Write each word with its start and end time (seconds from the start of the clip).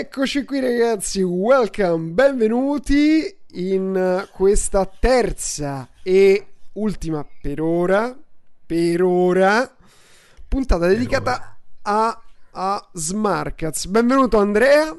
Eccoci 0.00 0.46
qui 0.46 0.60
ragazzi, 0.60 1.20
welcome, 1.20 2.12
benvenuti 2.12 3.36
in 3.48 4.26
questa 4.32 4.90
terza 4.98 5.90
e 6.02 6.46
ultima 6.72 7.22
per 7.42 7.60
ora, 7.60 8.18
per 8.64 9.02
ora, 9.02 9.76
puntata 10.48 10.86
dedicata 10.86 11.58
a, 11.82 12.18
a 12.52 12.88
Smarkets. 12.94 13.88
Benvenuto 13.88 14.38
Andrea. 14.38 14.98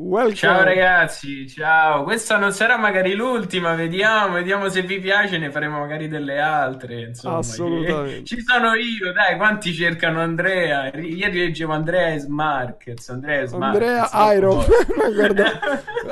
Welcome. 0.00 0.36
Ciao 0.36 0.62
ragazzi, 0.62 1.48
ciao. 1.48 2.04
Questa 2.04 2.36
non 2.38 2.52
sarà 2.52 2.78
magari 2.78 3.14
l'ultima, 3.14 3.74
vediamo, 3.74 4.34
vediamo 4.34 4.68
se 4.68 4.82
vi 4.82 5.00
piace, 5.00 5.38
ne 5.38 5.50
faremo 5.50 5.80
magari 5.80 6.06
delle 6.06 6.38
altre. 6.38 7.00
Insomma, 7.00 7.38
Assolutamente. 7.38 8.22
Ci 8.24 8.40
sono 8.42 8.74
io, 8.74 9.12
dai, 9.12 9.36
quanti 9.36 9.74
cercano 9.74 10.20
Andrea? 10.20 10.92
Ieri 10.94 11.40
leggevo 11.40 11.72
Andrea 11.72 12.14
e 12.14 12.18
Smarkets. 12.20 13.08
Andrea, 13.08 13.44
Andrea 13.50 14.08
Iron. 14.34 14.64
Guarda, 15.14 15.58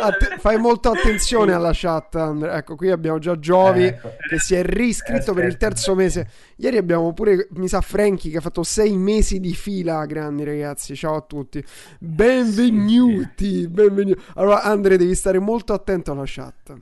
att- 0.00 0.34
fai 0.42 0.58
molta 0.58 0.90
attenzione 0.90 1.52
alla 1.52 1.70
chat, 1.72 2.16
Andrea. 2.16 2.56
Ecco, 2.56 2.74
qui 2.74 2.90
abbiamo 2.90 3.20
già 3.20 3.38
Giovi 3.38 3.84
ecco. 3.84 4.14
che 4.28 4.40
si 4.40 4.56
è 4.56 4.64
riscritto 4.64 5.32
per 5.32 5.44
il 5.44 5.56
terzo 5.58 5.94
mese. 5.94 6.26
Ieri 6.58 6.78
abbiamo 6.78 7.12
pure, 7.12 7.48
mi 7.52 7.68
sa, 7.68 7.82
Frankie 7.82 8.30
che 8.30 8.38
ha 8.38 8.40
fatto 8.40 8.62
sei 8.62 8.96
mesi 8.96 9.40
di 9.40 9.54
fila. 9.54 10.06
Grandi 10.06 10.42
ragazzi, 10.42 10.96
ciao 10.96 11.16
a 11.16 11.20
tutti. 11.20 11.62
Benvenuti. 11.98 13.60
Sì, 13.60 13.68
benvenuto. 13.68 14.22
Allora, 14.36 14.62
Andre, 14.62 14.96
devi 14.96 15.14
stare 15.14 15.38
molto 15.38 15.74
attento 15.74 16.12
alla 16.12 16.24
chat. 16.24 16.74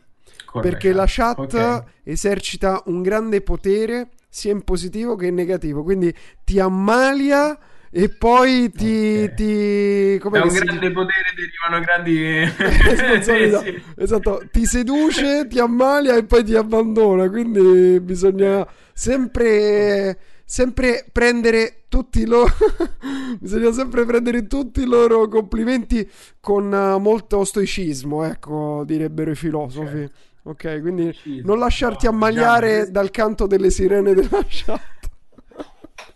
Con 0.46 0.62
perché 0.62 0.92
la 0.92 1.06
chat, 1.09 1.38
la 1.38 1.46
chat 1.46 1.80
okay. 1.80 1.92
esercita 2.05 2.82
un 2.87 3.02
grande 3.02 3.41
potere 3.41 4.10
sia 4.29 4.52
in 4.52 4.62
positivo 4.62 5.16
che 5.16 5.27
in 5.27 5.34
negativo. 5.34 5.82
Quindi 5.82 6.15
ti 6.45 6.60
ammalia 6.60 7.59
e 7.97 8.09
poi 8.09 8.73
ti, 8.73 9.23
okay. 9.23 9.34
ti 9.34 10.19
come 10.19 10.41
da 10.41 10.47
un 10.47 10.52
grande 10.52 10.91
potere 10.91 11.33
derivano 11.37 11.85
grandi 11.85 12.19
esatto, 13.47 13.65
esatto, 14.02 14.43
ti 14.51 14.66
seduce 14.66 15.46
ti 15.46 15.60
ammalia 15.60 16.16
e 16.16 16.24
poi 16.24 16.43
ti 16.43 16.57
abbandona. 16.57 17.30
Quindi 17.30 18.01
bisogna 18.01 18.66
sempre 18.93 20.18
sempre 20.45 21.07
prendere 21.13 21.85
tutti 21.88 22.27
loro 22.27 22.52
bisogna 23.38 23.71
sempre 23.71 24.05
prendere 24.05 24.49
tutti 24.49 24.83
i 24.83 24.87
loro 24.87 25.29
complimenti 25.29 26.07
con 26.40 26.71
uh, 26.71 26.99
molto 26.99 27.45
stoicismo 27.45 28.24
ecco 28.24 28.83
direbbero 28.85 29.30
i 29.30 29.37
filosofi. 29.37 29.99
Certo. 29.99 30.18
ok 30.43 30.80
quindi 30.80 31.16
non 31.45 31.61
lasciarti 31.61 32.07
ammaliare 32.07 32.90
dal 32.90 33.11
canto 33.11 33.46
delle 33.46 33.71
sirene 33.71 34.13
della 34.13 34.45
chat 34.46 34.93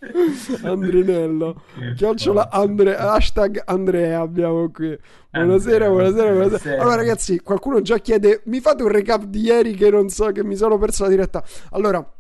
Andrinello 0.63 1.63
chiocciola 1.97 2.51
Andre, 2.51 2.97
hashtag 2.97 3.63
Andrea 3.65 4.21
abbiamo 4.21 4.71
qui 4.71 4.97
buonasera 5.31 5.89
buonasera 5.89 6.33
buonasera 6.33 6.81
allora 6.81 6.97
ragazzi 6.97 7.41
qualcuno 7.41 7.81
già 7.81 7.99
chiede 7.99 8.43
mi 8.45 8.61
fate 8.61 8.83
un 8.83 8.91
recap 8.91 9.25
di 9.25 9.41
ieri 9.41 9.75
che 9.75 9.91
non 9.91 10.09
so 10.09 10.31
che 10.33 10.45
mi 10.45 10.57
sono 10.57 10.79
perso 10.79 11.03
la 11.03 11.09
diretta 11.09 11.43
allora 11.71 12.13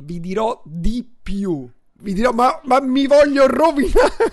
vi 0.00 0.20
dirò 0.20 0.60
di 0.64 1.06
più. 1.22 1.68
Vi 2.00 2.12
dirò, 2.12 2.32
ma, 2.32 2.60
ma 2.64 2.80
mi 2.80 3.06
voglio 3.06 3.46
rovinare. 3.46 4.32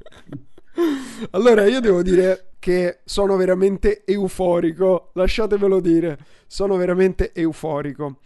allora, 1.30 1.66
io 1.66 1.80
devo 1.80 2.02
dire 2.02 2.52
che 2.58 3.00
sono 3.04 3.36
veramente 3.36 4.04
euforico. 4.04 5.10
Lasciatemelo 5.14 5.80
dire, 5.80 6.18
sono 6.46 6.76
veramente 6.76 7.32
euforico. 7.34 8.18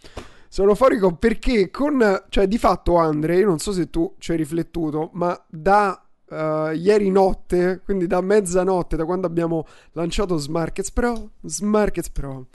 Sono 0.48 0.70
euforico 0.70 1.14
perché 1.14 1.70
con, 1.70 2.24
cioè 2.28 2.46
di 2.46 2.58
fatto 2.58 2.96
Andre, 2.96 3.36
io 3.36 3.46
non 3.46 3.58
so 3.58 3.72
se 3.72 3.90
tu 3.90 4.14
ci 4.18 4.32
hai 4.32 4.36
riflettuto, 4.36 5.10
ma 5.12 5.38
da 5.48 6.02
uh, 6.26 6.70
ieri 6.70 7.10
notte, 7.10 7.80
quindi 7.84 8.06
da 8.06 8.20
mezzanotte, 8.20 8.96
da 8.96 9.04
quando 9.04 9.26
abbiamo 9.26 9.66
lanciato 9.92 10.36
Smarkets 10.36 10.90
Pro, 10.90 11.30
Smarkets 11.42 12.10
Pro, 12.10 12.46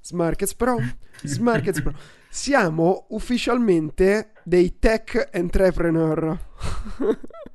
Smarkets 0.00 0.54
Pro, 0.54 0.76
Smarkets 1.22 1.82
Pro 1.82 1.94
siamo 2.36 3.06
ufficialmente 3.08 4.32
dei 4.44 4.78
tech 4.78 5.30
entrepreneur. 5.32 6.38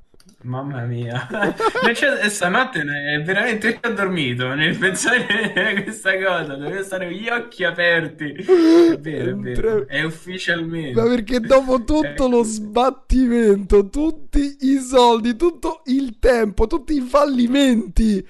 Mamma 0.43 0.85
mia, 0.85 1.27
stanotte 2.29 2.81
è 2.81 3.21
veramente 3.21 3.79
ho 3.81 3.89
dormito 3.89 4.53
nel 4.55 4.75
pensare 4.75 5.53
a 5.53 5.83
questa 5.83 6.17
cosa, 6.17 6.55
dovevo 6.55 6.83
stare 6.83 7.05
con 7.09 7.13
gli 7.13 7.29
occhi 7.29 7.63
aperti. 7.63 8.31
È 8.31 8.97
vero, 8.97 9.31
è 9.31 9.35
vero, 9.35 9.87
è 9.87 10.01
ufficialmente. 10.03 10.99
Ma 10.99 11.07
perché 11.07 11.39
dopo 11.39 11.83
tutto 11.83 12.27
lo 12.27 12.41
sbattimento, 12.43 13.89
tutti 13.89 14.57
i 14.61 14.79
soldi, 14.79 15.35
tutto 15.35 15.81
il 15.85 16.17
tempo, 16.17 16.65
tutti 16.65 16.95
i 16.95 17.01
fallimenti 17.01 18.25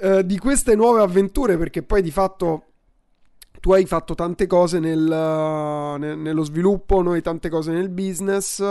eh, 0.00 0.26
di 0.26 0.38
queste 0.38 0.74
nuove 0.74 1.02
avventure, 1.02 1.56
perché 1.56 1.82
poi 1.84 2.02
di 2.02 2.10
fatto 2.10 2.73
tu 3.64 3.72
hai 3.72 3.86
fatto 3.86 4.14
tante 4.14 4.46
cose 4.46 4.78
nel, 4.78 5.00
ne, 5.00 6.14
nello 6.14 6.42
sviluppo, 6.42 7.00
noi 7.00 7.22
tante 7.22 7.48
cose 7.48 7.72
nel 7.72 7.88
business, 7.88 8.62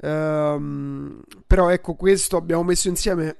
ehm, 0.00 1.20
però 1.46 1.68
ecco 1.68 1.94
questo 1.94 2.38
abbiamo 2.38 2.64
messo 2.64 2.88
insieme 2.88 3.36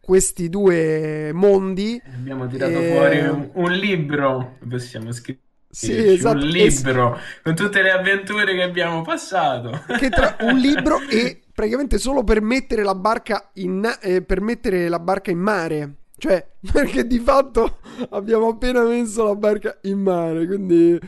questi 0.00 0.48
due 0.48 1.32
mondi. 1.32 2.00
Abbiamo 2.14 2.46
tirato 2.46 2.78
e... 2.78 2.92
fuori 2.92 3.18
un, 3.26 3.50
un, 3.54 3.72
libro, 3.72 4.58
possiamo 4.68 5.10
scrivere. 5.10 5.44
Sì, 5.68 6.12
esatto. 6.12 6.36
Un 6.36 6.46
libro 6.46 7.18
con 7.42 7.56
tutte 7.56 7.82
le 7.82 7.90
avventure 7.90 8.54
che 8.54 8.62
abbiamo 8.62 9.02
passato. 9.02 9.82
Che 9.98 10.08
tra 10.10 10.36
un 10.46 10.58
libro 10.58 11.00
e 11.10 11.42
praticamente 11.52 11.98
solo 11.98 12.22
per 12.22 12.40
mettere 12.40 12.84
la 12.84 12.94
barca 12.94 13.50
in, 13.54 13.84
eh, 14.00 14.22
per 14.22 14.40
mettere 14.40 14.88
la 14.88 15.00
barca 15.00 15.32
in 15.32 15.40
mare. 15.40 15.94
Cioè, 16.18 16.46
perché 16.72 17.06
di 17.06 17.18
fatto 17.18 17.78
abbiamo 18.10 18.48
appena 18.48 18.82
messo 18.82 19.24
la 19.24 19.34
barca 19.34 19.78
in 19.82 20.00
mare, 20.00 20.46
quindi... 20.46 20.98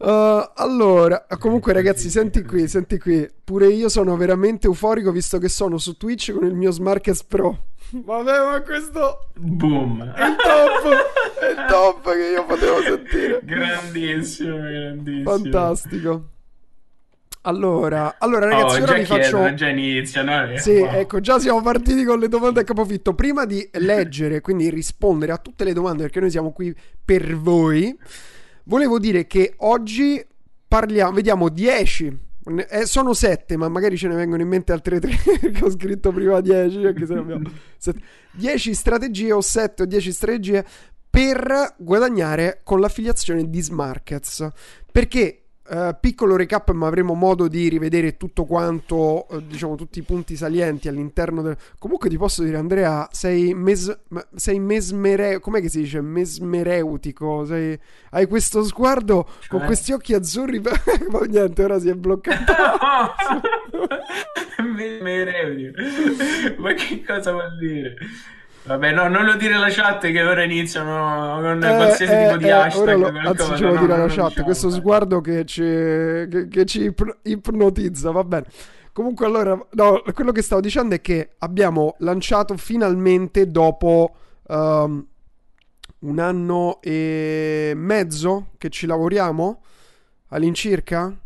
Uh, 0.00 0.48
allora, 0.54 1.26
comunque 1.40 1.72
ragazzi, 1.72 2.08
senti 2.08 2.44
qui, 2.44 2.68
senti 2.68 2.98
qui. 2.98 3.28
Pure 3.42 3.66
io 3.66 3.88
sono 3.88 4.16
veramente 4.16 4.68
euforico 4.68 5.10
visto 5.10 5.38
che 5.38 5.48
sono 5.48 5.76
su 5.76 5.96
Twitch 5.96 6.32
con 6.32 6.46
il 6.46 6.54
mio 6.54 6.70
Smarkets 6.70 7.24
Pro. 7.24 7.64
Vabbè, 7.90 8.44
ma 8.44 8.62
questo... 8.62 9.30
Boom! 9.34 10.04
È 10.04 10.24
il 10.24 10.36
top! 10.36 11.40
È 11.40 11.50
il 11.50 11.66
top 11.68 12.12
che 12.12 12.30
io 12.32 12.44
potevo 12.44 12.80
sentire. 12.86 13.40
Grandissimo, 13.42 14.58
grandissimo. 14.58 15.30
Fantastico. 15.30 16.24
Allora, 17.48 18.16
allora 18.18 18.46
ragazzi, 18.46 18.80
oh, 18.80 18.82
ora 18.82 18.92
vi 18.92 19.04
faccio... 19.06 19.54
Già 19.54 19.68
inizia, 19.68 20.22
no? 20.22 20.58
Sì, 20.58 20.72
wow. 20.72 20.92
ecco, 20.92 21.20
già 21.20 21.38
siamo 21.38 21.62
partiti 21.62 22.04
con 22.04 22.18
le 22.18 22.28
domande 22.28 22.60
a 22.60 22.64
capofitto. 22.64 23.14
Prima 23.14 23.46
di 23.46 23.66
leggere, 23.72 24.42
quindi 24.42 24.68
rispondere 24.68 25.32
a 25.32 25.38
tutte 25.38 25.64
le 25.64 25.72
domande, 25.72 26.02
perché 26.02 26.20
noi 26.20 26.30
siamo 26.30 26.52
qui 26.52 26.76
per 27.02 27.34
voi, 27.36 27.96
volevo 28.64 28.98
dire 28.98 29.26
che 29.26 29.54
oggi 29.58 30.22
parliamo, 30.68 31.12
vediamo 31.12 31.48
10... 31.48 32.26
Eh, 32.70 32.86
sono 32.86 33.12
7, 33.12 33.58
ma 33.58 33.68
magari 33.68 33.98
ce 33.98 34.08
ne 34.08 34.14
vengono 34.14 34.40
in 34.40 34.48
mente 34.48 34.72
altre 34.72 35.00
3 35.00 35.10
che 35.52 35.64
ho 35.64 35.70
scritto 35.70 36.12
prima 36.12 36.40
10, 36.40 36.86
anche 36.86 37.04
se 37.04 37.12
abbiamo 37.12 37.50
10 38.32 38.74
strategie 38.74 39.32
o 39.32 39.42
7 39.42 39.82
o 39.82 39.86
10 39.86 40.12
strategie 40.12 40.64
per 41.10 41.74
guadagnare 41.76 42.60
con 42.62 42.80
l'affiliazione 42.80 43.50
di 43.50 43.60
Smarkets. 43.60 44.48
Perché 44.90 45.47
Uh, 45.70 45.94
piccolo 46.00 46.34
recap, 46.34 46.70
ma 46.70 46.86
avremo 46.86 47.12
modo 47.12 47.46
di 47.46 47.68
rivedere 47.68 48.16
tutto 48.16 48.46
quanto, 48.46 49.26
uh, 49.28 49.40
diciamo, 49.40 49.74
tutti 49.74 49.98
i 49.98 50.02
punti 50.02 50.34
salienti 50.34 50.88
all'interno 50.88 51.42
del. 51.42 51.58
Comunque 51.78 52.08
ti 52.08 52.16
posso 52.16 52.42
dire, 52.42 52.56
Andrea, 52.56 53.06
sei, 53.10 53.52
mes... 53.52 53.98
sei 54.34 54.58
mesmere... 54.60 55.40
Com'è 55.40 55.60
che 55.60 55.68
si 55.68 55.80
dice? 55.80 56.00
Mesmereutico. 56.00 57.44
Sei... 57.44 57.78
Hai 58.10 58.26
questo 58.26 58.62
sguardo 58.62 59.28
cioè... 59.40 59.48
con 59.48 59.66
questi 59.66 59.92
occhi 59.92 60.14
azzurri. 60.14 60.60
ma 61.10 61.20
niente, 61.26 61.62
ora 61.62 61.78
si 61.78 61.90
è 61.90 61.94
bloccato. 61.94 62.52
mesmereutico. 64.74 65.82
ma 66.62 66.72
che 66.72 67.04
cosa 67.04 67.32
vuol 67.32 67.58
dire? 67.58 67.94
Vabbè, 68.68 68.92
no, 68.92 69.08
non 69.08 69.24
lo 69.24 69.34
dire 69.36 69.54
alla 69.54 69.70
chat 69.70 70.00
che 70.10 70.22
ora 70.22 70.44
iniziano 70.44 71.40
con 71.40 71.62
eh, 71.62 71.74
qualsiasi 71.74 72.12
eh, 72.12 72.24
tipo 72.26 72.36
di 72.36 72.44
eh, 72.44 72.50
hashtag. 72.50 72.98
Lo, 72.98 73.28
anzi, 73.28 73.56
ce 73.56 73.64
lo 73.64 73.72
no, 73.72 73.80
dire 73.80 73.94
alla 73.94 74.06
chat. 74.08 74.28
Diciamo, 74.28 74.44
questo 74.44 74.70
sguardo 74.70 75.20
che 75.22 75.46
ci, 75.46 75.62
che, 75.62 76.48
che 76.50 76.64
ci 76.66 76.94
ipnotizza, 77.22 78.10
va 78.10 78.24
bene. 78.24 78.44
Comunque, 78.92 79.24
allora, 79.24 79.58
no, 79.70 80.02
quello 80.12 80.32
che 80.32 80.42
stavo 80.42 80.60
dicendo 80.60 80.94
è 80.94 81.00
che 81.00 81.36
abbiamo 81.38 81.94
lanciato 82.00 82.58
finalmente 82.58 83.46
dopo 83.46 84.14
um, 84.48 85.06
un 86.00 86.18
anno 86.18 86.78
e 86.82 87.72
mezzo 87.74 88.48
che 88.58 88.68
ci 88.68 88.86
lavoriamo 88.86 89.62
all'incirca 90.28 91.16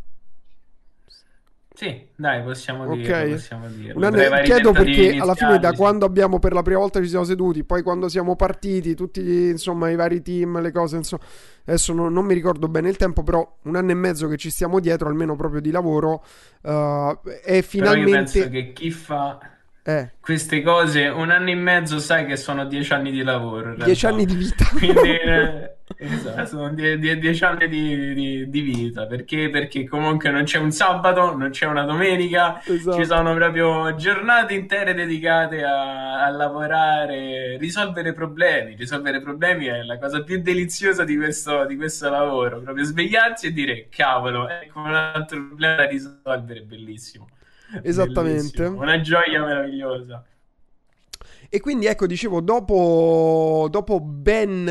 sì, 1.74 2.06
dai, 2.14 2.42
possiamo 2.42 2.84
okay. 2.84 2.96
dirlo, 2.98 3.34
possiamo 3.34 3.68
dirlo. 3.68 3.96
Un 3.96 4.04
anno, 4.04 4.42
chiedo 4.42 4.72
perché 4.72 4.90
iniziali, 4.90 5.18
alla 5.20 5.34
fine 5.34 5.58
da 5.58 5.70
sì. 5.70 5.76
quando 5.76 6.04
abbiamo 6.04 6.38
per 6.38 6.52
la 6.52 6.62
prima 6.62 6.78
volta 6.78 7.00
ci 7.00 7.08
siamo 7.08 7.24
seduti, 7.24 7.64
poi 7.64 7.82
quando 7.82 8.08
siamo 8.08 8.36
partiti, 8.36 8.94
tutti 8.94 9.22
gli, 9.22 9.48
insomma, 9.48 9.88
i 9.88 9.96
vari 9.96 10.22
team, 10.22 10.60
le 10.60 10.70
cose, 10.70 10.96
insomma, 10.96 11.22
adesso 11.64 11.92
non, 11.92 12.12
non, 12.12 12.24
mi 12.24 12.34
ricordo 12.34 12.68
bene 12.68 12.88
il 12.88 12.96
tempo, 12.96 13.22
però 13.22 13.58
un 13.62 13.76
anno 13.76 13.90
e 13.90 13.94
mezzo 13.94 14.28
che 14.28 14.36
ci 14.36 14.50
stiamo 14.50 14.80
dietro, 14.80 15.08
almeno 15.08 15.34
proprio 15.34 15.60
di 15.60 15.70
lavoro, 15.70 16.24
uh, 16.62 17.18
è 17.42 17.62
finalmente... 17.62 17.70
Però 17.72 18.06
io 18.06 18.12
penso 18.12 18.48
che 18.50 18.72
chi 18.72 18.90
fa 18.90 19.38
eh. 19.84 20.10
queste 20.20 20.62
cose, 20.62 21.08
un 21.08 21.30
anno 21.30 21.50
e 21.50 21.54
mezzo 21.56 21.98
sai 21.98 22.24
che 22.24 22.36
sono 22.36 22.64
dieci 22.66 22.92
anni 22.92 23.10
di 23.10 23.22
lavoro. 23.22 23.74
Dieci 23.74 24.06
anni 24.06 24.24
di 24.24 24.34
vita. 24.36 24.64
Quindi, 24.76 25.10
eh, 25.18 25.74
esatto, 25.96 26.46
sono 26.46 26.72
die- 26.72 26.98
die- 26.98 27.18
dieci 27.18 27.42
anni 27.42 27.68
di, 27.68 28.14
di, 28.14 28.48
di, 28.48 28.60
vita. 28.60 29.06
Perché? 29.06 29.50
Perché 29.50 29.88
comunque 29.88 30.30
non 30.30 30.44
c'è 30.44 30.58
un 30.58 30.70
sabato, 30.70 31.36
non 31.36 31.50
c'è 31.50 31.66
una 31.66 31.82
domenica, 31.82 32.62
esatto. 32.64 32.96
ci 32.96 33.04
sono 33.04 33.34
proprio 33.34 33.94
giornate 33.96 34.54
intere 34.54 34.94
dedicate 34.94 35.64
a, 35.64 36.26
a, 36.26 36.30
lavorare, 36.30 37.56
risolvere 37.58 38.12
problemi. 38.12 38.76
Risolvere 38.76 39.20
problemi 39.20 39.66
è 39.66 39.82
la 39.82 39.98
cosa 39.98 40.22
più 40.22 40.40
deliziosa 40.40 41.02
di 41.02 41.16
questo, 41.16 41.64
di 41.66 41.74
questo 41.74 42.08
lavoro. 42.08 42.60
Proprio 42.60 42.84
svegliarsi 42.84 43.48
e 43.48 43.52
dire, 43.52 43.88
cavolo, 43.90 44.48
ecco 44.48 44.78
un 44.78 44.94
altro 44.94 45.44
problema 45.44 45.74
da 45.74 45.86
risolvere, 45.86 46.60
bellissimo. 46.60 47.26
Esattamente. 47.82 48.62
Bellissimo. 48.62 48.82
Una 48.82 49.00
gioia 49.00 49.44
meravigliosa. 49.44 50.24
E 51.48 51.60
quindi 51.60 51.86
ecco, 51.86 52.06
dicevo, 52.06 52.40
dopo, 52.40 53.68
dopo 53.70 54.00
ben 54.00 54.66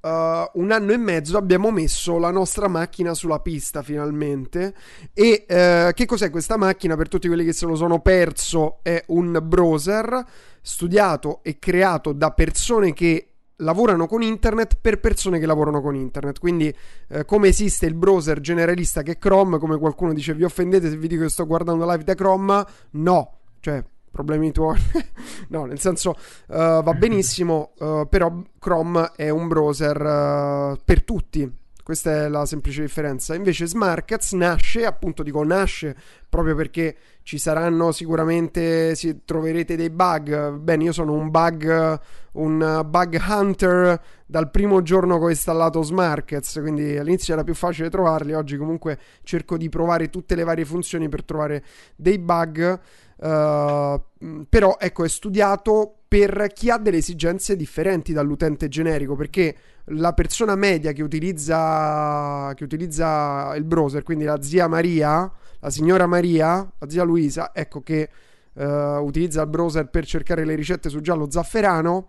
uh, 0.00 0.60
un 0.60 0.70
anno 0.70 0.92
e 0.92 0.96
mezzo 0.96 1.36
abbiamo 1.36 1.70
messo 1.70 2.18
la 2.18 2.30
nostra 2.30 2.68
macchina 2.68 3.14
sulla 3.14 3.40
pista 3.40 3.82
finalmente. 3.82 4.74
E 5.12 5.44
uh, 5.48 5.92
che 5.92 6.06
cos'è 6.06 6.30
questa 6.30 6.56
macchina? 6.56 6.96
Per 6.96 7.08
tutti 7.08 7.26
quelli 7.26 7.44
che 7.44 7.52
se 7.52 7.66
lo 7.66 7.74
sono 7.74 8.00
perso, 8.00 8.78
è 8.82 9.02
un 9.08 9.40
browser 9.42 10.24
studiato 10.60 11.40
e 11.42 11.58
creato 11.58 12.12
da 12.12 12.30
persone 12.30 12.92
che 12.92 13.33
lavorano 13.56 14.06
con 14.06 14.22
internet 14.22 14.78
per 14.80 15.00
persone 15.00 15.38
che 15.38 15.46
lavorano 15.46 15.80
con 15.80 15.94
internet. 15.94 16.38
Quindi, 16.38 16.74
eh, 17.08 17.24
come 17.24 17.48
esiste 17.48 17.86
il 17.86 17.94
browser 17.94 18.40
generalista 18.40 19.02
che 19.02 19.12
è 19.12 19.18
Chrome, 19.18 19.58
come 19.58 19.78
qualcuno 19.78 20.12
dice, 20.12 20.34
vi 20.34 20.44
offendete 20.44 20.90
se 20.90 20.96
vi 20.96 21.08
dico 21.08 21.22
che 21.22 21.30
sto 21.30 21.46
guardando 21.46 21.88
live 21.90 22.04
da 22.04 22.14
Chrome? 22.14 22.64
No, 22.92 23.38
cioè, 23.60 23.84
problemi 24.10 24.52
tuoi. 24.52 24.78
no, 25.48 25.64
nel 25.64 25.80
senso, 25.80 26.10
uh, 26.48 26.82
va 26.82 26.92
benissimo, 26.94 27.72
uh, 27.78 28.08
però 28.08 28.32
Chrome 28.58 29.12
è 29.16 29.28
un 29.28 29.48
browser 29.48 30.00
uh, 30.00 30.78
per 30.84 31.02
tutti. 31.04 31.62
Questa 31.84 32.24
è 32.24 32.28
la 32.28 32.46
semplice 32.46 32.80
differenza. 32.80 33.34
Invece 33.34 33.66
Smarkets 33.66 34.32
nasce, 34.32 34.86
appunto 34.86 35.22
dico 35.22 35.44
nasce, 35.44 35.94
proprio 36.30 36.54
perché 36.54 36.96
ci 37.22 37.36
saranno 37.36 37.92
sicuramente, 37.92 38.94
si, 38.94 39.26
troverete 39.26 39.76
dei 39.76 39.90
bug. 39.90 40.52
Bene, 40.52 40.84
io 40.84 40.92
sono 40.92 41.12
un 41.12 41.30
bug, 41.30 42.00
un 42.32 42.86
bug 42.86 43.22
hunter 43.28 44.00
dal 44.24 44.50
primo 44.50 44.80
giorno 44.80 45.18
che 45.18 45.24
ho 45.24 45.28
installato 45.28 45.82
Smarkets, 45.82 46.58
quindi 46.60 46.96
all'inizio 46.96 47.34
era 47.34 47.44
più 47.44 47.54
facile 47.54 47.90
trovarli, 47.90 48.32
oggi 48.32 48.56
comunque 48.56 48.98
cerco 49.22 49.58
di 49.58 49.68
provare 49.68 50.08
tutte 50.08 50.34
le 50.34 50.44
varie 50.44 50.64
funzioni 50.64 51.10
per 51.10 51.22
trovare 51.22 51.62
dei 51.96 52.18
bug. 52.18 52.80
Uh, 53.16 54.02
però 54.48 54.76
ecco 54.78 55.04
è 55.04 55.08
studiato 55.08 55.98
per 56.08 56.48
chi 56.52 56.70
ha 56.70 56.78
delle 56.78 56.96
esigenze 56.96 57.56
differenti 57.56 58.12
dall'utente 58.12 58.68
generico 58.68 59.14
perché 59.16 59.56
la 59.88 60.12
persona 60.12 60.54
media 60.54 60.92
che 60.92 61.02
utilizza, 61.02 62.52
che 62.54 62.64
utilizza 62.64 63.54
il 63.56 63.64
browser, 63.64 64.02
quindi 64.02 64.24
la 64.24 64.40
zia 64.40 64.66
Maria, 64.66 65.30
la 65.60 65.70
signora 65.70 66.06
Maria, 66.06 66.70
la 66.78 66.88
zia 66.88 67.02
Luisa, 67.02 67.50
ecco 67.54 67.82
che 67.82 68.08
uh, 68.54 68.62
utilizza 68.64 69.42
il 69.42 69.48
browser 69.48 69.88
per 69.88 70.06
cercare 70.06 70.44
le 70.44 70.54
ricette 70.54 70.88
su 70.88 71.00
giallo 71.00 71.30
zafferano, 71.30 72.08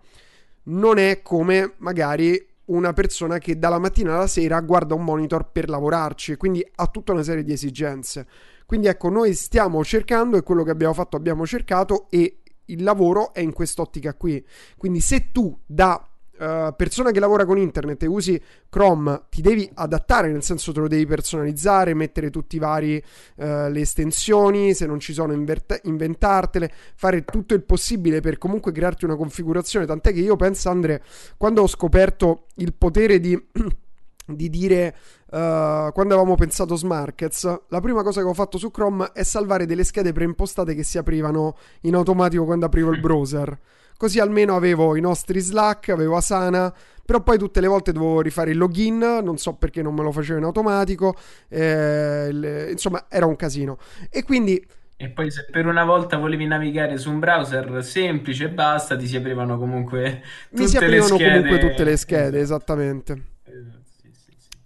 non 0.64 0.98
è 0.98 1.20
come 1.22 1.74
magari 1.78 2.54
una 2.66 2.92
persona 2.92 3.38
che 3.38 3.58
dalla 3.58 3.78
mattina 3.78 4.14
alla 4.14 4.26
sera 4.26 4.60
guarda 4.60 4.94
un 4.94 5.04
monitor 5.04 5.50
per 5.50 5.68
lavorarci, 5.68 6.36
quindi 6.36 6.66
ha 6.76 6.86
tutta 6.86 7.12
una 7.12 7.22
serie 7.22 7.44
di 7.44 7.52
esigenze. 7.52 8.26
Quindi 8.64 8.88
ecco, 8.88 9.08
noi 9.08 9.34
stiamo 9.34 9.84
cercando 9.84 10.36
e 10.36 10.42
quello 10.42 10.64
che 10.64 10.70
abbiamo 10.70 10.94
fatto 10.94 11.16
abbiamo 11.16 11.46
cercato 11.46 12.06
e 12.10 12.40
il 12.66 12.82
lavoro 12.82 13.32
è 13.32 13.40
in 13.40 13.52
quest'ottica 13.52 14.14
qui. 14.14 14.44
Quindi 14.76 15.00
se 15.00 15.30
tu 15.30 15.56
da 15.64 16.04
uh, 16.38 16.74
persona 16.76 17.10
che 17.10 17.20
lavora 17.20 17.44
con 17.44 17.58
internet 17.58 18.02
e 18.02 18.06
usi 18.06 18.40
Chrome 18.68 19.24
ti 19.28 19.42
devi 19.42 19.68
adattare, 19.74 20.30
nel 20.30 20.42
senso 20.42 20.72
te 20.72 20.80
lo 20.80 20.88
devi 20.88 21.06
personalizzare, 21.06 21.94
mettere 21.94 22.30
tutti 22.30 22.56
i 22.56 22.58
vari 22.58 22.96
uh, 23.36 23.44
le 23.68 23.80
estensioni, 23.80 24.74
se 24.74 24.86
non 24.86 25.00
ci 25.00 25.12
sono 25.12 25.32
invert- 25.32 25.80
inventartele, 25.84 26.70
fare 26.94 27.24
tutto 27.24 27.54
il 27.54 27.62
possibile 27.64 28.20
per 28.20 28.38
comunque 28.38 28.72
crearti 28.72 29.04
una 29.04 29.16
configurazione, 29.16 29.86
tant'è 29.86 30.12
che 30.12 30.20
io 30.20 30.36
penso 30.36 30.68
Andre, 30.68 31.02
quando 31.36 31.62
ho 31.62 31.66
scoperto 31.66 32.46
il 32.56 32.74
potere 32.74 33.20
di 33.20 33.40
di 34.26 34.50
dire 34.50 34.96
uh, 35.26 35.92
quando 35.92 36.14
avevamo 36.14 36.34
pensato 36.34 36.74
Smarkets, 36.74 37.60
la 37.68 37.80
prima 37.80 38.02
cosa 38.02 38.20
che 38.20 38.26
ho 38.26 38.34
fatto 38.34 38.58
su 38.58 38.70
Chrome 38.70 39.10
è 39.12 39.22
salvare 39.22 39.66
delle 39.66 39.84
schede 39.84 40.12
preimpostate 40.12 40.74
che 40.74 40.82
si 40.82 40.98
aprivano 40.98 41.56
in 41.82 41.94
automatico 41.94 42.44
quando 42.44 42.66
aprivo 42.66 42.90
il 42.90 43.00
browser. 43.00 43.58
Così 43.96 44.18
almeno 44.18 44.56
avevo 44.56 44.96
i 44.96 45.00
nostri 45.00 45.40
Slack, 45.40 45.88
avevo 45.88 46.16
Asana, 46.16 46.72
però 47.04 47.22
poi 47.22 47.38
tutte 47.38 47.60
le 47.60 47.66
volte 47.66 47.92
dovevo 47.92 48.20
rifare 48.20 48.50
il 48.50 48.58
login, 48.58 48.98
non 48.98 49.38
so 49.38 49.54
perché 49.54 49.80
non 49.80 49.94
me 49.94 50.02
lo 50.02 50.12
facevo 50.12 50.38
in 50.38 50.44
automatico, 50.44 51.14
eh, 51.48 52.28
il, 52.30 52.68
insomma 52.72 53.06
era 53.08 53.26
un 53.26 53.36
casino. 53.36 53.78
E 54.10 54.24
quindi... 54.24 54.64
E 54.98 55.10
poi 55.10 55.30
se 55.30 55.46
per 55.50 55.66
una 55.66 55.84
volta 55.84 56.16
volevi 56.16 56.46
navigare 56.46 56.96
su 56.96 57.10
un 57.10 57.18
browser 57.18 57.84
semplice 57.84 58.44
e 58.44 58.48
basta, 58.48 58.96
ti 58.96 59.06
si 59.06 59.16
aprivano 59.16 59.58
comunque 59.58 60.22
tutte 60.48 60.62
Mi 60.62 60.68
si 60.68 60.76
aprivano 60.78 61.16
comunque 61.16 61.58
tutte 61.58 61.84
le 61.84 61.96
schede, 61.96 62.40
esattamente. 62.40 63.34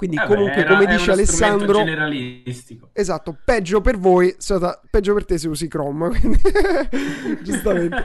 Quindi, 0.01 0.17
eh 0.17 0.25
comunque, 0.25 0.55
beh, 0.55 0.61
era, 0.61 0.75
come 0.79 0.87
dice 0.87 1.11
Alessandro, 1.11 1.75
generalistico. 1.75 2.89
Esatto, 2.95 3.37
peggio 3.45 3.83
per 3.83 3.99
voi, 3.99 4.35
peggio 4.89 5.13
per 5.13 5.27
te 5.27 5.37
se 5.37 5.47
usi 5.47 5.69
Chrome. 5.69 6.09
Quindi, 6.19 6.41
giustamente. 7.43 8.05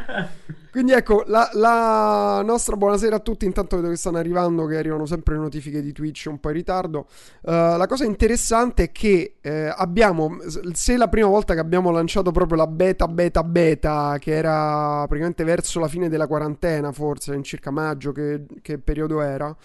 Quindi 0.76 0.92
ecco, 0.92 1.24
la, 1.28 1.50
la, 1.54 2.42
nostra 2.44 2.76
buonasera 2.76 3.16
a 3.16 3.20
tutti. 3.20 3.46
Intanto 3.46 3.78
vedo 3.78 3.88
che 3.88 3.96
stanno 3.96 4.18
arrivando, 4.18 4.66
che 4.66 4.76
arrivano 4.76 5.06
sempre 5.06 5.36
le 5.36 5.40
notifiche 5.40 5.82
di 5.82 5.94
Twitch 5.94 6.26
un 6.28 6.42
po' 6.42 6.50
in 6.50 6.56
ritardo. 6.56 7.08
Uh, 7.44 7.78
la 7.78 7.86
cosa 7.88 8.04
interessante 8.04 8.84
è 8.84 8.92
che 8.92 9.36
eh, 9.40 9.74
abbiamo, 9.74 10.40
se 10.74 10.98
la 10.98 11.08
prima 11.08 11.30
volta 11.30 11.54
che 11.54 11.62
abbiamo 11.62 11.92
lanciato 11.92 12.32
proprio 12.32 12.58
la 12.58 12.68
beta, 12.68 13.08
beta, 13.08 13.42
beta, 13.46 14.18
che 14.20 14.34
era 14.34 15.06
praticamente 15.08 15.46
verso 15.46 15.80
la 15.80 15.88
fine 15.88 16.10
della 16.10 16.28
quarantena, 16.28 16.92
forse 16.92 17.34
in 17.34 17.44
circa 17.44 17.72
maggio, 17.72 18.12
che, 18.12 18.44
che 18.62 18.78
periodo 18.78 19.22
era? 19.22 19.56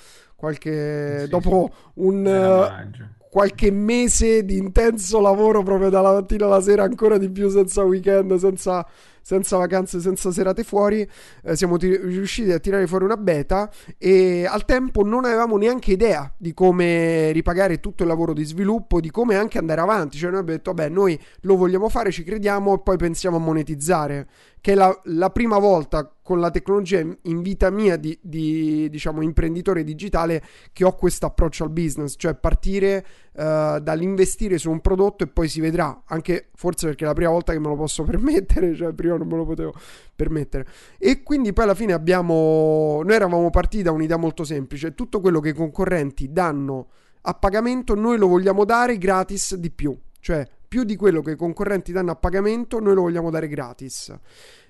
Qualche, 0.41 1.21
sì, 1.25 1.29
dopo 1.29 1.71
sì. 1.71 1.91
un 1.97 2.25
uh, 2.25 3.29
qualche 3.29 3.71
mese 3.71 4.43
di 4.43 4.57
intenso 4.57 5.21
lavoro 5.21 5.63
proprio 5.63 5.91
dalla 5.91 6.13
mattina 6.13 6.47
alla 6.47 6.63
sera, 6.63 6.83
ancora 6.83 7.19
di 7.19 7.31
più 7.31 7.51
senza 7.51 7.83
weekend, 7.83 8.35
senza 8.37 8.87
senza 9.23 9.57
vacanze, 9.57 10.01
senza 10.01 10.33
serate 10.33 10.65
fuori, 10.65 11.09
eh, 11.45 11.57
siamo 11.57 11.77
t- 11.77 12.01
riusciti 12.03 12.51
a 12.51 12.59
tirare 12.59 12.87
fuori 12.87 13.05
una 13.05 13.17
beta 13.17 13.71
e 13.99 14.47
al 14.47 14.65
tempo 14.65 15.05
non 15.05 15.25
avevamo 15.25 15.57
neanche 15.57 15.93
idea 15.93 16.33
di 16.37 16.53
come 16.53 17.31
ripagare 17.33 17.81
tutto 17.81 18.03
il 18.03 18.09
lavoro 18.09 18.33
di 18.33 18.45
sviluppo, 18.45 19.01
di 19.01 19.11
come 19.11 19.37
anche 19.37 19.59
andare 19.59 19.81
avanti. 19.81 20.19
Cioè 20.19 20.31
noi 20.31 20.41
abbiamo 20.41 20.59
detto, 20.59 20.73
vabbè, 20.73 20.89
noi 20.89 21.21
lo 21.43 21.57
vogliamo 21.57 21.89
fare, 21.89 22.11
ci 22.11 22.25
crediamo 22.25 22.75
e 22.75 22.81
poi 22.81 22.97
pensiamo 22.97 23.37
a 23.37 23.41
monetizzare, 23.41 24.29
che 24.61 24.73
è 24.73 24.75
la, 24.75 24.99
la 25.05 25.31
prima 25.31 25.59
volta 25.59 26.13
con 26.31 26.39
la 26.39 26.53
tecnologia 26.53 27.05
in 27.23 27.43
vita 27.43 27.71
mia 27.71 27.97
di, 27.97 28.17
di 28.23 28.89
diciamo 28.89 29.21
imprenditore 29.21 29.83
digitale 29.83 30.41
che 30.73 30.85
ho 30.85 30.95
questo 30.95 31.27
approccio 31.27 31.65
al 31.65 31.71
business, 31.71 32.15
cioè 32.17 32.37
partire 32.37 33.05
uh, 33.33 33.81
dall'investire 33.81 34.57
su 34.57 34.71
un 34.71 34.81
prodotto 34.81 35.25
e 35.25 35.27
poi 35.27 35.49
si 35.49 35.61
vedrà, 35.61 36.05
anche 36.07 36.51
forse 36.55 36.87
perché 36.87 37.03
è 37.03 37.09
la 37.09 37.15
prima 37.15 37.33
volta 37.33 37.53
che 37.53 37.59
me 37.59 37.67
lo 37.67 37.75
posso 37.75 38.05
permettere, 38.07 38.77
cioè 38.77 38.93
prima 38.93 39.17
non 39.17 39.27
me 39.27 39.39
lo 39.39 39.45
potevo 39.45 39.75
permettere. 40.15 40.69
E 40.99 41.25
quindi 41.25 41.53
poi 41.53 41.65
alla 41.65 41.75
fine 41.75 41.95
abbiamo, 41.95 43.03
noi 43.03 43.15
eravamo 43.17 43.51
partiti 43.51 43.83
da 43.83 43.91
un'idea 43.91 44.17
molto 44.17 44.45
semplice, 44.45 44.95
tutto 44.95 45.21
quello 45.21 45.41
che 45.41 45.49
i 45.49 45.53
concorrenti 45.53 46.31
danno 46.31 46.91
a 47.23 47.35
pagamento 47.35 47.97
noi 47.97 48.19
lo 48.19 48.29
vogliamo 48.29 48.65
dare 48.65 48.99
gratis 48.99 49.57
di 49.57 49.73
più, 49.73 49.99
cioè 50.21 50.47
più 50.69 50.85
di 50.85 50.95
quello 50.95 51.23
che 51.23 51.33
i 51.33 51.37
concorrenti 51.37 51.91
danno 51.91 52.13
a 52.13 52.15
pagamento 52.15 52.79
noi 52.79 52.95
lo 52.95 53.01
vogliamo 53.01 53.31
dare 53.31 53.49
gratis. 53.49 54.17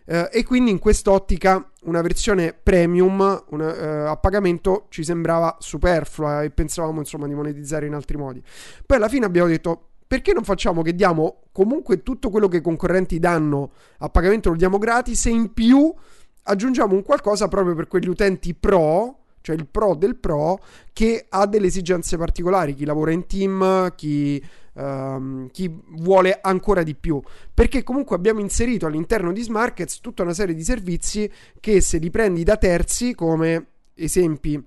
Uh, 0.06 0.28
e 0.32 0.44
quindi 0.44 0.70
in 0.70 0.78
quest'ottica 0.78 1.70
una 1.82 2.00
versione 2.00 2.52
premium 2.52 3.44
una, 3.50 4.06
uh, 4.06 4.08
a 4.08 4.16
pagamento 4.16 4.86
ci 4.88 5.04
sembrava 5.04 5.56
superflua 5.60 6.42
e 6.42 6.50
pensavamo 6.50 6.98
insomma 6.98 7.26
di 7.28 7.34
monetizzare 7.34 7.86
in 7.86 7.94
altri 7.94 8.16
modi. 8.16 8.42
Poi 8.84 8.96
alla 8.96 9.08
fine 9.08 9.26
abbiamo 9.26 9.48
detto 9.48 9.90
perché 10.06 10.32
non 10.32 10.42
facciamo 10.42 10.82
che 10.82 10.94
diamo 10.94 11.42
comunque 11.52 12.02
tutto 12.02 12.30
quello 12.30 12.48
che 12.48 12.56
i 12.56 12.60
concorrenti 12.60 13.20
danno 13.20 13.70
a 13.98 14.08
pagamento 14.08 14.50
lo 14.50 14.56
diamo 14.56 14.78
gratis 14.78 15.26
e 15.26 15.30
in 15.30 15.52
più 15.54 15.94
aggiungiamo 16.42 16.94
un 16.94 17.04
qualcosa 17.04 17.46
proprio 17.46 17.76
per 17.76 17.86
quegli 17.86 18.08
utenti 18.08 18.54
pro, 18.54 19.18
cioè 19.40 19.54
il 19.54 19.68
pro 19.68 19.94
del 19.94 20.16
pro, 20.16 20.58
che 20.92 21.26
ha 21.28 21.46
delle 21.46 21.68
esigenze 21.68 22.16
particolari, 22.16 22.74
chi 22.74 22.84
lavora 22.84 23.12
in 23.12 23.26
team, 23.26 23.94
chi, 23.94 24.44
um, 24.74 25.48
chi 25.50 25.72
vuole 25.90 26.38
ancora 26.40 26.82
di 26.82 26.94
più. 26.94 27.20
Perché 27.52 27.82
comunque 27.82 28.16
abbiamo 28.16 28.40
inserito 28.40 28.86
all'interno 28.86 29.32
di 29.32 29.42
Smarkets 29.42 30.00
tutta 30.00 30.22
una 30.22 30.34
serie 30.34 30.54
di 30.54 30.62
servizi 30.62 31.30
che 31.58 31.80
se 31.80 31.98
li 31.98 32.10
prendi 32.10 32.42
da 32.42 32.56
terzi, 32.56 33.14
come 33.14 33.66
esempi 33.94 34.62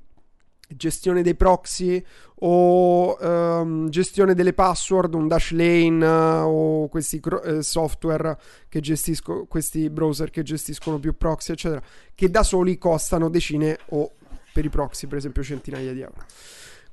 gestione 0.75 1.21
dei 1.21 1.35
proxy 1.35 2.03
o 2.45 3.17
um, 3.19 3.89
gestione 3.89 4.33
delle 4.33 4.53
password, 4.53 5.13
un 5.13 5.27
Dashlane 5.27 6.05
uh, 6.05 6.45
o 6.45 6.87
questi 6.89 7.21
uh, 7.23 7.61
software 7.61 8.37
che 8.67 8.79
gestiscono, 8.81 9.45
questi 9.45 9.89
browser 9.89 10.29
che 10.29 10.43
gestiscono 10.43 10.99
più 10.99 11.15
proxy, 11.15 11.53
eccetera, 11.53 11.81
che 12.13 12.29
da 12.29 12.43
soli 12.43 12.77
costano 12.77 13.29
decine 13.29 13.77
o 13.89 14.11
per 14.51 14.65
i 14.65 14.69
proxy, 14.69 15.07
per 15.07 15.17
esempio, 15.17 15.41
centinaia 15.41 15.93
di 15.93 16.01
euro. 16.01 16.25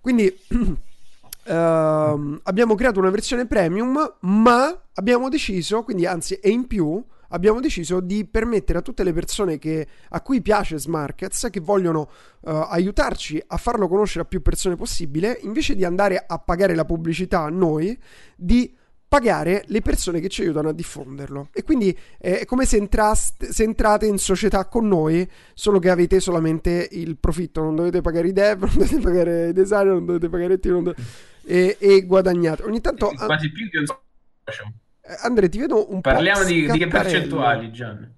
Quindi 0.01 0.35
uh, 1.45 2.41
abbiamo 2.43 2.75
creato 2.75 2.99
una 2.99 3.11
versione 3.11 3.47
premium, 3.47 4.17
ma 4.21 4.83
abbiamo 4.95 5.29
deciso, 5.29 5.83
quindi 5.83 6.07
anzi 6.07 6.35
è 6.35 6.49
in 6.49 6.67
più, 6.67 7.03
abbiamo 7.29 7.61
deciso 7.61 8.01
di 8.01 8.27
permettere 8.27 8.79
a 8.79 8.83
tutte 8.83 9.05
le 9.05 9.13
persone 9.13 9.59
che, 9.59 9.87
a 10.11 10.21
cui 10.21 10.43
piace 10.43 10.79
Smarkets, 10.79 11.49
che 11.51 11.61
vogliono 11.61 12.09
uh, 12.41 12.51
aiutarci 12.51 13.43
a 13.47 13.57
farlo 13.57 13.89
conoscere 13.89 14.25
a 14.25 14.27
più 14.27 14.43
persone 14.43 14.77
possibile, 14.77 15.39
invece 15.43 15.75
di 15.75 15.85
andare 15.85 16.25
a 16.27 16.39
pagare 16.39 16.75
la 16.75 16.85
pubblicità 16.85 17.49
noi, 17.49 17.99
di 18.37 18.75
pagare 19.11 19.65
le 19.67 19.81
persone 19.81 20.21
che 20.21 20.29
ci 20.29 20.43
aiutano 20.43 20.69
a 20.69 20.73
diffonderlo. 20.73 21.49
E 21.53 21.65
quindi 21.65 21.99
è 22.17 22.45
come 22.45 22.65
se, 22.65 22.77
entraste, 22.77 23.53
se, 23.53 23.65
entrate 23.65 24.07
in 24.07 24.19
società 24.19 24.67
con 24.67 24.87
noi, 24.87 25.29
solo 25.53 25.81
che 25.81 25.91
avete 25.91 26.21
solamente 26.21 26.87
il 26.93 27.19
profitto, 27.19 27.61
non 27.61 27.75
dovete 27.75 28.03
pagare 28.03 28.29
i 28.29 28.33
dev, 28.33 28.63
non 28.63 28.73
dovete 28.73 29.01
pagare 29.01 29.49
i 29.49 29.53
designer, 29.53 29.95
non 29.95 30.07
dovete 30.07 30.29
pagare 30.29 30.53
il 30.55 30.61
team, 30.61 30.83
dovete... 30.85 31.03
e, 31.45 31.77
e, 31.81 32.07
guadagnate. 32.07 32.63
Ogni 32.63 32.81
tanto... 32.81 33.09
Quasi 33.09 33.51
più 33.51 33.69
che 33.69 33.79
un 33.79 33.87
social. 33.87 34.73
Eh, 35.01 35.17
Andre, 35.23 35.49
ti 35.49 35.59
vedo 35.59 35.93
un 35.93 36.01
Parliamo 36.01 36.39
po'. 36.39 36.45
Parliamo 36.45 36.69
di, 36.69 36.79
di 36.79 36.79
che 36.79 36.87
percentuali, 36.87 37.73
Gian. 37.73 38.15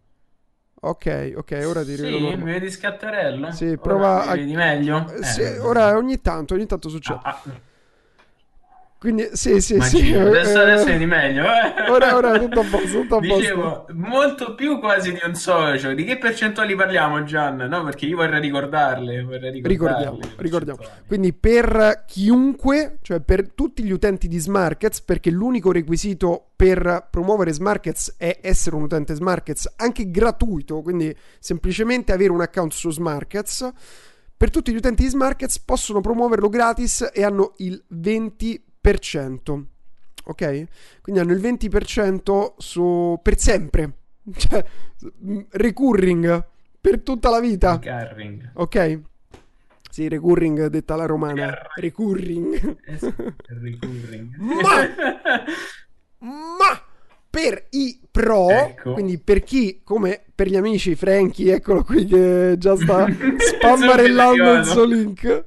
Ok, 0.75 1.33
ok, 1.37 1.63
ora 1.65 1.83
ti 1.85 1.95
rivedo. 1.95 2.19
Sì, 2.19 2.37
mi 2.37 2.53
vedi 2.53 2.71
scattarello? 2.71 3.51
Sì, 3.53 3.79
prova 3.79 4.25
ora 4.25 4.31
a... 4.33 4.35
Vedi 4.35 4.55
meglio? 4.55 5.11
Eh, 5.11 5.25
sì, 5.25 5.41
eh, 5.41 5.59
ora 5.59 5.97
ogni 5.97 6.21
tanto, 6.21 6.53
ogni 6.53 6.67
tanto 6.67 6.91
succede. 6.91 7.21
Ah, 7.23 7.41
ah. 7.43 7.71
Quindi 9.03 9.31
sì, 9.33 9.61
sì, 9.61 9.81
sì. 9.81 10.13
Adesso, 10.13 10.61
eh, 10.61 10.63
adesso 10.63 10.97
di 10.97 11.07
meglio. 11.07 11.43
Eh. 11.43 11.91
Ora, 11.91 12.15
ora 12.15 12.39
tutto 12.39 12.61
a 12.61 12.65
posto, 12.71 13.01
tutto 13.01 13.17
a 13.17 13.19
posto. 13.19 13.37
Dicevo, 13.37 13.87
molto 13.95 14.55
più 14.55 14.79
quasi 14.79 15.13
di 15.13 15.21
un 15.25 15.35
socio. 15.35 15.93
Di 15.93 16.05
che 16.05 16.19
percentuali 16.19 16.77
parliamo, 16.77 17.25
Gian? 17.25 17.57
No, 17.57 17.83
perché 17.83 18.07
io 18.07 18.19
vorrei 18.19 18.41
ricordarle. 18.41 19.25
Vorrei 19.25 19.61
ricordiamo, 19.61 20.21
ricordiamo. 20.37 20.79
Quindi 21.09 21.33
per 21.33 22.05
chiunque, 22.07 22.99
cioè 23.03 23.19
per 23.19 23.51
tutti 23.51 23.83
gli 23.83 23.91
utenti 23.91 24.29
di 24.29 24.39
Smarkets, 24.39 25.03
perché 25.03 25.33
l'unico 25.33 25.73
requisito 25.73 26.51
per 26.55 27.09
promuovere 27.11 27.53
Smarkets 27.53 28.15
è 28.17 28.39
essere 28.41 28.77
un 28.77 28.83
utente 28.83 29.15
Smarkets, 29.15 29.73
anche 29.79 30.13
gratuito, 30.13 30.81
quindi 30.81 31.13
semplicemente 31.41 32.13
avere 32.13 32.31
un 32.31 32.41
account 32.41 32.71
su 32.71 32.93
Smarkets. 32.93 33.69
Per 34.37 34.51
tutti 34.51 34.71
gli 34.71 34.77
utenti 34.77 35.03
di 35.03 35.09
Smarkets 35.09 35.59
possono 35.59 36.01
promuoverlo 36.01 36.49
gratis 36.49 37.11
e 37.13 37.25
hanno 37.25 37.55
il 37.57 37.83
20% 37.93 38.71
ok? 40.25 40.65
Quindi 41.01 41.21
hanno 41.21 41.33
il 41.33 41.41
20% 41.41 42.55
su, 42.59 43.19
per 43.23 43.39
sempre, 43.39 43.93
cioè 44.37 44.65
recurring 45.51 46.47
per 46.81 47.01
tutta 47.03 47.31
la 47.31 47.41
vita. 47.41 47.79
Recurring. 47.81 48.51
Ok? 48.55 49.01
Sì, 49.89 50.09
recurring 50.09 50.67
detta 50.67 50.97
la 50.97 51.07
romana. 51.07 51.55
Recurring. 51.77 52.77
recurring. 53.47 54.37
ma, 54.37 54.89
ma 56.19 56.83
per 57.29 57.67
i 57.71 57.99
pro, 58.11 58.51
ecco. 58.51 58.93
quindi 58.93 59.19
per 59.19 59.43
chi 59.43 59.81
come 59.83 60.23
per 60.35 60.49
gli 60.49 60.57
amici 60.57 60.95
Frankie, 60.95 61.55
eccolo 61.55 61.83
qui 61.83 62.05
che 62.05 62.57
già 62.59 62.77
sta 62.77 63.07
spammarellando 63.09 64.53
il 64.55 64.65
suo 64.65 64.85
link. 64.85 65.47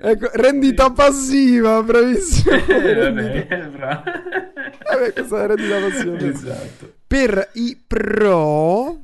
Ecco, 0.00 0.30
rendita 0.34 0.92
passiva, 0.92 1.82
bravissimo. 1.82 2.54
Eh, 2.68 3.10
vabbè, 3.10 3.68
bravo. 3.68 4.02
Vabbè, 4.04 5.12
questa 5.12 5.42
è 5.42 5.46
rendita 5.46 5.80
passiva. 5.80 6.16
Esatto. 6.18 6.94
Per 7.06 7.50
i 7.54 7.82
pro, 7.84 9.00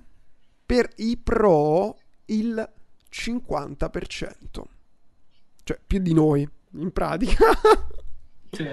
per 0.65 0.91
i 0.97 1.17
pro, 1.17 1.99
il 2.27 2.69
50%. 3.11 4.63
Cioè, 5.65 5.79
più 5.85 5.99
di 5.99 6.15
noi, 6.15 6.49
in 6.73 6.93
pratica. 6.93 7.47
Sì. 8.53 8.69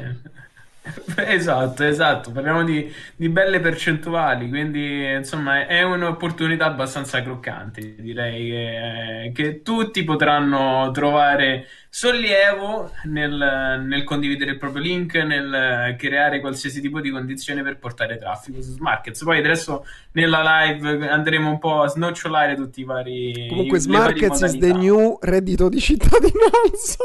Esatto, 1.15 1.83
esatto, 1.83 2.31
parliamo 2.31 2.63
di, 2.63 2.91
di, 3.15 3.29
belle 3.29 3.59
percentuali, 3.59 4.50
quindi 4.50 5.05
insomma 5.11 5.67
è 5.67 5.83
un'opportunità 5.83 6.65
abbastanza 6.65 7.21
croccante, 7.21 7.95
direi 8.00 8.50
che, 8.50 9.31
che 9.33 9.61
tutti 9.61 10.03
potranno 10.03 10.89
trovare 10.91 11.67
sollievo 11.88 12.91
nel, 13.03 13.83
nel, 13.85 14.03
condividere 14.03 14.51
il 14.51 14.57
proprio 14.57 14.81
link, 14.81 15.13
nel 15.15 15.95
creare 16.00 16.39
qualsiasi 16.39 16.81
tipo 16.81 17.00
di 17.00 17.11
condizione 17.11 17.61
per 17.61 17.77
portare 17.77 18.17
traffico 18.17 18.61
su 18.61 18.71
Smarkets. 18.71 19.23
Poi 19.23 19.38
adesso 19.38 19.85
nella 20.13 20.41
live 20.63 21.07
andremo 21.07 21.50
un 21.50 21.59
po' 21.59 21.81
a 21.81 21.88
snocciolare 21.89 22.55
tutti 22.55 22.81
i 22.81 22.85
vari... 22.85 23.45
Comunque 23.50 23.79
Smarkets 23.79 24.41
is 24.41 24.57
the 24.57 24.73
new 24.73 25.17
reddito 25.21 25.69
di 25.69 25.79
cittadinanza. 25.79 27.03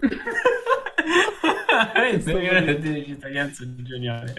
di 2.12 3.04
cittadinanza 3.04 3.64
geniale. 3.76 4.34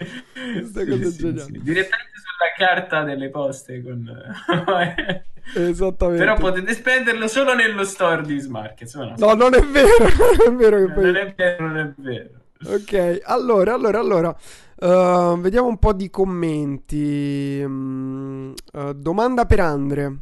Questa 0.53 0.85
cosa 0.85 1.09
sì, 1.09 1.17
è 1.17 1.19
geniale. 1.19 1.39
Sì, 1.41 1.51
Direttamente 1.61 2.17
sulla 2.17 2.53
carta 2.57 3.03
delle 3.03 3.29
poste 3.29 3.81
con... 3.81 4.09
Esattamente. 5.55 6.23
Però 6.23 6.35
potete 6.35 6.73
spenderlo 6.73 7.27
solo 7.27 7.55
nello 7.55 7.85
store 7.85 8.23
di 8.23 8.37
Smarkets. 8.39 8.95
No, 8.95 9.13
no, 9.17 9.33
non 9.33 9.53
è 9.53 9.61
vero. 9.61 9.87
Non 10.45 10.53
è 10.53 10.57
vero, 10.57 10.85
che 10.85 10.93
poi... 10.93 11.03
non 11.05 11.15
è 11.15 11.33
vero, 11.35 11.67
non 11.67 11.77
è 11.77 11.93
vero. 11.95 12.29
Ok, 12.65 13.21
allora, 13.23 13.73
allora, 13.73 13.99
allora. 13.99 14.35
Uh, 14.79 15.39
vediamo 15.39 15.67
un 15.67 15.77
po' 15.77 15.93
di 15.93 16.09
commenti. 16.09 17.61
Um, 17.63 18.53
uh, 18.73 18.93
domanda 18.93 19.45
per 19.45 19.59
Andre. 19.59 20.17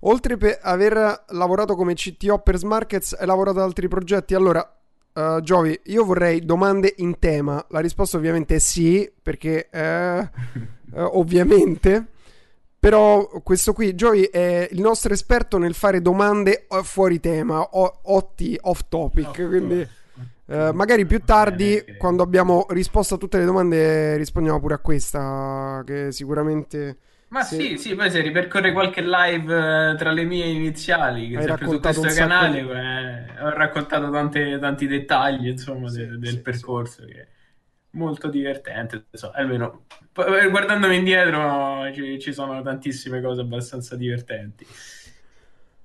Oltre 0.00 0.36
per 0.36 0.58
aver 0.62 1.24
lavorato 1.28 1.76
come 1.76 1.94
CTO 1.94 2.40
per 2.40 2.56
Smarkets, 2.56 3.16
hai 3.18 3.26
lavorato 3.26 3.58
ad 3.58 3.64
altri 3.64 3.86
progetti? 3.86 4.34
Allora, 4.34 4.81
Uh, 5.14 5.40
Giovi, 5.40 5.78
io 5.84 6.04
vorrei 6.04 6.44
domande 6.44 6.94
in 6.98 7.18
tema. 7.18 7.64
La 7.68 7.80
risposta 7.80 8.16
ovviamente 8.16 8.54
è 8.54 8.58
sì, 8.58 9.10
perché 9.22 9.68
eh, 9.70 10.18
uh, 10.18 10.28
ovviamente. 11.18 12.06
Però 12.78 13.28
questo 13.44 13.74
qui, 13.74 13.94
Giovi, 13.94 14.24
è 14.24 14.68
il 14.72 14.80
nostro 14.80 15.12
esperto 15.12 15.56
nel 15.56 15.74
fare 15.74 16.02
domande 16.02 16.66
fuori 16.82 17.20
tema, 17.20 17.60
o, 17.60 18.00
otti, 18.04 18.58
off 18.62 18.82
topic. 18.88 19.38
No, 19.38 19.48
quindi 19.48 19.86
uh, 20.46 20.70
magari 20.72 21.06
più 21.06 21.20
tardi, 21.20 21.80
quando 21.96 22.24
abbiamo 22.24 22.66
risposto 22.70 23.14
a 23.14 23.18
tutte 23.18 23.38
le 23.38 23.44
domande, 23.44 24.16
rispondiamo 24.16 24.58
pure 24.58 24.74
a 24.74 24.78
questa, 24.78 25.82
che 25.86 26.10
sicuramente 26.10 26.96
ma 27.32 27.42
sì. 27.42 27.56
sì, 27.56 27.78
sì, 27.78 27.94
poi 27.94 28.10
se 28.10 28.20
ripercorre 28.20 28.72
qualche 28.72 29.00
live 29.00 29.92
eh, 29.92 29.96
tra 29.96 30.12
le 30.12 30.24
mie 30.24 30.44
iniziali, 30.44 31.30
che 31.30 31.40
sempre 31.40 31.66
su 31.66 31.80
questo 31.80 32.08
canale 32.08 32.62
di... 32.62 32.68
eh, 32.68 33.42
ho 33.42 33.48
raccontato 33.54 34.10
tante, 34.10 34.58
tanti 34.58 34.86
dettagli, 34.86 35.48
insomma, 35.48 35.88
sì, 35.88 36.06
de, 36.06 36.18
del 36.18 36.28
sì, 36.28 36.40
percorso, 36.40 37.06
che 37.06 37.20
è 37.22 37.26
molto 37.92 38.28
divertente, 38.28 39.06
so, 39.12 39.30
almeno 39.30 39.86
eh, 40.14 40.50
guardandomi 40.50 40.94
indietro 40.94 41.90
ci, 41.94 42.20
ci, 42.20 42.34
sono 42.34 42.60
tantissime 42.60 43.22
cose 43.22 43.40
abbastanza 43.40 43.96
divertenti. 43.96 44.66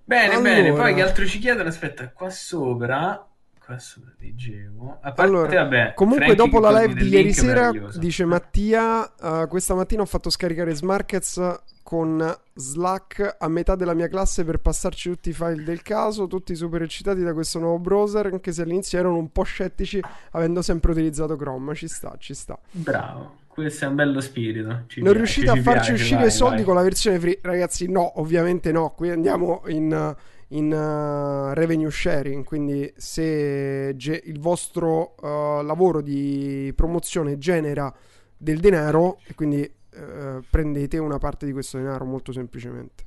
Bene, 0.03 0.33
allora... 0.33 0.41
bene, 0.41 0.73
poi 0.73 0.93
che 0.95 1.01
altro 1.01 1.25
ci 1.25 1.39
chiedono? 1.39 1.69
Aspetta, 1.69 2.09
qua 2.09 2.29
sopra 2.29 3.25
questo 3.67 3.99
leggevo. 4.19 4.99
A 5.01 5.11
parte, 5.11 5.21
allora, 5.21 5.63
vabbè, 5.63 5.93
comunque, 5.93 6.25
Frankie 6.25 6.45
dopo 6.45 6.59
la 6.59 6.79
live 6.79 6.93
di 6.93 7.09
ieri 7.09 7.33
sera, 7.33 7.69
dice 7.97 8.23
Mattia: 8.23 9.13
uh, 9.19 9.47
Questa 9.47 9.75
mattina 9.75 10.03
ho 10.03 10.05
fatto 10.05 10.29
scaricare 10.29 10.73
Smarkets 10.73 11.59
con 11.83 12.37
Slack 12.53 13.35
a 13.37 13.47
metà 13.49 13.75
della 13.75 13.93
mia 13.93 14.07
classe 14.07 14.45
per 14.45 14.59
passarci 14.59 15.09
tutti 15.09 15.29
i 15.29 15.33
file 15.33 15.63
del 15.63 15.81
caso. 15.81 16.27
Tutti 16.27 16.55
super 16.55 16.81
eccitati 16.81 17.21
da 17.21 17.33
questo 17.33 17.59
nuovo 17.59 17.79
browser, 17.79 18.27
anche 18.27 18.53
se 18.53 18.61
all'inizio 18.61 18.99
erano 18.99 19.17
un 19.17 19.31
po' 19.31 19.43
scettici, 19.43 20.01
avendo 20.31 20.61
sempre 20.61 20.91
utilizzato 20.91 21.35
Chrome. 21.35 21.75
Ci 21.75 21.89
sta, 21.89 22.15
ci 22.17 22.33
sta. 22.33 22.57
Bravo. 22.71 23.45
Questo 23.47 23.85
è 23.85 23.87
un 23.89 23.95
bello 23.95 24.21
spirito. 24.21 24.83
Ci 24.87 25.01
non 25.01 25.13
riuscite 25.13 25.49
a 25.49 25.55
farci 25.55 25.89
piace, 25.89 25.93
uscire 25.93 26.21
vai, 26.21 26.31
soldi 26.31 26.55
vai. 26.57 26.63
con 26.63 26.75
la 26.75 26.83
versione 26.83 27.19
free? 27.19 27.39
Ragazzi, 27.41 27.89
no, 27.89 28.19
ovviamente 28.21 28.71
no. 28.71 28.91
Qui 28.91 29.09
andiamo 29.09 29.63
in. 29.67 30.15
Uh, 30.15 30.35
in 30.49 30.71
uh, 30.71 31.53
revenue 31.53 31.91
sharing, 31.91 32.43
quindi 32.43 32.91
se 32.95 33.93
ge- 33.95 34.21
il 34.25 34.39
vostro 34.39 35.15
uh, 35.19 35.61
lavoro 35.61 36.01
di 36.01 36.71
promozione 36.75 37.37
genera 37.37 37.93
del 38.37 38.59
denaro 38.59 39.19
e 39.25 39.33
quindi 39.33 39.69
uh, 39.93 40.41
prendete 40.49 40.97
una 40.99 41.17
parte 41.17 41.45
di 41.45 41.51
questo 41.51 41.77
denaro 41.77 42.05
molto 42.05 42.31
semplicemente. 42.31 43.03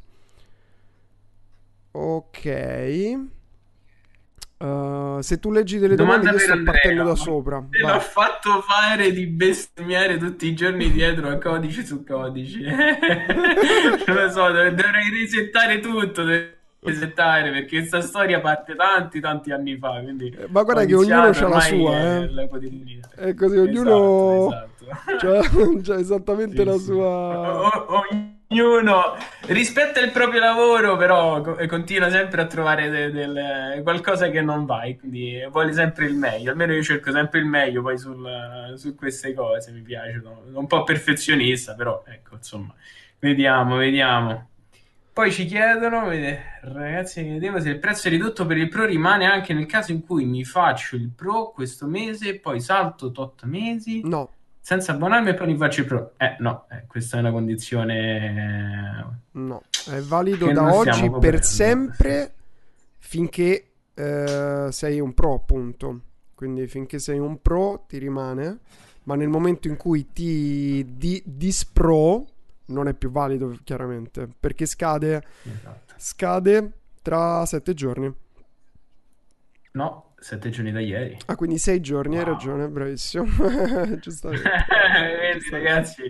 Ok. 1.92 3.28
Uh, 4.58 5.20
se 5.22 5.38
tu 5.38 5.50
leggi 5.50 5.78
delle 5.78 5.94
domande, 5.94 6.28
io 6.28 6.38
sto 6.38 6.52
Andrea, 6.52 6.72
partendo 6.72 7.02
da 7.04 7.14
sopra. 7.14 7.66
Te 7.70 7.78
l'ho 7.78 8.00
fatto 8.00 8.60
fare 8.60 9.10
di 9.10 9.26
bestemmiare 9.26 10.18
tutti 10.18 10.46
i 10.46 10.54
giorni 10.54 10.90
dietro 10.90 11.30
a 11.30 11.38
codice 11.38 11.86
su 11.86 12.04
codice. 12.04 12.60
non 12.68 14.16
lo 14.16 14.30
so, 14.30 14.50
dovrei 14.50 15.08
resettare 15.10 15.80
tutto 15.80 16.22
resettare 16.82 17.50
perché 17.50 17.78
questa 17.78 18.00
storia 18.00 18.40
parte 18.40 18.74
tanti 18.74 19.20
tanti 19.20 19.52
anni 19.52 19.76
fa 19.76 20.00
quindi 20.00 20.30
eh, 20.30 20.46
ma 20.48 20.62
guarda 20.62 20.84
che 20.86 20.94
ognuno 20.94 21.22
ha 21.22 21.48
la 21.48 21.60
sua 21.60 22.22
eh. 22.22 22.30
è 23.16 23.34
così 23.34 23.58
ognuno 23.58 24.48
esatto, 24.48 24.84
esatto. 25.20 25.80
c'ha, 25.84 25.98
esattamente 25.98 26.56
sì, 26.56 26.64
la 26.64 26.76
sì. 26.76 26.84
sua 26.84 27.60
o, 27.60 28.06
ognuno 28.48 29.14
rispetta 29.42 30.00
il 30.00 30.10
proprio 30.10 30.40
lavoro 30.40 30.96
però 30.96 31.42
continua 31.68 32.08
sempre 32.08 32.40
a 32.40 32.46
trovare 32.46 32.88
de, 32.88 33.10
de, 33.10 33.26
de, 33.26 33.82
qualcosa 33.82 34.30
che 34.30 34.40
non 34.40 34.64
va 34.64 34.80
quindi 34.98 35.46
vuole 35.50 35.74
sempre 35.74 36.06
il 36.06 36.14
meglio 36.14 36.50
almeno 36.50 36.72
io 36.72 36.82
cerco 36.82 37.12
sempre 37.12 37.40
il 37.40 37.46
meglio 37.46 37.82
poi 37.82 37.98
sul, 37.98 38.72
su 38.76 38.94
queste 38.94 39.34
cose 39.34 39.70
mi 39.70 39.82
piace 39.82 40.22
un 40.54 40.66
po' 40.66 40.82
perfezionista 40.82 41.74
però 41.74 42.02
ecco 42.06 42.36
insomma 42.36 42.74
vediamo 43.18 43.76
vediamo 43.76 44.48
poi 45.12 45.32
ci 45.32 45.44
chiedono, 45.44 46.08
ragazzi, 46.62 47.22
vedevo 47.22 47.60
se 47.60 47.70
il 47.70 47.78
prezzo 47.78 48.08
è 48.08 48.10
ridotto 48.10 48.46
per 48.46 48.56
il 48.56 48.68
Pro 48.68 48.84
rimane 48.84 49.26
anche 49.26 49.52
nel 49.52 49.66
caso 49.66 49.92
in 49.92 50.04
cui 50.04 50.24
mi 50.24 50.44
faccio 50.44 50.96
il 50.96 51.10
Pro 51.10 51.50
questo 51.50 51.86
mese, 51.86 52.38
poi 52.38 52.60
salto 52.60 53.10
tot 53.10 53.44
mesi. 53.44 54.02
No. 54.04 54.30
Senza 54.60 54.92
abbonarmi 54.92 55.30
e 55.30 55.34
poi 55.34 55.48
mi 55.48 55.56
faccio 55.56 55.80
il 55.80 55.86
Pro. 55.86 56.12
Eh, 56.16 56.36
no, 56.38 56.66
eh, 56.70 56.84
questa 56.86 57.16
è 57.16 57.20
una 57.20 57.32
condizione... 57.32 59.20
No, 59.32 59.62
è 59.90 59.98
valido 60.00 60.52
da 60.52 60.72
oggi 60.72 61.10
per 61.18 61.42
sempre 61.42 62.34
finché 62.98 63.70
eh, 63.94 64.68
sei 64.70 65.00
un 65.00 65.12
Pro, 65.12 65.34
appunto. 65.34 66.00
Quindi 66.34 66.66
finché 66.68 66.98
sei 66.98 67.18
un 67.18 67.42
Pro 67.42 67.84
ti 67.88 67.98
rimane, 67.98 68.60
ma 69.04 69.16
nel 69.16 69.28
momento 69.28 69.66
in 69.66 69.76
cui 69.76 70.12
ti 70.12 70.94
di- 70.96 71.22
dispro 71.26 72.26
non 72.70 72.88
è 72.88 72.94
più 72.94 73.10
valido 73.10 73.56
chiaramente 73.62 74.28
perché 74.38 74.66
scade, 74.66 75.22
esatto. 75.42 75.94
scade 75.96 76.72
tra 77.02 77.44
sette 77.46 77.74
giorni. 77.74 78.12
No, 79.72 80.14
sette 80.18 80.50
giorni 80.50 80.72
da 80.72 80.80
ieri. 80.80 81.16
Ah, 81.26 81.36
quindi 81.36 81.58
sei 81.58 81.80
giorni, 81.80 82.16
wow. 82.16 82.24
hai 82.24 82.30
ragione, 82.30 82.68
bravissimo. 82.68 83.24
Giustamente. 84.00 84.50
Vedi 85.20 85.50
ragazzi, 85.50 86.02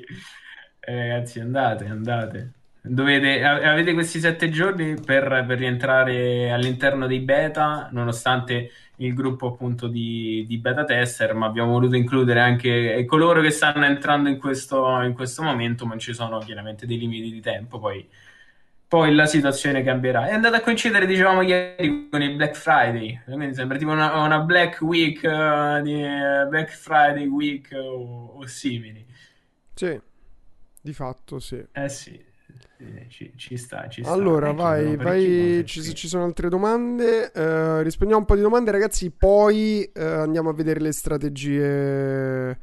eh, 0.81 0.97
ragazzi 0.97 1.41
andate, 1.41 1.85
andate. 1.87 2.53
Dovete, 2.83 3.45
avete 3.45 3.93
questi 3.93 4.21
sette 4.21 4.49
giorni 4.49 4.95
per, 4.95 5.45
per, 5.47 5.59
rientrare 5.59 6.51
all'interno 6.51 7.07
dei 7.07 7.21
beta, 7.21 7.91
nonostante 7.93 8.71
il 9.01 9.15
gruppo 9.15 9.49
appunto 9.49 9.87
di, 9.89 10.45
di, 10.47 10.59
beta 10.59 10.85
tester, 10.85 11.35
ma 11.35 11.47
abbiamo 11.47 11.73
voluto 11.73 11.97
includere 11.97 12.41
anche 12.41 13.05
coloro 13.07 13.41
che 13.41 13.51
stanno 13.51 13.85
entrando 13.85 14.29
in 14.29 14.39
questo, 14.39 15.01
in 15.03 15.15
questo 15.15 15.43
momento, 15.43 15.87
ma 15.87 15.97
ci 15.97 16.13
sono 16.13 16.39
chiaramente 16.39 16.87
dei 16.87 16.99
limiti 16.99 17.31
di 17.31 17.41
tempo, 17.41 17.79
poi, 17.79 18.07
poi 18.87 19.15
la 19.15 19.27
situazione 19.27 19.83
cambierà. 19.83 20.29
È 20.29 20.35
andata 20.35 20.59
a 20.59 20.61
coincidere, 20.61 21.07
dicevamo 21.07 21.41
ieri, 21.43 22.09
con 22.11 22.23
il 22.23 22.37
Black 22.37 22.55
Friday, 22.55 23.21
quindi 23.25 23.55
sembra 23.55 23.79
tipo 23.79 23.91
una, 23.91 24.23
una 24.23 24.41
Black 24.41 24.81
Week, 24.83 25.23
uh, 25.23 25.81
di, 25.83 25.95
uh, 25.95 26.49
Black 26.49 26.71
Friday 26.71 27.27
Week 27.27 27.71
o, 27.73 28.35
o 28.37 28.47
simili. 28.47 29.07
Sì, 29.75 29.99
di 30.83 30.93
fatto 30.93 31.39
sì. 31.39 31.65
Eh 31.73 31.89
sì. 31.89 32.29
Ci, 33.09 33.33
ci, 33.37 33.57
sta, 33.57 33.89
ci 33.89 34.03
sta. 34.03 34.13
Allora, 34.13 34.53
vai, 34.53 34.97
vai. 34.97 35.63
Ci, 35.67 35.95
ci, 35.95 36.09
sono 36.09 36.25
altre 36.25 36.49
domande. 36.49 37.31
Uh, 37.35 37.83
rispondiamo 37.83 38.23
un 38.23 38.27
po' 38.27 38.35
di 38.35 38.41
domande, 38.41 38.71
ragazzi. 38.71 39.11
Poi 39.11 39.91
uh, 39.95 40.01
andiamo 40.01 40.49
a 40.49 40.55
vedere 40.55 40.81
le 40.81 40.93
strategie. 40.93 42.59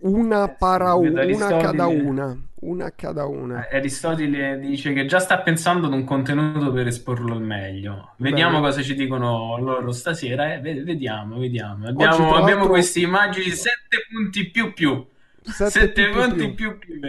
Una 0.00 0.50
eh, 0.50 0.56
para 0.58 0.94
una, 0.94 1.24
una 1.24 1.56
cada 1.58 1.86
una. 1.86 2.36
Una 2.60 2.92
cada 2.94 3.26
una. 3.26 3.66
Aristotele 3.70 4.58
dice 4.58 4.92
che 4.92 5.06
già 5.06 5.18
sta 5.18 5.40
pensando 5.40 5.86
ad 5.86 5.92
un 5.92 6.04
contenuto 6.04 6.72
per 6.72 6.86
esporlo 6.86 7.32
al 7.32 7.42
meglio. 7.42 8.14
Vediamo 8.18 8.60
Bene. 8.60 8.66
cosa 8.66 8.82
ci 8.82 8.94
dicono 8.94 9.58
loro 9.58 9.90
stasera. 9.92 10.54
Eh? 10.54 10.60
Vediamo, 10.60 11.38
vediamo. 11.38 11.88
Abbiamo, 11.88 12.34
abbiamo 12.34 12.66
queste 12.66 13.00
immagini, 13.00 13.50
sette 13.50 14.06
punti 14.10 14.50
più 14.50 14.72
più. 14.72 15.04
7 15.44 16.10
punti 16.10 16.52
più. 16.52 16.78
più 16.78 17.00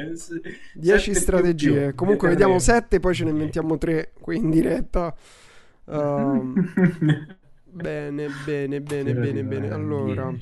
10 0.74 1.14
strategie 1.14 1.72
più 1.72 1.82
più. 1.82 1.96
comunque 1.96 2.30
vediamo 2.30 2.60
7 2.60 3.00
poi 3.00 3.14
ce 3.14 3.24
ne 3.26 3.30
inventiamo 3.30 3.78
3 3.78 4.14
qui 4.20 4.38
in 4.38 4.50
diretta. 4.50 5.16
Um, 5.86 6.54
bene 7.64 8.30
bene 8.46 8.82
bene 8.82 9.14
bene 9.14 9.44
bene. 9.44 9.70
allora 9.70 10.34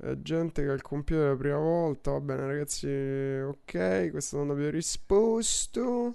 eh, 0.00 0.22
gente 0.22 0.62
che 0.62 0.68
ha 0.68 0.72
il 0.72 0.82
computer 0.82 1.30
la 1.30 1.36
prima 1.36 1.58
volta. 1.58 2.12
Va 2.12 2.20
bene 2.20 2.46
ragazzi 2.46 2.86
ok 2.86 4.10
questo 4.10 4.36
non 4.36 4.50
abbiamo 4.50 4.70
risposto. 4.70 6.14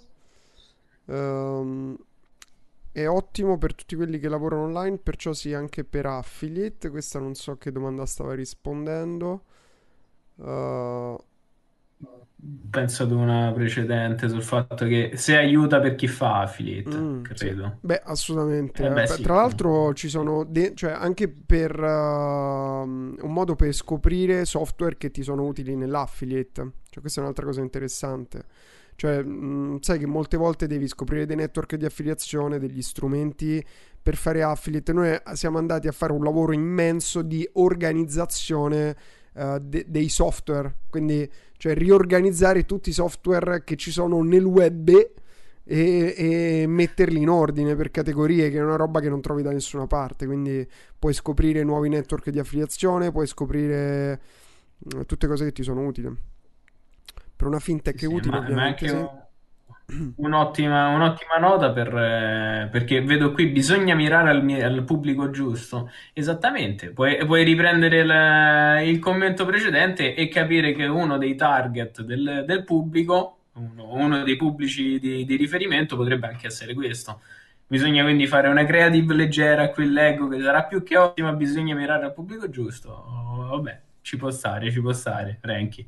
Um, 1.06 1.98
è 2.92 3.08
ottimo 3.08 3.58
per 3.58 3.74
tutti 3.74 3.96
quelli 3.96 4.20
che 4.20 4.30
lavorano 4.30 4.64
online 4.64 4.98
perciò 4.98 5.34
sì 5.34 5.54
anche 5.54 5.84
per 5.84 6.06
affiliate. 6.06 6.90
Questa 6.90 7.20
non 7.20 7.34
so 7.34 7.58
che 7.58 7.72
domanda 7.72 8.06
stava 8.06 8.36
rispondendo 8.36 9.46
Uh, 10.36 11.18
Penso 12.70 13.04
ad 13.04 13.12
una 13.12 13.54
precedente 13.54 14.28
sul 14.28 14.42
fatto 14.42 14.86
che 14.86 15.12
se 15.16 15.38
aiuta 15.38 15.80
per 15.80 15.96
chi 15.96 16.08
fa 16.08 16.42
affiliate, 16.42 16.98
mm, 16.98 17.22
credo. 17.22 17.64
Sì. 17.64 17.78
Beh, 17.80 18.02
assolutamente. 18.04 18.86
Eh 18.86 18.90
beh, 18.90 19.08
sì. 19.08 19.22
Tra 19.22 19.36
l'altro 19.36 19.94
ci 19.94 20.10
sono, 20.10 20.44
de- 20.44 20.74
cioè 20.76 20.92
anche 20.92 21.30
per 21.30 21.80
uh, 21.80 22.84
un 22.84 23.32
modo 23.32 23.56
per 23.56 23.72
scoprire 23.72 24.44
software 24.44 24.98
che 24.98 25.10
ti 25.10 25.24
sono 25.24 25.46
utili 25.46 25.78
nell'affiliate. 25.78 26.72
Cioè 26.90 27.00
questa 27.00 27.22
è 27.22 27.24
un'altra 27.24 27.46
cosa 27.46 27.62
interessante. 27.62 28.44
Cioè, 28.96 29.24
mh, 29.24 29.46
mm, 29.46 29.76
sai 29.80 30.00
che 30.00 30.06
molte 30.06 30.36
volte 30.36 30.68
devi 30.68 30.88
scoprire 30.90 31.26
dei 31.26 31.38
network 31.38 31.76
di 31.76 31.86
affiliazione, 31.86 32.60
degli 32.60 32.82
strumenti 32.82 33.64
per 34.02 34.18
fare 34.18 34.44
affiliate. 34.44 34.92
Noi 34.92 35.18
siamo 35.34 35.60
andati 35.60 35.88
a 35.88 35.94
fare 35.94 36.12
un 36.12 36.24
lavoro 36.24 36.52
immenso 36.52 37.22
di 37.22 37.48
organizzazione 37.54 38.96
uh, 39.34 39.60
de- 39.60 39.86
dei 39.88 40.10
software, 40.10 40.80
quindi 40.90 41.30
cioè 41.58 41.74
riorganizzare 41.74 42.66
tutti 42.66 42.90
i 42.90 42.94
software 42.94 43.64
che 43.64 43.76
ci 43.76 43.92
sono 43.92 44.22
nel 44.22 44.44
web 44.44 44.90
e, 45.66 46.14
e, 46.18 46.66
metterli 46.68 47.22
in 47.22 47.30
ordine 47.30 47.76
per 47.76 47.92
categorie, 47.92 48.50
che 48.50 48.58
è 48.58 48.64
una 48.64 48.76
roba 48.76 49.00
che 49.00 49.10
non 49.10 49.22
trovi 49.22 49.42
da 49.44 49.52
nessuna 49.52 49.88
parte, 49.88 50.26
quindi 50.26 50.68
puoi 51.00 51.14
scoprire 51.14 51.64
nuovi 51.64 51.90
network 51.90 52.30
di 52.30 52.40
affiliazione, 52.40 53.12
puoi 53.12 53.28
scoprire 53.28 54.20
uh, 54.96 55.06
tutte 55.06 55.28
cose 55.28 55.46
che 55.46 55.52
ti 55.54 55.64
sono 55.64 55.86
utili. 55.86 56.14
Per 57.36 57.48
una 57.48 57.60
fintech 57.60 58.00
sì, 58.00 58.06
utile, 58.06 58.32
ma, 58.32 58.40
ovviamente. 58.40 58.94
Ma 58.94 59.23
Un'ottima, 60.16 60.88
un'ottima 60.88 61.38
nota 61.40 61.72
per, 61.72 61.88
eh, 61.96 62.70
perché 62.72 63.02
vedo 63.02 63.32
qui 63.32 63.48
bisogna 63.48 63.96
mirare 63.96 64.30
al, 64.30 64.50
al 64.62 64.84
pubblico 64.86 65.30
giusto. 65.30 65.92
Esattamente, 66.14 66.92
puoi, 66.92 67.24
puoi 67.26 67.44
riprendere 67.44 68.00
il, 68.00 68.90
il, 68.90 69.00
commento 69.00 69.46
precedente 69.46 70.16
e 70.16 70.30
capire 70.30 70.72
che 70.74 70.86
uno 70.86 71.18
dei 71.18 71.36
target 71.36 72.02
del, 72.02 72.44
del 72.48 72.64
pubblico, 72.64 73.40
uno, 73.54 73.94
uno, 73.94 74.24
dei 74.24 74.38
pubblici 74.38 75.00
di, 75.00 75.26
di, 75.26 75.36
riferimento 75.36 75.98
potrebbe 75.98 76.28
anche 76.28 76.48
essere 76.48 76.74
questo. 76.74 77.22
Bisogna 77.68 78.04
quindi 78.04 78.26
fare 78.26 78.48
una 78.48 78.66
creative 78.66 79.14
leggera, 79.14 79.70
qui 79.70 79.92
leggo 79.92 80.28
che 80.30 80.40
sarà 80.42 80.64
più 80.64 80.82
che 80.84 80.98
ottima, 80.98 81.34
bisogna 81.34 81.76
mirare 81.76 82.06
al 82.06 82.14
pubblico 82.14 82.50
giusto. 82.50 82.90
Oh, 82.90 83.48
vabbè, 83.48 83.82
ci 84.02 84.16
può 84.16 84.32
stare, 84.32 84.72
ci 84.72 84.82
può 84.82 84.94
stare, 84.94 85.40
Ranky. 85.42 85.86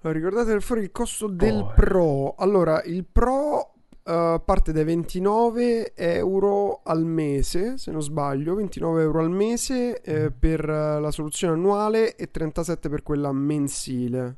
Ricordate 0.00 0.60
fuori 0.60 0.82
il 0.82 0.92
costo 0.92 1.26
del 1.26 1.56
oh, 1.56 1.72
Pro. 1.74 2.34
Allora, 2.36 2.82
il 2.84 3.04
Pro 3.04 3.74
uh, 4.04 4.42
parte 4.44 4.72
dai 4.72 4.84
29 4.84 5.94
euro 5.94 6.82
al 6.84 7.04
mese, 7.04 7.76
se 7.78 7.90
non 7.90 8.00
sbaglio, 8.00 8.54
29 8.54 9.02
euro 9.02 9.20
al 9.20 9.30
mese 9.30 10.00
eh, 10.00 10.30
mm. 10.30 10.38
per 10.38 10.68
uh, 10.68 11.00
la 11.00 11.10
soluzione 11.10 11.54
annuale 11.54 12.14
e 12.14 12.30
37 12.30 12.88
per 12.88 13.02
quella 13.02 13.32
mensile. 13.32 14.36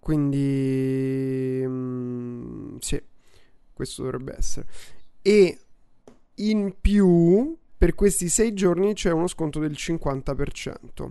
Quindi, 0.00 1.62
mm, 1.64 2.76
sì, 2.80 3.00
questo 3.72 4.02
dovrebbe 4.02 4.34
essere. 4.36 4.66
E 5.22 5.58
in 6.34 6.74
più, 6.80 7.56
per 7.76 7.94
questi 7.94 8.28
6 8.28 8.52
giorni 8.52 8.94
c'è 8.94 9.10
uno 9.12 9.28
sconto 9.28 9.60
del 9.60 9.72
50%. 9.72 11.10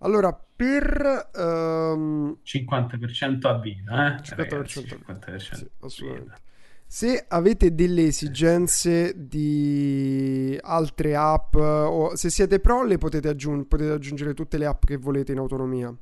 Allora, 0.00 0.32
per... 0.32 1.30
Um... 1.34 2.36
50% 2.44 3.46
a 3.46 3.58
vita, 3.58 4.16
eh? 4.16 4.20
50%, 4.20 4.34
Ragazzi, 4.36 4.80
50% 4.80 5.54
sì, 5.54 5.70
assolutamente. 5.80 6.48
Se 6.86 7.24
avete 7.28 7.72
delle 7.74 8.06
esigenze 8.06 9.14
di 9.16 10.58
altre 10.60 11.14
app 11.14 11.54
o 11.54 12.16
se 12.16 12.30
siete 12.30 12.58
pro 12.58 12.82
le 12.82 12.98
potete, 12.98 13.28
aggiung- 13.28 13.66
potete 13.66 13.92
aggiungere 13.92 14.34
tutte 14.34 14.58
le 14.58 14.66
app 14.66 14.84
che 14.84 14.96
volete 14.96 15.30
in 15.30 15.38
autonomia. 15.38 15.94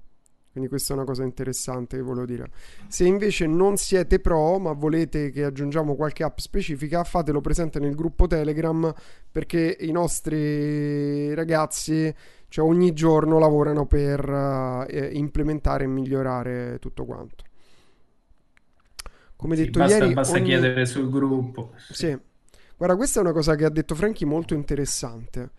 Quindi 0.50 0.68
questa 0.68 0.94
è 0.94 0.96
una 0.96 1.04
cosa 1.04 1.24
interessante 1.24 1.96
che 1.96 2.02
volevo 2.02 2.26
dire. 2.26 2.50
Se 2.88 3.04
invece 3.04 3.46
non 3.46 3.76
siete 3.76 4.18
pro, 4.18 4.58
ma 4.58 4.72
volete 4.72 5.30
che 5.30 5.44
aggiungiamo 5.44 5.94
qualche 5.94 6.24
app 6.24 6.38
specifica, 6.38 7.04
fatelo 7.04 7.40
presente 7.40 7.78
nel 7.78 7.94
gruppo 7.94 8.26
Telegram 8.26 8.92
perché 9.30 9.76
i 9.80 9.92
nostri 9.92 11.32
ragazzi 11.34 12.12
cioè 12.48 12.66
ogni 12.66 12.92
giorno 12.94 13.38
lavorano 13.38 13.86
per 13.86 14.28
uh, 14.28 14.86
implementare 15.12 15.84
e 15.84 15.86
migliorare 15.86 16.78
tutto 16.80 17.04
quanto. 17.04 17.44
come 19.36 19.54
sì, 19.56 19.64
detto 19.64 19.78
basta, 19.78 19.98
ieri... 19.98 20.14
Basta 20.14 20.36
ogni... 20.36 20.44
chiedere 20.44 20.86
sul 20.86 21.10
gruppo. 21.10 21.72
Sì. 21.76 21.94
sì. 21.94 22.18
Guarda, 22.76 22.96
questa 22.96 23.18
è 23.18 23.22
una 23.22 23.32
cosa 23.32 23.54
che 23.54 23.64
ha 23.64 23.70
detto 23.70 23.94
Franchi 23.94 24.24
molto 24.24 24.54
interessante. 24.54 25.50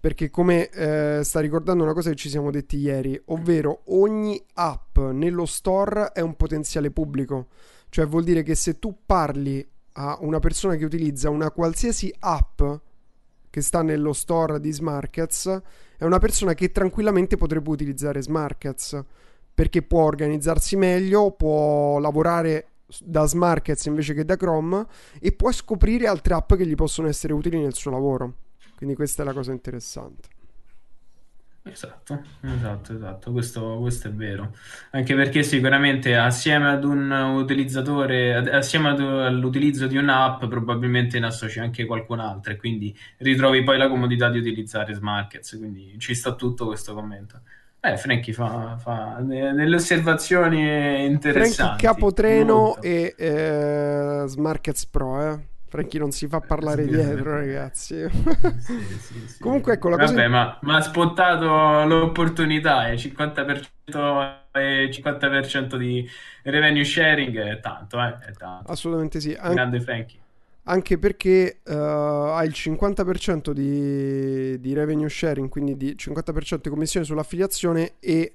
Perché 0.00 0.30
come 0.30 0.68
eh, 0.70 1.20
sta 1.22 1.38
ricordando 1.38 1.84
una 1.84 1.92
cosa 1.92 2.10
che 2.10 2.16
ci 2.16 2.28
siamo 2.28 2.50
detti 2.50 2.76
ieri, 2.76 3.20
ovvero 3.26 3.82
ogni 3.86 4.42
app 4.54 4.98
nello 4.98 5.46
store 5.46 6.10
è 6.10 6.20
un 6.20 6.34
potenziale 6.34 6.90
pubblico. 6.90 7.46
Cioè 7.88 8.04
vuol 8.06 8.24
dire 8.24 8.42
che 8.42 8.56
se 8.56 8.80
tu 8.80 9.02
parli 9.06 9.64
a 9.92 10.18
una 10.22 10.40
persona 10.40 10.74
che 10.74 10.84
utilizza 10.84 11.30
una 11.30 11.52
qualsiasi 11.52 12.12
app 12.18 12.60
che 13.52 13.60
sta 13.60 13.82
nello 13.82 14.14
store 14.14 14.58
di 14.60 14.72
Smarkets, 14.72 15.60
è 15.98 16.04
una 16.04 16.18
persona 16.18 16.54
che 16.54 16.72
tranquillamente 16.72 17.36
potrebbe 17.36 17.68
utilizzare 17.68 18.22
Smarkets 18.22 19.04
perché 19.52 19.82
può 19.82 20.04
organizzarsi 20.04 20.74
meglio, 20.74 21.32
può 21.32 21.98
lavorare 21.98 22.68
da 23.00 23.26
Smarkets 23.26 23.84
invece 23.84 24.14
che 24.14 24.24
da 24.24 24.36
Chrome 24.36 24.86
e 25.20 25.32
può 25.32 25.52
scoprire 25.52 26.06
altre 26.06 26.32
app 26.32 26.54
che 26.54 26.66
gli 26.66 26.74
possono 26.74 27.08
essere 27.08 27.34
utili 27.34 27.60
nel 27.60 27.74
suo 27.74 27.90
lavoro. 27.90 28.36
Quindi 28.74 28.94
questa 28.94 29.20
è 29.20 29.26
la 29.26 29.34
cosa 29.34 29.52
interessante. 29.52 30.31
Esatto, 31.64 32.20
esatto, 32.40 32.92
esatto, 32.92 33.30
questo, 33.30 33.78
questo, 33.78 34.08
è 34.08 34.10
vero. 34.10 34.52
Anche 34.90 35.14
perché 35.14 35.44
sicuramente 35.44 36.16
assieme 36.16 36.70
ad 36.70 36.82
un 36.82 37.08
utilizzatore, 37.10 38.34
assieme 38.50 38.88
ad, 38.88 39.00
all'utilizzo 39.00 39.86
di 39.86 39.96
un'app, 39.96 40.44
probabilmente 40.46 41.20
ne 41.20 41.26
associ 41.26 41.60
anche 41.60 41.84
qualcun 41.84 42.18
altro 42.18 42.52
e 42.52 42.56
quindi 42.56 42.96
ritrovi 43.18 43.62
poi 43.62 43.78
la 43.78 43.88
comodità 43.88 44.28
di 44.28 44.38
utilizzare 44.38 44.92
Smarkets, 44.92 45.56
quindi 45.56 45.94
ci 45.98 46.14
sta 46.14 46.34
tutto 46.34 46.66
questo 46.66 46.94
commento. 46.94 47.40
Eh, 47.80 47.96
Frankie 47.96 48.32
fa, 48.32 48.76
fa 48.76 49.18
delle 49.20 49.74
osservazioni 49.74 51.04
interessanti. 51.04 51.84
Frankie 51.84 51.88
Capotreno 51.88 52.54
molto. 52.54 52.82
e 52.82 53.14
eh, 53.16 54.24
Smarkets 54.26 54.86
Pro, 54.86 55.32
eh. 55.32 55.40
Franchi 55.72 55.96
non 55.96 56.10
si 56.10 56.28
fa 56.28 56.40
parlare 56.40 56.84
dietro, 56.84 57.30
ragazzi. 57.30 58.06
Sì, 58.58 58.78
sì, 58.98 59.26
sì. 59.26 59.40
Comunque, 59.40 59.72
ecco 59.72 59.88
la 59.88 59.96
cosa. 59.96 60.12
Vabbè, 60.12 60.28
ma, 60.28 60.58
ma, 60.60 60.76
ha 60.76 60.80
spottato 60.82 61.86
l'opportunità. 61.86 62.90
E 62.90 62.96
50%, 62.96 64.34
e 64.52 64.90
50% 64.92 65.76
di 65.76 66.06
revenue 66.42 66.84
sharing 66.84 67.38
è 67.38 67.60
tanto, 67.60 67.98
eh? 68.02 68.18
È 68.18 68.32
tanto. 68.32 68.70
Assolutamente 68.70 69.18
sì. 69.18 69.32
An- 69.32 69.54
Grande 69.54 69.80
Frankie. 69.80 70.18
Anche 70.64 70.98
perché 70.98 71.60
uh, 71.64 71.72
ha 71.72 72.44
il 72.44 72.52
50% 72.54 73.52
di, 73.52 74.60
di 74.60 74.74
revenue 74.74 75.08
sharing, 75.08 75.48
quindi 75.48 75.78
di 75.78 75.96
50% 75.98 76.60
di 76.60 76.68
commissione 76.68 77.06
sull'affiliazione 77.06 77.94
e 77.98 78.34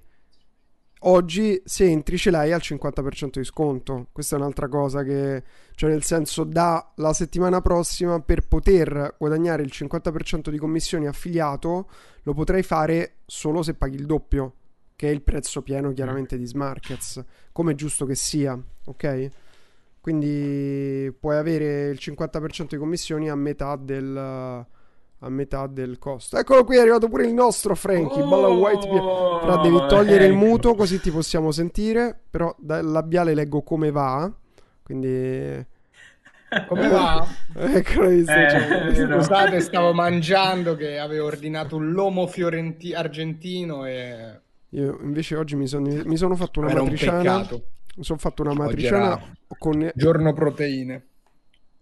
oggi 1.01 1.61
se 1.63 1.85
entri 1.85 2.17
ce 2.17 2.31
l'hai 2.31 2.51
al 2.51 2.61
50% 2.63 3.37
di 3.39 3.43
sconto. 3.43 4.07
Questa 4.11 4.35
è 4.35 4.39
un'altra 4.39 4.67
cosa 4.67 5.03
che, 5.03 5.43
cioè 5.75 5.89
nel 5.89 6.03
senso, 6.03 6.43
da 6.43 6.93
la 6.95 7.13
settimana 7.13 7.61
prossima 7.61 8.19
per 8.19 8.47
poter 8.47 9.15
guadagnare 9.17 9.63
il 9.63 9.71
50% 9.73 10.49
di 10.49 10.57
commissioni 10.57 11.07
affiliato 11.07 11.89
lo 12.23 12.33
potrai 12.33 12.63
fare 12.63 13.17
solo 13.25 13.63
se 13.63 13.73
paghi 13.73 13.95
il 13.95 14.05
doppio, 14.05 14.53
che 14.95 15.09
è 15.09 15.11
il 15.11 15.21
prezzo 15.21 15.61
pieno 15.61 15.93
chiaramente 15.93 16.37
di 16.37 16.45
Smarkets, 16.45 17.23
come 17.51 17.73
è 17.73 17.75
giusto 17.75 18.05
che 18.05 18.15
sia, 18.15 18.59
ok? 18.85 19.29
Quindi 20.01 21.13
puoi 21.19 21.37
avere 21.37 21.89
il 21.89 21.97
50% 21.99 22.67
di 22.69 22.77
commissioni 22.77 23.29
a 23.29 23.35
metà 23.35 23.75
del 23.75 24.65
a 25.19 25.29
metà 25.29 25.67
del 25.67 25.97
costo. 25.97 26.37
Eccolo 26.37 26.63
qui, 26.63 26.77
è 26.77 26.79
arrivato 26.79 27.07
pure 27.07 27.25
il 27.25 27.33
nostro 27.33 27.75
Frankie. 27.75 28.21
Oh, 28.21 28.27
Balla 28.27 28.47
White. 28.47 28.87
Però 28.87 29.61
devi 29.61 29.77
togliere 29.87 30.25
ecco. 30.25 30.33
il 30.33 30.37
muto 30.37 30.75
così 30.75 30.99
ti 30.99 31.11
possiamo 31.11 31.51
sentire. 31.51 32.19
Però 32.29 32.53
dal 32.59 32.85
labiale 32.85 33.33
leggo 33.33 33.61
come 33.61 33.91
va. 33.91 34.31
Quindi. 34.83 35.65
Come 36.67 36.87
va? 36.87 37.27
Eccolo 37.55 38.09
lì. 38.09 38.23
Eh, 38.25 38.95
scusate, 38.95 39.59
stavo 39.59 39.93
mangiando 39.93 40.75
che 40.75 40.99
avevo 40.99 41.25
ordinato 41.25 41.75
un 41.75 41.91
lomo 41.91 42.27
fiorenti- 42.27 42.93
argentino 42.93 43.85
e... 43.85 44.41
Io 44.71 44.99
invece 45.01 45.35
oggi 45.35 45.55
mi, 45.55 45.67
son, 45.67 45.83
mi 45.83 46.17
sono 46.17 46.35
fatto 46.35 46.59
una 46.59 46.69
Era 46.69 46.83
matriciana. 46.83 47.35
Un 47.37 47.61
mi 47.97 48.03
sono 48.03 48.19
fatto 48.19 48.43
una 48.43 48.53
matriciana 48.53 49.19
con... 49.57 49.91
Giorno 49.95 50.33
proteine. 50.33 51.07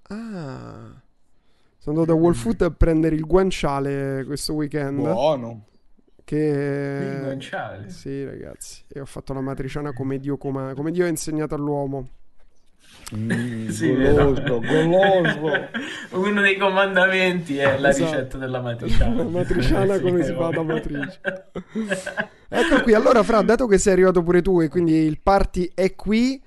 Ah... 0.04 1.04
Sono 1.86 2.00
andato 2.00 2.18
da 2.18 2.24
Wall 2.24 2.34
Food 2.34 2.62
a 2.62 2.72
prendere 2.72 3.14
il 3.14 3.28
guanciale 3.28 4.24
questo 4.26 4.54
weekend. 4.54 4.98
Buono. 4.98 5.66
Che... 6.24 6.36
Il 6.36 7.22
guanciale? 7.22 7.92
Sì, 7.92 8.26
ragazzi. 8.26 8.82
E 8.88 9.00
ho 9.00 9.06
fatto 9.06 9.34
la 9.34 9.42
matriciana 9.42 9.94
come 9.94 10.18
Dio, 10.18 10.36
come... 10.36 10.74
come 10.74 10.90
Dio 10.90 11.06
ha 11.06 11.10
insegnato 11.10 11.54
all'uomo. 11.54 12.08
Mm, 13.16 13.68
sì, 13.68 13.94
goloso, 13.94 14.62
goloso. 14.62 15.70
Uno 16.18 16.42
dei 16.42 16.58
comandamenti 16.58 17.60
è 17.60 17.78
la 17.78 17.90
esatto. 17.90 18.10
ricetta 18.10 18.38
della 18.40 18.62
matriciana. 18.62 19.16
La 19.18 19.30
matriciana 19.30 20.00
come 20.02 20.24
si 20.24 20.34
fa 20.34 20.50
da 20.50 20.64
matrice. 20.64 21.20
ecco 22.50 22.82
qui, 22.82 22.96
allora 22.96 23.22
Fra, 23.22 23.44
dato 23.44 23.68
che 23.68 23.78
sei 23.78 23.94
arrivato 23.94 24.24
pure 24.24 24.42
tu 24.42 24.60
e 24.60 24.70
quindi 24.70 24.94
il 24.94 25.20
party 25.22 25.70
è 25.76 25.94
qui, 25.94 26.42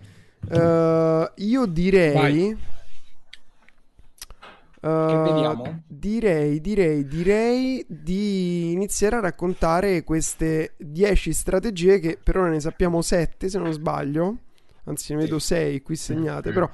uh, 0.48 1.31
io 1.37 1.66
direi... 1.66 2.12
Vai 2.12 2.77
Uh, 4.88 5.83
direi, 5.87 6.61
direi, 6.61 7.07
direi 7.07 7.85
di 7.88 8.72
iniziare 8.72 9.16
a 9.16 9.20
raccontare 9.20 10.05
queste 10.05 10.74
10 10.79 11.33
strategie 11.33 11.98
che 11.98 12.18
per 12.22 12.37
ora 12.38 12.51
ne 12.51 12.61
sappiamo 12.61 13.03
7 13.03 13.48
se 13.48 13.59
non 13.59 13.72
sbaglio, 13.72 14.37
anzi 14.85 15.14
ne 15.14 15.20
vedo 15.20 15.38
6 15.38 15.83
qui 15.83 15.96
segnate, 15.96 16.53
però 16.53 16.68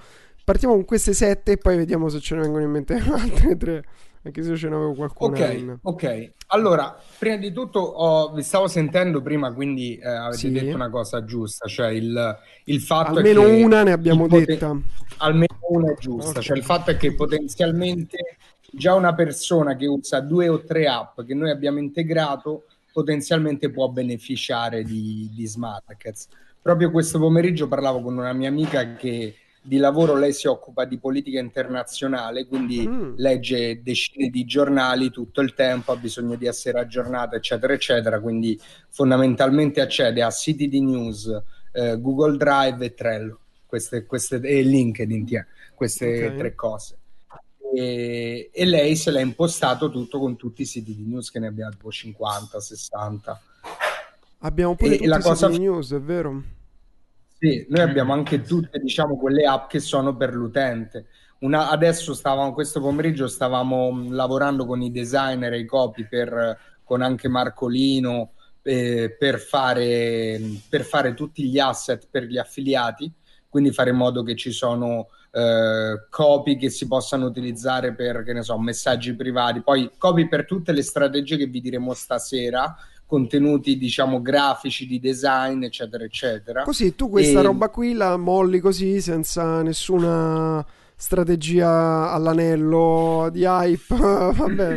partiamo 0.44 0.74
con 0.74 0.84
queste 0.84 1.12
7 1.12 1.52
e 1.52 1.56
poi 1.56 1.76
vediamo 1.76 2.08
se 2.08 2.20
ce 2.20 2.34
ne 2.34 2.42
vengono 2.42 2.64
in 2.64 2.70
mente 2.70 2.94
altre 3.10 3.56
3. 3.56 3.84
Anche 4.24 4.42
se 4.42 4.56
ce 4.56 4.68
ne 4.70 4.74
avevo 4.74 4.94
qualcuno. 4.94 5.36
Ok, 5.36 5.54
in... 5.54 5.78
ok. 5.82 6.32
Allora, 6.48 6.98
prima 7.18 7.36
di 7.36 7.52
tutto 7.52 7.80
ho, 7.80 8.32
vi 8.32 8.42
stavo 8.42 8.68
sentendo 8.68 9.20
prima, 9.20 9.52
quindi 9.52 9.98
eh, 9.98 10.08
avete 10.08 10.36
sì. 10.38 10.50
detto 10.50 10.74
una 10.74 10.88
cosa 10.88 11.24
giusta, 11.24 11.66
cioè 11.66 11.88
il, 11.88 12.38
il 12.64 12.80
fatto 12.80 13.18
Almeno 13.18 13.42
è 13.42 13.46
che... 13.46 13.62
una 13.62 13.82
ne 13.82 13.92
abbiamo 13.92 14.26
detta. 14.26 14.68
Poten- 14.68 14.84
almeno 15.18 15.58
una 15.68 15.92
è 15.92 15.96
giusta, 15.98 16.30
okay. 16.30 16.42
cioè 16.42 16.56
il 16.56 16.64
fatto 16.64 16.90
è 16.90 16.96
che 16.96 17.14
potenzialmente 17.14 18.38
già 18.72 18.94
una 18.94 19.14
persona 19.14 19.76
che 19.76 19.86
usa 19.86 20.20
due 20.20 20.48
o 20.48 20.64
tre 20.64 20.86
app 20.86 21.20
che 21.22 21.34
noi 21.34 21.50
abbiamo 21.50 21.78
integrato 21.78 22.64
potenzialmente 22.92 23.70
può 23.70 23.88
beneficiare 23.88 24.84
di, 24.84 25.30
di 25.34 25.46
Smart 25.46 25.82
Markets. 25.86 26.28
Proprio 26.62 26.90
questo 26.90 27.18
pomeriggio 27.18 27.68
parlavo 27.68 28.00
con 28.00 28.16
una 28.16 28.32
mia 28.32 28.48
amica 28.48 28.94
che 28.94 29.34
di 29.66 29.78
lavoro 29.78 30.14
lei 30.14 30.34
si 30.34 30.46
occupa 30.46 30.84
di 30.84 30.98
politica 30.98 31.38
internazionale, 31.38 32.46
quindi 32.46 32.86
mm. 32.86 33.14
legge 33.16 33.82
decine 33.82 34.28
di 34.28 34.44
giornali 34.44 35.10
tutto 35.10 35.40
il 35.40 35.54
tempo, 35.54 35.92
ha 35.92 35.96
bisogno 35.96 36.34
di 36.34 36.46
essere 36.46 36.78
aggiornata, 36.78 37.36
eccetera, 37.36 37.72
eccetera. 37.72 38.20
Quindi 38.20 38.60
fondamentalmente 38.90 39.80
accede 39.80 40.22
a 40.22 40.30
siti 40.30 40.68
di 40.68 40.82
news, 40.82 41.42
eh, 41.72 41.98
Google 41.98 42.36
Drive 42.36 42.84
e 42.84 42.92
Trello, 42.92 43.38
queste, 43.64 44.04
queste, 44.04 44.36
e 44.36 44.60
LinkedIn, 44.60 45.24
tia, 45.24 45.46
queste 45.74 46.26
okay. 46.26 46.36
tre 46.36 46.54
cose. 46.54 46.98
E, 47.74 48.50
e, 48.52 48.64
lei 48.66 48.96
se 48.96 49.10
l'ha 49.10 49.20
impostato 49.20 49.90
tutto 49.90 50.18
con 50.18 50.36
tutti 50.36 50.60
i 50.60 50.66
siti 50.66 50.94
di 50.94 51.06
news 51.06 51.30
che 51.30 51.38
ne 51.38 51.46
abbiamo 51.46 51.70
tipo 51.70 51.90
50, 51.90 52.60
60. 52.60 53.40
Abbiamo 54.40 54.74
pure 54.74 54.90
e, 54.90 54.96
tutti 54.98 55.08
la 55.08 55.20
cosa... 55.20 55.48
news, 55.48 55.94
è 55.94 56.00
vero? 56.02 56.42
Sì, 57.44 57.66
noi 57.68 57.82
abbiamo 57.82 58.14
anche 58.14 58.40
tutte, 58.40 58.78
diciamo, 58.78 59.18
quelle 59.18 59.44
app 59.44 59.68
che 59.68 59.78
sono 59.78 60.16
per 60.16 60.32
l'utente. 60.32 61.08
Una, 61.40 61.68
adesso 61.68 62.14
stavamo, 62.14 62.54
questo 62.54 62.80
pomeriggio 62.80 63.28
stavamo 63.28 64.06
lavorando 64.08 64.64
con 64.64 64.80
i 64.80 64.90
designer 64.90 65.52
e 65.52 65.58
i 65.58 65.66
copy 65.66 66.08
per, 66.08 66.58
con 66.82 67.02
anche 67.02 67.28
Marcolino 67.28 68.32
eh, 68.62 69.14
per, 69.18 69.38
fare, 69.38 70.40
per 70.70 70.84
fare 70.84 71.12
tutti 71.12 71.44
gli 71.44 71.58
asset 71.58 72.08
per 72.10 72.22
gli 72.22 72.38
affiliati, 72.38 73.12
quindi 73.50 73.72
fare 73.72 73.90
in 73.90 73.96
modo 73.96 74.22
che 74.22 74.36
ci 74.36 74.50
sono 74.50 75.08
eh, 75.30 76.06
copy 76.08 76.56
che 76.56 76.70
si 76.70 76.86
possano 76.86 77.26
utilizzare 77.26 77.92
per, 77.94 78.22
che 78.22 78.32
ne 78.32 78.42
so, 78.42 78.58
messaggi 78.58 79.14
privati, 79.14 79.60
poi 79.60 79.90
copy 79.98 80.28
per 80.28 80.46
tutte 80.46 80.72
le 80.72 80.82
strategie 80.82 81.36
che 81.36 81.46
vi 81.46 81.60
diremo 81.60 81.92
stasera, 81.92 82.74
contenuti 83.06 83.76
diciamo 83.76 84.20
grafici 84.20 84.86
di 84.86 84.98
design 84.98 85.62
eccetera 85.62 86.04
eccetera. 86.04 86.62
Così 86.62 86.94
tu 86.94 87.08
questa 87.08 87.40
e... 87.40 87.42
roba 87.42 87.68
qui 87.68 87.92
la 87.92 88.16
molli 88.16 88.60
così 88.60 89.00
senza 89.00 89.62
nessuna 89.62 90.64
strategia 90.96 92.10
all'anello 92.10 93.28
di 93.32 93.44
hype? 93.44 93.94
Vabbè 93.96 94.74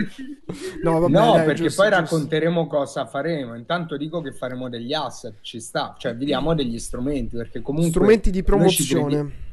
no, 0.84 1.00
vabbè, 1.00 1.12
no 1.12 1.34
dai, 1.34 1.46
perché 1.46 1.64
giusto, 1.64 1.82
poi 1.82 1.92
giusto. 1.92 2.16
racconteremo 2.16 2.68
cosa 2.68 3.06
faremo. 3.06 3.56
Intanto 3.56 3.98
dico 3.98 4.22
che 4.22 4.32
faremo 4.32 4.70
degli 4.70 4.94
asset 4.94 5.36
ci 5.42 5.60
sta. 5.60 5.96
Cioè 5.98 6.16
vi 6.16 6.26
diamo 6.26 6.54
degli 6.54 6.80
strumenti 6.80 7.36
perché 7.36 7.62
comunque 7.62 7.92
strumenti 7.92 8.30
di 8.30 8.44
promozione. 8.44 9.46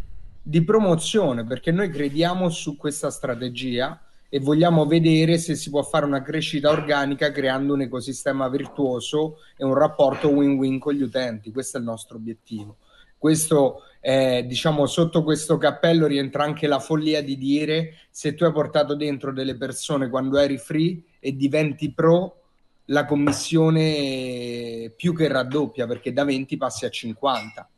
Di 0.42 0.62
promozione 0.62 1.44
perché 1.44 1.70
noi 1.70 1.88
crediamo 1.90 2.50
su 2.50 2.76
questa 2.76 3.10
strategia 3.10 3.98
e 4.34 4.40
vogliamo 4.40 4.84
vedere 4.84 5.38
se 5.38 5.54
si 5.54 5.70
può 5.70 5.84
fare 5.84 6.04
una 6.04 6.20
crescita 6.20 6.68
organica 6.68 7.30
creando 7.30 7.72
un 7.72 7.82
ecosistema 7.82 8.48
virtuoso 8.48 9.36
e 9.56 9.64
un 9.64 9.74
rapporto 9.74 10.28
win-win 10.28 10.80
con 10.80 10.92
gli 10.92 11.02
utenti. 11.02 11.52
Questo 11.52 11.76
è 11.76 11.80
il 11.80 11.86
nostro 11.86 12.16
obiettivo. 12.16 12.78
Questo 13.16 13.82
eh, 14.00 14.44
diciamo 14.44 14.86
sotto 14.86 15.22
questo 15.22 15.56
cappello 15.56 16.08
rientra 16.08 16.42
anche 16.42 16.66
la 16.66 16.80
follia 16.80 17.22
di 17.22 17.38
dire 17.38 17.94
se 18.10 18.34
tu 18.34 18.42
hai 18.42 18.50
portato 18.50 18.96
dentro 18.96 19.32
delle 19.32 19.56
persone 19.56 20.08
quando 20.08 20.36
eri 20.38 20.58
free 20.58 21.00
e 21.20 21.36
diventi 21.36 21.92
pro 21.92 22.40
la 22.86 23.04
commissione 23.04 24.92
più 24.96 25.14
che 25.14 25.28
raddoppia 25.28 25.86
perché 25.86 26.12
da 26.12 26.24
20 26.24 26.56
passi 26.56 26.84
a 26.86 26.90
50 26.90 27.68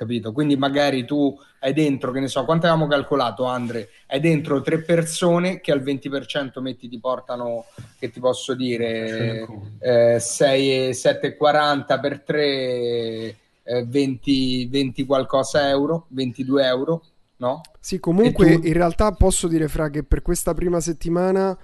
capito? 0.00 0.32
Quindi 0.32 0.56
magari 0.56 1.04
tu 1.04 1.38
hai 1.58 1.74
dentro, 1.74 2.10
che 2.10 2.20
ne 2.20 2.28
so, 2.28 2.46
quanto 2.46 2.64
avevamo 2.64 2.88
calcolato, 2.88 3.44
Andre? 3.44 3.90
Hai 4.06 4.18
dentro 4.18 4.62
tre 4.62 4.80
persone 4.80 5.60
che 5.60 5.72
al 5.72 5.82
20% 5.82 6.58
metti 6.62 6.88
ti 6.88 6.98
portano, 6.98 7.66
che 7.98 8.10
ti 8.10 8.18
posso 8.18 8.54
dire, 8.54 9.46
eh, 9.78 10.18
6, 10.18 10.90
7,40 10.92 12.00
per 12.00 12.20
3, 12.20 13.36
20, 13.84 14.66
20 14.68 15.04
qualcosa 15.04 15.68
euro, 15.68 16.06
22 16.08 16.64
euro, 16.64 17.04
no? 17.36 17.60
Sì, 17.78 18.00
comunque 18.00 18.58
tu... 18.58 18.66
in 18.66 18.72
realtà 18.72 19.12
posso 19.12 19.48
dire, 19.48 19.68
Fra, 19.68 19.90
che 19.90 20.02
per 20.02 20.22
questa 20.22 20.54
prima 20.54 20.80
settimana 20.80 21.56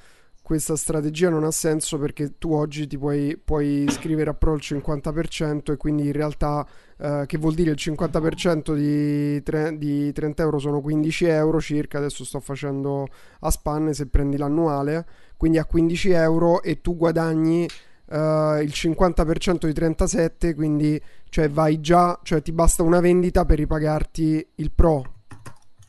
questa 0.46 0.76
strategia 0.76 1.28
non 1.28 1.42
ha 1.42 1.50
senso 1.50 1.98
perché 1.98 2.38
tu 2.38 2.52
oggi 2.52 2.86
ti 2.86 2.96
puoi, 2.96 3.36
puoi 3.36 3.82
iscrivere 3.82 4.30
a 4.30 4.34
Pro 4.34 4.54
il 4.54 4.62
50% 4.62 5.72
e 5.72 5.76
quindi 5.76 6.06
in 6.06 6.12
realtà 6.12 6.64
eh, 6.98 7.24
che 7.26 7.36
vuol 7.36 7.54
dire 7.54 7.72
il 7.72 7.76
50% 7.76 8.72
di, 8.72 9.42
tre, 9.42 9.76
di 9.76 10.12
30 10.12 10.44
euro 10.44 10.60
sono 10.60 10.80
15 10.80 11.24
euro 11.24 11.60
circa, 11.60 11.98
adesso 11.98 12.24
sto 12.24 12.38
facendo 12.38 13.08
a 13.40 13.50
spanne 13.50 13.92
se 13.92 14.06
prendi 14.06 14.36
l'annuale, 14.36 15.04
quindi 15.36 15.58
a 15.58 15.64
15 15.64 16.10
euro 16.10 16.62
e 16.62 16.80
tu 16.80 16.96
guadagni 16.96 17.68
Uh, 18.08 18.62
il 18.62 18.70
50% 18.72 19.66
di 19.66 19.72
37, 19.72 20.54
quindi 20.54 21.02
cioè 21.28 21.50
vai 21.50 21.80
già, 21.80 22.16
cioè 22.22 22.40
ti 22.40 22.52
basta 22.52 22.84
una 22.84 23.00
vendita 23.00 23.44
per 23.44 23.58
ripagarti 23.58 24.46
il 24.54 24.70
pro. 24.70 25.14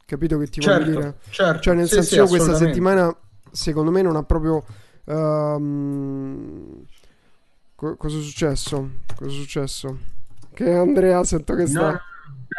Capito 0.04 0.40
che 0.40 0.48
ti 0.48 0.60
certo, 0.60 0.84
voglio 0.84 1.00
dire? 1.00 1.16
Certo, 1.30 1.62
cioè 1.62 1.76
nel 1.76 1.88
sì, 1.88 1.94
senso 1.94 2.10
sì, 2.10 2.16
io 2.16 2.26
questa 2.26 2.56
settimana 2.56 3.16
secondo 3.52 3.92
me 3.92 4.02
non 4.02 4.16
ha 4.16 4.24
proprio 4.24 4.64
um... 5.06 6.86
Co- 7.76 7.96
cosa 7.96 8.18
è 8.18 8.22
successo? 8.22 8.90
Cosa 9.16 9.30
è 9.30 9.34
successo? 9.34 9.98
Che 10.54 10.74
Andrea 10.74 11.24
sento 11.24 11.54
che 11.54 11.68
sta 11.68 11.92
no. 11.92 12.02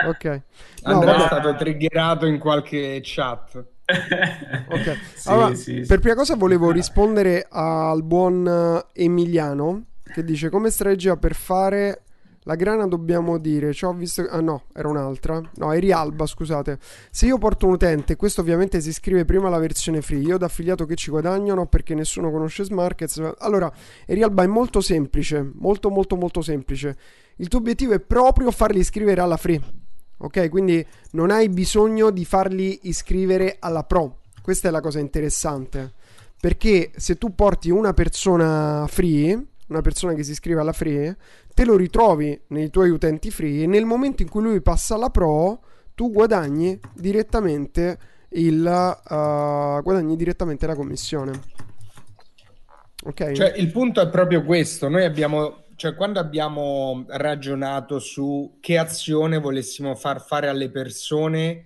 Ok. 0.09 0.25
No, 0.25 0.93
Andrea 0.93 1.13
vabbè. 1.13 1.25
è 1.25 1.27
stato 1.27 1.57
triggerato 1.57 2.27
in 2.27 2.39
qualche 2.39 3.01
chat. 3.03 3.65
ok. 3.89 4.99
Sì, 5.15 5.29
allora, 5.29 5.55
sì, 5.55 5.85
per 5.87 5.99
prima 5.99 6.15
cosa 6.15 6.37
volevo 6.37 6.71
rispondere 6.71 7.47
al 7.51 8.03
buon 8.05 8.85
Emiliano 8.93 9.85
che 10.13 10.25
dice 10.25 10.51
come 10.51 10.71
strategia 10.71 11.17
per 11.17 11.35
fare 11.35 12.03
la 12.49 12.55
grana 12.55 12.87
dobbiamo 12.87 13.37
dire, 13.37 13.75
ci 13.75 13.85
ho 13.85 13.93
visto... 13.93 14.23
Ah 14.23 14.41
no, 14.41 14.63
era 14.73 14.89
un'altra. 14.89 15.39
No, 15.57 15.71
è 15.71 15.79
Rialba, 15.79 16.25
scusate. 16.25 16.79
Se 17.11 17.27
io 17.27 17.37
porto 17.37 17.67
un 17.67 17.73
utente, 17.73 18.17
questo 18.17 18.41
ovviamente 18.41 18.81
si 18.81 18.89
iscrive 18.89 19.27
prima 19.27 19.49
alla 19.49 19.59
versione 19.59 20.01
free, 20.01 20.21
io 20.21 20.39
da 20.39 20.47
affiliato 20.47 20.87
che 20.87 20.95
ci 20.95 21.11
guadagno, 21.11 21.53
no, 21.53 21.67
perché 21.67 21.95
nessuno 21.95 22.31
conosce 22.31 22.65
Smarkets. 22.65 23.35
Allora, 23.41 23.71
Rialba 24.07 24.45
è 24.45 24.47
molto 24.47 24.81
semplice, 24.81 25.47
molto 25.57 25.91
molto 25.91 26.17
molto 26.17 26.41
semplice. 26.41 26.97
Il 27.37 27.49
tuo 27.49 27.59
obiettivo 27.59 27.93
è 27.93 28.01
proprio 28.01 28.51
farli 28.51 28.79
iscrivere 28.79 29.21
alla 29.21 29.37
free. 29.37 29.61
Ok, 30.17 30.49
quindi 30.49 30.85
non 31.11 31.31
hai 31.31 31.51
bisogno 31.51 32.09
di 32.09 32.25
farli 32.25 32.79
iscrivere 32.85 33.57
alla 33.59 33.85
pro. 33.85 34.21
Questa 34.41 34.69
è 34.69 34.71
la 34.71 34.81
cosa 34.81 35.01
interessante. 35.01 35.93
Perché 36.41 36.93
se 36.97 37.19
tu 37.19 37.35
porti 37.35 37.69
una 37.69 37.93
persona 37.93 38.87
free, 38.89 39.39
una 39.69 39.83
persona 39.83 40.15
che 40.15 40.23
si 40.23 40.31
iscrive 40.31 40.61
alla 40.61 40.73
free, 40.73 41.15
te 41.59 41.65
lo 41.65 41.77
ritrovi 41.77 42.41
nei 42.51 42.71
tuoi 42.71 42.89
utenti 42.89 43.33
free 43.33 43.65
e 43.65 43.67
nel 43.67 43.85
momento 43.85 44.23
in 44.23 44.29
cui 44.29 44.43
lui 44.43 44.63
passa 44.63 44.95
alla 44.95 45.11
pro, 45.11 45.59
tu 45.97 46.13
guadagni 46.13 46.79
direttamente 46.95 47.99
il 48.35 48.61
uh, 48.61 49.83
guadagni 49.83 50.15
direttamente 50.15 50.69
la 50.69 50.77
commissione. 50.77 51.33
Ok. 53.03 53.33
Cioè, 53.33 53.55
il 53.57 53.73
punto 53.73 54.01
è 54.01 54.09
proprio 54.09 54.45
questo. 54.45 54.89
Noi 54.89 55.05
abbiamo 55.05 55.65
cioè 55.75 55.97
quando 55.97 56.21
abbiamo 56.21 57.05
ragionato 57.09 57.99
su 57.99 58.59
che 58.61 58.79
azione 58.79 59.39
volessimo 59.39 59.97
far 59.97 60.25
fare 60.25 60.47
alle 60.47 60.71
persone 60.71 61.65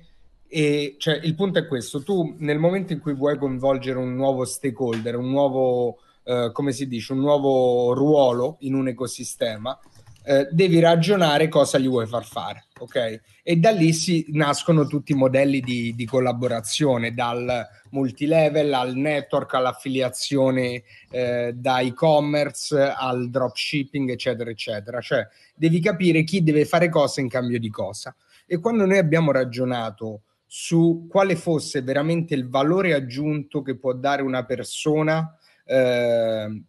e 0.49 0.97
cioè 0.97 1.21
il 1.23 1.35
punto 1.35 1.59
è 1.59 1.67
questo, 1.67 2.03
tu 2.03 2.37
nel 2.39 2.59
momento 2.59 2.95
in 2.95 3.01
cui 3.01 3.13
vuoi 3.13 3.37
coinvolgere 3.37 3.99
un 3.99 4.15
nuovo 4.15 4.47
stakeholder, 4.47 5.19
un 5.19 5.29
nuovo 5.29 5.99
eh, 6.25 6.51
come 6.53 6.73
si 6.73 6.87
dice, 6.87 7.13
un 7.13 7.21
nuovo 7.21 7.93
ruolo 7.95 8.57
in 8.61 8.75
un 8.75 8.89
ecosistema, 8.89 9.79
eh, 10.25 10.49
devi 10.53 10.79
ragionare 10.79 11.49
cosa 11.49 11.79
gli 11.79 11.89
vuoi 11.89 12.07
far 12.07 12.25
fare, 12.25 12.67
ok? 12.79 13.21
E 13.43 13.57
da 13.57 13.71
lì 13.71 13.93
si 13.93 14.27
nascono 14.29 14.87
tutti 14.87 15.13
i 15.13 15.17
modelli 15.17 15.61
di, 15.61 15.95
di 15.97 16.07
collaborazione, 16.07 17.13
dal 17.13 17.67
multilevel 17.91 18.73
al 18.73 18.95
network, 18.95 19.55
all'affiliazione 19.55 20.85
eh, 21.11 21.53
da 21.57 21.81
e-commerce 21.81 22.81
al 22.81 23.31
dropshipping, 23.31 24.11
eccetera, 24.11 24.51
eccetera. 24.51 25.01
Cioè, 25.01 25.27
devi 25.57 25.81
capire 25.81 26.23
chi 26.23 26.43
deve 26.43 26.65
fare 26.67 26.89
cosa 26.89 27.21
in 27.21 27.29
cambio 27.29 27.59
di 27.59 27.71
cosa. 27.71 28.15
E 28.47 28.61
quando 28.61 28.87
noi 28.87 28.99
abbiamo 28.99 29.33
ragionato 29.33 30.23
su 30.47 31.07
quale 31.09 31.35
fosse 31.35 31.83
veramente 31.83 32.35
il 32.35 32.49
valore 32.49 32.93
aggiunto 32.95 33.63
che 33.63 33.77
può 33.77 33.95
dare 33.95 34.23
una 34.23 34.45
persona 34.45 35.37
eh, 35.65 36.63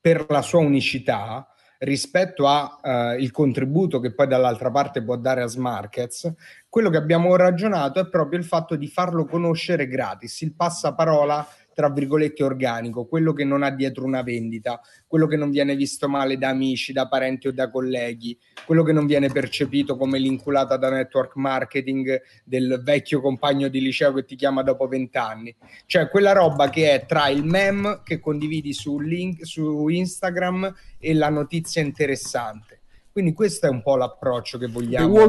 per 0.00 0.26
la 0.28 0.42
sua 0.42 0.60
unicità 0.60 1.48
rispetto 1.78 2.46
al 2.46 3.18
uh, 3.18 3.30
contributo 3.30 4.00
che 4.00 4.14
poi 4.14 4.26
dall'altra 4.26 4.70
parte 4.70 5.02
può 5.02 5.16
dare 5.16 5.42
a 5.42 5.46
Smarkets, 5.46 6.32
quello 6.68 6.90
che 6.90 6.96
abbiamo 6.96 7.36
ragionato 7.36 8.00
è 8.00 8.08
proprio 8.08 8.38
il 8.38 8.44
fatto 8.44 8.76
di 8.76 8.88
farlo 8.88 9.26
conoscere 9.26 9.86
gratis, 9.86 10.40
il 10.40 10.54
passaparola 10.54 11.46
tra 11.76 11.90
virgolette 11.90 12.42
organico, 12.42 13.04
quello 13.04 13.34
che 13.34 13.44
non 13.44 13.62
ha 13.62 13.68
dietro 13.68 14.06
una 14.06 14.22
vendita, 14.22 14.80
quello 15.06 15.26
che 15.26 15.36
non 15.36 15.50
viene 15.50 15.76
visto 15.76 16.08
male 16.08 16.38
da 16.38 16.48
amici, 16.48 16.94
da 16.94 17.06
parenti 17.06 17.48
o 17.48 17.52
da 17.52 17.68
colleghi, 17.70 18.34
quello 18.64 18.82
che 18.82 18.92
non 18.92 19.04
viene 19.04 19.28
percepito 19.28 19.98
come 19.98 20.18
l'inculata 20.18 20.78
da 20.78 20.88
network 20.88 21.36
marketing 21.36 22.18
del 22.44 22.80
vecchio 22.82 23.20
compagno 23.20 23.68
di 23.68 23.82
liceo 23.82 24.14
che 24.14 24.24
ti 24.24 24.36
chiama 24.36 24.62
dopo 24.62 24.88
vent'anni. 24.88 25.54
Cioè 25.84 26.08
quella 26.08 26.32
roba 26.32 26.70
che 26.70 26.94
è 26.94 27.04
tra 27.04 27.28
il 27.28 27.44
meme 27.44 28.00
che 28.04 28.20
condividi 28.20 28.72
su, 28.72 28.98
link, 28.98 29.44
su 29.44 29.86
Instagram 29.88 30.74
e 30.98 31.12
la 31.12 31.28
notizia 31.28 31.82
interessante. 31.82 32.75
Quindi 33.16 33.32
questo 33.32 33.64
è 33.64 33.70
un 33.70 33.80
po' 33.80 33.96
l'approccio 33.96 34.58
che 34.58 34.66
vogliamo 34.66 35.26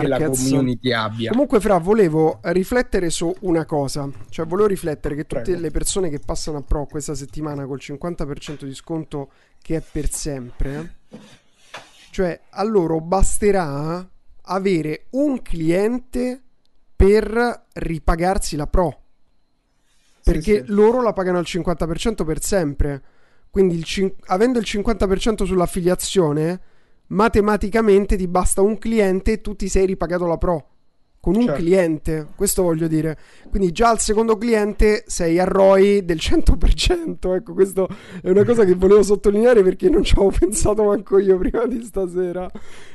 che 0.00 0.08
la 0.08 0.18
community 0.24 0.90
abbia. 0.92 1.30
Comunque, 1.30 1.60
Fra, 1.60 1.78
volevo 1.78 2.40
riflettere 2.42 3.10
su 3.10 3.32
una 3.42 3.64
cosa. 3.64 4.10
Cioè, 4.28 4.44
volevo 4.44 4.66
riflettere 4.66 5.14
che 5.14 5.24
tutte 5.24 5.42
Prego. 5.42 5.60
le 5.60 5.70
persone 5.70 6.10
che 6.10 6.18
passano 6.18 6.58
a 6.58 6.62
Pro 6.62 6.86
questa 6.86 7.14
settimana 7.14 7.64
col 7.64 7.78
50% 7.80 8.64
di 8.64 8.74
sconto 8.74 9.30
che 9.62 9.76
è 9.76 9.82
per 9.88 10.10
sempre, 10.10 10.96
cioè 12.10 12.40
a 12.50 12.64
loro 12.64 13.00
basterà 13.00 14.04
avere 14.42 15.04
un 15.10 15.40
cliente 15.40 16.42
per 16.96 17.66
ripagarsi 17.74 18.56
la 18.56 18.66
Pro. 18.66 19.00
Perché 20.24 20.56
sì, 20.56 20.64
sì. 20.66 20.72
loro 20.72 21.02
la 21.02 21.12
pagano 21.12 21.38
al 21.38 21.46
50% 21.46 22.24
per 22.24 22.42
sempre. 22.42 23.02
Quindi 23.48 23.76
il 23.76 23.84
cin- 23.84 24.12
avendo 24.26 24.58
il 24.58 24.66
50% 24.66 25.44
sull'affiliazione 25.44 26.62
matematicamente 27.08 28.16
ti 28.16 28.28
basta 28.28 28.62
un 28.62 28.78
cliente 28.78 29.32
e 29.32 29.40
tu 29.40 29.54
ti 29.54 29.68
sei 29.68 29.86
ripagato 29.86 30.26
la 30.26 30.38
pro 30.38 30.68
con 31.20 31.34
un 31.34 31.46
certo. 31.46 31.60
cliente, 31.60 32.28
questo 32.36 32.62
voglio 32.62 32.86
dire. 32.86 33.18
Quindi 33.50 33.72
già 33.72 33.90
al 33.90 33.98
secondo 33.98 34.38
cliente 34.38 35.04
sei 35.06 35.38
a 35.38 35.44
ROI 35.44 36.04
del 36.04 36.18
100%. 36.18 37.34
Ecco, 37.34 37.52
questo 37.54 37.88
è 38.22 38.30
una 38.30 38.44
cosa 38.44 38.64
che 38.64 38.74
volevo 38.74 39.02
sottolineare 39.02 39.62
perché 39.62 39.90
non 39.90 40.04
ci 40.04 40.14
avevo 40.14 40.32
pensato 40.38 40.84
manco 40.84 41.18
io 41.18 41.36
prima 41.36 41.66
di 41.66 41.82
stasera. 41.82 42.50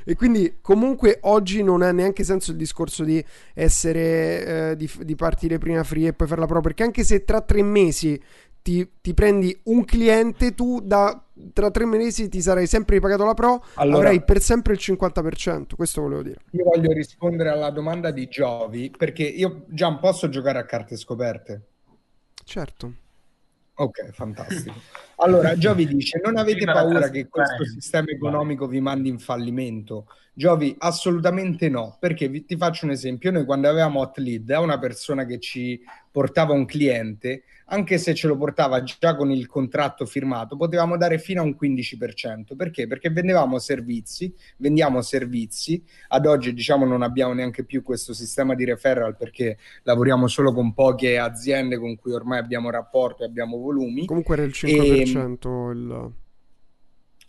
E 0.06 0.16
quindi 0.16 0.58
comunque 0.62 1.20
oggi 1.22 1.64
non 1.64 1.82
ha 1.82 1.92
neanche 1.92 2.24
senso 2.24 2.52
il 2.52 2.58
discorso 2.58 3.04
di 3.04 3.24
essere 3.54 4.72
eh, 4.72 4.76
di, 4.78 4.90
di 5.02 5.16
partire 5.16 5.58
prima 5.58 5.84
free 5.84 6.08
e 6.08 6.14
poi 6.14 6.28
farla 6.28 6.46
pro, 6.46 6.62
perché 6.62 6.84
anche 6.84 7.04
se 7.04 7.24
tra 7.26 7.42
tre 7.42 7.62
mesi 7.62 8.20
ti, 8.64 8.90
ti, 9.02 9.14
prendi 9.14 9.56
un 9.66 9.84
cliente, 9.84 10.56
tu 10.56 10.80
da, 10.82 11.22
tra 11.52 11.70
tre 11.70 11.86
mesi 11.86 12.30
ti 12.30 12.42
sarai 12.42 12.66
sempre 12.66 12.96
ripagato 12.96 13.26
la 13.26 13.34
Pro, 13.34 13.64
allora, 13.76 13.98
avrai 13.98 14.24
per 14.24 14.42
sempre 14.42 14.74
il 14.74 14.80
50%. 14.82 15.76
Questo 15.76 16.02
volevo 16.02 16.24
dire. 16.24 16.40
Io 16.52 16.64
voglio 16.64 16.92
rispondere 16.94 17.50
alla 17.50 17.70
domanda 17.70 18.10
di 18.10 18.28
Giovi, 18.28 18.92
perché 18.98 19.24
io 19.24 19.66
già 19.68 19.94
posso 19.98 20.30
giocare 20.30 20.60
a 20.60 20.66
carte 20.66 20.96
scoperte. 20.96 21.68
Certo. 22.44 22.94
Ok, 23.76 24.12
fantastico. 24.12 24.76
Allora, 25.18 25.58
Giovi 25.58 25.88
dice: 25.88 26.22
Non 26.24 26.38
avete 26.38 26.64
paura 26.66 27.10
che 27.10 27.28
questo 27.28 27.66
sistema 27.66 28.12
economico 28.12 28.68
vi 28.68 28.80
mandi 28.80 29.10
in 29.10 29.18
fallimento? 29.18 30.08
Giovi, 30.34 30.76
assolutamente 30.78 31.70
no. 31.70 31.98
Perché 32.00 32.28
vi, 32.28 32.46
ti 32.46 32.56
faccio 32.56 32.86
un 32.86 32.92
esempio: 32.92 33.32
noi 33.32 33.46
quando 33.46 33.68
avevamo 33.68 34.02
Hot 34.02 34.18
Lead, 34.20 34.50
una 34.60 34.78
persona 34.78 35.26
che 35.26 35.40
ci 35.40 35.82
portava 36.12 36.54
un 36.54 36.66
cliente, 36.66 37.44
anche 37.74 37.98
se 37.98 38.14
ce 38.14 38.28
lo 38.28 38.38
portava 38.38 38.84
già 38.84 39.16
con 39.16 39.32
il 39.32 39.48
contratto 39.48 40.06
firmato, 40.06 40.56
potevamo 40.56 40.96
dare 40.96 41.18
fino 41.18 41.42
a 41.42 41.44
un 41.44 41.56
15%. 41.60 42.56
Perché? 42.56 42.86
Perché 42.86 43.10
vendevamo 43.10 43.58
servizi, 43.58 44.34
vendiamo 44.58 45.02
servizi. 45.02 45.84
Ad 46.10 46.28
oggi, 46.28 46.54
diciamo, 46.54 46.86
non 46.86 47.02
abbiamo 47.02 47.34
neanche 47.34 47.66
più 47.66 47.82
questo 47.82 48.14
sistema 48.14 48.54
di 48.54 48.64
referral 48.64 49.18
perché 49.18 49.58
lavoriamo 49.84 50.28
solo 50.28 50.54
con 50.54 50.74
poche 50.74 51.18
aziende 51.18 51.80
con 51.80 51.96
cui 51.96 52.14
ormai 52.14 52.38
abbiamo 52.38 52.70
rapporto 52.70 53.24
e 53.24 53.26
abbiamo 53.26 53.58
volumi. 53.58 54.06
Comunque 54.06 54.36
era 54.36 54.44
il 54.44 54.54
5% 54.56 55.70
e... 55.70 55.72
il 55.74 56.12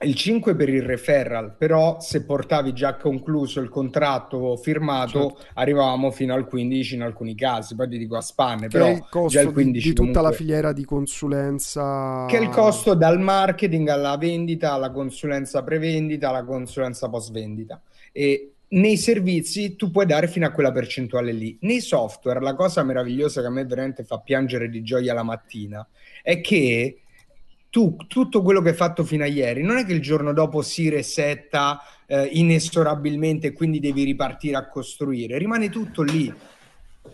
il 0.00 0.14
5 0.14 0.54
per 0.54 0.68
il 0.68 0.83
referral, 0.83 1.54
però 1.57 2.00
se 2.00 2.24
portavi 2.24 2.72
già 2.72 2.96
concluso 2.96 3.61
il 3.61 3.68
contratto 3.68 4.57
firmato 4.57 5.30
certo. 5.30 5.46
arrivavamo 5.54 6.11
fino 6.11 6.35
al 6.35 6.46
15 6.46 6.94
in 6.94 7.02
alcuni 7.02 7.35
casi, 7.35 7.74
poi 7.74 7.88
ti 7.88 7.98
dico 7.98 8.16
a 8.16 8.20
spanne, 8.20 8.68
che 8.68 8.78
però 8.78 8.90
il 8.90 9.07
costo 9.09 9.28
già 9.28 9.40
il 9.40 9.52
15 9.52 9.72
di, 9.72 9.88
di 9.88 9.94
tutta 9.94 10.09
comunque... 10.09 10.30
la 10.30 10.37
filiera 10.37 10.72
di 10.72 10.85
consulenza 10.85 12.26
che 12.28 12.38
è 12.38 12.40
il 12.40 12.48
costo 12.48 12.94
dal 12.94 13.20
marketing 13.20 13.88
alla 13.88 14.16
vendita, 14.16 14.72
alla 14.72 14.90
consulenza 14.90 15.62
prevendita, 15.62 16.28
alla 16.28 16.44
consulenza 16.44 17.09
post 17.09 17.30
vendita 17.30 17.80
e 18.12 18.50
nei 18.66 18.96
servizi 18.96 19.76
tu 19.76 19.90
puoi 19.90 20.07
dare 20.07 20.26
fino 20.26 20.46
a 20.46 20.50
quella 20.50 20.72
percentuale 20.72 21.33
lì. 21.33 21.57
Nei 21.61 21.80
software 21.80 22.40
la 22.40 22.54
cosa 22.54 22.83
meravigliosa 22.83 23.40
che 23.40 23.46
a 23.46 23.50
me 23.50 23.64
veramente 23.64 24.02
fa 24.04 24.18
piangere 24.18 24.68
di 24.68 24.83
gioia 24.83 25.14
la 25.14 25.22
mattina 25.22 25.87
è 26.22 26.40
che 26.40 27.03
tu 27.74 27.96
tutto 28.06 28.40
quello 28.40 28.62
che 28.62 28.68
hai 28.68 28.76
fatto 28.76 29.02
fino 29.02 29.24
a 29.24 29.26
ieri 29.26 29.64
non 29.64 29.78
è 29.78 29.84
che 29.84 29.92
il 29.92 30.00
giorno 30.00 30.32
dopo 30.32 30.62
si 30.62 30.88
resetta 30.88 31.82
eh, 32.06 32.24
inesorabilmente 32.24 33.48
e 33.48 33.52
quindi 33.52 33.80
devi 33.80 34.04
ripartire 34.04 34.56
a 34.56 34.68
costruire, 34.68 35.38
rimane 35.38 35.70
tutto 35.70 36.02
lì. 36.02 36.32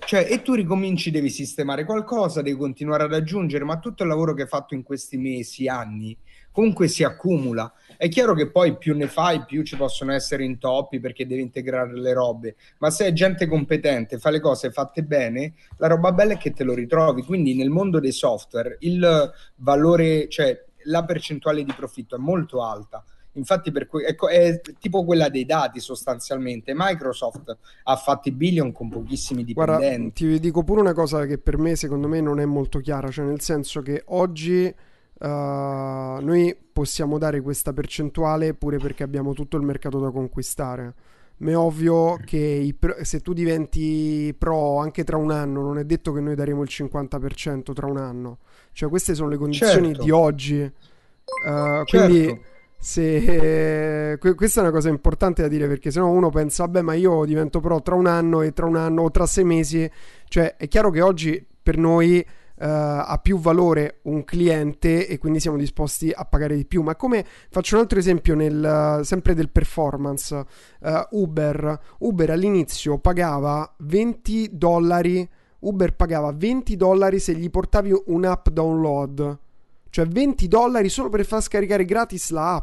Cioè, 0.04 0.26
e 0.30 0.42
tu 0.42 0.52
ricominci, 0.52 1.10
devi 1.10 1.30
sistemare 1.30 1.86
qualcosa, 1.86 2.42
devi 2.42 2.58
continuare 2.58 3.04
ad 3.04 3.14
aggiungere, 3.14 3.64
ma 3.64 3.78
tutto 3.78 4.02
il 4.02 4.10
lavoro 4.10 4.34
che 4.34 4.42
hai 4.42 4.48
fatto 4.48 4.74
in 4.74 4.82
questi 4.82 5.16
mesi, 5.16 5.66
anni, 5.66 6.14
comunque 6.52 6.88
si 6.88 7.04
accumula. 7.04 7.72
È 8.00 8.08
chiaro 8.08 8.32
che 8.32 8.50
poi 8.50 8.78
più 8.78 8.96
ne 8.96 9.08
fai, 9.08 9.44
più 9.44 9.62
ci 9.62 9.76
possono 9.76 10.14
essere 10.14 10.42
intoppi 10.42 11.00
perché 11.00 11.26
devi 11.26 11.42
integrare 11.42 11.92
le 11.92 12.14
robe, 12.14 12.56
ma 12.78 12.88
se 12.88 13.04
è 13.04 13.12
gente 13.12 13.46
competente, 13.46 14.18
fa 14.18 14.30
le 14.30 14.40
cose 14.40 14.70
fatte 14.70 15.02
bene, 15.02 15.52
la 15.76 15.86
roba 15.86 16.10
bella 16.10 16.32
è 16.32 16.38
che 16.38 16.52
te 16.52 16.64
lo 16.64 16.72
ritrovi. 16.72 17.22
Quindi 17.22 17.54
nel 17.54 17.68
mondo 17.68 18.00
dei 18.00 18.12
software 18.12 18.78
il 18.80 19.30
valore, 19.56 20.30
cioè 20.30 20.64
la 20.84 21.04
percentuale 21.04 21.62
di 21.62 21.74
profitto 21.76 22.16
è 22.16 22.18
molto 22.18 22.62
alta. 22.62 23.04
Infatti, 23.32 23.70
per 23.70 23.86
cui, 23.86 24.02
ecco, 24.02 24.28
è 24.28 24.62
tipo 24.78 25.04
quella 25.04 25.28
dei 25.28 25.44
dati 25.44 25.78
sostanzialmente. 25.78 26.72
Microsoft 26.74 27.54
ha 27.82 27.96
fatto 27.96 28.28
i 28.28 28.32
billion 28.32 28.72
con 28.72 28.88
pochissimi 28.88 29.44
dipendenti. 29.44 30.24
Guarda, 30.24 30.38
ti 30.38 30.40
dico 30.40 30.64
pure 30.64 30.80
una 30.80 30.94
cosa 30.94 31.26
che 31.26 31.36
per 31.36 31.58
me, 31.58 31.76
secondo 31.76 32.08
me, 32.08 32.22
non 32.22 32.40
è 32.40 32.46
molto 32.46 32.78
chiara, 32.78 33.10
cioè 33.10 33.26
nel 33.26 33.42
senso 33.42 33.82
che 33.82 34.04
oggi 34.06 34.74
Uh, 35.20 36.18
noi 36.22 36.56
possiamo 36.72 37.18
dare 37.18 37.42
questa 37.42 37.74
percentuale 37.74 38.54
pure 38.54 38.78
perché 38.78 39.02
abbiamo 39.02 39.34
tutto 39.34 39.58
il 39.58 39.62
mercato 39.62 39.98
da 39.98 40.10
conquistare. 40.10 40.94
Ma 41.38 41.50
è 41.50 41.56
ovvio 41.56 42.16
che 42.24 42.74
pro, 42.78 42.96
se 43.02 43.20
tu 43.20 43.34
diventi 43.34 44.34
pro 44.36 44.78
anche 44.78 45.04
tra 45.04 45.18
un 45.18 45.30
anno, 45.30 45.62
non 45.62 45.78
è 45.78 45.84
detto 45.84 46.12
che 46.12 46.20
noi 46.20 46.34
daremo 46.34 46.62
il 46.62 46.68
50% 46.70 47.72
tra 47.74 47.86
un 47.86 47.98
anno. 47.98 48.38
Cioè, 48.72 48.88
queste 48.88 49.14
sono 49.14 49.28
le 49.28 49.36
condizioni 49.36 49.88
certo. 49.88 50.02
di 50.02 50.10
oggi. 50.10 50.60
Uh, 50.62 51.84
certo. 51.84 52.06
Quindi, 52.06 52.40
se, 52.78 54.16
que- 54.18 54.34
questa 54.34 54.60
è 54.60 54.62
una 54.62 54.72
cosa 54.72 54.88
importante 54.88 55.42
da 55.42 55.48
dire 55.48 55.68
perché 55.68 55.90
sennò 55.90 56.08
uno 56.08 56.30
pensa, 56.30 56.64
vabbè, 56.64 56.80
ma 56.80 56.94
io 56.94 57.26
divento 57.26 57.60
pro 57.60 57.82
tra 57.82 57.94
un 57.94 58.06
anno 58.06 58.40
e 58.40 58.52
tra 58.54 58.64
un 58.64 58.76
anno 58.76 59.02
o 59.02 59.10
tra 59.10 59.26
sei 59.26 59.44
mesi. 59.44 59.90
Cioè, 60.28 60.56
è 60.56 60.66
chiaro 60.66 60.90
che 60.90 61.02
oggi 61.02 61.46
per 61.62 61.76
noi 61.76 62.24
ha 62.66 63.18
più 63.22 63.38
valore 63.38 64.00
un 64.02 64.24
cliente 64.24 65.06
e 65.06 65.18
quindi 65.18 65.40
siamo 65.40 65.56
disposti 65.56 66.10
a 66.14 66.24
pagare 66.24 66.56
di 66.56 66.66
più. 66.66 66.82
Ma 66.82 66.96
come 66.96 67.24
faccio 67.50 67.76
un 67.76 67.82
altro 67.82 67.98
esempio 67.98 68.34
nel, 68.34 69.00
sempre 69.02 69.34
del 69.34 69.50
performance, 69.50 70.34
uh, 70.80 70.88
Uber, 71.10 71.80
Uber 71.98 72.30
all'inizio 72.30 72.98
pagava 72.98 73.74
20 73.78 74.50
dollari, 74.52 75.28
Uber 75.60 75.94
pagava 75.94 76.32
20 76.32 76.76
dollari 76.76 77.18
se 77.18 77.34
gli 77.34 77.50
portavi 77.50 77.92
un'app 78.06 78.48
download, 78.48 79.38
cioè 79.88 80.06
20 80.06 80.48
dollari 80.48 80.88
solo 80.88 81.08
per 81.08 81.24
far 81.24 81.42
scaricare 81.42 81.84
gratis 81.84 82.30
la 82.30 82.54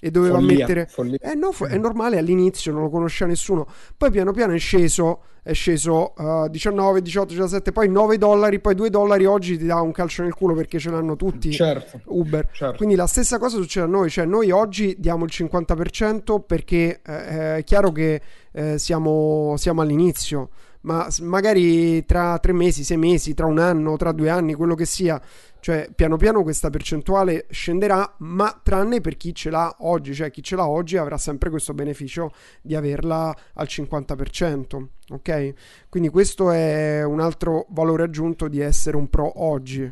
e 0.00 0.10
doveva 0.10 0.38
follia, 0.38 0.58
mettere 0.58 0.86
follia. 0.86 1.18
Eh 1.20 1.34
no, 1.34 1.50
è 1.66 1.78
normale 1.78 2.18
all'inizio, 2.18 2.72
non 2.72 2.82
lo 2.82 2.90
conosceva 2.90 3.30
nessuno. 3.30 3.66
Poi 3.96 4.10
piano 4.10 4.32
piano 4.32 4.52
è 4.52 4.58
sceso, 4.58 5.22
è 5.42 5.52
sceso 5.52 6.12
uh, 6.16 6.48
19, 6.48 7.00
18, 7.00 7.32
17, 7.32 7.72
poi 7.72 7.88
9 7.88 8.18
dollari, 8.18 8.60
poi 8.60 8.74
2 8.74 8.90
dollari 8.90 9.24
oggi 9.24 9.56
ti 9.56 9.66
dà 9.66 9.80
un 9.80 9.92
calcio 9.92 10.22
nel 10.22 10.34
culo 10.34 10.54
perché 10.54 10.78
ce 10.78 10.90
l'hanno 10.90 11.16
tutti 11.16 11.50
certo, 11.52 12.00
Uber. 12.06 12.48
Certo. 12.52 12.76
Quindi 12.76 12.94
la 12.96 13.06
stessa 13.06 13.38
cosa 13.38 13.56
succede 13.56 13.86
a 13.86 13.88
noi, 13.88 14.10
cioè 14.10 14.26
noi 14.26 14.50
oggi 14.50 14.94
diamo 14.98 15.24
il 15.24 15.30
50% 15.32 16.40
perché 16.46 17.00
eh, 17.04 17.56
è 17.56 17.64
chiaro 17.64 17.90
che 17.90 18.20
eh, 18.52 18.78
siamo, 18.78 19.54
siamo 19.56 19.80
all'inizio 19.80 20.50
ma 20.84 21.08
magari 21.20 22.04
tra 22.04 22.38
tre 22.38 22.52
mesi, 22.52 22.84
sei 22.84 22.96
mesi, 22.96 23.34
tra 23.34 23.46
un 23.46 23.58
anno, 23.58 23.96
tra 23.96 24.12
due 24.12 24.28
anni, 24.28 24.54
quello 24.54 24.74
che 24.74 24.84
sia, 24.84 25.20
cioè, 25.64 25.88
piano 25.94 26.18
piano 26.18 26.42
questa 26.42 26.68
percentuale 26.68 27.46
scenderà, 27.48 28.16
ma 28.18 28.60
tranne 28.62 29.00
per 29.00 29.16
chi 29.16 29.34
ce 29.34 29.48
l'ha 29.48 29.74
oggi, 29.78 30.12
cioè 30.12 30.30
chi 30.30 30.42
ce 30.42 30.56
l'ha 30.56 30.68
oggi 30.68 30.98
avrà 30.98 31.16
sempre 31.16 31.48
questo 31.48 31.72
beneficio 31.72 32.32
di 32.60 32.74
averla 32.74 33.34
al 33.54 33.66
50%, 33.66 34.86
ok? 35.08 35.54
Quindi 35.88 36.10
questo 36.10 36.50
è 36.50 37.02
un 37.02 37.18
altro 37.18 37.64
valore 37.70 38.02
aggiunto 38.02 38.46
di 38.48 38.60
essere 38.60 38.98
un 38.98 39.08
pro 39.08 39.42
oggi. 39.42 39.90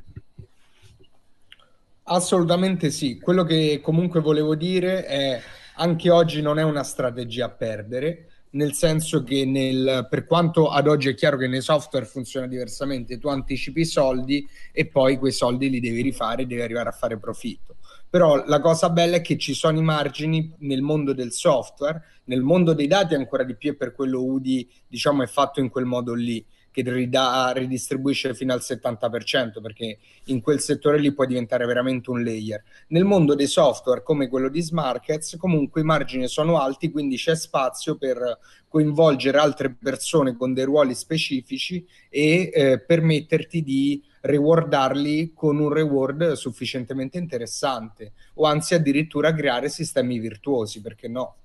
Assolutamente 2.03 2.91
sì. 2.91 3.19
Quello 3.19 3.43
che 3.43 3.81
comunque 3.83 4.21
volevo 4.21 4.55
dire 4.55 5.07
è 5.07 5.41
anche 5.77 6.11
oggi 6.11 6.43
non 6.43 6.59
è 6.59 6.63
una 6.63 6.83
strategia 6.83 7.47
a 7.47 7.51
perdere 7.51 8.32
nel 8.53 8.75
senso 8.75 9.23
che 9.23 9.45
nel, 9.45 10.07
per 10.11 10.27
quanto 10.27 10.69
ad 10.69 10.87
oggi 10.87 11.09
è 11.09 11.15
chiaro 11.15 11.37
che 11.37 11.47
nei 11.47 11.61
software 11.61 12.05
funziona 12.05 12.47
diversamente, 12.47 13.19
tu 13.19 13.29
anticipi 13.29 13.81
i 13.81 13.87
soldi 13.87 14.47
e 14.73 14.87
poi 14.87 15.17
quei 15.19 15.33
soldi 15.33 15.71
li 15.71 15.81
devi 15.81 16.03
rifare 16.03 16.47
devi 16.47 16.61
arrivare 16.61 16.89
a 16.89 16.93
fare 16.93 17.19
profitto. 17.19 17.77
Però 18.09 18.45
la 18.47 18.61
cosa 18.61 18.91
bella 18.91 19.17
è 19.17 19.21
che 19.23 19.39
ci 19.39 19.55
sono 19.55 19.79
i 19.79 19.83
margini 19.83 20.55
nel 20.59 20.83
mondo 20.83 21.15
del 21.15 21.33
software, 21.33 22.03
nel 22.25 22.43
mondo 22.43 22.75
dei 22.75 22.87
dati 22.87 23.15
ancora 23.15 23.43
di 23.43 23.57
più 23.57 23.71
e 23.71 23.77
per 23.77 23.95
quello 23.95 24.23
UDI 24.23 24.71
diciamo 24.87 25.23
è 25.23 25.27
fatto 25.27 25.61
in 25.61 25.71
quel 25.71 25.87
modo 25.87 26.13
lì 26.13 26.45
che 26.73 26.83
ridà, 26.85 27.53
ridistribuisce 27.55 28.35
fino 28.35 28.53
al 28.53 28.61
70%, 28.61 29.61
perché 29.61 29.99
in 30.25 30.41
quel 30.41 30.59
settore 30.59 30.99
lì 30.99 31.13
può 31.13 31.27
diventare 31.27 31.67
veramente 31.67 32.11
un 32.11 32.25
layer. 32.25 32.63
Nel 32.89 33.05
mondo 33.05 33.35
dei 33.35 33.47
software, 33.47 34.03
come 34.03 34.29
quello 34.29 34.49
di 34.49 34.63
Smarkets, 34.63 35.37
comunque 35.37 35.83
i 35.83 35.85
margini 35.85 36.27
sono 36.27 36.59
alti, 36.59 36.91
quindi 36.91 37.17
c'è 37.17 37.37
spazio 37.37 37.97
per 37.97 38.39
coinvolgere 38.69 39.37
altre 39.37 39.75
persone 39.75 40.35
con 40.35 40.55
dei 40.55 40.65
ruoli 40.65 40.95
specifici 40.95 41.87
e 42.09 42.51
eh, 42.53 42.81
permetterti 42.81 43.63
di 43.63 44.03
rewardarli 44.23 45.33
con 45.35 45.59
un 45.59 45.69
reward 45.69 46.33
sufficientemente 46.33 47.19
interessante 47.19 48.13
o 48.35 48.47
anzi 48.47 48.75
addirittura 48.75 49.35
creare 49.35 49.69
sistemi 49.69 50.19
virtuosi, 50.19 50.81
perché 50.81 51.09
no? 51.09 51.37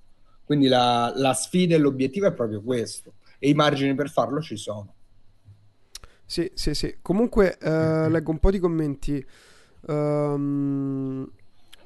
Quindi 0.46 0.68
la, 0.68 1.12
la 1.14 1.34
sfida 1.34 1.76
e 1.76 1.78
l'obiettivo 1.78 2.28
è 2.28 2.34
proprio 2.34 2.62
questo 2.62 3.16
e 3.40 3.50
i 3.50 3.54
margini 3.54 3.94
per 3.94 4.10
farlo 4.10 4.42
ci 4.42 4.56
sono. 4.56 4.94
Sì, 6.30 6.52
sì, 6.54 6.74
sì. 6.74 6.98
Comunque 7.02 7.58
eh, 7.58 8.10
leggo 8.10 8.32
un 8.32 8.40
po' 8.40 8.52
di 8.52 8.60
commenti. 8.60 9.26
Um, 9.88 11.26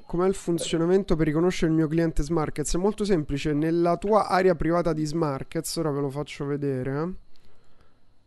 com'è 0.08 0.28
il 0.28 0.34
funzionamento 0.34 1.16
per 1.16 1.28
riconoscere 1.28 1.70
il 1.70 1.78
mio 1.78 1.88
cliente 1.88 2.24
Smarkets? 2.24 2.74
È 2.74 2.80
molto 2.80 3.06
semplice. 3.06 3.54
Nella 3.54 3.98
tua 3.98 4.28
area 4.28 4.56
privata 4.56 4.94
di 4.94 5.06
Smarkets, 5.06 5.76
ora 5.76 5.92
ve 5.92 6.02
lo 6.02 6.10
faccio 6.10 6.46
vedere, 6.46 7.14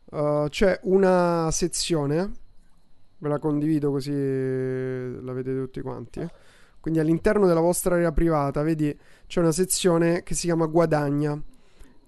uh, 0.04 0.46
c'è 0.48 0.78
una 0.84 1.50
sezione. 1.50 2.30
Ve 3.18 3.28
la 3.28 3.40
condivido 3.40 3.90
così 3.90 4.12
la 4.12 5.32
vedete 5.32 5.58
tutti 5.58 5.80
quanti. 5.80 6.24
Quindi 6.78 7.00
all'interno 7.00 7.48
della 7.48 7.60
vostra 7.60 7.96
area 7.96 8.12
privata, 8.12 8.62
vedi, 8.62 8.96
c'è 9.26 9.40
una 9.40 9.52
sezione 9.52 10.22
che 10.22 10.34
si 10.34 10.46
chiama 10.46 10.66
Guadagna 10.66 11.42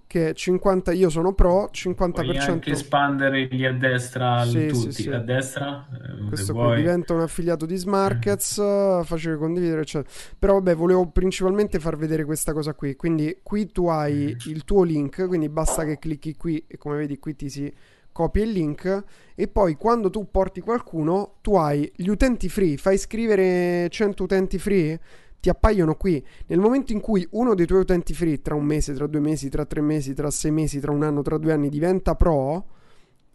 che 0.07 0.35
50 0.35 0.93
io 0.93 1.11
sono 1.11 1.33
pro 1.33 1.69
50% 1.73 2.11
puoi 2.13 2.39
anche 2.39 2.71
espandere 2.71 3.49
lì 3.51 3.67
a 3.67 3.73
destra 3.73 4.45
sì, 4.45 4.67
tutti 4.69 4.93
sì, 4.93 5.03
sì. 5.03 5.11
a 5.11 5.19
destra 5.19 5.87
eh, 5.93 6.29
questo 6.29 6.55
qui 6.55 6.77
diventa 6.77 7.13
un 7.13 7.21
affiliato 7.21 7.67
di 7.67 7.77
Smarkets 7.77 8.61
mm. 8.61 9.01
facile 9.03 9.37
condividere 9.37 9.81
eccetera 9.81 10.13
però 10.39 10.55
vabbè 10.55 10.77
volevo 10.77 11.09
principalmente 11.09 11.79
far 11.79 11.97
vedere 11.97 12.25
questa 12.25 12.53
cosa 12.53 12.75
qui 12.75 12.95
quindi 12.95 13.39
qui 13.43 13.71
tu 13.73 13.89
hai 13.89 14.35
mm. 14.35 14.51
il 14.51 14.65
tuo 14.65 14.85
link 14.85 15.27
quindi 15.27 15.49
basta 15.49 15.85
che 15.85 15.99
clicchi 15.99 16.37
qui 16.37 16.65
e 16.67 16.77
come 16.77 16.97
vedi 16.97 17.19
qui 17.19 17.35
ti 17.35 17.49
si 17.49 17.73
copia 18.17 18.45
il 18.45 18.51
link 18.51 19.05
e 19.35 19.47
poi 19.47 19.75
quando 19.75 20.09
tu 20.09 20.31
porti 20.31 20.63
qualcuno, 20.63 21.35
tu 21.43 21.57
hai 21.57 21.93
gli 21.95 22.09
utenti 22.09 22.49
free, 22.49 22.79
fai 22.79 22.97
scrivere 22.97 23.91
100 23.91 24.23
utenti 24.23 24.59
free, 24.59 24.99
ti 25.41 25.49
appaiono 25.49 25.95
qui. 25.95 26.25
Nel 26.47 26.59
momento 26.59 26.93
in 26.93 27.01
cui 27.01 27.27
uno 27.33 27.55
dei 27.55 27.67
tuoi 27.67 27.81
utenti 27.81 28.15
free, 28.15 28.43
tra 28.43 28.55
un 28.55 28.65
mese, 28.65 28.95
tra 28.95 29.07
due 29.07 29.21
mesi, 29.21 29.49
tra 29.49 29.65
tre 29.65 29.81
mesi, 29.81 30.15
tra 30.15 30.31
sei 30.31 30.51
mesi, 30.51 30.81
tra 30.81 30.93
un 30.93 31.03
anno, 31.03 31.23
tra 31.23 31.39
due 31.39 31.53
anni, 31.53 31.69
diventa 31.69 32.15
pro, 32.15 32.67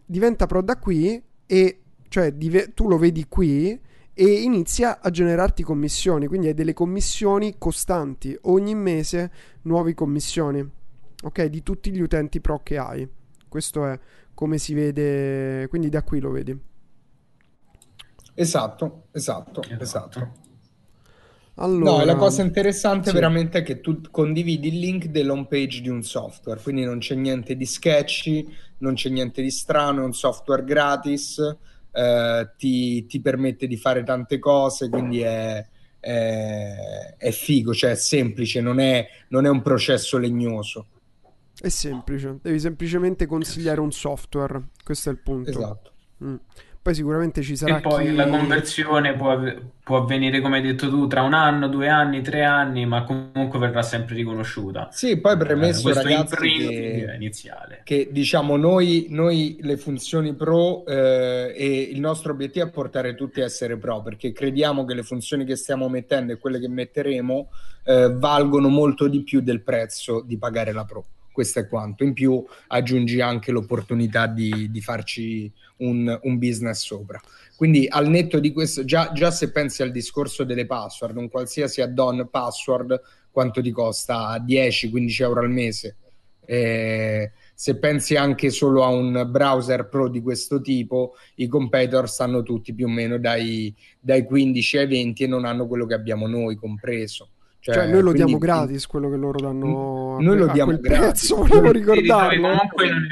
diventa 0.06 0.46
pro 0.46 0.62
da 0.62 0.78
qui 0.78 1.22
e 1.46 1.82
cioè 2.08 2.34
dive- 2.34 2.74
tu 2.74 2.88
lo 2.88 2.98
vedi 2.98 3.26
qui 3.30 3.80
e 4.14 4.26
inizia 4.26 5.00
a 5.00 5.10
generarti 5.10 5.64
commissioni, 5.64 6.28
quindi 6.28 6.48
hai 6.48 6.54
delle 6.54 6.74
commissioni 6.74 7.56
costanti, 7.58 8.38
ogni 8.42 8.76
mese 8.76 9.32
nuove 9.64 9.94
commissioni, 9.94 10.70
ok? 11.24 11.46
Di 11.46 11.64
tutti 11.64 11.92
gli 11.92 12.02
utenti 12.02 12.42
pro 12.42 12.60
che 12.62 12.78
hai. 12.78 13.08
Questo 13.48 13.86
è 13.86 13.98
come 14.34 14.58
si 14.58 14.74
vede, 14.74 15.68
quindi 15.70 15.90
da 15.90 16.04
qui 16.04 16.20
lo 16.20 16.32
vedi. 16.32 16.58
Esatto, 18.34 19.04
esatto, 19.12 19.62
esatto. 19.62 19.84
esatto. 19.84 20.51
Allora, 21.56 21.98
no, 21.98 22.06
la 22.06 22.16
cosa 22.16 22.42
interessante 22.42 23.10
sì. 23.10 23.14
veramente 23.16 23.60
è 23.60 23.64
che 23.64 23.82
tu 23.82 24.02
condividi 24.10 24.70
il 24.70 24.80
link 24.80 25.06
dell'home 25.08 25.48
page 25.48 25.82
di 25.82 25.90
un 25.90 26.02
software, 26.02 26.62
quindi 26.62 26.84
non 26.84 27.00
c'è 27.00 27.16
niente 27.16 27.56
di 27.56 27.66
sketchy, 27.66 28.48
non 28.80 28.94
c'è 28.94 29.10
niente 29.10 29.42
di 29.42 29.52
strano, 29.52 30.02
è 30.02 30.06
un 30.06 30.14
software 30.14 30.64
gratis, 30.64 31.40
eh, 31.92 32.50
ti, 32.58 33.06
ti, 33.06 33.22
permette 33.22 33.68
di 33.68 33.78
fare 33.78 34.04
tante 34.04 34.40
cose, 34.40 34.90
quindi 34.90 35.22
è, 35.22 35.66
è, 36.00 37.16
è 37.18 37.32
figo, 37.32 37.74
cioè 37.74 37.92
è 37.92 37.96
semplice, 37.96 38.62
non 38.62 38.80
è, 38.80 39.06
non 39.30 39.46
è 39.46 39.50
un 39.50 39.62
processo 39.62 40.18
legnoso. 40.18 40.88
È 41.60 41.70
semplice, 41.70 42.40
devi 42.42 42.60
semplicemente 42.60 43.28
consigliare 43.28 43.82
un 43.82 43.92
software, 43.92 44.70
questo 44.84 45.10
è 45.10 45.12
il 45.12 45.20
punto. 45.20 45.50
Esatto. 45.50 45.92
Mm. 46.24 46.36
Poi 46.84 46.96
sicuramente 46.96 47.44
ci 47.44 47.56
sarà. 47.56 47.78
E 47.78 47.82
poi 47.82 48.08
chi... 48.08 48.16
la 48.16 48.28
conversione 48.28 49.14
può, 49.14 49.40
può, 49.84 49.98
avvenire, 49.98 50.42
come 50.42 50.58
hai 50.58 50.64
detto 50.64 50.90
tu, 50.90 51.06
tra 51.06 51.22
un 51.22 51.36
anno, 51.36 51.68
due 51.68 51.88
anni, 51.88 52.24
tre 52.24 52.44
anni, 52.44 52.88
ma 52.88 53.04
comunque 53.04 53.60
verrà 53.60 53.84
sempre 53.84 54.16
riconosciuta. 54.16 54.88
Sì, 54.92 55.18
poi 55.18 55.38
premesso, 55.38 55.92
eh, 55.92 55.94
ragazzi, 55.94 56.36
che, 56.38 57.14
iniziale. 57.16 57.82
che 57.84 58.10
diciamo 58.12 58.58
noi, 58.58 59.06
noi 59.10 59.58
le 59.62 59.78
funzioni 59.78 60.34
pro 60.34 60.84
eh, 60.88 61.54
e 61.56 61.82
il 61.82 62.00
nostro 62.00 62.32
obiettivo 62.32 62.66
è 62.66 62.72
portare 62.72 63.14
tutti 63.14 63.42
a 63.42 63.44
essere 63.44 63.78
pro, 63.78 64.02
perché 64.02 64.32
crediamo 64.32 64.84
che 64.84 64.96
le 64.96 65.04
funzioni 65.04 65.46
che 65.46 65.58
stiamo 65.58 65.88
mettendo 65.88 66.34
e 66.34 66.40
quelle 66.40 66.60
che 66.60 66.68
metteremo 66.68 67.52
eh, 67.84 68.12
valgono 68.12 68.70
molto 68.70 69.08
di 69.08 69.22
più 69.22 69.42
del 69.42 69.62
prezzo 69.62 70.24
di 70.26 70.36
pagare 70.40 70.72
la 70.72 70.84
pro 70.84 71.06
questo 71.32 71.60
è 71.60 71.68
quanto. 71.68 72.04
In 72.04 72.14
più 72.14 72.44
aggiungi 72.68 73.22
anche 73.22 73.52
l'opportunità 73.52 74.28
di, 74.28 74.70
di 74.70 74.82
farci 74.82 75.52
un, 75.78 76.20
un, 76.24 76.38
business 76.38 76.84
sopra. 76.84 77.20
Quindi 77.56 77.88
al 77.90 78.10
netto 78.10 78.40
di 78.40 78.52
questo, 78.52 78.84
già, 78.84 79.12
già, 79.14 79.32
se 79.32 79.52
pensi 79.52 79.82
al 79.82 79.92
discorso 79.92 80.44
delle 80.44 80.66
password, 80.66 81.18
un 81.18 81.30
qualsiasi 81.30 81.82
add-on 81.82 82.28
password, 82.30 83.00
quanto 83.32 83.62
ti 83.62 83.72
costa? 83.72 84.38
10-15 84.46 85.22
euro 85.22 85.42
al 85.42 85.50
mese. 85.50 85.96
Eh, 86.46 87.32
se 87.54 87.78
pensi 87.78 88.16
anche 88.16 88.50
solo 88.50 88.84
a 88.84 88.88
un 88.88 89.28
browser 89.30 89.88
pro 89.88 90.10
di 90.10 90.22
questo 90.22 90.62
tipo, 90.62 91.14
i 91.36 91.48
competitor 91.48 92.10
stanno 92.10 92.42
tutti 92.42 92.74
più 92.74 92.88
o 92.88 92.90
meno 92.90 93.20
dai, 93.20 93.74
dai 94.00 94.26
15 94.26 94.78
ai 94.80 94.88
20 94.88 95.24
e 95.24 95.28
non 95.28 95.46
hanno 95.46 95.68
quello 95.68 95.86
che 95.86 95.94
abbiamo 95.94 96.28
noi 96.28 96.56
compreso. 96.56 97.30
Cioè, 97.64 97.76
cioè, 97.76 97.88
noi 97.88 98.02
lo 98.02 98.12
diamo 98.12 98.40
gratis 98.40 98.88
quello 98.88 99.08
che 99.08 99.18
loro 99.18 99.40
danno 99.40 100.18
noi 100.20 100.36
a, 100.36 100.40
lo 100.40 100.48
diamo 100.48 100.72
gratis. 100.80 101.28
prezzo, 101.28 101.36
volevo 101.36 101.72
ricordarlo. 101.72 102.42
comunque 102.42 102.88
in, 102.88 103.08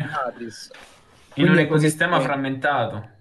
in 1.35 1.49
un 1.49 1.59
ecosistema 1.59 2.17
è... 2.17 2.21
frammentato 2.21 3.17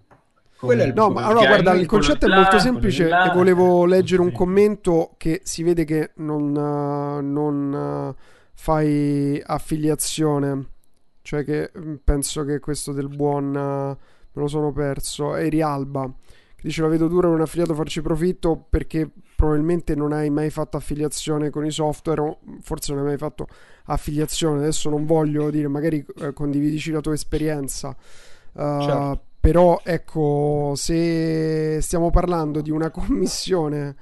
no, 0.94 1.10
ma 1.10 1.26
allora 1.26 1.46
guarda, 1.46 1.72
il 1.74 1.86
concetto 1.86 2.26
è 2.26 2.34
molto 2.34 2.58
semplice 2.58 3.08
e 3.08 3.30
volevo 3.32 3.84
leggere 3.84 4.22
un 4.22 4.32
commento 4.32 5.14
che 5.16 5.40
si 5.44 5.62
vede 5.62 5.84
che 5.84 6.12
non, 6.16 6.56
uh, 6.56 7.20
non 7.24 8.16
uh, 8.16 8.22
fai 8.54 9.40
affiliazione, 9.44 10.66
cioè 11.22 11.44
che 11.44 11.70
penso 12.02 12.44
che 12.44 12.58
questo 12.58 12.92
del 12.92 13.08
buon 13.08 13.54
uh, 13.54 13.88
me 13.90 13.96
lo 14.32 14.48
sono 14.48 14.72
perso, 14.72 15.36
Eri 15.36 15.62
Alba 15.62 16.10
che 16.58 16.66
dice 16.66 16.82
la 16.82 16.88
vedo 16.88 17.06
dura 17.06 17.28
un 17.28 17.40
affiliato 17.40 17.72
farci 17.72 18.02
profitto 18.02 18.66
perché 18.68 19.08
probabilmente 19.36 19.94
non 19.94 20.12
hai 20.12 20.28
mai 20.28 20.50
fatto 20.50 20.76
affiliazione 20.76 21.50
con 21.50 21.64
i 21.64 21.70
software 21.70 22.20
o 22.20 22.38
forse 22.62 22.92
non 22.92 23.02
hai 23.02 23.08
mai 23.10 23.16
fatto 23.16 23.46
affiliazione 23.84 24.58
adesso 24.58 24.90
non 24.90 25.06
voglio 25.06 25.50
dire 25.50 25.68
magari 25.68 26.04
eh, 26.20 26.32
condividici 26.32 26.90
la 26.90 27.00
tua 27.00 27.14
esperienza 27.14 27.90
uh, 27.90 28.80
certo. 28.80 29.22
però 29.38 29.80
ecco 29.84 30.72
se 30.74 31.78
stiamo 31.80 32.10
parlando 32.10 32.60
di 32.60 32.70
una 32.70 32.90
commissione 32.90 33.94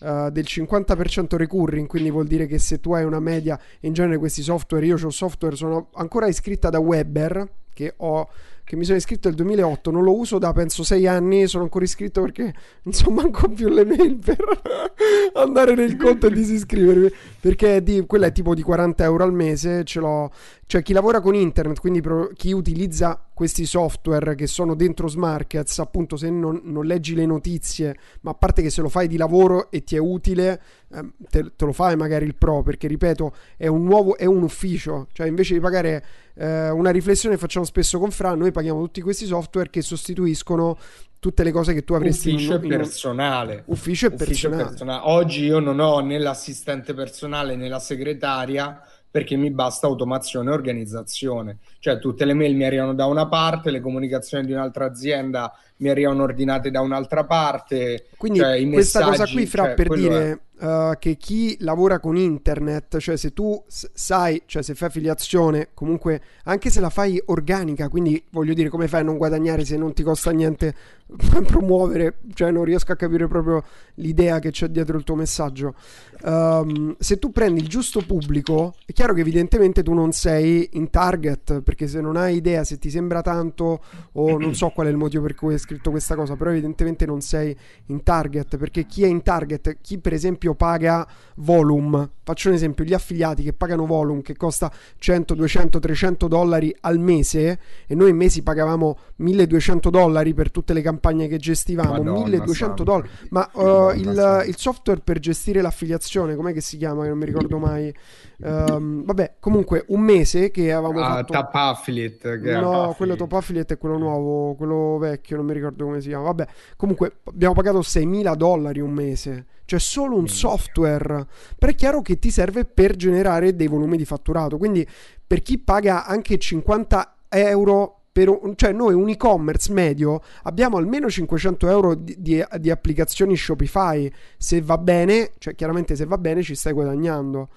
Uh, 0.00 0.30
del 0.30 0.44
50% 0.48 1.36
recurring, 1.36 1.86
quindi 1.86 2.10
vuol 2.10 2.26
dire 2.26 2.46
che 2.46 2.58
se 2.58 2.80
tu 2.80 2.94
hai 2.94 3.04
una 3.04 3.20
media, 3.20 3.60
in 3.80 3.92
genere 3.92 4.16
questi 4.16 4.40
software, 4.40 4.86
io 4.86 4.96
ho 4.96 5.10
software, 5.10 5.54
sono 5.56 5.90
ancora 5.92 6.26
iscritta 6.26 6.70
da 6.70 6.78
Weber, 6.78 7.46
che 7.74 7.92
ho 7.98 8.26
che 8.70 8.76
mi 8.76 8.84
sono 8.84 8.98
iscritto 8.98 9.26
nel 9.26 9.36
2008, 9.36 9.90
non 9.90 10.04
lo 10.04 10.16
uso 10.16 10.38
da 10.38 10.52
penso 10.52 10.84
sei 10.84 11.04
anni, 11.08 11.48
sono 11.48 11.64
ancora 11.64 11.84
iscritto 11.84 12.20
perché 12.20 12.54
so 12.90 13.10
manco 13.10 13.48
più 13.48 13.68
le 13.68 13.84
mail 13.84 14.14
per 14.14 14.38
andare 15.34 15.74
nel 15.74 15.96
conto 15.96 16.28
e 16.28 16.30
disiscrivermi, 16.30 17.10
perché 17.40 17.82
di, 17.82 18.06
quella 18.06 18.26
è 18.26 18.32
tipo 18.32 18.54
di 18.54 18.62
40 18.62 19.02
euro 19.02 19.24
al 19.24 19.32
mese, 19.32 19.82
ce 19.82 19.98
l'ho, 19.98 20.30
cioè 20.66 20.82
chi 20.82 20.92
lavora 20.92 21.20
con 21.20 21.34
internet, 21.34 21.80
quindi 21.80 22.00
pro, 22.00 22.30
chi 22.32 22.52
utilizza 22.52 23.20
questi 23.34 23.66
software 23.66 24.36
che 24.36 24.46
sono 24.46 24.76
dentro 24.76 25.08
Smarkets, 25.08 25.80
appunto 25.80 26.16
se 26.16 26.30
non, 26.30 26.60
non, 26.62 26.86
leggi 26.86 27.16
le 27.16 27.26
notizie, 27.26 27.96
ma 28.20 28.30
a 28.30 28.34
parte 28.34 28.62
che 28.62 28.70
se 28.70 28.82
lo 28.82 28.88
fai 28.88 29.08
di 29.08 29.16
lavoro 29.16 29.72
e 29.72 29.82
ti 29.82 29.96
è 29.96 29.98
utile, 29.98 30.62
eh, 30.92 31.08
te, 31.28 31.50
te, 31.56 31.64
lo 31.64 31.72
fai 31.72 31.96
magari 31.96 32.24
il 32.24 32.36
pro, 32.36 32.62
perché 32.62 32.86
ripeto, 32.86 33.34
è 33.56 33.66
un 33.66 33.82
nuovo, 33.82 34.16
è 34.16 34.26
un 34.26 34.44
ufficio, 34.44 35.08
cioè 35.10 35.26
invece 35.26 35.54
di 35.54 35.60
pagare 35.60 36.04
eh, 36.40 36.70
una 36.70 36.90
riflessione 36.90 37.34
che 37.34 37.40
facciamo 37.40 37.66
spesso 37.66 37.98
con 37.98 38.10
Fra, 38.10 38.34
noi 38.34 38.50
paghiamo 38.50 38.80
tutti 38.80 39.02
questi 39.02 39.26
software 39.26 39.68
che 39.68 39.82
sostituiscono 39.82 40.78
tutte 41.18 41.42
le 41.44 41.52
cose 41.52 41.74
che 41.74 41.84
tu 41.84 41.92
avresti 41.92 42.30
ufficio 42.30 42.54
in, 42.54 42.62
in, 42.62 42.68
personale 42.70 43.62
ufficio 43.66 44.06
e 44.06 44.12
personale. 44.12 44.64
personale 44.64 45.02
oggi 45.04 45.44
io 45.44 45.58
non 45.58 45.78
ho 45.78 46.00
né 46.00 46.18
l'assistente 46.18 46.94
personale 46.94 47.56
né 47.56 47.68
la 47.68 47.78
segretaria 47.78 48.80
perché 49.10 49.36
mi 49.36 49.50
basta 49.50 49.86
automazione 49.86 50.50
e 50.50 50.54
organizzazione. 50.54 51.58
Cioè 51.80 51.98
tutte 51.98 52.24
le 52.24 52.32
mail 52.32 52.54
mi 52.54 52.64
arrivano 52.64 52.94
da 52.94 53.06
una 53.06 53.26
parte, 53.26 53.72
le 53.72 53.80
comunicazioni 53.80 54.46
di 54.46 54.52
un'altra 54.52 54.86
azienda 54.86 55.52
mi 55.80 55.88
arrivano 55.88 56.22
ordinate 56.22 56.70
da 56.70 56.80
un'altra 56.80 57.24
parte. 57.24 58.06
Quindi 58.16 58.38
cioè, 58.38 58.68
questa 58.70 59.02
cosa 59.02 59.26
qui, 59.26 59.46
Fra, 59.46 59.64
cioè, 59.64 59.74
per 59.74 59.88
dire 59.88 60.40
uh, 60.60 60.92
che 60.98 61.16
chi 61.16 61.56
lavora 61.60 61.98
con 61.98 62.16
internet, 62.16 62.98
cioè 62.98 63.16
se 63.16 63.32
tu 63.32 63.62
sai, 63.68 64.42
cioè 64.46 64.62
se 64.62 64.74
fai 64.74 64.88
affiliazione, 64.88 65.70
comunque 65.74 66.20
anche 66.44 66.70
se 66.70 66.80
la 66.80 66.90
fai 66.90 67.20
organica, 67.26 67.88
quindi 67.88 68.22
voglio 68.30 68.54
dire 68.54 68.68
come 68.68 68.88
fai 68.88 69.00
a 69.00 69.04
non 69.04 69.16
guadagnare 69.16 69.64
se 69.64 69.76
non 69.76 69.92
ti 69.92 70.02
costa 70.02 70.30
niente 70.30 70.74
promuovere, 71.46 72.18
cioè 72.34 72.50
non 72.50 72.64
riesco 72.64 72.92
a 72.92 72.96
capire 72.96 73.26
proprio 73.26 73.64
l'idea 73.94 74.38
che 74.38 74.50
c'è 74.50 74.68
dietro 74.68 74.96
il 74.96 75.04
tuo 75.04 75.14
messaggio. 75.14 75.74
Um, 76.22 76.94
se 76.98 77.18
tu 77.18 77.32
prendi 77.32 77.60
il 77.60 77.68
giusto 77.68 78.02
pubblico, 78.06 78.74
è 78.84 78.92
chiaro 78.92 79.14
che 79.14 79.20
evidentemente 79.22 79.82
tu 79.82 79.94
non 79.94 80.12
sei 80.12 80.68
in 80.72 80.90
target, 80.90 81.62
perché 81.62 81.88
se 81.88 82.00
non 82.00 82.16
hai 82.16 82.36
idea, 82.36 82.64
se 82.64 82.78
ti 82.78 82.90
sembra 82.90 83.22
tanto 83.22 83.82
o 84.12 84.38
non 84.38 84.54
so 84.54 84.68
qual 84.68 84.86
è 84.86 84.90
il 84.90 84.96
motivo 84.96 85.22
per 85.22 85.34
cui 85.34 85.54
hai 85.54 85.58
scritto 85.70 85.90
questa 85.90 86.16
cosa, 86.16 86.34
però 86.34 86.50
evidentemente 86.50 87.06
non 87.06 87.20
sei 87.20 87.56
in 87.86 88.02
target, 88.02 88.56
perché 88.56 88.86
chi 88.86 89.04
è 89.04 89.06
in 89.06 89.22
target, 89.22 89.78
chi 89.80 89.98
per 89.98 90.12
esempio 90.12 90.54
paga 90.54 91.06
volume, 91.36 92.10
faccio 92.24 92.48
un 92.48 92.54
esempio, 92.54 92.84
gli 92.84 92.92
affiliati 92.92 93.44
che 93.44 93.52
pagano 93.52 93.86
volume 93.86 94.22
che 94.22 94.36
costa 94.36 94.70
100, 94.98 95.34
200, 95.34 95.78
300 95.78 96.26
dollari 96.28 96.74
al 96.80 96.98
mese 96.98 97.58
e 97.86 97.94
noi 97.94 98.10
in 98.10 98.16
mesi 98.16 98.42
pagavamo 98.42 98.98
1200 99.16 99.90
dollari 99.90 100.34
per 100.34 100.50
tutte 100.50 100.72
le 100.72 100.82
campagne 100.82 101.28
che 101.28 101.38
gestivamo, 101.38 101.90
Madonna 101.90 102.12
1200 102.12 102.54
santa. 102.54 102.82
dollari, 102.82 103.08
ma 103.30 103.48
uh, 103.52 103.90
il, 103.94 104.44
il 104.48 104.56
software 104.56 105.00
per 105.00 105.20
gestire 105.20 105.60
l'affiliazione, 105.60 106.34
com'è 106.34 106.52
che 106.52 106.60
si 106.60 106.76
chiama? 106.76 107.02
Che 107.02 107.08
non 107.08 107.18
mi 107.18 107.26
ricordo 107.26 107.58
mai. 107.58 107.94
Um, 108.42 109.04
vabbè, 109.04 109.34
comunque 109.38 109.84
un 109.88 110.00
mese 110.00 110.50
che 110.50 110.72
avevamo 110.72 111.00
ah, 111.00 111.16
fatto... 111.16 111.32
Tap 111.32 111.54
Affiliate. 111.54 112.36
no, 112.36 112.70
affiliate. 112.70 112.96
quello 112.96 113.16
Top 113.16 113.32
Affiliate 113.32 113.74
è 113.74 113.78
quello 113.78 113.98
nuovo, 113.98 114.54
quello 114.54 114.96
vecchio, 114.98 115.36
non 115.36 115.46
mi 115.46 115.52
ricordo 115.52 115.84
come 115.84 116.00
si 116.00 116.08
chiama. 116.08 116.24
Vabbè, 116.24 116.46
comunque 116.76 117.18
abbiamo 117.24 117.54
pagato 117.54 117.80
6.000 117.80 118.34
dollari 118.34 118.80
un 118.80 118.92
mese. 118.92 119.46
Cioè 119.64 119.78
solo 119.78 120.16
un 120.16 120.28
software. 120.28 121.26
Però 121.58 121.70
è 121.70 121.74
chiaro 121.74 122.02
che 122.02 122.18
ti 122.18 122.30
serve 122.30 122.64
per 122.64 122.96
generare 122.96 123.54
dei 123.54 123.68
volumi 123.68 123.96
di 123.96 124.04
fatturato. 124.04 124.56
Quindi 124.56 124.86
per 125.26 125.42
chi 125.42 125.58
paga 125.58 126.06
anche 126.06 126.38
50 126.38 127.14
euro 127.28 127.96
un, 128.12 128.54
cioè 128.56 128.72
noi 128.72 128.92
un 128.92 129.08
e-commerce 129.08 129.72
medio 129.72 130.20
abbiamo 130.42 130.76
almeno 130.76 131.08
500 131.08 131.68
euro 131.68 131.94
di, 131.94 132.16
di, 132.18 132.44
di, 132.58 132.70
applicazioni 132.70 133.34
Shopify 133.34 134.12
se 134.36 134.60
va 134.60 134.76
bene 134.76 135.30
cioè 135.38 135.54
chiaramente 135.54 135.96
se 135.96 136.04
va 136.04 136.18
bene 136.18 136.42
ci 136.42 136.54
stai 136.54 136.72
guadagnando 136.72 137.48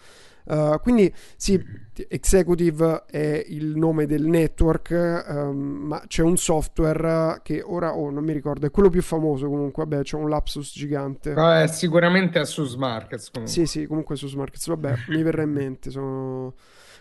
Uh, 0.46 0.80
quindi 0.82 1.14
sì, 1.38 1.62
Executive 2.08 3.04
è 3.06 3.46
il 3.48 3.78
nome 3.78 4.06
del 4.06 4.26
network, 4.26 5.26
um, 5.28 5.58
ma 5.58 6.04
c'è 6.08 6.24
un 6.24 6.38
software 6.38 7.40
che 7.44 7.62
ora 7.62 7.96
oh, 7.96 8.10
non 8.10 8.24
mi 8.24 8.34
ricordo, 8.34 8.66
è 8.66 8.72
quello 8.72 8.90
più 8.90 9.02
famoso 9.02 9.48
comunque, 9.48 9.84
vabbè 9.86 10.04
c'è 10.04 10.18
un 10.18 10.30
lapsus 10.30 10.74
gigante. 10.74 11.34
No, 11.34 11.54
è 11.54 11.68
sicuramente 11.68 12.42
è 12.42 12.46
su 12.46 12.66
Smarkets. 12.66 13.30
Comunque. 13.32 13.54
Sì, 13.54 13.66
sì, 13.66 13.86
comunque 13.86 14.16
su 14.16 14.28
Smarkets, 14.28 14.68
vabbè, 14.68 14.94
mi 15.10 15.22
verrà 15.22 15.44
in 15.44 15.52
mente, 15.52 15.92
sono... 15.92 16.56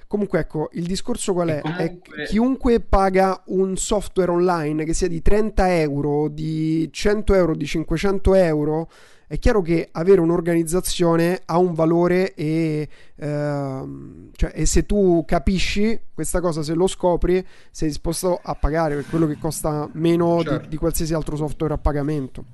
Comunque 0.06 0.40
ecco, 0.40 0.68
il 0.72 0.84
discorso 0.84 1.32
qual 1.32 1.48
è? 1.48 1.60
Comunque... 1.62 2.24
È 2.24 2.26
chiunque 2.26 2.80
paga 2.80 3.42
un 3.46 3.78
software 3.78 4.30
online 4.30 4.84
che 4.84 4.92
sia 4.92 5.08
di 5.08 5.22
30 5.22 5.80
euro, 5.80 6.28
di 6.28 6.86
100 6.92 7.32
euro, 7.32 7.56
di 7.56 7.64
500 7.64 8.34
euro, 8.34 8.90
è 9.32 9.38
chiaro 9.38 9.62
che 9.62 9.88
avere 9.92 10.20
un'organizzazione 10.20 11.40
ha 11.46 11.56
un 11.56 11.72
valore 11.72 12.34
e, 12.34 12.86
ehm, 13.16 14.28
cioè, 14.36 14.52
e, 14.54 14.66
se 14.66 14.84
tu 14.84 15.24
capisci 15.26 15.98
questa 16.12 16.42
cosa, 16.42 16.62
se 16.62 16.74
lo 16.74 16.86
scopri, 16.86 17.42
sei 17.70 17.88
disposto 17.88 18.38
a 18.42 18.54
pagare 18.54 18.94
per 18.96 19.06
quello 19.06 19.26
che 19.26 19.38
costa 19.38 19.88
meno 19.92 20.42
certo. 20.42 20.64
di, 20.64 20.68
di 20.68 20.76
qualsiasi 20.76 21.14
altro 21.14 21.36
software 21.36 21.72
a 21.72 21.78
pagamento. 21.78 22.44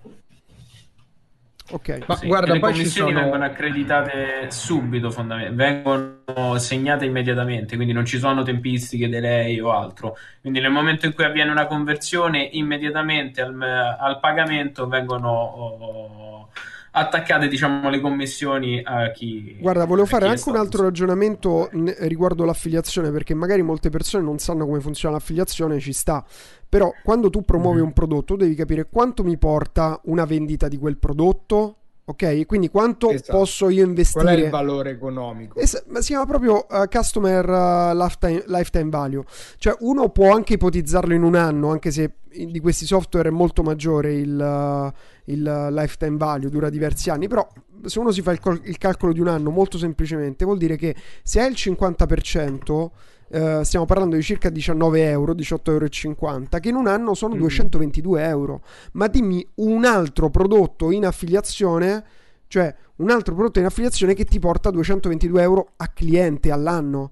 Ok, 1.70 2.04
ma 2.06 2.16
sì, 2.16 2.26
guarda, 2.26 2.54
le 2.54 2.60
commissioni 2.60 3.12
sono... 3.12 3.22
vengono 3.22 3.44
accreditate 3.44 4.46
subito, 4.50 5.10
fondamentalmente, 5.10 5.64
vengono 5.64 6.58
segnate 6.58 7.04
immediatamente, 7.04 7.76
quindi 7.76 7.92
non 7.92 8.06
ci 8.06 8.18
sono 8.18 8.42
tempistiche 8.42 9.08
delay 9.08 9.60
o 9.60 9.70
altro. 9.70 10.16
Quindi 10.40 10.60
nel 10.60 10.70
momento 10.70 11.04
in 11.04 11.12
cui 11.12 11.24
avviene 11.24 11.50
una 11.50 11.66
conversione, 11.66 12.48
immediatamente 12.52 13.42
al, 13.42 13.60
al 13.60 14.18
pagamento 14.18 14.88
vengono 14.88 15.30
oh, 15.30 16.48
attaccate 16.90 17.48
diciamo 17.48 17.90
le 17.90 18.00
commissioni 18.00 18.80
a 18.82 19.10
chi 19.10 19.56
guarda 19.60 19.84
volevo 19.84 20.06
fare 20.06 20.26
anche 20.26 20.48
un 20.48 20.56
altro 20.56 20.82
ragionamento 20.82 21.68
riguardo 22.00 22.44
l'affiliazione 22.44 23.10
perché 23.10 23.34
magari 23.34 23.62
molte 23.62 23.90
persone 23.90 24.24
non 24.24 24.38
sanno 24.38 24.64
come 24.66 24.80
funziona 24.80 25.16
l'affiliazione 25.16 25.78
ci 25.80 25.92
sta 25.92 26.24
però 26.68 26.92
quando 27.02 27.30
tu 27.30 27.44
promuovi 27.44 27.78
mm-hmm. 27.78 27.86
un 27.86 27.92
prodotto 27.92 28.36
devi 28.36 28.54
capire 28.54 28.88
quanto 28.88 29.24
mi 29.24 29.38
porta 29.38 30.00
una 30.04 30.24
vendita 30.24 30.68
di 30.68 30.76
quel 30.76 30.98
prodotto 30.98 31.78
Ok, 32.08 32.46
quindi 32.46 32.70
quanto 32.70 33.10
esatto. 33.10 33.36
posso 33.36 33.68
io 33.68 33.84
investire? 33.84 34.24
Qual 34.24 34.34
è 34.34 34.44
il 34.44 34.50
valore 34.50 34.90
economico? 34.92 35.58
Es- 35.58 35.84
si 35.98 36.06
chiama 36.06 36.24
proprio 36.24 36.66
uh, 36.66 36.86
Customer 36.90 37.46
uh, 37.46 37.94
lifetime, 37.94 38.44
lifetime, 38.46 38.88
Value. 38.88 39.24
Cioè 39.58 39.76
uno 39.80 40.08
può 40.08 40.32
anche 40.32 40.54
ipotizzarlo 40.54 41.12
in 41.12 41.22
un 41.22 41.34
anno, 41.34 41.70
anche 41.70 41.90
se 41.90 42.14
di 42.30 42.60
questi 42.60 42.86
software 42.86 43.28
è 43.28 43.30
molto 43.30 43.62
maggiore 43.62 44.14
il, 44.14 44.38
uh, 44.38 45.30
il 45.30 45.68
lifetime 45.70 46.16
value, 46.16 46.48
dura 46.48 46.70
diversi 46.70 47.10
anni, 47.10 47.28
però 47.28 47.46
se 47.84 47.98
uno 47.98 48.10
si 48.10 48.22
fa 48.22 48.32
il, 48.32 48.40
col- 48.40 48.62
il 48.64 48.78
calcolo 48.78 49.12
di 49.12 49.20
un 49.20 49.28
anno 49.28 49.50
molto 49.50 49.76
semplicemente 49.76 50.46
vuol 50.46 50.56
dire 50.56 50.76
che 50.76 50.96
se 51.22 51.42
hai 51.42 51.50
il 51.50 51.56
50% 51.58 52.88
Uh, 53.30 53.62
stiamo 53.62 53.84
parlando 53.84 54.16
di 54.16 54.22
circa 54.22 54.48
19 54.48 55.06
euro, 55.10 55.34
18,50 55.34 55.70
euro, 55.70 56.58
che 56.60 56.68
in 56.68 56.76
un 56.76 56.86
anno 56.86 57.12
sono 57.14 57.34
mm. 57.34 57.38
222 57.38 58.24
euro. 58.24 58.62
Ma 58.92 59.06
dimmi 59.06 59.46
un 59.56 59.84
altro 59.84 60.30
prodotto 60.30 60.90
in 60.90 61.04
affiliazione, 61.04 62.04
cioè 62.46 62.74
un 62.96 63.10
altro 63.10 63.34
prodotto 63.34 63.58
in 63.58 63.66
affiliazione 63.66 64.14
che 64.14 64.24
ti 64.24 64.38
porta 64.38 64.70
222 64.70 65.42
euro 65.42 65.72
a 65.76 65.88
cliente 65.88 66.50
all'anno. 66.50 67.10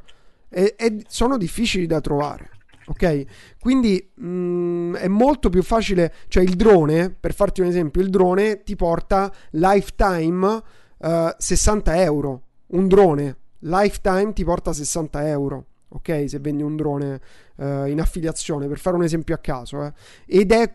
E, 0.48 0.74
e 0.78 1.04
sono 1.06 1.36
difficili 1.36 1.86
da 1.86 2.00
trovare. 2.00 2.50
Ok? 2.86 3.24
Quindi 3.60 4.10
mh, 4.14 4.26
mm, 4.26 4.94
è 4.94 5.08
molto 5.08 5.50
più 5.50 5.62
facile, 5.62 6.14
cioè 6.28 6.42
il 6.42 6.54
drone, 6.54 7.10
per 7.10 7.34
farti 7.34 7.60
un 7.60 7.66
esempio, 7.66 8.00
il 8.00 8.08
drone 8.08 8.62
ti 8.62 8.74
porta 8.74 9.30
lifetime 9.50 10.62
uh, 10.98 11.28
60 11.36 12.02
euro. 12.02 12.42
Un 12.68 12.88
drone 12.88 13.36
lifetime 13.60 14.32
ti 14.32 14.44
porta 14.44 14.72
60 14.72 15.28
euro 15.28 15.66
ok? 15.88 16.24
Se 16.26 16.38
vendi 16.38 16.62
un 16.62 16.76
drone 16.76 17.20
uh, 17.56 17.86
in 17.86 18.00
affiliazione, 18.00 18.68
per 18.68 18.78
fare 18.78 18.96
un 18.96 19.02
esempio 19.02 19.34
a 19.34 19.38
caso, 19.38 19.84
eh. 19.84 19.92
ed 20.26 20.52
è 20.52 20.74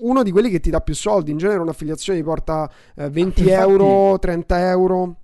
uno 0.00 0.22
di 0.22 0.30
quelli 0.30 0.50
che 0.50 0.60
ti 0.60 0.70
dà 0.70 0.80
più 0.80 0.94
soldi. 0.94 1.30
In 1.30 1.38
genere 1.38 1.60
un'affiliazione 1.60 2.18
ti 2.18 2.24
porta 2.24 2.70
eh, 2.96 3.08
20 3.08 3.40
Infatti... 3.40 3.50
euro, 3.50 4.18
30 4.18 4.68
euro. 4.70 5.16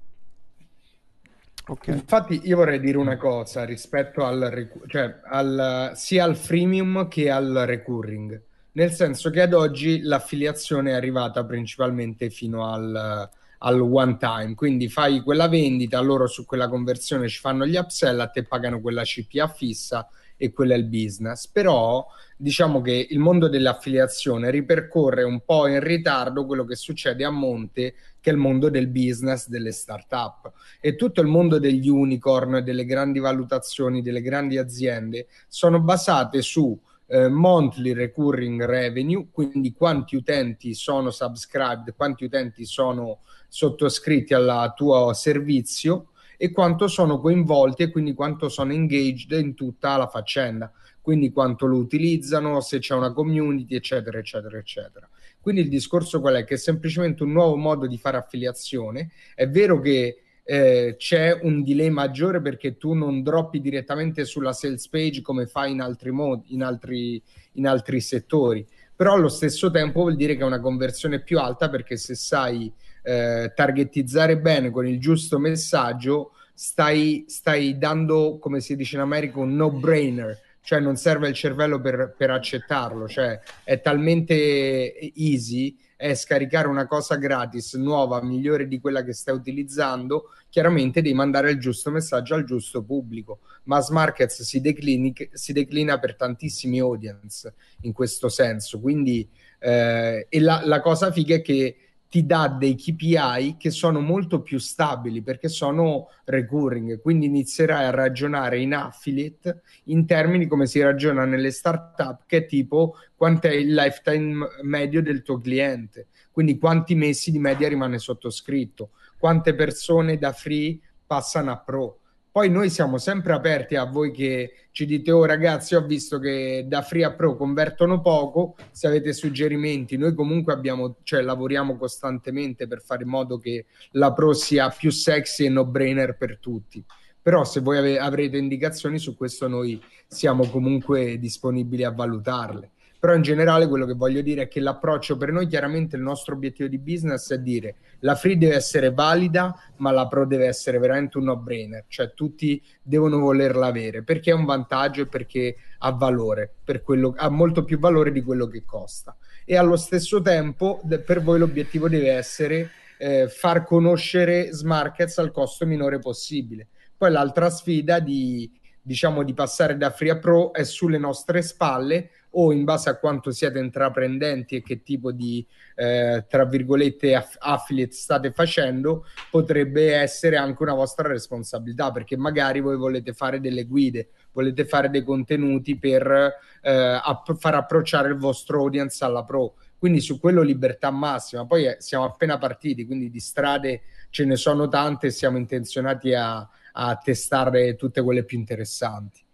Okay. 1.67 1.95
Infatti 1.95 2.41
io 2.45 2.57
vorrei 2.57 2.81
dire 2.81 2.97
una 2.97 3.19
cosa 3.19 3.65
rispetto 3.65 4.25
al, 4.25 4.71
cioè 4.87 5.21
al, 5.23 5.93
sia 5.95 6.25
al 6.25 6.35
freemium 6.35 7.09
che 7.09 7.31
al 7.31 7.65
recurring, 7.67 8.43
nel 8.73 8.91
senso 8.91 9.29
che 9.29 9.43
ad 9.43 9.53
oggi 9.53 10.01
l'affiliazione 10.01 10.93
è 10.93 10.95
arrivata 10.95 11.45
principalmente 11.45 12.31
fino 12.31 12.73
al, 12.73 13.29
al 13.59 13.81
one 13.81 14.17
time, 14.19 14.55
quindi 14.55 14.89
fai 14.89 15.21
quella 15.21 15.49
vendita, 15.49 16.01
loro 16.01 16.27
su 16.27 16.45
quella 16.45 16.69
conversione 16.69 17.29
ci 17.29 17.41
fanno 17.41 17.67
gli 17.67 17.77
upsell, 17.77 18.21
a 18.21 18.29
te 18.29 18.45
pagano 18.45 18.81
quella 18.81 19.03
CPA 19.03 19.49
fissa 19.49 20.09
e 20.37 20.53
quello 20.53 20.73
è 20.73 20.77
il 20.77 20.87
business. 20.87 21.49
Però 21.49 22.07
diciamo 22.37 22.81
che 22.81 23.09
il 23.11 23.19
mondo 23.19 23.49
dell'affiliazione 23.49 24.51
ripercorre 24.51 25.25
un 25.25 25.41
po' 25.45 25.67
in 25.67 25.81
ritardo 25.81 26.47
quello 26.47 26.65
che 26.65 26.77
succede 26.77 27.25
a 27.25 27.31
monte, 27.31 27.95
che 28.21 28.31
è 28.31 28.33
il 28.33 28.39
mondo 28.39 28.71
del 28.71 28.87
business, 28.87 29.49
delle 29.49 29.73
start-up. 29.73 30.53
E 30.81 30.95
tutto 30.95 31.21
il 31.21 31.27
mondo 31.27 31.59
degli 31.59 31.89
unicorn, 31.89 32.63
delle 32.63 32.85
grandi 32.85 33.19
valutazioni, 33.19 34.01
delle 34.01 34.23
grandi 34.23 34.57
aziende 34.57 35.27
sono 35.49 35.81
basate 35.81 36.41
su 36.41 36.79
eh, 37.09 37.29
monthly 37.29 37.93
recurring 37.93 38.65
revenue, 38.65 39.29
quindi 39.33 39.73
quanti 39.73 40.15
utenti 40.15 40.75
sono 40.75 41.11
subscribed, 41.11 41.95
quanti 41.97 42.25
utenti 42.25 42.65
sono 42.65 43.21
sottoscritti 43.49 44.35
al 44.35 44.73
tuo 44.77 45.13
servizio 45.15 46.11
e 46.37 46.53
quanto 46.53 46.87
sono 46.87 47.19
coinvolti 47.19 47.83
e 47.83 47.91
quindi 47.91 48.13
quanto 48.13 48.49
sono 48.49 48.73
engaged 48.73 49.33
in 49.41 49.55
tutta 49.55 49.97
la 49.97 50.07
faccenda, 50.07 50.71
quindi 51.01 51.33
quanto 51.33 51.67
lo 51.67 51.79
utilizzano, 51.79 52.61
se 52.61 52.79
c'è 52.79 52.95
una 52.95 53.13
community, 53.13 53.75
eccetera, 53.75 54.19
eccetera, 54.19 54.59
eccetera. 54.59 55.09
Quindi 55.41 55.63
il 55.63 55.69
discorso 55.69 56.21
qual 56.21 56.35
è? 56.35 56.45
Che 56.45 56.55
è 56.55 56.59
semplicemente 56.59 57.23
un 57.23 57.33
nuovo 57.33 57.57
modo 57.57 57.87
di 57.87 57.97
fare 57.97 58.19
affiliazione. 58.19 59.11
È 59.35 59.49
vero 59.49 59.81
che 59.81 60.25
eh, 60.51 60.95
c'è 60.97 61.39
un 61.43 61.63
delay 61.63 61.91
maggiore 61.91 62.41
perché 62.41 62.79
tu 62.79 62.95
non 62.95 63.23
droppi 63.23 63.61
direttamente 63.61 64.25
sulla 64.25 64.55
sales 64.55 64.89
page 64.89 65.21
come 65.21 65.47
fai 65.47 65.73
in 65.73 65.83
altri 65.83 66.11
modi, 66.11 66.55
in 66.55 66.63
altri, 66.63 67.23
in 67.53 67.67
altri 67.67 68.01
settori, 68.01 68.67
però 68.97 69.13
allo 69.13 69.29
stesso 69.29 69.71
tempo 69.71 70.01
vuol 70.01 70.17
dire 70.17 70.37
che 70.37 70.41
è 70.41 70.47
una 70.47 70.59
conversione 70.59 71.21
più 71.21 71.39
alta 71.39 71.69
perché 71.69 71.99
se 71.99 72.15
sai 72.15 72.73
eh, 73.03 73.53
targetizzare 73.55 74.39
bene 74.39 74.71
con 74.71 74.87
il 74.87 74.99
giusto 74.99 75.39
messaggio, 75.39 76.33
stai, 76.55 77.27
stai 77.29 77.77
dando, 77.77 78.39
come 78.39 78.61
si 78.61 78.75
dice 78.75 78.97
in 78.97 79.03
America, 79.03 79.41
un 79.41 79.55
no-brainer, 79.55 80.41
cioè 80.63 80.81
non 80.81 80.97
serve 80.97 81.29
il 81.29 81.35
cervello 81.35 81.79
per, 81.79 82.15
per 82.17 82.31
accettarlo, 82.31 83.07
cioè 83.07 83.39
è 83.65 83.83
talmente 83.83 85.13
easy 85.15 85.77
è 85.99 86.15
scaricare 86.15 86.69
una 86.69 86.87
cosa 86.87 87.17
gratis, 87.17 87.75
nuova, 87.75 88.23
migliore 88.23 88.69
di 88.69 88.79
quella 88.79 89.03
che 89.03 89.13
stai 89.13 89.35
utilizzando, 89.35 90.31
chiaramente 90.49 91.03
devi 91.03 91.13
mandare 91.13 91.51
il 91.51 91.59
giusto 91.59 91.91
messaggio 91.91 92.37
al 92.37 92.45
giusto 92.45 92.85
pubblico. 92.85 93.41
Mass 93.65 93.91
Markets 93.91 94.43
si, 94.43 94.61
declini, 94.61 95.13
si 95.33 95.53
declina 95.53 95.99
per 95.99 96.15
tantissimi 96.15 96.79
audience 96.79 97.53
in 97.81 97.93
questo 97.93 98.29
senso. 98.29 98.79
Quindi, 98.79 99.29
eh, 99.59 100.29
e 100.29 100.41
la, 100.41 100.63
la 100.65 100.81
cosa 100.81 101.11
figa 101.11 101.35
è 101.35 101.43
che 101.43 101.88
ti 102.09 102.25
dà 102.25 102.49
dei 102.49 102.75
KPI 102.75 103.57
che 103.59 103.71
sono 103.71 104.01
molto 104.01 104.41
più 104.41 104.59
stabili 104.59 105.23
perché 105.23 105.49
sono 105.49 106.09
recurring, 106.25 107.01
quindi 107.01 107.27
inizierai 107.27 107.85
a 107.85 107.91
ragionare 107.91 108.59
in 108.59 108.75
affiliate 108.75 109.63
in 109.85 110.07
termini 110.07 110.47
come 110.47 110.67
si 110.67 110.81
ragiona 110.81 111.25
nelle 111.25 111.51
startup, 111.51 112.23
che 112.27 112.39
è 112.39 112.47
tipo 112.47 112.97
quanto 113.15 113.49
è 113.49 113.53
il 113.53 113.75
lifetime 113.75 114.47
medio 114.63 115.03
del 115.03 115.23
tuo 115.23 115.39
cliente, 115.39 116.07
quindi 116.33 116.59
quanti 116.59 116.95
mesi 116.95 117.31
di 117.31 117.39
media 117.39 117.69
rimane 117.69 117.99
sottoscritto, 117.99 118.91
quante 119.19 119.55
persone 119.55 120.17
da 120.17 120.33
free 120.33 120.79
passano 121.07 121.51
a 121.51 121.59
pro 121.59 122.01
poi 122.39 122.51
noi 122.51 122.71
siamo 122.71 122.99
sempre 122.99 123.33
aperti 123.33 123.75
a 123.75 123.83
voi 123.83 124.13
che 124.13 124.69
ci 124.71 124.87
dite, 124.87 125.11
oh 125.11 125.25
ragazzi, 125.25 125.75
ho 125.75 125.85
visto 125.85 126.21
che 126.21 126.67
da 126.69 126.83
free 126.83 127.03
a 127.03 127.13
pro 127.13 127.35
convertono 127.35 128.01
poco, 128.01 128.55
se 128.71 128.87
avete 128.87 129.13
suggerimenti, 129.13 129.97
noi 129.97 130.15
comunque 130.15 130.53
abbiamo, 130.53 130.99
cioè 131.03 131.21
lavoriamo 131.21 131.77
costantemente 131.77 132.69
per 132.69 132.81
fare 132.81 133.03
in 133.03 133.09
modo 133.09 133.39
che 133.39 133.67
la 133.91 134.13
pro 134.13 134.35
sia 134.35 134.69
più 134.69 134.91
sexy 134.91 135.47
e 135.47 135.49
no 135.49 135.65
brainer 135.65 136.17
per 136.17 136.39
tutti. 136.39 136.85
Però 137.21 137.43
se 137.43 137.59
voi 137.59 137.79
ave- 137.79 137.99
avrete 137.99 138.37
indicazioni 138.37 139.01
su 139.01 139.17
questo 139.17 139.49
noi 139.49 139.83
siamo 140.07 140.47
comunque 140.47 141.19
disponibili 141.19 141.83
a 141.83 141.91
valutarle. 141.91 142.71
Però 143.01 143.15
in 143.15 143.23
generale 143.23 143.69
quello 143.69 143.87
che 143.87 143.95
voglio 143.95 144.23
dire 144.23 144.43
è 144.43 144.49
che 144.49 144.59
l'approccio 144.59 145.17
per 145.17 145.31
noi, 145.31 145.47
chiaramente 145.47 145.95
il 145.95 146.03
nostro 146.03 146.35
obiettivo 146.35 146.69
di 146.69 146.79
business 146.79 147.33
è 147.33 147.39
dire 147.39 147.77
la 148.01 148.17
free 148.17 148.37
deve 148.37 148.57
essere 148.57 148.93
valida, 148.93 149.55
ma 149.77 149.93
la 149.93 150.09
pro 150.09 150.27
deve 150.27 150.47
essere 150.47 150.79
veramente 150.79 151.19
un 151.19 151.25
no-brainer, 151.25 151.85
cioè 151.87 152.13
tutti 152.13 152.61
devono 152.83 153.19
volerla 153.19 153.67
avere 153.67 154.03
perché 154.03 154.33
è 154.33 154.35
un 154.35 154.45
vantaggio 154.45 155.03
e 155.03 155.07
perché 155.07 155.57
ha 155.79 155.93
valore, 155.93 156.53
per 156.65 156.83
quello, 156.83 157.15
ha 157.17 157.29
molto 157.29 157.65
più 157.65 157.79
valore 157.79 158.11
di 158.11 158.23
quello 158.23 158.47
che 158.47 158.65
costa. 158.65 159.17
E 159.45 159.57
allo 159.57 159.77
stesso 159.77 160.21
tempo 160.21 160.81
per 161.05 161.23
voi 161.23 161.39
l'obiettivo 161.39 161.89
deve 161.89 162.11
essere 162.11 162.71
eh, 162.99 163.29
far 163.29 163.65
conoscere 163.65 164.53
Smarkets 164.53 165.19
al 165.19 165.31
costo 165.31 165.65
minore 165.65 166.01
possibile 166.01 166.67
Poi 166.97 167.11
l'altra 167.11 167.49
sfida 167.49 168.01
di, 168.01 168.51
diciamo, 168.83 169.23
di 169.23 169.33
passare 169.33 169.77
da 169.77 169.91
free 169.91 170.11
a 170.11 170.19
pro 170.19 170.53
è 170.53 170.65
sulle 170.65 170.99
nostre 170.99 171.43
spalle 171.43 172.11
o 172.41 172.53
in 172.53 172.63
base 172.63 172.89
a 172.89 172.97
quanto 172.97 173.33
siete 173.33 173.59
intraprendenti 173.59 174.57
e 174.57 174.63
che 174.63 174.83
tipo 174.83 175.11
di, 175.11 175.45
eh, 175.75 176.25
tra 176.29 176.45
virgolette, 176.45 177.17
aff- 177.17 177.37
affiliate 177.39 177.93
state 177.93 178.33
facendo, 178.33 179.07
potrebbe 179.29 179.95
essere 179.95 180.37
anche 180.37 180.63
una 180.63 180.75
vostra 180.75 181.09
responsabilità, 181.09 181.91
perché 181.91 182.17
magari 182.17 182.61
voi 182.61 182.77
volete 182.77 183.13
fare 183.13 183.41
delle 183.41 183.65
guide, 183.65 184.11
volete 184.31 184.65
fare 184.65 184.89
dei 184.89 185.03
contenuti 185.03 185.79
per 185.79 186.33
eh, 186.63 187.01
app- 187.03 187.33
far 187.33 187.55
approcciare 187.57 188.09
il 188.09 188.17
vostro 188.17 188.61
audience 188.61 189.05
alla 189.05 189.25
pro. 189.25 189.57
Quindi 189.77 190.01
su 190.01 190.21
quello 190.21 190.43
libertà 190.43 190.93
massima. 190.93 191.45
Poi 191.45 191.67
eh, 191.67 191.77
siamo 191.81 192.05
appena 192.05 192.39
partiti, 192.39 192.87
quindi 192.87 193.11
di 193.11 193.21
strade 193.21 193.83
ce 194.11 194.25
ne 194.25 194.37
sono 194.37 194.69
tante 194.69 195.09
e 195.09 195.11
siamo 195.11 195.39
intenzionati 195.39 196.15
a, 196.15 196.49
a 196.73 196.97
testare 196.97 197.75
tutte 197.75 198.01
quelle 198.01 198.25
più 198.25 198.39
interessanti. 198.39 199.27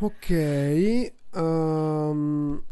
Ok, 0.00 1.12
um, 1.34 2.62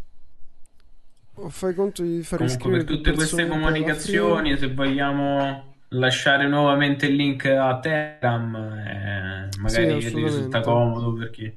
fai 1.49 1.74
conto 1.74 2.03
di 2.03 2.22
fare 2.22 2.45
Comunque, 2.47 2.70
per 2.70 2.85
tutte 2.85 3.12
queste 3.14 3.49
comunicazioni, 3.49 4.57
se 4.57 4.72
vogliamo 4.72 5.74
lasciare 5.89 6.47
nuovamente 6.47 7.07
il 7.07 7.16
link 7.16 7.45
a 7.47 7.81
Telegram, 7.81 8.55
eh, 8.55 9.49
magari 9.59 10.03
sì, 10.03 10.14
risulta 10.14 10.61
comodo 10.61 11.14
perché... 11.14 11.57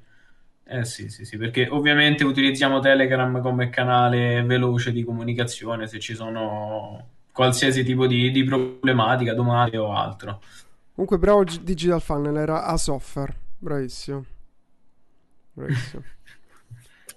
Eh 0.72 0.86
sì, 0.86 1.10
sì, 1.10 1.26
sì, 1.26 1.38
perché 1.38 1.68
ovviamente 1.68 2.24
utilizziamo 2.24 2.80
Telegram 2.80 3.40
come 3.42 3.70
canale 3.70 4.44
veloce 4.44 4.92
di 4.92 5.04
comunicazione 5.04 5.88
se 5.88 6.00
ci 6.00 6.14
sono 6.14 7.08
qualsiasi 7.32 7.84
tipo 7.84 8.06
di, 8.06 8.30
di 8.32 8.44
problematica, 8.44 9.34
domande 9.34 9.78
o 9.78 9.96
altro. 9.96 10.42
Comunque 10.94 11.18
bravo 11.18 11.44
Digital 11.44 12.02
Funnel, 12.02 12.38
era 12.38 12.66
a 12.66 12.78
software, 12.78 13.34
bravissimo. 13.58 14.26
Bravissimo. 15.54 16.04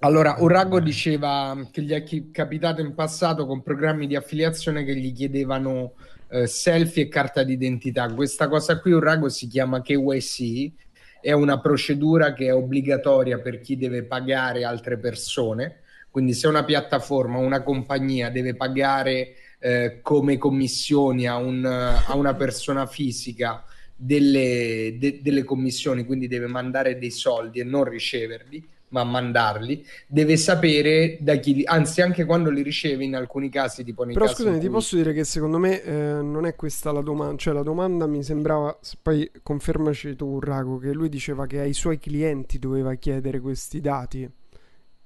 Allora, 0.05 0.35
Urrago 0.41 0.81
diceva 0.81 1.57
che 1.71 1.81
gli 1.83 1.93
è 1.93 2.03
capitato 2.33 2.81
in 2.81 2.93
passato 2.93 3.47
con 3.47 3.63
programmi 3.63 4.09
di 4.09 4.17
affiliazione 4.17 4.83
che 4.83 4.97
gli 4.97 5.13
chiedevano 5.13 5.93
eh, 6.29 6.49
selfie 6.49 7.05
e 7.05 7.09
carta 7.09 7.45
d'identità. 7.45 8.13
Questa 8.13 8.49
cosa 8.49 8.81
qui, 8.81 8.91
Urrago, 8.91 9.29
si 9.29 9.47
chiama 9.47 9.81
KYC, 9.81 10.73
è 11.21 11.31
una 11.31 11.61
procedura 11.61 12.33
che 12.33 12.47
è 12.47 12.55
obbligatoria 12.55 13.39
per 13.39 13.61
chi 13.61 13.77
deve 13.77 14.03
pagare 14.03 14.65
altre 14.65 14.99
persone. 14.99 15.83
Quindi 16.11 16.33
se 16.35 16.49
una 16.49 16.65
piattaforma, 16.65 17.39
una 17.39 17.63
compagnia 17.63 18.29
deve 18.29 18.57
pagare 18.57 19.35
eh, 19.61 20.01
come 20.03 20.37
commissioni 20.37 21.29
a, 21.29 21.37
un, 21.37 21.65
a, 21.65 22.17
una 22.17 22.35
persona 22.35 22.87
fisica 22.87 23.65
delle, 23.97 24.97
de, 24.99 25.21
delle 25.23 25.45
commissioni, 25.45 26.05
quindi 26.05 26.29
deve 26.29 26.47
mandare 26.47 26.99
dei 26.99 27.11
soldi 27.11 27.61
e 27.61 27.65
non 27.65 27.85
riceverli, 27.85 28.69
ma 28.93 29.05
mandarli, 29.05 29.85
deve 30.07 30.37
sapere 30.37 31.17
da 31.21 31.37
chi, 31.37 31.63
anzi 31.65 32.03
anche 32.03 32.25
quando 32.25 32.51
li 32.51 32.63
riceve 32.63 33.05
in 33.05 33.17
alcuni 33.17 33.49
casi, 33.49 33.85
tipo 33.85 34.05
nei 34.05 34.15
Però 34.15 34.27
scusami, 34.27 34.59
cui... 34.59 34.61
ti 34.61 34.71
posso 34.71 34.97
dire 34.97 35.13
che 35.13 35.25
secondo 35.25 35.59
me 35.59 35.83
eh, 35.83 35.93
non 35.93 36.47
è 36.47 36.55
questa 36.55 36.93
la 36.93 37.01
domanda, 37.01 37.37
cioè 37.37 37.55
la 37.55 37.63
domanda 37.63 38.07
mi 38.07 38.23
sembrava, 38.23 38.79
poi 39.01 39.31
confermaci 39.43 40.15
tu 40.15 40.39
Rago, 40.39 40.79
che 40.79 40.93
lui 40.93 41.09
diceva 41.09 41.47
che 41.47 41.61
ai 41.61 41.73
suoi 41.73 41.99
clienti 41.99 42.59
doveva 42.59 42.95
chiedere 42.95 43.41
questi 43.41 43.81
dati, 43.81 44.29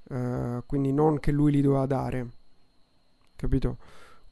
eh, 0.09 0.62
quindi 0.66 0.93
non 0.93 1.20
che 1.20 1.30
lui 1.30 1.53
li 1.53 1.61
doveva 1.61 1.87
dare, 1.87 2.26
capito? 3.37 3.78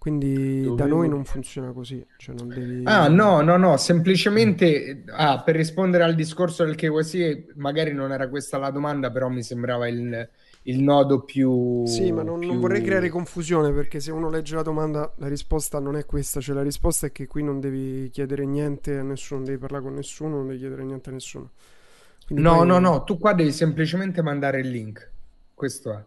Quindi 0.05 0.65
Dovevo... 0.65 0.75
da 0.75 0.85
noi 0.85 1.09
non 1.09 1.25
funziona 1.25 1.73
così. 1.73 2.07
Cioè 2.19 2.35
non 2.35 2.49
devi... 2.49 2.83
Ah, 2.85 3.09
no, 3.09 3.41
no, 3.41 3.57
no, 3.57 3.79
semplicemente 3.79 5.03
ah, 5.07 5.43
per 5.43 5.57
rispondere 5.57 6.05
al 6.05 6.15
discorso 6.15 6.63
del 6.63 6.75
KYC, 6.75 7.55
magari 7.55 7.95
non 7.95 8.13
era 8.13 8.29
questa 8.29 8.59
la 8.59 8.69
domanda, 8.69 9.11
però 9.11 9.31
mi 9.31 9.43
sembrava 9.43 9.89
il, 9.89 10.29
il 10.65 10.83
nodo 10.83 11.23
più. 11.23 11.87
Sì, 11.87 12.13
ma 12.13 12.23
non, 12.23 12.41
più... 12.41 12.49
non, 12.49 12.61
vorrei 12.61 12.83
creare 12.83 13.09
confusione 13.09 13.73
perché 13.73 13.99
se 13.99 14.13
uno 14.13 14.29
legge 14.29 14.55
la 14.55 14.61
domanda, 14.61 15.11
la 15.17 15.29
risposta 15.29 15.79
non 15.79 15.97
è 15.97 16.05
questa. 16.05 16.39
Cioè, 16.39 16.55
la 16.55 16.63
risposta 16.63 17.07
è 17.07 17.11
che 17.11 17.27
qui 17.27 17.43
non 17.43 17.59
devi 17.59 18.11
chiedere 18.11 18.45
niente 18.45 18.99
a 18.99 19.03
nessuno, 19.03 19.41
non 19.41 19.49
devi 19.49 19.59
parlare 19.59 19.85
con 19.85 19.95
nessuno, 19.95 20.37
non 20.37 20.49
devi 20.49 20.59
chiedere 20.59 20.85
niente 20.85 21.09
a 21.09 21.13
nessuno. 21.15 21.51
Quindi 22.27 22.45
no, 22.45 22.57
poi... 22.57 22.67
no, 22.67 22.79
no, 22.79 23.05
tu 23.05 23.17
qua 23.17 23.33
devi 23.33 23.53
semplicemente 23.53 24.21
mandare 24.21 24.61
il 24.61 24.69
link. 24.69 25.11
Questo 25.55 25.93
è. 25.95 26.05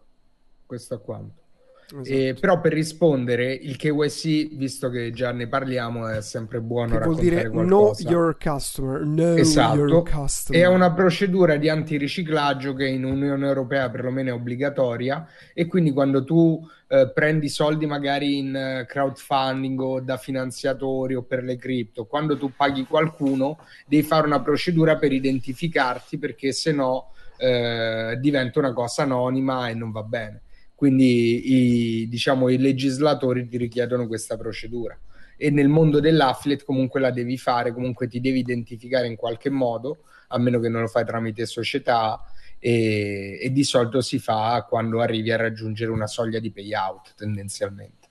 Questo 0.64 0.94
è 0.94 1.00
quanto. 1.00 1.46
Esatto. 1.90 2.06
Eh, 2.06 2.36
però 2.38 2.60
per 2.60 2.74
rispondere, 2.74 3.50
il 3.50 3.76
KYC, 3.76 4.54
visto 4.56 4.90
che 4.90 5.10
già 5.10 5.32
ne 5.32 5.48
parliamo, 5.48 6.06
è 6.06 6.20
sempre 6.20 6.60
buono 6.60 6.98
che 6.98 7.04
vuol 7.04 7.18
dire 7.18 7.48
qualcosa. 7.48 8.02
know 8.02 8.12
your 8.12 8.36
customer. 8.38 9.00
Know 9.00 9.36
esatto. 9.36 9.76
your 9.76 10.02
customer. 10.02 10.60
È 10.60 10.66
una 10.66 10.92
procedura 10.92 11.56
di 11.56 11.70
antiriciclaggio 11.70 12.74
che 12.74 12.86
in 12.86 13.04
Unione 13.04 13.46
Europea 13.46 13.88
perlomeno 13.88 14.28
è 14.28 14.32
obbligatoria 14.34 15.26
e 15.54 15.66
quindi 15.66 15.92
quando 15.92 16.24
tu 16.24 16.60
eh, 16.88 17.10
prendi 17.10 17.48
soldi 17.48 17.86
magari 17.86 18.36
in 18.36 18.54
eh, 18.54 18.86
crowdfunding 18.86 19.80
o 19.80 20.00
da 20.00 20.18
finanziatori 20.18 21.14
o 21.14 21.22
per 21.22 21.42
le 21.42 21.56
cripto, 21.56 22.04
quando 22.04 22.36
tu 22.36 22.52
paghi 22.54 22.84
qualcuno 22.84 23.60
devi 23.86 24.02
fare 24.02 24.26
una 24.26 24.42
procedura 24.42 24.96
per 24.96 25.12
identificarti 25.12 26.18
perché 26.18 26.52
se 26.52 26.72
no 26.72 27.12
eh, 27.38 28.18
diventa 28.20 28.58
una 28.58 28.74
cosa 28.74 29.04
anonima 29.04 29.68
e 29.68 29.74
non 29.74 29.90
va 29.90 30.02
bene. 30.02 30.42
Quindi 30.78 32.02
i, 32.02 32.08
diciamo, 32.08 32.48
i 32.50 32.56
legislatori 32.56 33.48
ti 33.48 33.56
richiedono 33.56 34.06
questa 34.06 34.36
procedura 34.36 34.96
e 35.36 35.50
nel 35.50 35.66
mondo 35.66 35.98
dell'affiliate 35.98 36.62
comunque 36.62 37.00
la 37.00 37.10
devi 37.10 37.36
fare, 37.36 37.72
comunque 37.72 38.06
ti 38.06 38.20
devi 38.20 38.38
identificare 38.38 39.08
in 39.08 39.16
qualche 39.16 39.50
modo, 39.50 40.04
a 40.28 40.38
meno 40.38 40.60
che 40.60 40.68
non 40.68 40.82
lo 40.82 40.86
fai 40.86 41.04
tramite 41.04 41.46
società 41.46 42.20
e, 42.60 43.40
e 43.42 43.50
di 43.50 43.64
solito 43.64 44.00
si 44.00 44.20
fa 44.20 44.64
quando 44.68 45.00
arrivi 45.00 45.32
a 45.32 45.36
raggiungere 45.36 45.90
una 45.90 46.06
soglia 46.06 46.38
di 46.38 46.52
payout 46.52 47.14
tendenzialmente. 47.16 48.06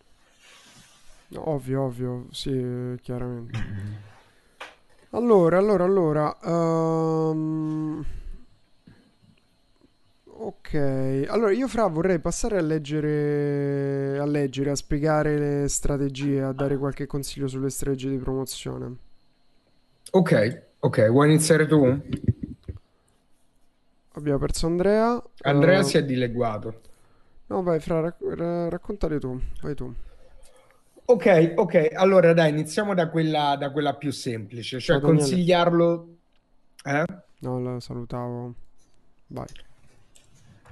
Ovvio, 1.36 1.84
ovvio, 1.84 2.28
sì, 2.32 3.00
chiaramente. 3.02 4.06
Allora, 5.12 5.58
allora, 5.58 5.86
allora... 5.86 6.38
Um... 6.44 8.06
Ok, 10.40 11.26
allora 11.30 11.52
io 11.52 11.68
fra 11.68 11.88
vorrei 11.88 12.20
passare 12.20 12.60
a 12.60 12.62
leggere, 12.62 14.20
a 14.20 14.26
leggere, 14.26 14.70
a 14.70 14.76
spiegare 14.76 15.36
le 15.36 15.68
strategie, 15.68 16.44
a 16.44 16.52
dare 16.52 16.78
qualche 16.78 17.08
consiglio 17.08 17.48
sulle 17.48 17.72
strategie 17.72 18.12
di 18.12 18.18
promozione. 18.18 18.96
Ok, 20.12 20.64
ok, 20.80 21.10
vuoi 21.10 21.30
iniziare 21.30 21.66
tu? 21.66 22.02
Abbiamo 24.12 24.38
perso 24.38 24.68
Andrea. 24.68 25.24
Andrea 25.42 25.80
uh... 25.80 25.84
si 25.84 25.98
è 25.98 26.06
dileguato. 26.06 26.82
No, 27.48 27.64
vai 27.64 27.80
fra, 27.80 28.02
rac- 28.02 28.70
raccontale 28.70 29.18
tu, 29.18 29.42
vai 29.62 29.74
tu. 29.74 29.92
Ok, 31.06 31.54
ok, 31.56 31.90
allora 31.96 32.34
dai, 32.34 32.52
iniziamo 32.52 32.94
da 32.94 33.10
quella, 33.10 33.56
da 33.58 33.72
quella 33.72 33.96
più 33.96 34.12
semplice, 34.12 34.80
cioè 34.80 35.00
consigliarlo... 35.00 36.16
Eh? 36.84 37.06
No, 37.40 37.60
la 37.60 37.80
salutavo. 37.80 38.54
Vai 39.28 39.48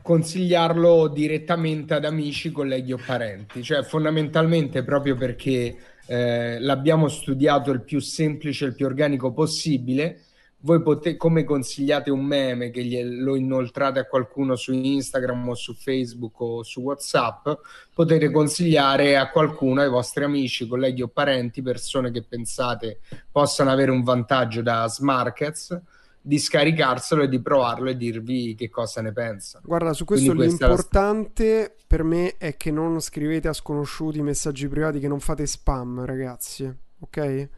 consigliarlo 0.06 1.08
direttamente 1.08 1.96
ad 1.96 2.06
amici, 2.06 2.52
colleghi 2.52 2.94
o 2.94 3.00
parenti, 3.04 3.64
cioè 3.64 3.82
fondamentalmente 3.82 4.84
proprio 4.84 5.16
perché 5.16 5.76
eh, 6.06 6.60
l'abbiamo 6.60 7.08
studiato 7.08 7.72
il 7.72 7.82
più 7.82 8.00
semplice, 8.00 8.66
il 8.66 8.76
più 8.76 8.86
organico 8.86 9.34
possibile. 9.34 10.26
Voi 10.60 10.84
potete, 10.84 11.18
come 11.18 11.44
consigliate 11.44 12.12
un 12.12 12.24
meme 12.24 12.70
che 12.70 13.04
lo 13.04 13.36
inoltrate 13.36 13.98
a 13.98 14.06
qualcuno 14.06 14.56
su 14.56 14.74
Instagram 14.74 15.50
o 15.50 15.56
su 15.56 15.74
Facebook 15.74 16.40
o 16.40 16.62
su 16.62 16.82
WhatsApp, 16.82 17.50
potete 17.92 18.30
consigliare 18.30 19.18
a 19.18 19.32
qualcuno, 19.32 19.82
ai 19.82 19.90
vostri 19.90 20.24
amici, 20.24 20.68
colleghi 20.68 21.02
o 21.02 21.08
parenti, 21.08 21.64
persone 21.64 22.12
che 22.12 22.22
pensate 22.22 23.00
possano 23.32 23.72
avere 23.72 23.90
un 23.90 24.04
vantaggio 24.04 24.62
da 24.62 24.88
Smarkets 24.88 25.82
di 26.26 26.40
scaricarselo 26.40 27.22
e 27.22 27.30
di 27.30 27.40
provarlo 27.40 27.88
e 27.88 27.96
dirvi 27.96 28.56
che 28.56 28.68
cosa 28.68 29.00
ne 29.00 29.14
pensa. 29.14 29.62
Guarda, 29.64 29.94
su 29.94 30.06
questo 30.06 30.34
l'importante 30.34 31.60
la... 31.60 31.84
per 31.86 32.04
me 32.04 32.36
è 32.38 32.58
che 32.58 32.72
non 32.72 33.00
scrivete 33.00 33.48
a 33.48 33.54
sconosciuti 33.54 34.24
messaggi 34.24 34.68
privati, 34.68 35.00
che 35.00 35.08
non 35.08 35.20
fate 35.20 35.46
spam, 35.46 36.04
ragazzi. 36.04 36.64
Ok? 37.00 37.12
Quindi 37.12 37.50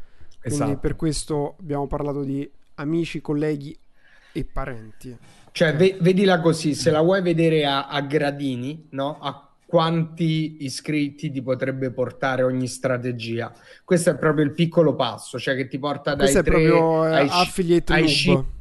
esatto. 0.41 0.77
per 0.79 0.97
questo 0.97 1.55
abbiamo 1.61 1.87
parlato 1.87 2.23
di 2.23 2.49
amici, 2.75 3.21
colleghi 3.21 3.77
e 4.33 4.43
parenti. 4.43 5.17
Cioè, 5.51 5.73
ve- 5.73 5.97
vedila 6.01 6.41
così, 6.41 6.75
se 6.75 6.91
la 6.91 7.01
vuoi 7.01 7.21
vedere 7.21 7.65
a, 7.65 7.87
a 7.87 8.01
gradini, 8.01 8.87
no? 8.91 9.17
A 9.21 9.49
quanti 9.65 10.57
iscritti 10.65 11.31
ti 11.31 11.41
potrebbe 11.41 11.91
portare 11.91 12.43
ogni 12.43 12.67
strategia. 12.67 13.53
Questo 13.85 14.09
è 14.09 14.17
proprio 14.17 14.43
il 14.43 14.51
piccolo 14.51 14.93
passo, 14.93 15.39
cioè 15.39 15.55
che 15.55 15.67
ti 15.67 15.79
porta 15.79 16.15
dai 16.15 16.31
Questo 16.31 16.43
3 16.43 16.51
è 16.51 16.67
proprio, 16.67 17.05
eh, 17.05 17.15
ai, 17.15 17.27
affiliate 17.31 17.93
ai 17.93 18.09
5 18.09 18.55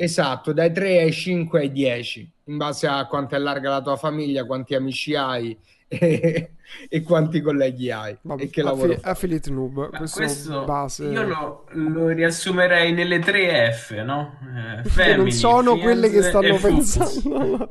Esatto, 0.00 0.52
dai 0.52 0.72
3 0.72 1.00
ai 1.00 1.12
5 1.12 1.58
ai 1.60 1.72
10, 1.72 2.30
in 2.44 2.56
base 2.56 2.86
a 2.86 3.04
quanto 3.06 3.34
è 3.34 3.38
larga 3.38 3.68
la 3.70 3.82
tua 3.82 3.96
famiglia, 3.96 4.44
quanti 4.44 4.76
amici 4.76 5.16
hai 5.16 5.58
e, 5.88 6.52
e 6.88 7.02
quanti 7.02 7.40
colleghi 7.40 7.90
hai 7.90 8.16
Vabbè, 8.20 8.42
e 8.44 8.48
che 8.48 8.60
affi- 8.60 8.70
lavoro 8.70 8.92
fai. 9.00 9.10
affiliate 9.10 9.50
noob, 9.50 9.88
Ma 9.90 9.98
questo, 9.98 10.18
questo 10.20 10.64
base. 10.64 11.04
io 11.06 11.22
lo, 11.22 11.64
lo 11.72 12.06
riassumerei 12.08 12.92
nelle 12.92 13.18
tre 13.18 13.72
F, 13.72 13.90
no? 14.04 14.38
Eh, 14.78 14.82
che 14.82 14.88
family, 14.88 15.16
non 15.16 15.30
sono 15.32 15.78
quelle 15.78 16.10
che 16.10 16.22
stanno 16.22 16.56
pensando. 16.58 17.68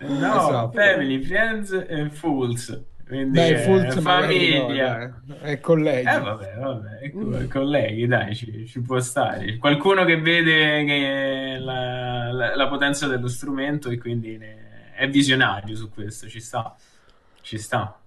Esatto. 0.00 0.70
family, 0.72 1.22
friends 1.22 1.72
e 1.88 2.10
fools. 2.10 2.82
Quindi 3.06 3.32
Dai, 3.32 3.68
no, 3.68 4.00
famiglia. 4.00 5.20
dai. 5.24 5.52
E 5.52 5.60
colleghi. 5.60 6.08
Eh 6.08 6.20
vabbè, 6.20 6.54
vabbè, 6.58 6.98
ecco, 7.02 7.46
colleghi, 7.48 8.06
dai, 8.06 8.34
ci, 8.34 8.66
ci 8.66 8.80
può 8.80 8.98
stare. 9.00 9.58
Qualcuno 9.58 10.04
che 10.04 10.20
vede 10.20 10.84
che 10.84 11.56
la, 11.60 12.32
la- 12.32 12.56
la 12.56 12.68
potenza 12.68 13.06
dello 13.06 13.28
strumento 13.28 13.90
e 13.90 13.98
quindi 13.98 14.38
ne- 14.38 14.92
è 14.96 15.08
visionario 15.08 15.76
su 15.76 15.90
questo, 15.90 16.28
ci 16.28 16.40
sta, 16.40 16.74
ci 17.42 17.58
sta. 17.58 17.98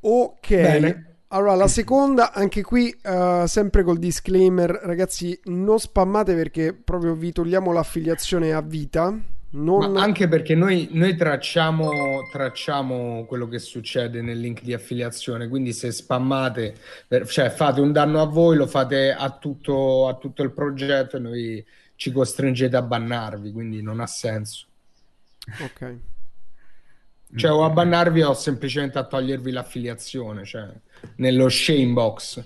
Ok. 0.00 0.48
Bene. 0.48 1.04
Allora, 1.28 1.54
la 1.54 1.68
seconda, 1.68 2.32
anche 2.32 2.62
qui, 2.62 2.90
eh, 3.02 3.44
sempre 3.46 3.84
col 3.84 3.98
disclaimer, 3.98 4.70
ragazzi, 4.82 5.38
non 5.44 5.78
spammate 5.78 6.34
perché 6.34 6.74
proprio 6.74 7.14
vi 7.14 7.30
togliamo 7.32 7.72
l'affiliazione 7.72 8.52
a 8.52 8.60
vita. 8.60 9.16
Non... 9.52 9.92
Ma 9.92 10.02
anche 10.02 10.28
perché 10.28 10.54
noi, 10.54 10.88
noi 10.92 11.16
tracciamo, 11.16 12.28
tracciamo 12.30 13.24
quello 13.24 13.48
che 13.48 13.58
succede 13.58 14.22
nel 14.22 14.38
link 14.38 14.62
di 14.62 14.72
affiliazione, 14.72 15.48
quindi 15.48 15.72
se 15.72 15.90
spammate, 15.90 16.76
cioè 17.26 17.50
fate 17.50 17.80
un 17.80 17.90
danno 17.90 18.20
a 18.20 18.26
voi, 18.26 18.56
lo 18.56 18.68
fate 18.68 19.12
a 19.12 19.28
tutto, 19.30 20.06
a 20.06 20.14
tutto 20.14 20.44
il 20.44 20.52
progetto 20.52 21.16
e 21.16 21.20
noi 21.20 21.66
ci 21.96 22.12
costringete 22.12 22.76
a 22.76 22.82
bannarvi, 22.82 23.50
quindi 23.50 23.82
non 23.82 23.98
ha 23.98 24.06
senso. 24.06 24.66
Ok. 25.60 25.96
Cioè 27.34 27.50
o 27.50 27.64
a 27.64 27.70
bannarvi 27.70 28.22
o 28.22 28.34
semplicemente 28.34 28.98
a 28.98 29.04
togliervi 29.04 29.50
l'affiliazione, 29.50 30.44
cioè 30.44 30.68
nello 31.16 31.48
shame 31.48 31.92
box. 31.92 32.42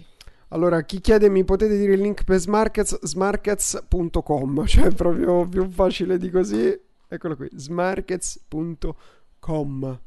Allora, 0.48 0.82
chi 0.82 1.00
chiede 1.00 1.28
mi 1.28 1.44
potete 1.44 1.76
dire 1.76 1.94
il 1.94 2.00
link 2.00 2.24
per 2.24 2.38
Smarkets? 2.38 3.00
Smarkets.com, 3.02 4.64
cioè 4.66 4.90
proprio 4.92 5.46
più 5.46 5.68
facile 5.70 6.16
di 6.16 6.30
così. 6.30 6.83
Eccolo 7.14 7.36
qui, 7.36 7.48
smarkets.com. 7.54 10.00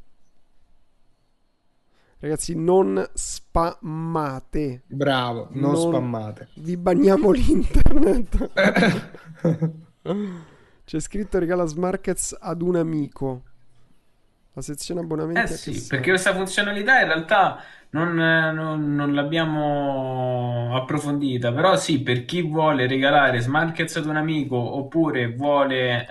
Ragazzi, 2.20 2.54
non 2.54 3.10
spammate. 3.14 4.82
Bravo, 4.88 5.48
non, 5.52 5.72
Non- 5.72 5.88
spammate. 5.88 6.50
Vi 6.56 6.76
banniamo 6.76 7.32
l'internet. 7.32 8.52
C'è 10.84 11.00
scritto 11.00 11.40
regala 11.40 11.64
Smarkets 11.66 12.36
ad 12.38 12.62
un 12.62 12.76
amico. 12.76 13.44
La 14.58 14.62
sezione 14.62 15.00
abbonamenti 15.00 15.42
Eh 15.44 15.48
sì, 15.48 15.72
serve? 15.72 15.88
perché 15.88 16.10
questa 16.10 16.34
funzionalità 16.34 17.00
in 17.00 17.08
realtà 17.08 17.62
non, 17.92 18.20
eh, 18.20 18.52
non- 18.52 18.96
non 18.96 19.14
l'abbiamo 19.14 20.76
approfondita, 20.76 21.54
però 21.54 21.76
sì, 21.78 22.02
per 22.02 22.26
chi 22.26 22.42
vuole 22.42 22.88
regalare 22.88 23.40
Smarkets 23.40 23.98
ad 23.98 24.06
un 24.08 24.18
amico 24.18 24.58
oppure 24.58 25.28
vuole 25.34 26.02
eh, 26.02 26.08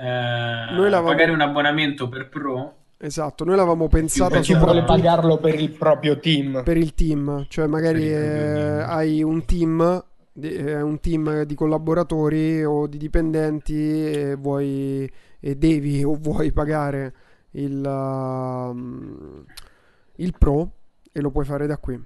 pagare 1.03 1.31
un 1.33 1.41
abbonamento 1.41 2.09
per 2.09 2.29
Pro, 2.29 2.75
Esatto, 2.99 3.45
noi 3.45 3.57
l'avevamo 3.57 3.89
pensata 3.89 4.37
Per 4.37 4.41
chi 4.41 4.55
vuole 4.55 4.83
pagarlo 4.85 5.37
per 5.39 5.55
il 5.61 5.71
proprio 5.71 6.19
team. 6.19 6.63
per 6.63 6.77
il 6.79 6.95
team, 6.95 7.45
cioè 7.49 7.67
magari 7.67 8.09
eh, 8.11 8.83
hai 8.87 9.23
un 9.23 9.45
team, 9.45 10.03
di- 10.33 10.55
eh, 10.55 10.81
un 10.81 10.99
team 11.01 11.43
di 11.43 11.55
collaboratori 11.55 12.65
o 12.65 12.87
di 12.87 12.97
dipendenti 12.97 13.75
e 13.75 14.35
vuoi 14.35 15.11
e 15.39 15.55
devi 15.57 16.03
o 16.05 16.17
vuoi 16.19 16.53
pagare 16.53 17.13
il, 17.57 17.83
um, 17.85 19.45
il 20.17 20.35
pro 20.39 20.71
e 21.13 21.21
lo 21.21 21.31
puoi 21.31 21.45
fare 21.45 21.67
da 21.67 21.77
qui. 21.79 22.03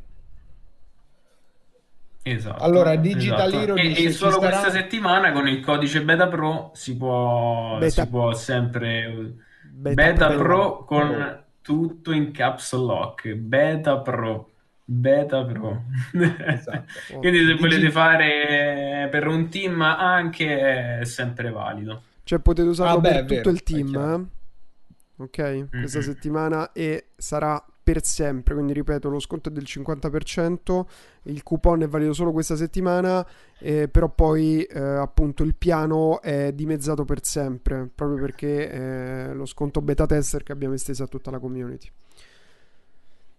Esatto, 2.23 2.63
Allora, 2.63 2.97
Digital 2.97 3.49
esatto. 3.49 3.63
Hero 3.63 3.75
E, 3.77 3.89
dice, 3.89 4.05
e 4.05 4.11
solo 4.13 4.33
sarà- 4.33 4.49
questa 4.49 4.71
settimana 4.71 5.33
con 5.33 5.49
il 5.49 5.61
codice 5.65 6.03
Beta 6.05 6.29
Pro 6.29 6.71
si 6.75 6.97
può, 6.97 7.79
Beta- 7.79 8.03
si 8.03 8.09
può 8.09 8.35
sempre 8.35 9.35
Beta 9.71 9.95
Beta, 9.95 10.27
Pro. 10.29 10.39
Pro 10.43 10.85
con 10.85 11.43
tutto 11.63 12.13
in 12.13 12.31
caps 12.31 12.75
lock. 12.75 13.33
Beta 13.33 13.99
Pro. 14.01 14.51
Beta 14.85 15.45
Pro. 15.45 15.85
Esatto. 16.13 16.85
Quindi 17.19 17.39
se 17.39 17.45
Digi- 17.47 17.59
volete 17.59 17.91
fare 17.91 19.09
per 19.11 19.27
un 19.27 19.49
team 19.49 19.81
anche 19.81 20.99
è 21.01 21.05
sempre 21.07 21.51
valido. 21.51 22.03
Cioè 22.23 22.39
potete 22.39 22.69
usarlo 22.69 22.99
Ah, 22.99 23.01
beh, 23.01 23.09
per 23.11 23.21
tutto 23.23 23.35
vero, 23.35 23.51
il 23.51 23.63
team, 23.63 24.29
ok? 25.23 25.69
Questa 25.79 25.99
Mhm. 25.99 26.05
settimana 26.05 26.73
e 26.73 27.09
sarà 27.17 27.63
per 27.83 28.05
sempre, 28.05 28.55
quindi 28.55 28.73
ripeto, 28.73 29.09
lo 29.09 29.19
sconto 29.19 29.49
è 29.49 29.53
del 29.53 29.65
50%, 29.65 30.87
il 31.25 31.43
coupon 31.43 31.83
è 31.83 31.89
valido 31.89 32.13
solo 32.13 32.31
questa 32.31 32.55
settimana, 32.55 33.27
eh, 33.59 33.89
però 33.89 34.09
poi 34.11 34.63
eh, 34.63 34.79
appunto 34.79 35.43
il 35.43 35.57
piano 35.57 36.21
è 36.21 36.53
dimezzato 36.53 37.05
per 37.05 37.25
sempre, 37.25 37.89
proprio 37.93 38.21
perché 38.21 38.71
eh, 39.31 39.35
lo 39.35 39.47
sconto 39.47 39.81
beta 39.83 40.07
tester 40.07 40.43
che 40.45 40.53
abbiamo 40.53 40.75
esteso 40.75 41.03
a 41.03 41.07
tutta 41.09 41.31
la 41.31 41.39
community. 41.41 41.89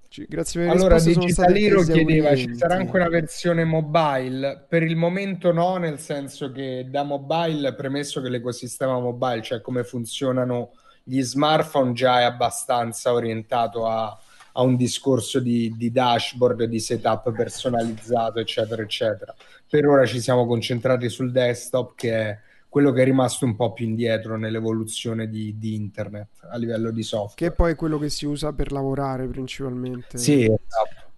Ci- 0.09 0.25
grazie 0.27 0.59
per 0.59 0.69
Allora, 0.69 0.95
risposte, 0.95 1.13
sono 1.13 1.25
Digital 1.25 1.45
state 1.45 1.59
Hero 1.65 1.84
chiedeva, 1.84 2.36
ci 2.36 2.53
sarà 2.53 2.75
anche 2.75 2.97
una 2.97 3.07
versione 3.07 3.63
mobile? 3.63 4.65
Per 4.67 4.84
il 4.84 4.97
momento 4.97 5.53
no, 5.53 5.77
nel 5.77 5.99
senso 5.99 6.51
che 6.51 6.88
da 6.89 7.03
mobile, 7.03 7.73
premesso 7.75 8.21
che 8.21 8.27
l'ecosistema 8.27 8.99
mobile, 8.99 9.41
cioè 9.41 9.61
come 9.61 9.86
funzionano 9.86 10.71
gli 11.04 11.22
smartphone, 11.22 11.93
già 11.93 12.20
è 12.20 12.24
abbastanza 12.24 13.14
orientato 13.14 13.88
a, 13.88 14.18
a 14.54 14.62
un 14.62 14.76
discorso 14.76 15.39
di, 15.39 15.74
di 15.76 15.91
dashboard, 15.91 16.64
di 16.64 16.80
setup 16.80 17.32
personalizzato, 17.32 18.39
eccetera, 18.39 18.82
eccetera. 18.82 19.34
Per 19.68 19.86
ora 19.88 20.06
ci 20.06 20.20
siamo 20.20 20.45
concentrati 20.45 21.10
sul 21.10 21.32
desktop, 21.32 21.95
che 21.95 22.14
è 22.14 22.39
quello 22.68 22.91
che 22.91 23.02
è 23.02 23.06
rimasto 23.06 23.43
un 23.45 23.56
po' 23.56 23.74
più 23.74 23.86
indietro 23.86 24.38
nell'evoluzione 24.38 25.30
di, 25.30 25.58
di 25.58 25.76
internet 25.76 26.47
a 26.49 26.58
livello 26.58 26.91
di 26.91 27.04
software. 27.04 27.36
Che 27.36 27.52
poi 27.52 27.72
è 27.74 27.76
quello 27.76 27.97
che 27.97 28.10
si 28.10 28.26
usa 28.26 28.54
per 28.54 28.72
lavorare 28.72 29.28
principalmente. 29.28 30.18
Sì, 30.18 30.43
esatto, 30.43 31.12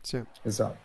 Sì. 0.00 0.22
esatto. 0.42 0.82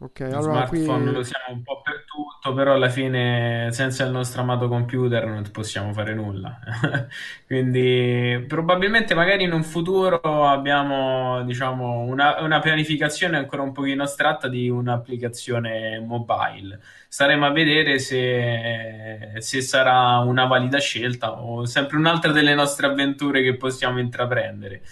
Ok, 0.00 0.20
Lo 0.20 0.38
allora 0.38 0.66
qui... 0.66 0.82
smartphone 0.82 1.12
lo 1.12 1.18
usiamo 1.20 1.44
un 1.54 1.62
po' 1.62 1.80
per 1.82 1.99
tutto, 2.40 2.54
però 2.54 2.72
alla 2.72 2.88
fine 2.88 3.68
senza 3.70 4.04
il 4.04 4.10
nostro 4.10 4.40
amato 4.40 4.66
computer 4.66 5.26
non 5.26 5.44
possiamo 5.52 5.92
fare 5.92 6.14
nulla. 6.14 6.58
Quindi 7.46 8.44
probabilmente 8.48 9.14
magari 9.14 9.44
in 9.44 9.52
un 9.52 9.62
futuro 9.62 10.20
abbiamo, 10.48 11.42
diciamo, 11.44 12.00
una, 12.00 12.40
una 12.40 12.58
pianificazione 12.60 13.36
ancora 13.36 13.62
un 13.62 13.72
pochino 13.72 14.02
astratta 14.02 14.48
di 14.48 14.68
un'applicazione 14.70 16.00
mobile. 16.00 16.80
Staremo 17.08 17.46
a 17.46 17.50
vedere 17.50 17.98
se, 17.98 19.34
se 19.38 19.60
sarà 19.60 20.18
una 20.18 20.46
valida 20.46 20.78
scelta 20.78 21.40
o 21.40 21.66
sempre 21.66 21.98
un'altra 21.98 22.32
delle 22.32 22.54
nostre 22.54 22.86
avventure 22.86 23.42
che 23.42 23.56
possiamo 23.56 24.00
intraprendere. 24.00 24.82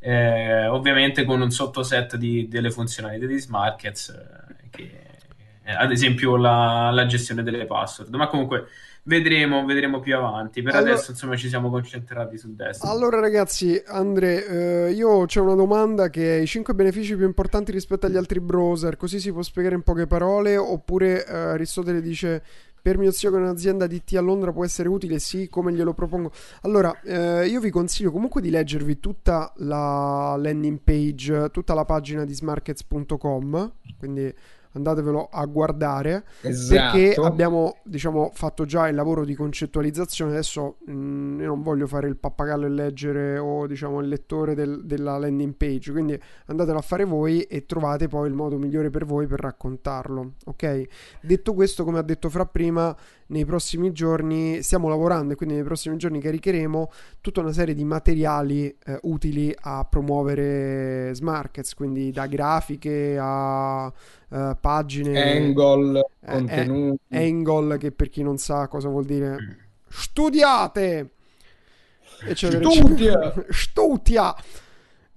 Eh, 0.00 0.66
ovviamente 0.68 1.24
con 1.24 1.40
un 1.40 1.50
sottoset 1.50 2.16
di, 2.16 2.46
delle 2.48 2.70
funzionalità 2.70 3.26
di 3.26 3.38
Smarkets, 3.38 4.47
eh, 5.68 5.74
ad 5.74 5.90
esempio 5.90 6.36
la, 6.36 6.90
la 6.90 7.04
gestione 7.04 7.42
delle 7.42 7.66
password. 7.66 8.14
Ma 8.14 8.26
comunque 8.28 8.68
vedremo, 9.02 9.66
vedremo 9.66 10.00
più 10.00 10.16
avanti. 10.16 10.62
Per 10.62 10.74
Allora- 10.74 10.92
adesso, 10.92 11.10
insomma, 11.10 11.36
ci 11.36 11.48
siamo 11.50 11.68
concentrati 11.68 12.38
sul 12.38 12.52
desktop. 12.52 12.90
Allora 12.90 13.20
ragazzi, 13.20 13.80
Andre, 13.86 14.46
eh, 14.86 14.92
io 14.92 15.26
c'è 15.26 15.40
una 15.40 15.54
domanda 15.54 16.08
che 16.08 16.38
è 16.38 16.40
i 16.40 16.46
5 16.46 16.72
benefici 16.72 17.14
più 17.16 17.26
importanti 17.26 17.70
rispetto 17.70 18.06
agli 18.06 18.16
altri 18.16 18.40
browser, 18.40 18.96
così 18.96 19.20
si 19.20 19.30
può 19.30 19.42
spiegare 19.42 19.74
in 19.74 19.82
poche 19.82 20.06
parole, 20.06 20.56
oppure 20.56 21.26
eh, 21.26 21.34
Aristotele 21.34 22.00
dice 22.00 22.42
per 22.80 22.96
mio 22.96 23.10
zio 23.10 23.30
che 23.30 23.36
è 23.36 23.40
un'azienda 23.40 23.86
DT 23.86 24.14
a 24.14 24.20
Londra 24.20 24.52
può 24.52 24.64
essere 24.64 24.88
utile, 24.88 25.18
sì, 25.18 25.48
come 25.50 25.72
glielo 25.74 25.92
propongo. 25.92 26.32
Allora, 26.62 26.98
eh, 27.02 27.46
io 27.46 27.60
vi 27.60 27.68
consiglio 27.68 28.10
comunque 28.10 28.40
di 28.40 28.48
leggervi 28.48 29.00
tutta 29.00 29.52
la 29.56 30.34
landing 30.38 30.78
page, 30.82 31.50
tutta 31.50 31.74
la 31.74 31.84
pagina 31.84 32.24
di 32.24 32.32
smarkets.com, 32.32 33.72
quindi 33.98 34.34
andatevelo 34.72 35.28
a 35.30 35.44
guardare 35.46 36.24
perché 36.40 36.48
Esatto. 37.12 37.24
abbiamo 37.24 37.76
diciamo 37.84 38.30
fatto 38.34 38.64
già 38.64 38.88
il 38.88 38.94
lavoro 38.94 39.24
di 39.24 39.34
concettualizzazione 39.34 40.32
adesso 40.32 40.76
mh, 40.86 41.40
io 41.40 41.46
non 41.46 41.62
voglio 41.62 41.86
fare 41.86 42.08
il 42.08 42.16
pappagallo 42.16 42.66
e 42.66 42.68
leggere 42.68 43.38
o 43.38 43.66
diciamo 43.66 44.00
il 44.00 44.08
lettore 44.08 44.54
del- 44.54 44.84
della 44.84 45.16
landing 45.18 45.54
page 45.54 45.90
quindi 45.92 46.18
andatelo 46.46 46.78
a 46.78 46.82
fare 46.82 47.04
voi 47.04 47.42
e 47.42 47.64
trovate 47.66 48.08
poi 48.08 48.28
il 48.28 48.34
modo 48.34 48.58
migliore 48.58 48.90
per 48.90 49.04
voi 49.04 49.26
per 49.26 49.40
raccontarlo 49.40 50.32
ok 50.46 50.86
detto 51.22 51.54
questo 51.54 51.84
come 51.84 51.98
ha 51.98 52.02
detto 52.02 52.28
Fra 52.28 52.44
prima 52.46 52.94
nei 53.30 53.44
prossimi 53.44 53.92
giorni 53.92 54.62
stiamo 54.62 54.88
lavorando 54.88 55.32
e 55.32 55.36
quindi 55.36 55.54
nei 55.56 55.64
prossimi 55.64 55.96
giorni 55.96 56.20
caricheremo 56.20 56.90
tutta 57.20 57.40
una 57.40 57.52
serie 57.52 57.74
di 57.74 57.84
materiali 57.84 58.66
eh, 58.84 58.98
utili 59.02 59.54
a 59.60 59.84
promuovere 59.84 61.10
Smarkets 61.14 61.74
quindi 61.74 62.10
da 62.10 62.26
grafiche 62.26 63.16
a 63.20 63.92
eh, 64.30 64.56
pagine 64.60 65.32
Angle, 65.36 66.00
eh, 66.20 66.30
contenuti. 66.32 67.00
angle 67.10 67.78
che 67.78 67.92
per 67.92 68.08
chi 68.08 68.22
non 68.22 68.38
sa 68.38 68.66
cosa 68.68 68.88
vuol 68.88 69.04
dire 69.04 69.36
Mm. 69.40 69.50
studiate 69.88 71.10
eccetera, 72.26 72.68
Studia! 72.70 73.12
eccetera. 73.12 73.44
studia 73.52 74.34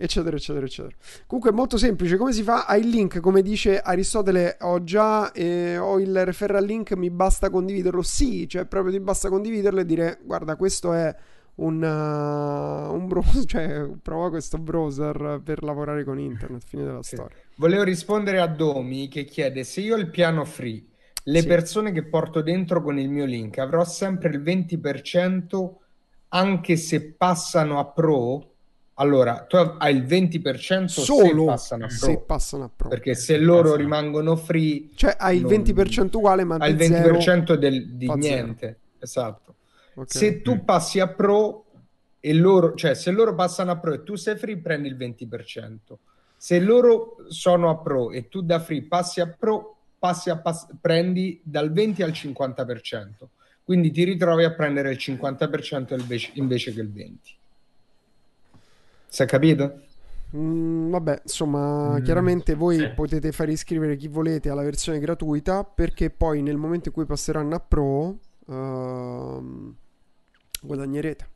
eccetera, 0.01 0.35
eccetera, 0.35 0.65
eccetera. 0.65 0.95
Comunque 1.27 1.51
è 1.51 1.53
molto 1.53 1.77
semplice. 1.77 2.17
Come 2.17 2.33
si 2.33 2.43
fa? 2.43 2.65
Hai 2.65 2.81
il 2.81 2.89
link, 2.89 3.19
come 3.19 3.41
dice 3.41 3.79
Aristotele, 3.79 4.57
ho 4.61 4.83
già 4.83 5.31
eh, 5.31 5.77
ho 5.77 5.99
il 5.99 6.25
referral 6.25 6.65
link, 6.65 6.93
mi 6.93 7.09
basta 7.09 7.49
condividerlo. 7.49 8.01
Sì, 8.01 8.47
cioè 8.47 8.65
proprio 8.65 8.91
ti 8.91 8.99
basta 8.99 9.29
condividerlo 9.29 9.79
e 9.81 9.85
dire 9.85 10.19
guarda, 10.23 10.55
questo 10.55 10.93
è 10.93 11.15
un, 11.55 11.81
uh, 11.81 12.93
un 12.93 13.07
browser, 13.07 13.45
cioè 13.45 13.89
prova 14.01 14.29
questo 14.29 14.57
browser 14.57 15.41
per 15.43 15.63
lavorare 15.63 16.03
con 16.03 16.19
internet, 16.19 16.63
fine 16.65 16.83
della 16.83 17.03
sì. 17.03 17.15
storia. 17.15 17.35
Volevo 17.55 17.83
rispondere 17.83 18.39
a 18.39 18.47
Domi 18.47 19.07
che 19.07 19.25
chiede 19.25 19.63
se 19.63 19.81
io 19.81 19.95
ho 19.95 19.99
il 19.99 20.09
piano 20.09 20.45
free, 20.45 20.83
le 21.23 21.41
sì. 21.41 21.47
persone 21.47 21.91
che 21.91 22.03
porto 22.03 22.41
dentro 22.41 22.81
con 22.81 22.97
il 22.97 23.09
mio 23.09 23.25
link 23.25 23.59
avrò 23.59 23.83
sempre 23.83 24.29
il 24.29 24.41
20% 24.41 25.69
anche 26.29 26.77
se 26.77 27.13
passano 27.13 27.79
a 27.79 27.85
pro? 27.85 28.50
Allora, 28.95 29.45
tu 29.47 29.55
hai 29.55 29.95
il 29.95 30.03
20% 30.03 30.85
solo 30.85 31.39
se 31.39 31.45
passano 31.45 31.85
a 31.85 31.87
pro. 31.87 31.97
Se 31.97 32.17
passano 32.19 32.63
a 32.65 32.69
pro. 32.75 32.89
Perché 32.89 33.15
se 33.15 33.37
loro 33.37 33.61
passano. 33.61 33.81
rimangono 33.81 34.35
free... 34.35 34.89
Cioè 34.93 35.15
hai 35.17 35.37
il 35.37 35.45
20% 35.45 36.17
uguale 36.17 36.43
ma 36.43 36.57
hai 36.57 36.71
il 36.71 36.77
20% 36.77 37.53
del, 37.55 37.95
di 37.95 38.07
niente. 38.13 38.65
Zero. 38.65 38.77
Esatto. 38.99 39.55
Okay. 39.93 40.05
Se 40.07 40.41
tu 40.41 40.63
passi 40.63 40.99
a 40.99 41.07
pro 41.07 41.65
e 42.19 42.33
loro... 42.33 42.75
Cioè 42.75 42.93
se 42.93 43.11
loro 43.11 43.33
passano 43.33 43.71
a 43.71 43.77
pro 43.77 43.93
e 43.93 44.03
tu 44.03 44.15
sei 44.15 44.35
free 44.35 44.57
prendi 44.57 44.87
il 44.87 44.97
20%. 44.97 45.77
Se 46.37 46.59
loro 46.59 47.17
sono 47.29 47.69
a 47.69 47.77
pro 47.77 48.11
e 48.11 48.27
tu 48.27 48.41
da 48.41 48.59
free 48.59 48.83
passi 48.83 49.21
a 49.21 49.27
pro, 49.27 49.77
passi 49.97 50.29
a 50.29 50.37
pass- 50.37 50.67
prendi 50.79 51.39
dal 51.43 51.71
20 51.71 52.03
al 52.03 52.11
50%. 52.11 53.07
Quindi 53.63 53.91
ti 53.91 54.03
ritrovi 54.03 54.43
a 54.43 54.51
prendere 54.51 54.91
il 54.91 54.97
50% 54.99 55.99
invece, 55.99 56.31
invece 56.35 56.73
che 56.73 56.81
il 56.81 56.91
20%. 56.93 57.39
Si 59.11 59.21
è 59.21 59.25
capito? 59.25 59.81
Mm, 60.37 60.89
vabbè, 60.89 61.23
insomma, 61.23 61.97
mm, 61.97 62.03
chiaramente 62.03 62.55
voi 62.55 62.77
sì. 62.77 62.89
potete 62.95 63.33
far 63.33 63.49
iscrivere 63.49 63.97
chi 63.97 64.07
volete 64.07 64.49
alla 64.49 64.61
versione 64.63 64.99
gratuita 64.99 65.65
perché 65.65 66.09
poi 66.09 66.41
nel 66.41 66.55
momento 66.55 66.87
in 66.87 66.93
cui 66.93 67.03
passeranno 67.03 67.53
a 67.53 67.59
Pro 67.59 68.17
uh, 68.45 69.75
guadagnerete. 70.61 71.27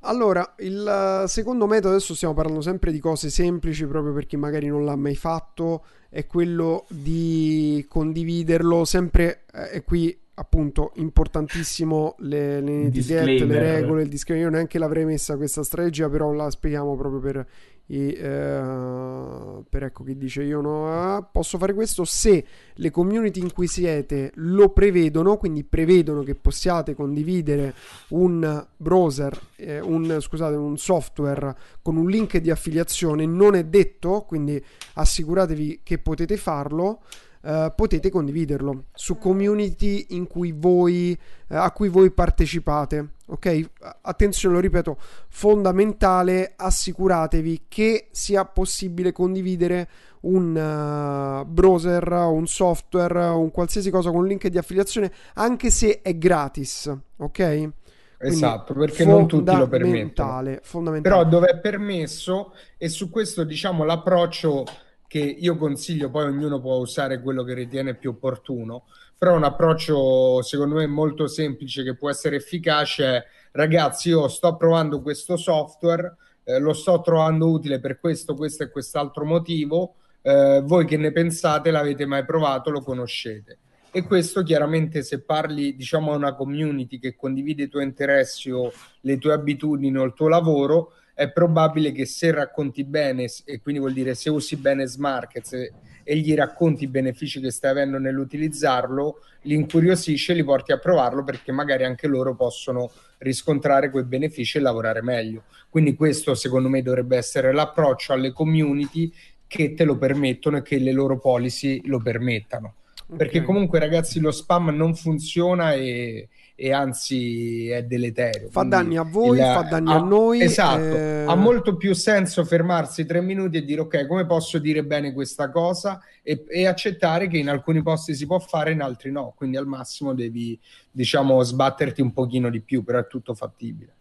Allora, 0.00 0.54
il 0.58 1.24
secondo 1.28 1.66
metodo, 1.66 1.94
adesso 1.94 2.14
stiamo 2.14 2.34
parlando 2.34 2.60
sempre 2.60 2.92
di 2.92 2.98
cose 2.98 3.30
semplici 3.30 3.86
proprio 3.86 4.12
per 4.12 4.26
chi 4.26 4.36
magari 4.36 4.66
non 4.66 4.84
l'ha 4.84 4.94
mai 4.94 5.16
fatto, 5.16 5.86
è 6.10 6.26
quello 6.26 6.84
di 6.90 7.86
condividerlo 7.88 8.84
sempre, 8.84 9.44
eh, 9.50 9.76
e 9.76 9.82
qui 9.82 10.14
appunto 10.38 10.92
importantissimo 10.94 12.14
le, 12.20 12.60
le 12.60 12.82
etichette, 12.84 13.44
le 13.44 13.58
regole, 13.58 14.02
il 14.02 14.08
disclaimer. 14.08 14.46
Io 14.46 14.52
neanche 14.52 14.78
l'avrei 14.78 15.04
messa 15.04 15.36
questa 15.36 15.64
strategia, 15.64 16.08
però 16.08 16.32
la 16.32 16.48
spieghiamo 16.48 16.96
proprio 16.96 17.20
per, 17.20 17.46
i, 17.86 18.12
eh, 18.12 19.62
per 19.68 19.82
ecco 19.82 20.04
chi 20.04 20.16
dice 20.16 20.44
io 20.44 20.60
no, 20.60 21.18
eh, 21.18 21.24
posso 21.32 21.58
fare 21.58 21.74
questo 21.74 22.04
se 22.04 22.44
le 22.72 22.90
community 22.90 23.40
in 23.40 23.52
cui 23.52 23.66
siete 23.66 24.30
lo 24.36 24.68
prevedono, 24.68 25.36
quindi 25.38 25.64
prevedono 25.64 26.22
che 26.22 26.36
possiate 26.36 26.94
condividere 26.94 27.74
un 28.10 28.64
browser, 28.76 29.38
eh, 29.56 29.80
un, 29.80 30.18
scusate, 30.20 30.54
un 30.54 30.78
software 30.78 31.56
con 31.82 31.96
un 31.96 32.08
link 32.08 32.38
di 32.38 32.50
affiliazione, 32.50 33.26
non 33.26 33.56
è 33.56 33.64
detto, 33.64 34.24
quindi 34.26 34.62
assicuratevi 34.94 35.80
che 35.82 35.98
potete 35.98 36.36
farlo. 36.36 37.00
Uh, 37.48 37.72
potete 37.74 38.10
condividerlo 38.10 38.88
su 38.92 39.16
community 39.16 40.08
in 40.10 40.26
cui 40.26 40.52
voi, 40.52 41.18
uh, 41.48 41.54
a 41.54 41.70
cui 41.70 41.88
voi 41.88 42.10
partecipate. 42.10 43.12
Ok? 43.28 43.70
Attenzione, 44.02 44.56
lo 44.56 44.60
ripeto, 44.60 44.98
fondamentale, 45.28 46.52
assicuratevi 46.54 47.62
che 47.66 48.08
sia 48.10 48.44
possibile 48.44 49.12
condividere 49.12 49.88
un 50.22 50.54
uh, 50.54 51.50
browser, 51.50 52.12
un 52.12 52.46
software, 52.46 53.28
un 53.28 53.50
qualsiasi 53.50 53.88
cosa 53.88 54.10
con 54.10 54.26
link 54.26 54.46
di 54.48 54.58
affiliazione, 54.58 55.10
anche 55.36 55.70
se 55.70 56.02
è 56.02 56.18
gratis. 56.18 56.94
Ok? 57.16 57.32
Quindi 57.32 57.72
esatto, 58.18 58.74
perché 58.74 59.06
non 59.06 59.26
tutti 59.26 59.56
lo 59.56 59.68
permettono. 59.68 60.58
Fondamentale. 60.60 61.00
Però 61.00 61.24
dove 61.24 61.46
è 61.46 61.58
permesso, 61.60 62.52
e 62.76 62.90
su 62.90 63.08
questo 63.08 63.44
diciamo 63.44 63.84
l'approccio 63.84 64.66
che 65.08 65.18
io 65.18 65.56
consiglio, 65.56 66.10
poi 66.10 66.26
ognuno 66.26 66.60
può 66.60 66.76
usare 66.76 67.20
quello 67.20 67.42
che 67.42 67.54
ritiene 67.54 67.96
più 67.96 68.10
opportuno, 68.10 68.84
però 69.16 69.34
un 69.34 69.42
approccio 69.42 70.42
secondo 70.42 70.76
me 70.76 70.86
molto 70.86 71.26
semplice 71.26 71.82
che 71.82 71.96
può 71.96 72.08
essere 72.08 72.36
efficace 72.36 73.04
è 73.04 73.24
ragazzi 73.52 74.10
io 74.10 74.28
sto 74.28 74.56
provando 74.56 75.00
questo 75.00 75.36
software, 75.36 76.16
eh, 76.44 76.58
lo 76.60 76.72
sto 76.72 77.00
trovando 77.00 77.50
utile 77.50 77.80
per 77.80 77.98
questo, 77.98 78.34
questo 78.34 78.62
e 78.62 78.70
quest'altro 78.70 79.24
motivo, 79.24 79.96
eh, 80.22 80.62
voi 80.64 80.84
che 80.84 80.96
ne 80.96 81.10
pensate, 81.10 81.70
l'avete 81.70 82.06
mai 82.06 82.24
provato, 82.24 82.70
lo 82.70 82.82
conoscete. 82.82 83.58
E 83.90 84.02
questo 84.02 84.42
chiaramente 84.42 85.02
se 85.02 85.22
parli 85.22 85.74
diciamo 85.74 86.12
a 86.12 86.16
una 86.16 86.34
community 86.34 86.98
che 86.98 87.16
condivide 87.16 87.64
i 87.64 87.68
tuoi 87.68 87.84
interessi 87.84 88.50
o 88.50 88.70
le 89.00 89.18
tue 89.18 89.32
abitudini 89.32 89.96
o 89.96 90.04
il 90.04 90.12
tuo 90.12 90.28
lavoro, 90.28 90.92
è 91.18 91.32
probabile 91.32 91.90
che 91.90 92.06
se 92.06 92.30
racconti 92.30 92.84
bene, 92.84 93.26
e 93.44 93.60
quindi 93.60 93.80
vuol 93.80 93.92
dire 93.92 94.14
se 94.14 94.30
usi 94.30 94.54
bene 94.54 94.86
Smarkets 94.86 95.52
e, 95.52 95.72
e 96.04 96.16
gli 96.16 96.32
racconti 96.32 96.84
i 96.84 96.86
benefici 96.86 97.40
che 97.40 97.50
stai 97.50 97.72
avendo 97.72 97.98
nell'utilizzarlo, 97.98 99.18
li 99.42 99.54
incuriosisci 99.56 100.30
e 100.30 100.34
li 100.36 100.44
porti 100.44 100.70
a 100.70 100.78
provarlo 100.78 101.24
perché 101.24 101.50
magari 101.50 101.82
anche 101.82 102.06
loro 102.06 102.36
possono 102.36 102.92
riscontrare 103.18 103.90
quei 103.90 104.04
benefici 104.04 104.58
e 104.58 104.60
lavorare 104.60 105.02
meglio. 105.02 105.42
Quindi 105.68 105.96
questo 105.96 106.36
secondo 106.36 106.68
me 106.68 106.82
dovrebbe 106.82 107.16
essere 107.16 107.52
l'approccio 107.52 108.12
alle 108.12 108.32
community 108.32 109.12
che 109.48 109.74
te 109.74 109.82
lo 109.82 109.98
permettono 109.98 110.58
e 110.58 110.62
che 110.62 110.78
le 110.78 110.92
loro 110.92 111.18
policy 111.18 111.80
lo 111.86 112.00
permettano. 112.00 112.74
Okay. 112.94 113.16
Perché 113.16 113.42
comunque 113.42 113.80
ragazzi 113.80 114.20
lo 114.20 114.30
spam 114.30 114.68
non 114.68 114.94
funziona 114.94 115.72
e, 115.72 116.28
e 116.60 116.72
anzi 116.72 117.68
è 117.68 117.84
deleterio. 117.84 118.48
Fa 118.50 118.64
danni 118.64 118.96
a 118.96 119.04
voi, 119.04 119.38
il, 119.38 119.44
fa 119.44 119.62
danni 119.62 119.92
a, 119.92 119.94
a 119.94 119.98
noi. 120.00 120.42
Esatto, 120.42 120.96
eh... 120.96 121.24
ha 121.24 121.36
molto 121.36 121.76
più 121.76 121.94
senso 121.94 122.44
fermarsi 122.44 123.06
tre 123.06 123.20
minuti 123.20 123.58
e 123.58 123.64
dire 123.64 123.82
ok, 123.82 124.08
come 124.08 124.26
posso 124.26 124.58
dire 124.58 124.82
bene 124.82 125.12
questa 125.12 125.50
cosa 125.50 126.00
e, 126.20 126.44
e, 126.48 126.66
accettare 126.66 127.28
che 127.28 127.38
in 127.38 127.48
alcuni 127.48 127.80
posti 127.80 128.12
si 128.12 128.26
può 128.26 128.40
fare, 128.40 128.72
in 128.72 128.80
altri 128.80 129.12
no, 129.12 129.34
quindi 129.36 129.56
al 129.56 129.68
massimo 129.68 130.14
devi 130.14 130.58
diciamo 130.90 131.40
sbatterti 131.40 132.00
un 132.00 132.12
pochino 132.12 132.50
di 132.50 132.60
più, 132.60 132.82
però 132.82 132.98
è 132.98 133.06
tutto 133.06 133.34
fattibile. 133.34 133.94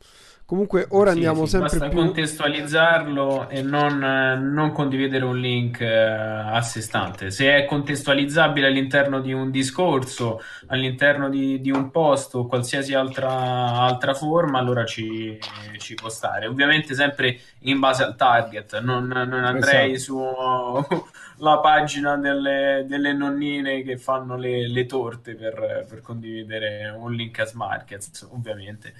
Comunque 0.48 0.88
ora 0.92 1.10
sì, 1.10 1.16
andiamo 1.16 1.44
sì, 1.44 1.50
sempre 1.52 1.78
basta 1.80 1.90
più... 1.90 1.98
contestualizzarlo 1.98 3.50
e 3.50 3.62
non, 3.62 3.98
non, 3.98 4.72
condividere 4.72 5.26
un 5.26 5.38
link 5.38 5.82
eh, 5.82 5.94
a 5.94 6.62
sé 6.62 6.80
stante. 6.80 7.32
Se 7.32 7.54
è 7.54 7.66
contestualizzabile 7.66 8.68
all'interno 8.68 9.20
di 9.20 9.34
un 9.34 9.52
discorso, 9.52 10.42
all'interno 10.68 11.28
di, 11.28 11.60
di 11.60 11.70
un 11.70 11.92
post 11.92 12.36
o 12.36 12.48
qualsiasi 12.48 12.94
altra, 12.94 13.30
altra 13.30 14.14
forma, 14.14 14.58
allora 14.58 14.86
ci, 14.86 15.38
ci, 15.80 15.96
può 15.96 16.08
stare. 16.08 16.48
Ovviamente 16.48 16.96
sempre 16.96 17.38
in 17.64 17.80
base 17.80 18.04
al 18.04 18.16
target, 18.16 18.80
non, 18.80 19.06
non 19.06 19.44
andrei 19.44 19.96
esatto. 19.96 20.88
sulla 21.36 21.60
pagina 21.60 22.16
delle, 22.16 22.86
delle, 22.88 23.12
nonnine 23.12 23.84
che 23.84 23.98
fanno 23.98 24.38
le, 24.38 24.66
le 24.70 24.86
torte 24.86 25.36
per, 25.36 25.86
per 25.90 26.00
condividere 26.00 26.96
un 26.98 27.12
link 27.12 27.38
a 27.40 27.46
Smarkets, 27.46 28.30
ovviamente. 28.32 28.94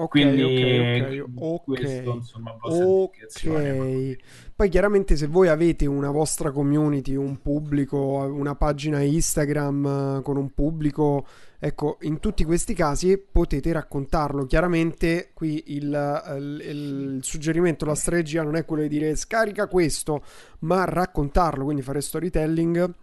Ok, 0.00 0.08
Quindi, 0.08 0.42
ok, 0.42 1.24
ok, 1.38 1.62
questo, 1.62 2.14
insomma, 2.14 2.56
ok. 2.58 4.16
Poi 4.56 4.68
chiaramente 4.70 5.14
se 5.14 5.26
voi 5.26 5.48
avete 5.48 5.84
una 5.84 6.10
vostra 6.10 6.52
community, 6.52 7.14
un 7.16 7.42
pubblico, 7.42 7.98
una 7.98 8.54
pagina 8.54 9.02
Instagram 9.02 10.16
eh, 10.18 10.22
con 10.22 10.38
un 10.38 10.54
pubblico, 10.54 11.26
ecco, 11.58 11.98
in 12.00 12.18
tutti 12.18 12.44
questi 12.44 12.72
casi 12.72 13.18
potete 13.18 13.70
raccontarlo. 13.72 14.46
Chiaramente 14.46 15.32
qui 15.34 15.64
il, 15.66 16.22
il, 16.38 16.62
il 16.66 17.18
suggerimento, 17.20 17.84
la 17.84 17.94
strategia 17.94 18.42
non 18.42 18.56
è 18.56 18.64
quello 18.64 18.82
di 18.82 18.88
dire 18.88 19.14
scarica 19.16 19.66
questo, 19.66 20.22
ma 20.60 20.82
raccontarlo, 20.86 21.64
quindi 21.64 21.82
fare 21.82 22.00
storytelling 22.00 22.94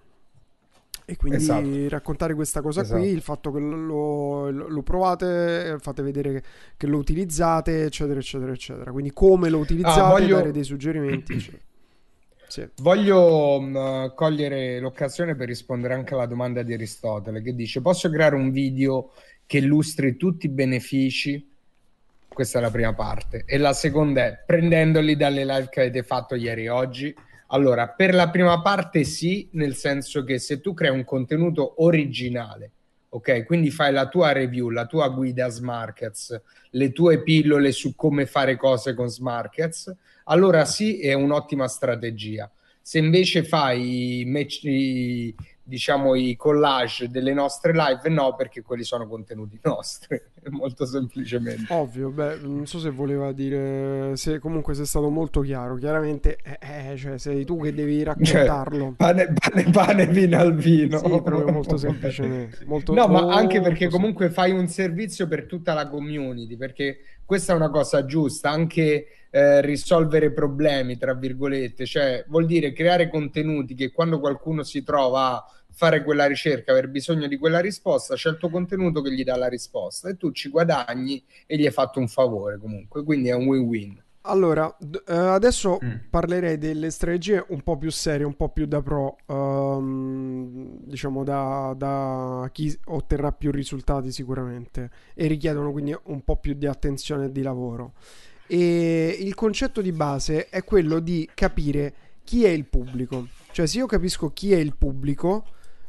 e 1.09 1.15
quindi 1.15 1.37
esatto. 1.37 1.87
raccontare 1.87 2.33
questa 2.33 2.61
cosa 2.61 2.81
esatto. 2.81 2.99
qui, 2.99 3.09
il 3.09 3.21
fatto 3.21 3.53
che 3.53 3.59
lo, 3.59 4.49
lo, 4.49 4.67
lo, 4.67 4.81
provate, 4.81 5.77
fate 5.79 6.01
vedere 6.01 6.43
che, 6.75 6.85
lo 6.85 6.97
utilizzate, 6.97 7.85
eccetera, 7.85 8.19
eccetera, 8.19 8.51
eccetera. 8.51 8.91
Quindi 8.91 9.13
come 9.13 9.47
lo 9.47 9.59
utilizzate, 9.59 10.01
ah, 10.01 10.09
voglio... 10.09 10.35
dare 10.35 10.51
dei 10.51 10.65
suggerimenti. 10.65 11.39
Cioè. 11.39 11.55
Sì. 12.49 12.69
Voglio 12.81 13.57
um, 13.57 14.13
cogliere 14.15 14.79
l'occasione 14.79 15.35
per 15.35 15.47
rispondere 15.47 15.93
anche 15.93 16.13
alla 16.13 16.25
domanda 16.25 16.61
di 16.63 16.73
Aristotele 16.73 17.41
che 17.41 17.53
dice 17.53 17.81
posso 17.81 18.09
creare 18.09 18.35
un 18.35 18.51
video 18.51 19.11
che 19.45 19.57
illustri 19.57 20.15
tutti 20.15 20.45
i 20.45 20.49
benefici? 20.49 21.45
Questa 22.27 22.59
è 22.59 22.61
la 22.61 22.71
prima 22.71 22.93
parte. 22.93 23.43
E 23.45 23.57
la 23.57 23.73
seconda 23.73 24.25
è 24.25 24.43
prendendoli 24.45 25.15
dalle 25.15 25.45
live 25.45 25.67
che 25.69 25.81
avete 25.81 26.03
fatto 26.03 26.35
ieri 26.35 26.65
e 26.65 26.69
oggi 26.69 27.15
allora, 27.47 27.87
per 27.89 28.13
la 28.13 28.29
prima 28.29 28.61
parte 28.61 29.03
sì, 29.03 29.47
nel 29.51 29.75
senso 29.75 30.23
che 30.23 30.37
se 30.37 30.59
tu 30.59 30.73
crei 30.73 30.91
un 30.91 31.03
contenuto 31.03 31.81
originale, 31.83 32.71
ok? 33.09 33.45
Quindi 33.45 33.71
fai 33.71 33.93
la 33.93 34.07
tua 34.07 34.31
review, 34.31 34.69
la 34.69 34.85
tua 34.85 35.07
guida 35.09 35.47
Smarkets, 35.47 36.41
le 36.71 36.91
tue 36.91 37.23
pillole 37.23 37.71
su 37.71 37.95
come 37.95 38.25
fare 38.25 38.57
cose 38.57 38.93
con 38.93 39.07
Smarkets, 39.07 39.95
allora 40.25 40.65
sì, 40.65 40.99
è 40.99 41.13
un'ottima 41.13 41.67
strategia. 41.67 42.51
Se 42.81 42.97
invece 42.99 43.43
fai 43.43 44.23
diciamo 45.67 46.15
i 46.15 46.37
collage 46.37 47.09
delle 47.09 47.33
nostre 47.33 47.73
live, 47.73 48.09
no, 48.09 48.35
perché 48.35 48.61
quelli 48.61 48.83
sono 48.83 49.05
contenuti 49.05 49.59
nostri, 49.63 50.19
molto 50.49 50.85
semplicemente. 50.85 51.65
Ovvio, 51.73 52.09
beh, 52.09 52.37
non 52.37 52.65
so 52.65 52.79
se 52.79 52.89
voleva 52.89 53.33
dire, 53.33 54.15
se 54.15 54.39
comunque 54.39 54.73
sei 54.73 54.85
stato 54.85 55.09
molto 55.09 55.41
chiaro, 55.41 55.75
chiaramente, 55.75 56.37
eh, 56.41 56.91
eh, 56.91 56.97
cioè 56.97 57.17
sei 57.17 57.43
tu 57.43 57.61
che 57.61 57.73
devi 57.73 57.97
cioè, 57.97 58.05
raccontarlo. 58.05 58.79
Cioè, 58.79 58.93
pane, 58.95 59.33
pane, 59.33 59.69
pane, 59.69 60.07
vino 60.07 60.39
al 60.39 60.55
vino. 60.55 60.99
Sì, 60.99 61.21
proprio 61.21 61.51
molto 61.51 61.75
semplicemente. 61.75 62.63
Molto, 62.65 62.93
no, 62.93 63.07
ma 63.07 63.33
anche 63.35 63.59
perché 63.59 63.89
comunque 63.89 64.29
fai 64.29 64.51
un 64.51 64.69
servizio 64.69 65.27
per 65.27 65.47
tutta 65.47 65.73
la 65.73 65.89
community, 65.89 66.55
perché 66.55 66.99
questa 67.25 67.51
è 67.51 67.55
una 67.57 67.69
cosa 67.69 68.05
giusta, 68.05 68.49
anche 68.49 69.07
eh, 69.29 69.61
risolvere 69.61 70.31
problemi, 70.31 70.97
tra 70.97 71.13
virgolette, 71.13 71.85
cioè 71.85 72.23
vuol 72.29 72.45
dire 72.45 72.71
creare 72.71 73.09
contenuti 73.09 73.75
che 73.75 73.91
quando 73.91 74.21
qualcuno 74.21 74.63
si 74.63 74.81
trova 74.81 75.43
fare 75.77 76.03
quella 76.03 76.25
ricerca, 76.25 76.71
aver 76.71 76.89
bisogno 76.89 77.27
di 77.27 77.37
quella 77.37 77.59
risposta, 77.59 78.15
c'è 78.15 78.31
il 78.31 78.37
tuo 78.37 78.49
contenuto 78.49 79.03
che 79.03 79.13
gli 79.13 79.23
dà 79.23 79.37
la 79.37 79.47
risposta 79.47 80.09
e 80.09 80.17
tu 80.17 80.31
ci 80.31 80.49
guadagni 80.49 81.23
e 81.45 81.55
gli 81.55 81.67
hai 81.67 81.71
fatto 81.71 81.99
un 81.99 82.07
favore 82.07 82.57
comunque, 82.57 83.03
quindi 83.03 83.29
è 83.29 83.35
un 83.35 83.45
win-win. 83.45 84.01
Allora, 84.21 84.75
d- 84.79 85.03
uh, 85.07 85.11
adesso 85.11 85.77
mm. 85.83 86.09
parlerei 86.09 86.57
delle 86.57 86.89
strategie 86.89 87.45
un 87.49 87.61
po' 87.61 87.77
più 87.77 87.91
serie, 87.91 88.25
un 88.25 88.35
po' 88.35 88.49
più 88.49 88.65
da 88.65 88.81
pro, 88.81 89.17
um, 89.27 90.79
diciamo 90.81 91.23
da, 91.23 91.75
da, 91.77 92.49
chi 92.51 92.75
otterrà 92.85 93.31
più 93.31 93.51
risultati 93.51 94.11
sicuramente 94.11 94.89
e 95.13 95.27
richiedono 95.27 95.71
quindi 95.71 95.95
un 96.05 96.23
po' 96.23 96.37
più 96.37 96.55
di 96.55 96.65
attenzione 96.65 97.25
e 97.25 97.31
di 97.31 97.43
lavoro. 97.43 97.93
E 98.47 99.15
il 99.19 99.35
concetto 99.35 99.81
di 99.81 99.91
base 99.91 100.49
è 100.49 100.63
quello 100.63 100.97
di 100.99 101.29
capire 101.35 101.93
chi 102.23 102.45
è 102.45 102.49
il 102.49 102.65
pubblico. 102.65 103.27
Cioè, 103.51 103.67
se 103.67 103.77
io 103.77 103.85
capisco 103.85 104.33
chi 104.33 104.53
è 104.53 104.57
il 104.57 104.75
pubblico, 104.75 105.45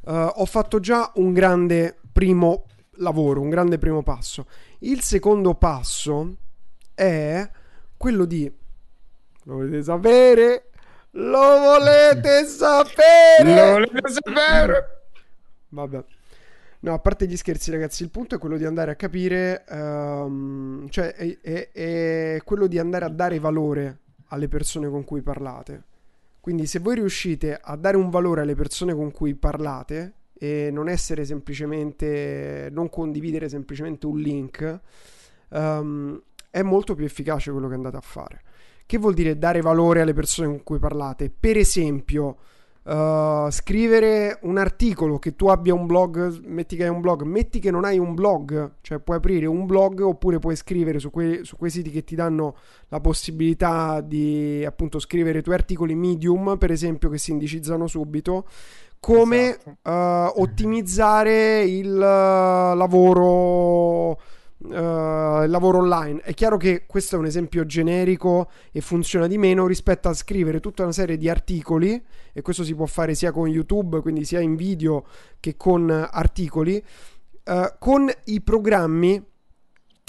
uh, 0.08 0.32
ho 0.34 0.46
fatto 0.46 0.80
già 0.80 1.12
un 1.16 1.32
grande 1.32 1.96
primo 2.12 2.64
lavoro, 2.96 3.40
un 3.40 3.50
grande 3.50 3.78
primo 3.78 4.02
passo. 4.02 4.46
Il 4.80 5.02
secondo 5.02 5.54
passo 5.54 6.36
è 6.94 7.48
quello 7.96 8.24
di... 8.24 8.50
Lo 9.44 9.54
volete 9.54 9.82
sapere? 9.82 10.70
Lo 11.12 11.58
volete 11.60 12.44
sapere? 12.48 13.54
Lo 13.54 13.70
volete 13.72 14.10
sapere? 14.10 15.02
Vabbè. 15.68 16.04
No, 16.80 16.94
a 16.94 16.98
parte 17.00 17.26
gli 17.26 17.36
scherzi, 17.36 17.72
ragazzi, 17.72 18.04
il 18.04 18.10
punto 18.10 18.36
è 18.36 18.38
quello 18.38 18.56
di 18.56 18.64
andare 18.64 18.92
a 18.92 18.94
capire, 18.94 19.64
um, 19.68 20.88
cioè 20.90 21.12
è, 21.12 21.38
è, 21.40 21.70
è, 21.72 22.40
quello 22.44 22.68
di 22.68 22.78
andare 22.78 23.04
a 23.04 23.08
dare 23.08 23.40
valore 23.40 23.98
alle 24.28 24.46
persone 24.46 24.88
con 24.88 25.02
cui 25.04 25.20
parlate. 25.20 25.82
Quindi 26.40 26.66
se 26.66 26.78
voi 26.78 26.96
riuscite 26.96 27.58
a 27.60 27.76
dare 27.76 27.96
un 27.96 28.10
valore 28.10 28.42
alle 28.42 28.54
persone 28.54 28.94
con 28.94 29.10
cui 29.10 29.34
parlate 29.34 30.14
e 30.32 30.70
non 30.72 30.88
essere 30.88 31.24
semplicemente, 31.24 32.68
non 32.70 32.88
condividere 32.88 33.48
semplicemente 33.48 34.06
un 34.06 34.18
link, 34.18 34.80
um, 35.50 36.20
è 36.50 36.62
molto 36.62 36.94
più 36.94 37.04
efficace 37.04 37.50
quello 37.50 37.68
che 37.68 37.74
andate 37.74 37.96
a 37.96 38.00
fare. 38.02 38.42
Che 38.86 38.98
vuol 38.98 39.14
dire 39.14 39.36
dare 39.36 39.60
valore 39.60 40.00
alle 40.00 40.14
persone 40.14 40.48
con 40.48 40.62
cui 40.62 40.78
parlate? 40.78 41.30
Per 41.30 41.56
esempio 41.56 42.38
Uh, 42.88 43.50
scrivere 43.50 44.38
un 44.44 44.56
articolo 44.56 45.18
che 45.18 45.36
tu 45.36 45.48
abbia 45.48 45.74
un 45.74 45.84
blog, 45.84 46.40
metti 46.46 46.74
che 46.74 46.84
hai 46.84 46.88
un 46.88 47.02
blog, 47.02 47.20
metti 47.20 47.58
che 47.58 47.70
non 47.70 47.84
hai 47.84 47.98
un 47.98 48.14
blog, 48.14 48.76
cioè 48.80 48.98
puoi 48.98 49.18
aprire 49.18 49.44
un 49.44 49.66
blog 49.66 50.00
oppure 50.00 50.38
puoi 50.38 50.56
scrivere 50.56 50.98
su, 50.98 51.10
que- 51.10 51.40
su 51.42 51.58
quei 51.58 51.70
siti 51.70 51.90
che 51.90 52.02
ti 52.02 52.14
danno 52.14 52.56
la 52.88 52.98
possibilità 53.00 54.00
di 54.00 54.64
appunto 54.64 55.00
scrivere 55.00 55.40
i 55.40 55.42
tuoi 55.42 55.56
articoli 55.56 55.94
medium, 55.94 56.56
per 56.56 56.70
esempio, 56.70 57.10
che 57.10 57.18
si 57.18 57.30
indicizzano 57.30 57.86
subito. 57.86 58.46
Come 58.98 59.58
esatto. 59.58 59.90
uh, 59.90 60.40
ottimizzare 60.40 61.64
il 61.64 61.92
uh, 61.92 62.74
lavoro 62.74 64.18
Uh, 64.60 65.44
il 65.44 65.50
lavoro 65.50 65.78
online. 65.78 66.20
È 66.20 66.34
chiaro 66.34 66.56
che 66.56 66.84
questo 66.84 67.14
è 67.14 67.18
un 67.20 67.26
esempio 67.26 67.64
generico 67.64 68.50
e 68.72 68.80
funziona 68.80 69.28
di 69.28 69.38
meno 69.38 69.68
rispetto 69.68 70.08
a 70.08 70.12
scrivere 70.12 70.58
tutta 70.58 70.82
una 70.82 70.90
serie 70.90 71.16
di 71.16 71.28
articoli, 71.28 72.02
e 72.32 72.42
questo 72.42 72.64
si 72.64 72.74
può 72.74 72.86
fare 72.86 73.14
sia 73.14 73.30
con 73.30 73.46
YouTube, 73.46 74.00
quindi 74.00 74.24
sia 74.24 74.40
in 74.40 74.56
video 74.56 75.06
che 75.38 75.56
con 75.56 75.88
articoli, 75.90 76.84
uh, 77.44 77.74
con 77.78 78.10
i 78.24 78.40
programmi, 78.40 79.24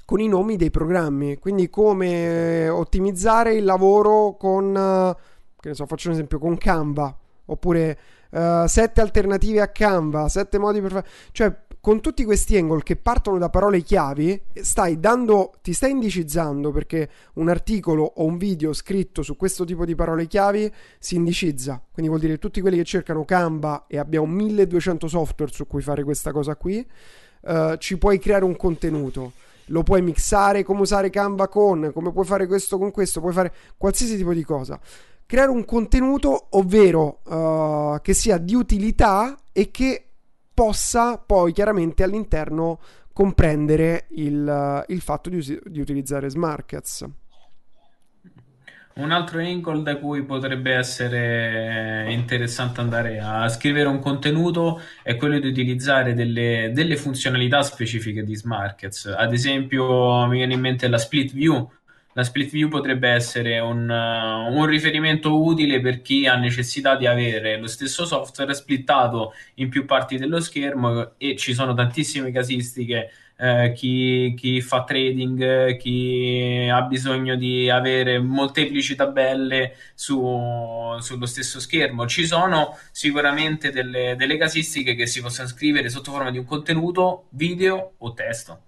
con 0.04 0.20
i 0.20 0.28
nomi 0.28 0.56
dei 0.56 0.72
programmi. 0.72 1.38
Quindi 1.38 1.70
come 1.70 2.68
ottimizzare 2.70 3.54
il 3.54 3.66
lavoro 3.66 4.36
con, 4.36 4.66
uh, 4.76 5.14
che 5.60 5.70
ne 5.70 5.76
so, 5.76 5.86
faccio 5.86 6.08
un 6.08 6.16
esempio, 6.16 6.40
con 6.40 6.58
Canva, 6.58 7.16
oppure 7.46 8.00
sette 8.32 9.02
alternative 9.02 9.62
a 9.62 9.68
Canva, 9.68 10.28
sette 10.28 10.58
modi 10.58 10.82
per 10.82 10.92
fare... 10.92 11.08
Cioè, 11.32 11.56
con 11.82 12.02
tutti 12.02 12.26
questi 12.26 12.58
angle 12.58 12.84
che 12.84 12.98
partono 12.98 13.38
da 13.38 13.50
parole 13.50 13.82
chiavi, 13.82 14.42
stai 14.62 15.00
dando, 15.00 15.54
ti 15.62 15.72
stai 15.72 15.92
indicizzando 15.92 16.72
perché 16.72 17.10
un 17.36 17.48
articolo 17.48 18.04
o 18.04 18.26
un 18.26 18.38
video 18.38 18.74
scritto 18.74 19.22
su 19.22 19.38
questo 19.38 19.64
tipo 19.64 19.86
di 19.86 19.96
parole 19.96 20.28
chiavi 20.28 20.72
si 21.00 21.16
indicizza. 21.16 21.82
Quindi 21.92 22.10
vuol 22.10 22.22
dire 22.22 22.34
che 22.34 22.40
tutti 22.40 22.60
quelli 22.60 22.78
che 22.78 22.84
cercano 22.84 23.24
Canva 23.24 23.86
e 23.88 23.98
abbiamo 23.98 24.26
1200 24.26 25.08
software 25.08 25.52
su 25.54 25.68
cui 25.68 25.82
fare 25.82 26.04
questa 26.04 26.32
cosa 26.32 26.56
qui, 26.58 26.86
uh, 27.42 27.78
ci 27.78 27.98
puoi 27.98 28.20
creare 28.20 28.44
un 28.44 28.58
contenuto. 28.58 29.32
Lo 29.68 29.84
puoi 29.84 30.02
mixare, 30.02 30.64
come 30.64 30.82
usare 30.82 31.10
Canva 31.10 31.48
con, 31.48 31.92
come 31.94 32.12
puoi 32.12 32.26
fare 32.26 32.46
questo 32.46 32.78
con 32.78 32.92
questo, 32.92 33.22
puoi 33.22 33.34
fare 33.34 33.54
qualsiasi 33.78 34.18
tipo 34.18 34.34
di 34.34 34.44
cosa 34.44 34.80
creare 35.30 35.52
un 35.52 35.64
contenuto, 35.64 36.48
ovvero 36.50 37.20
uh, 37.26 38.02
che 38.02 38.16
sia 38.16 38.40
di 38.40 38.56
utilità 38.56 39.38
e 39.52 39.70
che 39.70 40.09
possa 40.60 41.18
poi 41.18 41.54
chiaramente 41.54 42.04
all'interno 42.04 42.82
comprendere 43.14 44.08
il, 44.16 44.84
il 44.90 45.00
fatto 45.00 45.30
di, 45.30 45.40
di 45.64 45.80
utilizzare 45.80 46.30
Smarkets. 46.30 47.06
Un 48.96 49.12
altro 49.12 49.40
angle 49.40 49.82
da 49.84 49.96
cui 49.96 50.26
potrebbe 50.26 50.74
essere 50.74 52.12
interessante 52.12 52.82
andare 52.82 53.20
a 53.20 53.48
scrivere 53.48 53.88
un 53.88 54.00
contenuto 54.00 54.82
è 55.02 55.16
quello 55.16 55.40
di 55.40 55.48
utilizzare 55.48 56.14
delle, 56.14 56.72
delle 56.74 56.98
funzionalità 56.98 57.62
specifiche 57.62 58.26
di 58.26 58.36
Smarkets. 58.36 59.06
Ad 59.18 59.32
esempio, 59.32 60.26
mi 60.28 60.36
viene 60.40 60.56
in 60.56 60.60
mente 60.60 60.90
la 60.90 60.98
split 60.98 61.32
view, 61.32 61.72
la 62.14 62.24
split 62.24 62.50
view 62.50 62.70
potrebbe 62.70 63.10
essere 63.10 63.60
un, 63.60 63.88
uh, 63.88 64.54
un, 64.54 64.66
riferimento 64.66 65.42
utile 65.42 65.80
per 65.80 66.02
chi 66.02 66.26
ha 66.26 66.36
necessità 66.36 66.96
di 66.96 67.06
avere 67.06 67.58
lo 67.60 67.68
stesso 67.68 68.06
software 68.06 68.54
splittato 68.54 69.34
in 69.56 69.70
più 69.70 69.86
parti 69.86 70.18
dello 70.18 70.40
schermo 70.40 71.14
e 71.18 71.36
ci 71.36 71.54
sono 71.54 71.74
tantissime 71.74 72.32
casistiche. 72.32 73.12
Eh, 73.42 73.72
chi, 73.74 74.34
chi, 74.36 74.60
fa 74.60 74.84
trading, 74.84 75.78
chi 75.78 76.68
ha 76.70 76.82
bisogno 76.82 77.36
di 77.38 77.70
avere 77.70 78.20
molteplici 78.20 78.96
tabelle 78.96 79.76
su, 79.94 80.20
sullo 81.00 81.26
stesso 81.26 81.62
schermo. 81.62 82.06
Ci 82.06 82.26
sono 82.26 82.78
sicuramente 82.92 83.72
delle, 83.72 84.16
delle 84.18 84.36
casistiche 84.36 84.94
che 84.94 85.06
si 85.06 85.22
possono 85.22 85.48
scrivere 85.48 85.88
sotto 85.88 86.12
forma 86.12 86.32
di 86.32 86.38
un 86.38 86.44
contenuto, 86.44 87.28
video 87.30 87.94
o 88.00 88.14
testo. 88.14 88.64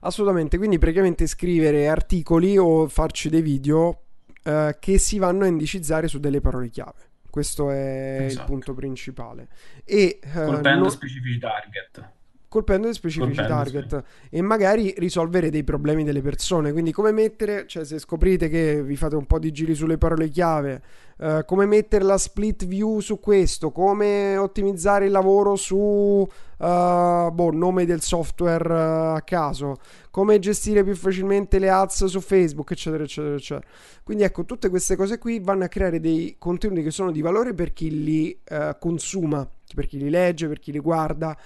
Assolutamente, 0.00 0.56
quindi 0.58 0.78
praticamente 0.78 1.26
scrivere 1.26 1.88
articoli 1.88 2.56
o 2.58 2.88
farci 2.88 3.28
dei 3.28 3.42
video 3.42 4.02
eh, 4.42 4.76
che 4.78 4.98
si 4.98 5.18
vanno 5.18 5.44
a 5.44 5.48
indicizzare 5.48 6.08
su 6.08 6.18
delle 6.18 6.40
parole 6.40 6.68
chiave. 6.68 7.10
Questo 7.30 7.70
è 7.70 8.22
esatto. 8.22 8.40
il 8.40 8.46
punto 8.46 8.74
principale. 8.74 9.48
E, 9.84 10.20
eh, 10.22 10.44
Colpendo 10.44 10.80
non... 10.80 10.90
specifici 10.90 11.38
target 11.38 12.14
colpendo 12.56 12.90
specifici 12.94 13.36
colpendo, 13.36 13.54
target 13.54 14.04
sì. 14.04 14.36
e 14.36 14.40
magari 14.40 14.94
risolvere 14.96 15.50
dei 15.50 15.62
problemi 15.62 16.04
delle 16.04 16.22
persone. 16.22 16.72
Quindi, 16.72 16.90
come 16.90 17.12
mettere, 17.12 17.66
cioè, 17.66 17.84
se 17.84 17.98
scoprite 17.98 18.48
che 18.48 18.82
vi 18.82 18.96
fate 18.96 19.14
un 19.14 19.26
po' 19.26 19.38
di 19.38 19.52
giri 19.52 19.74
sulle 19.74 19.98
parole 19.98 20.30
chiave, 20.30 20.82
eh, 21.18 21.42
come 21.46 21.66
mettere 21.66 22.04
la 22.04 22.16
split 22.16 22.64
view 22.64 23.00
su 23.00 23.20
questo, 23.20 23.72
come 23.72 24.38
ottimizzare 24.38 25.04
il 25.04 25.10
lavoro 25.10 25.54
su 25.56 25.76
uh, 25.76 26.26
boh, 26.58 27.50
nome 27.52 27.84
del 27.84 28.00
software 28.00 28.72
uh, 28.72 29.16
a 29.16 29.22
caso, 29.22 29.76
come 30.10 30.38
gestire 30.38 30.82
più 30.82 30.96
facilmente 30.96 31.58
le 31.58 31.68
ads 31.68 32.06
su 32.06 32.20
Facebook, 32.20 32.70
eccetera, 32.70 33.04
eccetera, 33.04 33.34
eccetera. 33.34 33.66
Quindi, 34.02 34.24
ecco, 34.24 34.46
tutte 34.46 34.70
queste 34.70 34.96
cose 34.96 35.18
qui 35.18 35.40
vanno 35.40 35.64
a 35.64 35.68
creare 35.68 36.00
dei 36.00 36.36
contenuti 36.38 36.82
che 36.82 36.90
sono 36.90 37.10
di 37.10 37.20
valore 37.20 37.52
per 37.52 37.74
chi 37.74 38.02
li 38.02 38.38
uh, 38.50 38.76
consuma, 38.78 39.46
per 39.74 39.86
chi 39.86 39.98
li 39.98 40.08
legge, 40.08 40.48
per 40.48 40.58
chi 40.58 40.72
li 40.72 40.78
guarda 40.78 41.36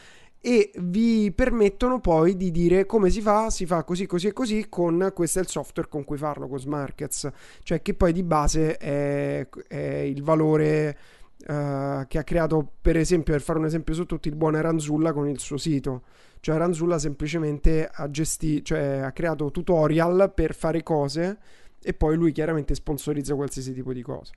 e 0.42 0.70
vi 0.76 1.32
permettono 1.32 2.00
poi 2.00 2.36
di 2.36 2.50
dire 2.50 2.86
come 2.86 3.10
si 3.10 3.20
fa, 3.20 3.50
si 3.50 3.66
fa 3.66 3.84
così, 3.84 4.06
così 4.06 4.28
e 4.28 4.32
così 4.32 4.66
con 4.70 5.12
questo 5.14 5.38
è 5.38 5.42
il 5.42 5.48
software 5.48 5.88
con 5.88 6.04
cui 6.04 6.16
farlo, 6.16 6.48
con 6.48 6.58
Smarkets, 6.58 7.28
cioè 7.62 7.82
che 7.82 7.92
poi 7.94 8.12
di 8.12 8.22
base 8.22 8.76
è, 8.78 9.46
è 9.68 9.76
il 9.76 10.22
valore 10.22 10.98
uh, 11.46 12.06
che 12.06 12.18
ha 12.18 12.24
creato, 12.24 12.72
per 12.80 12.96
esempio, 12.96 13.34
per 13.34 13.42
fare 13.42 13.58
un 13.58 13.66
esempio 13.66 13.92
su 13.92 14.06
tutti, 14.06 14.28
il 14.28 14.36
buon 14.36 14.54
Aranzulla 14.54 15.12
con 15.12 15.28
il 15.28 15.38
suo 15.38 15.58
sito. 15.58 16.04
Cioè 16.40 16.54
Aranzulla 16.54 16.98
semplicemente 16.98 17.86
ha, 17.86 18.10
gesti- 18.10 18.64
cioè, 18.64 19.00
ha 19.04 19.12
creato 19.12 19.50
tutorial 19.50 20.32
per 20.34 20.54
fare 20.54 20.82
cose 20.82 21.38
e 21.82 21.92
poi 21.92 22.16
lui 22.16 22.32
chiaramente 22.32 22.74
sponsorizza 22.74 23.34
qualsiasi 23.34 23.74
tipo 23.74 23.92
di 23.92 24.00
cosa. 24.00 24.32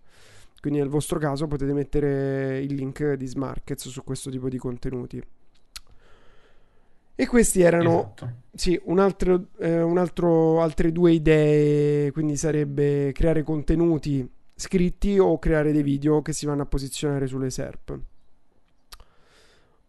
Quindi 0.60 0.80
nel 0.80 0.90
vostro 0.90 1.18
caso 1.18 1.48
potete 1.48 1.72
mettere 1.72 2.60
il 2.60 2.74
link 2.74 3.14
di 3.14 3.26
Smarkets 3.26 3.88
su 3.88 4.04
questo 4.04 4.30
tipo 4.30 4.50
di 4.50 4.58
contenuti. 4.58 5.24
E 7.16 7.28
questi 7.28 7.62
erano 7.62 8.14
esatto. 8.16 8.34
sì, 8.56 8.80
un 8.86 9.00
altro, 9.00 9.48
eh, 9.60 9.82
un 9.82 9.98
altro, 9.98 10.62
altre 10.62 10.92
due 10.92 11.12
idee, 11.12 12.12
quindi 12.12 12.36
sarebbe 12.36 13.12
creare 13.12 13.44
contenuti 13.44 14.28
scritti 14.56 15.20
o 15.20 15.38
creare 15.40 15.72
dei 15.72 15.84
video 15.84 16.22
che 16.22 16.34
si 16.34 16.46
vanno 16.46 16.64
a 16.64 16.66
posizionare 16.66 17.28
sulle 17.28 17.50
SERP. 17.50 18.00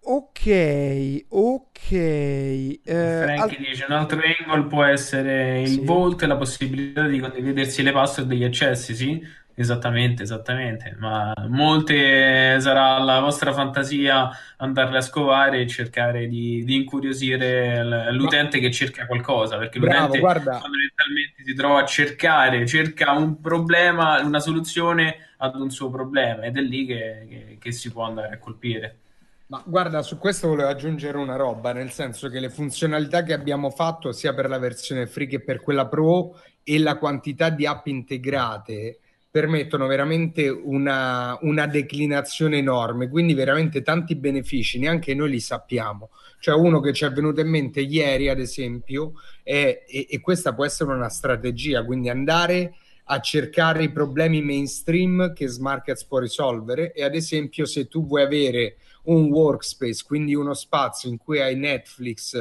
Ok, 0.06 1.24
ok. 1.28 1.92
Eh, 1.92 2.78
Frank 2.82 3.56
dice 3.56 3.86
un 3.88 3.94
altro 3.94 4.20
angle 4.20 4.68
può 4.68 4.84
essere 4.84 5.62
il 5.62 5.68
sì. 5.68 5.80
Vault 5.82 6.22
e 6.22 6.26
la 6.26 6.36
possibilità 6.36 7.06
di 7.06 7.20
condividersi 7.20 7.82
le 7.82 7.92
password 7.92 8.28
degli 8.28 8.44
accessi, 8.44 8.94
sì? 8.94 9.26
Esattamente, 9.57 10.24
esattamente, 10.24 10.96
ma 10.98 11.32
molte 11.48 12.59
sarà 12.59 12.98
la 12.98 13.20
vostra 13.20 13.52
fantasia 13.52 14.28
andarle 14.57 14.98
a 14.98 15.00
scovare 15.00 15.61
e 15.61 15.68
cercare 15.68 16.26
di, 16.26 16.64
di 16.64 16.74
incuriosire 16.74 18.11
l'utente 18.11 18.59
che 18.59 18.72
cerca 18.72 19.07
qualcosa, 19.07 19.57
perché 19.57 19.78
Bravo, 19.78 20.07
l'utente 20.07 20.18
guarda. 20.18 20.59
fondamentalmente 20.59 21.44
si 21.44 21.55
trova 21.55 21.82
a 21.82 21.84
cercare, 21.84 22.66
cerca 22.66 23.12
un 23.12 23.40
problema, 23.40 24.20
una 24.22 24.40
soluzione 24.40 25.34
ad 25.36 25.55
un 25.55 25.70
suo 25.70 25.88
problema 25.88 26.42
ed 26.42 26.57
è 26.57 26.61
lì 26.61 26.84
che, 26.84 27.26
che, 27.28 27.57
che 27.61 27.70
si 27.70 27.92
può 27.92 28.02
andare 28.02 28.34
a 28.34 28.38
colpire. 28.38 28.98
Ma 29.46 29.62
guarda, 29.64 30.02
su 30.02 30.18
questo 30.18 30.48
volevo 30.48 30.68
aggiungere 30.68 31.16
una 31.16 31.36
roba, 31.36 31.72
nel 31.72 31.92
senso 31.92 32.28
che 32.28 32.40
le 32.40 32.50
funzionalità 32.50 33.22
che 33.22 33.34
abbiamo 33.34 33.70
fatto 33.70 34.11
sia 34.11 34.34
per 34.34 34.48
la 34.48 34.59
versione 34.59 35.07
free 35.07 35.28
che 35.28 35.38
per 35.38 35.61
quella 35.61 35.86
pro 35.86 36.40
e 36.64 36.80
la 36.80 36.96
quantità 36.96 37.50
di 37.50 37.66
app 37.66 37.86
integrate 37.86 38.98
permettono 39.35 39.89
veramente 39.89 40.49
una, 40.49 41.37
una, 41.41 41.66
declinazione 41.66 42.59
enorme, 42.59 43.09
quindi 43.09 43.35
veramente 43.35 43.82
tanti 43.82 44.14
benefici, 44.14 44.78
neanche 44.78 45.12
noi 45.12 45.30
li 45.30 45.41
sappiamo. 45.41 46.11
Cioè 46.39 46.55
uno 46.55 46.78
che 46.78 46.93
ci 46.93 47.05
è 47.05 47.11
venuto 47.11 47.41
in 47.41 47.49
mente 47.49 47.80
ieri, 47.80 48.28
ad 48.28 48.39
esempio, 48.39 49.14
è, 49.43 49.82
e, 49.89 50.07
e 50.09 50.20
questa 50.20 50.55
può 50.55 50.64
essere 50.64 50.93
una 50.93 51.09
strategia, 51.09 51.85
quindi 51.85 52.11
andare 52.11 52.76
a 53.07 53.18
cercare 53.18 53.82
i 53.82 53.91
problemi 53.91 54.41
mainstream 54.41 55.32
che 55.32 55.49
Smarkets 55.49 56.05
può 56.05 56.20
risolvere 56.20 56.93
e 56.93 57.03
ad 57.03 57.16
esempio 57.16 57.66
se 57.66 57.89
tu 57.89 58.07
vuoi 58.07 58.22
avere 58.22 58.76
un 59.07 59.24
workspace, 59.32 60.05
quindi 60.07 60.37
uno 60.37 60.55
spazio 60.55 61.11
in 61.11 61.16
cui 61.16 61.41
hai 61.41 61.57
Netflix 61.57 62.37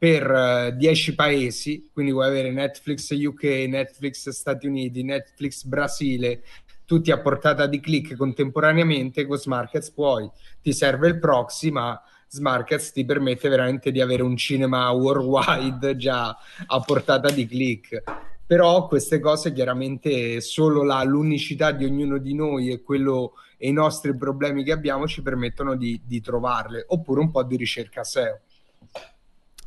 per 0.00 0.76
10 0.78 1.10
uh, 1.10 1.14
paesi, 1.14 1.90
quindi 1.92 2.10
vuoi 2.10 2.26
avere 2.26 2.50
Netflix 2.50 3.10
UK, 3.10 3.42
Netflix 3.68 4.30
Stati 4.30 4.66
Uniti, 4.66 5.02
Netflix 5.02 5.64
Brasile, 5.64 6.42
tutti 6.86 7.10
a 7.10 7.20
portata 7.20 7.66
di 7.66 7.80
click 7.80 8.16
contemporaneamente, 8.16 9.26
con 9.26 9.36
Smarkets 9.36 9.90
puoi, 9.90 10.26
ti 10.62 10.72
serve 10.72 11.08
il 11.08 11.18
proxy, 11.18 11.70
ma 11.70 12.02
Smarkets 12.28 12.92
ti 12.92 13.04
permette 13.04 13.50
veramente 13.50 13.92
di 13.92 14.00
avere 14.00 14.22
un 14.22 14.38
cinema 14.38 14.90
worldwide 14.90 15.94
già 16.00 16.34
a 16.66 16.80
portata 16.80 17.30
di 17.30 17.46
click. 17.46 18.02
Però 18.46 18.86
queste 18.86 19.20
cose 19.20 19.52
chiaramente 19.52 20.40
solo 20.40 20.82
la, 20.82 21.02
l'unicità 21.04 21.72
di 21.72 21.84
ognuno 21.84 22.16
di 22.16 22.32
noi 22.32 22.70
e, 22.70 22.80
quello, 22.80 23.34
e 23.58 23.68
i 23.68 23.72
nostri 23.72 24.16
problemi 24.16 24.64
che 24.64 24.72
abbiamo 24.72 25.06
ci 25.06 25.20
permettono 25.20 25.76
di, 25.76 26.00
di 26.06 26.22
trovarle, 26.22 26.86
oppure 26.88 27.20
un 27.20 27.30
po' 27.30 27.42
di 27.42 27.56
ricerca 27.56 28.02
SEO 28.02 28.40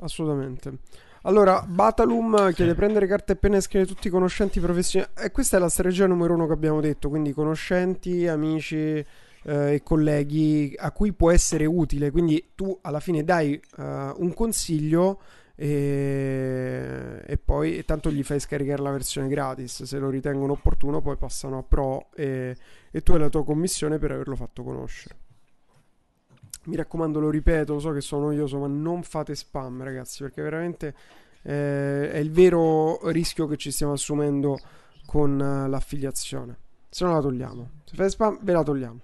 assolutamente. 0.04 0.80
Allora, 1.24 1.64
Batalum 1.66 2.51
chiede 2.51 2.76
prendere 2.76 3.08
carta 3.08 3.32
e 3.32 3.38
penna 3.38 3.58
e 3.58 3.62
scrivere 3.62 3.89
tutti 3.89 4.08
i 4.08 4.12
conoscenti 4.12 4.60
professionali. 4.60 5.12
E 5.18 5.32
questa 5.32 5.56
è 5.56 5.60
la 5.60 5.70
strategia 5.70 6.06
numero 6.06 6.34
uno 6.34 6.47
che 6.47 6.54
abbiamo 6.54 6.82
detto, 6.82 7.08
quindi 7.08 7.32
conoscenti, 7.32 8.28
amici 8.28 8.76
eh, 8.76 9.06
e 9.43 9.82
colleghi 9.84 10.76
a 10.78 10.91
cui 10.91 11.14
può 11.14 11.32
essere 11.32 11.66
utile. 11.66 12.12
Quindi 12.12 12.51
tu 12.56 12.78
alla 12.82 12.99
fine 12.99 13.24
dai 13.24 13.60
uh, 13.78 13.84
un 13.84 14.34
consiglio 14.34 15.22
e, 15.56 17.22
e 17.26 17.38
poi 17.38 17.86
tanto 17.86 18.12
gli 18.12 18.24
fai 18.24 18.41
scaricare 18.41 18.82
la 18.82 18.91
versione 18.91 19.30
gratis. 19.30 19.84
Se 19.84 19.97
lo 19.99 20.10
ritengono 20.10 20.54
opportuno 20.54 21.01
poi 21.01 21.16
passano 21.16 21.60
a 21.60 21.64
Pro 21.64 22.08
e, 22.16 22.56
e 22.91 23.01
tu 23.01 23.14
hai 23.14 23.20
la 23.20 23.30
tua 23.30 23.45
commissione 23.45 23.97
per 23.97 24.12
averlo 24.12 24.36
fatto 24.36 24.64
conoscere. 24.64 25.16
Mi 26.66 26.76
raccomando, 26.76 27.20
lo 27.20 27.30
ripeto, 27.30 27.74
lo 27.74 27.80
so 27.80 27.91
che 27.91 28.01
sono 28.01 28.26
noioso, 28.26 28.57
ma 28.57 28.68
non 28.68 29.03
fate 29.03 29.36
spam, 29.36 29.84
ragazzi, 29.84 30.24
perché 30.24 30.41
veramente 30.41 30.95
eh, 31.41 32.11
è 32.11 32.18
il 32.18 32.32
vero 32.32 33.09
rischio 33.09 33.47
che 33.47 33.57
ci 33.57 33.70
stiamo 33.72 33.93
assumendo 33.93 34.57
con 35.05 35.32
uh, 35.32 35.70
l'affiliazione. 35.70 36.57
Se 36.89 37.03
no 37.03 37.14
la 37.14 37.20
togliamo. 37.22 37.70
Se 37.84 37.95
fate 37.95 38.09
spam, 38.09 38.39
ve 38.41 38.53
la 38.53 38.64
togliamo. 38.64 38.99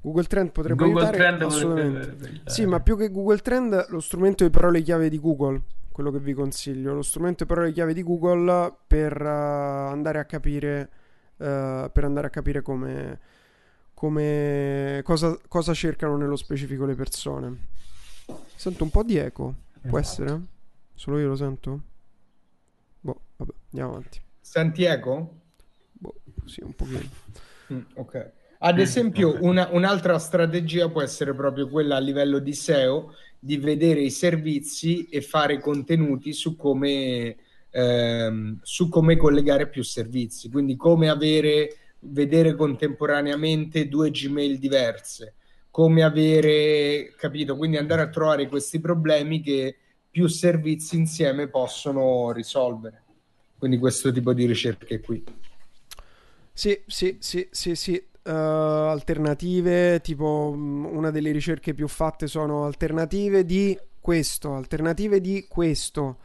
Google 0.00 0.24
Trend 0.24 0.50
potrebbe 0.50 0.84
Google 0.84 1.04
aiutare 1.04 1.16
Trend 1.16 1.42
assolutamente. 1.42 2.06
Potrebbe... 2.08 2.40
Sì, 2.46 2.66
ma 2.66 2.80
più 2.80 2.96
che 2.96 3.10
Google 3.10 3.38
Trend, 3.38 3.86
lo 3.90 4.00
strumento 4.00 4.44
di 4.44 4.50
parole 4.50 4.82
chiave 4.82 5.08
di 5.08 5.20
Google, 5.20 5.60
quello 5.92 6.10
che 6.10 6.18
vi 6.18 6.32
consiglio, 6.32 6.94
lo 6.94 7.02
strumento 7.02 7.44
di 7.44 7.50
parole 7.50 7.72
chiave 7.72 7.94
di 7.94 8.02
Google 8.02 8.74
per 8.86 9.20
uh, 9.20 9.90
andare 9.90 10.18
a 10.18 10.24
capire 10.24 10.90
uh, 11.36 11.90
per 11.92 12.04
andare 12.04 12.28
a 12.28 12.30
capire 12.30 12.62
come 12.62 13.18
come 13.98 15.00
cosa, 15.02 15.36
cosa, 15.48 15.74
cercano 15.74 16.16
nello 16.16 16.36
specifico 16.36 16.84
le 16.84 16.94
persone. 16.94 17.66
Sento 18.54 18.84
un 18.84 18.90
po' 18.90 19.02
di 19.02 19.16
eco, 19.16 19.52
può 19.88 19.98
esatto. 19.98 20.22
essere? 20.22 20.40
Solo 20.94 21.18
io 21.18 21.26
lo 21.26 21.34
sento? 21.34 21.80
Boh, 23.00 23.20
vabbè, 23.34 23.50
andiamo 23.72 23.90
avanti. 23.90 24.20
Senti 24.40 24.84
eco? 24.84 25.40
Boh, 25.94 26.14
sì, 26.44 26.62
un 26.62 26.74
pochino. 26.74 27.26
Mm, 27.70 27.80
ok. 27.96 28.32
Ad 28.60 28.78
esempio, 28.78 29.36
una, 29.42 29.68
un'altra 29.70 30.18
strategia 30.18 30.88
può 30.88 31.02
essere 31.02 31.34
proprio 31.34 31.68
quella 31.68 31.96
a 31.96 31.98
livello 31.98 32.38
di 32.38 32.54
SEO 32.54 33.14
di 33.38 33.58
vedere 33.58 34.00
i 34.00 34.10
servizi 34.10 35.06
e 35.10 35.20
fare 35.20 35.60
contenuti 35.60 36.32
su 36.32 36.56
come, 36.56 37.36
ehm, 37.68 38.58
su 38.62 38.88
come 38.88 39.18
collegare 39.18 39.68
più 39.68 39.82
servizi, 39.82 40.48
quindi 40.48 40.76
come 40.76 41.10
avere 41.10 41.76
vedere 42.00 42.54
contemporaneamente 42.54 43.88
due 43.88 44.10
Gmail 44.10 44.58
diverse, 44.58 45.34
come 45.70 46.02
avere, 46.02 47.14
capito? 47.16 47.56
Quindi 47.56 47.76
andare 47.76 48.02
a 48.02 48.08
trovare 48.08 48.48
questi 48.48 48.80
problemi 48.80 49.40
che 49.40 49.76
più 50.10 50.26
servizi 50.26 50.96
insieme 50.96 51.48
possono 51.48 52.32
risolvere. 52.32 53.02
Quindi 53.58 53.78
questo 53.78 54.12
tipo 54.12 54.32
di 54.32 54.46
ricerche 54.46 55.00
qui. 55.00 55.24
Sì, 56.52 56.80
sì, 56.86 57.16
sì, 57.20 57.48
sì, 57.50 57.74
sì. 57.74 58.06
Uh, 58.22 58.30
alternative, 58.30 60.00
tipo 60.00 60.52
mm, 60.54 60.84
una 60.84 61.10
delle 61.10 61.30
ricerche 61.30 61.72
più 61.72 61.88
fatte 61.88 62.26
sono 62.26 62.66
alternative 62.66 63.44
di 63.44 63.78
questo, 64.00 64.54
alternative 64.54 65.20
di 65.20 65.46
questo 65.48 66.18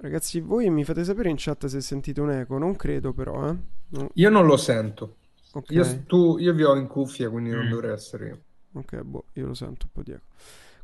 Ragazzi, 0.00 0.40
voi 0.40 0.70
mi 0.70 0.84
fate 0.84 1.02
sapere 1.02 1.28
in 1.28 1.34
chat 1.36 1.66
se 1.66 1.80
sentite 1.80 2.20
un 2.20 2.30
eco, 2.30 2.56
non 2.56 2.76
credo 2.76 3.12
però, 3.12 3.48
eh? 3.48 3.56
no. 3.88 4.10
Io 4.14 4.30
non 4.30 4.46
lo 4.46 4.56
sento. 4.56 5.16
Okay. 5.52 5.76
Io, 5.76 6.02
tu, 6.04 6.38
io 6.38 6.54
vi 6.54 6.62
ho 6.62 6.76
in 6.76 6.86
cuffia, 6.86 7.28
quindi 7.28 7.50
non 7.50 7.66
mm. 7.66 7.70
dovrei 7.70 7.92
essere 7.92 8.26
io. 8.28 8.40
Ok, 8.74 9.00
boh, 9.00 9.24
io 9.32 9.46
lo 9.46 9.54
sento 9.54 9.86
un 9.86 9.92
po' 9.92 10.02
di 10.02 10.12
eco. 10.12 10.26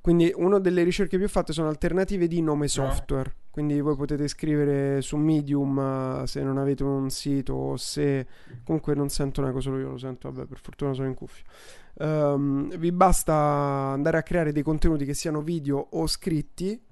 Quindi 0.01 0.33
una 0.35 0.59
delle 0.59 0.83
ricerche 0.83 1.17
più 1.17 1.29
fatte 1.29 1.53
sono 1.53 1.69
alternative 1.69 2.27
di 2.27 2.43
nome 2.43 2.67
software. 2.67 3.35
No. 3.37 3.43
Quindi 3.51 3.81
voi 3.81 3.95
potete 3.95 4.27
scrivere 4.27 5.01
su 5.01 5.17
Medium 5.17 5.77
uh, 5.79 6.27
se 6.27 6.43
non 6.43 6.59
avete 6.59 6.83
un 6.83 7.09
sito 7.09 7.55
o 7.55 7.77
se 7.77 8.27
comunque 8.65 8.95
non 8.95 9.09
sento 9.09 9.41
un 9.41 9.47
eco, 9.47 9.61
solo 9.61 9.79
io 9.79 9.91
lo 9.91 9.97
sento, 9.97 10.31
vabbè, 10.31 10.47
per 10.47 10.59
fortuna 10.59 10.93
sono 10.93 11.07
in 11.07 11.15
cuffia. 11.15 11.45
Um, 11.95 12.77
vi 12.77 12.91
basta 12.91 13.33
andare 13.33 14.19
a 14.19 14.23
creare 14.25 14.51
dei 14.51 14.65
contenuti 14.65 15.05
che 15.05 15.15
siano 15.15 15.41
video 15.41 15.79
o 15.79 16.07
scritti 16.09 16.83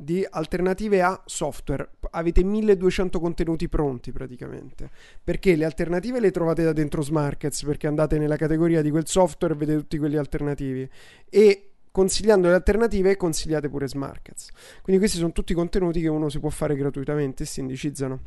di 0.00 0.24
alternative 0.28 1.02
a 1.02 1.20
software. 1.26 1.88
Avete 2.12 2.44
1200 2.44 3.18
contenuti 3.18 3.68
pronti 3.68 4.12
praticamente. 4.12 4.90
Perché 5.22 5.56
le 5.56 5.64
alternative 5.64 6.20
le 6.20 6.30
trovate 6.30 6.62
da 6.62 6.72
dentro 6.72 7.02
Smarkets, 7.02 7.64
perché 7.64 7.88
andate 7.88 8.16
nella 8.16 8.36
categoria 8.36 8.80
di 8.80 8.90
quel 8.90 9.08
software 9.08 9.54
e 9.54 9.56
vedete 9.56 9.78
tutti 9.80 9.98
quelli 9.98 10.16
alternativi. 10.16 10.88
E 11.28 11.70
consigliando 11.90 12.46
le 12.46 12.54
alternative 12.54 13.16
consigliate 13.16 13.68
pure 13.68 13.88
Smarkets. 13.88 14.50
Quindi 14.82 15.00
questi 15.00 15.18
sono 15.18 15.32
tutti 15.32 15.52
contenuti 15.52 16.00
che 16.00 16.08
uno 16.08 16.28
si 16.28 16.38
può 16.38 16.48
fare 16.50 16.76
gratuitamente 16.76 17.42
e 17.42 17.46
si 17.46 17.58
indicizzano. 17.58 18.20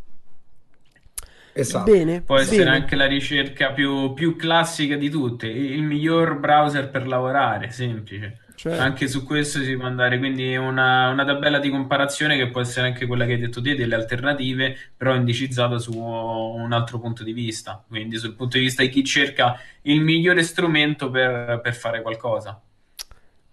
Esatto. 1.54 1.90
Bene, 1.90 2.22
Può 2.22 2.38
essere 2.38 2.64
bene. 2.66 2.76
anche 2.76 2.96
la 2.96 3.08
ricerca 3.08 3.72
più, 3.72 4.14
più 4.14 4.36
classica 4.36 4.96
di 4.98 5.10
tutte, 5.10 5.48
il 5.48 5.84
miglior 5.84 6.38
browser 6.40 6.90
per 6.90 7.08
lavorare, 7.08 7.72
semplice 7.72 8.40
Cioè... 8.62 8.78
Anche 8.78 9.08
su 9.08 9.24
questo 9.24 9.64
si 9.64 9.76
può 9.76 9.88
andare, 9.88 10.20
quindi 10.20 10.56
una, 10.56 11.10
una, 11.10 11.26
tabella 11.26 11.58
di 11.58 11.72
comparazione 11.72 12.38
che 12.38 12.52
può 12.52 12.62
essere 12.62 12.86
anche 12.86 13.08
quella 13.08 13.26
che 13.26 13.34
hai 13.34 13.40
detto 13.40 13.60
te, 13.60 13.74
delle 13.74 13.96
alternative, 13.96 14.78
però 14.96 15.16
indicizzata 15.16 15.80
su 15.80 15.98
un 15.98 16.72
altro 16.72 17.00
punto 17.00 17.24
di 17.24 17.34
vista, 17.34 17.84
quindi 17.88 18.18
sul 18.18 18.36
punto 18.36 18.60
di 18.60 18.66
vista 18.66 18.84
di 18.84 18.90
chi 18.90 19.04
cerca 19.04 19.60
il 19.82 20.02
migliore 20.02 20.44
strumento 20.44 21.10
per, 21.10 21.60
per 21.64 21.74
fare 21.74 22.04
qualcosa. 22.04 22.62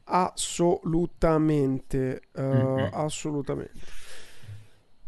Assolutamente, 0.05 2.21
uh, 2.35 2.43
mm-hmm. 2.43 2.89
assolutamente. 2.93 3.81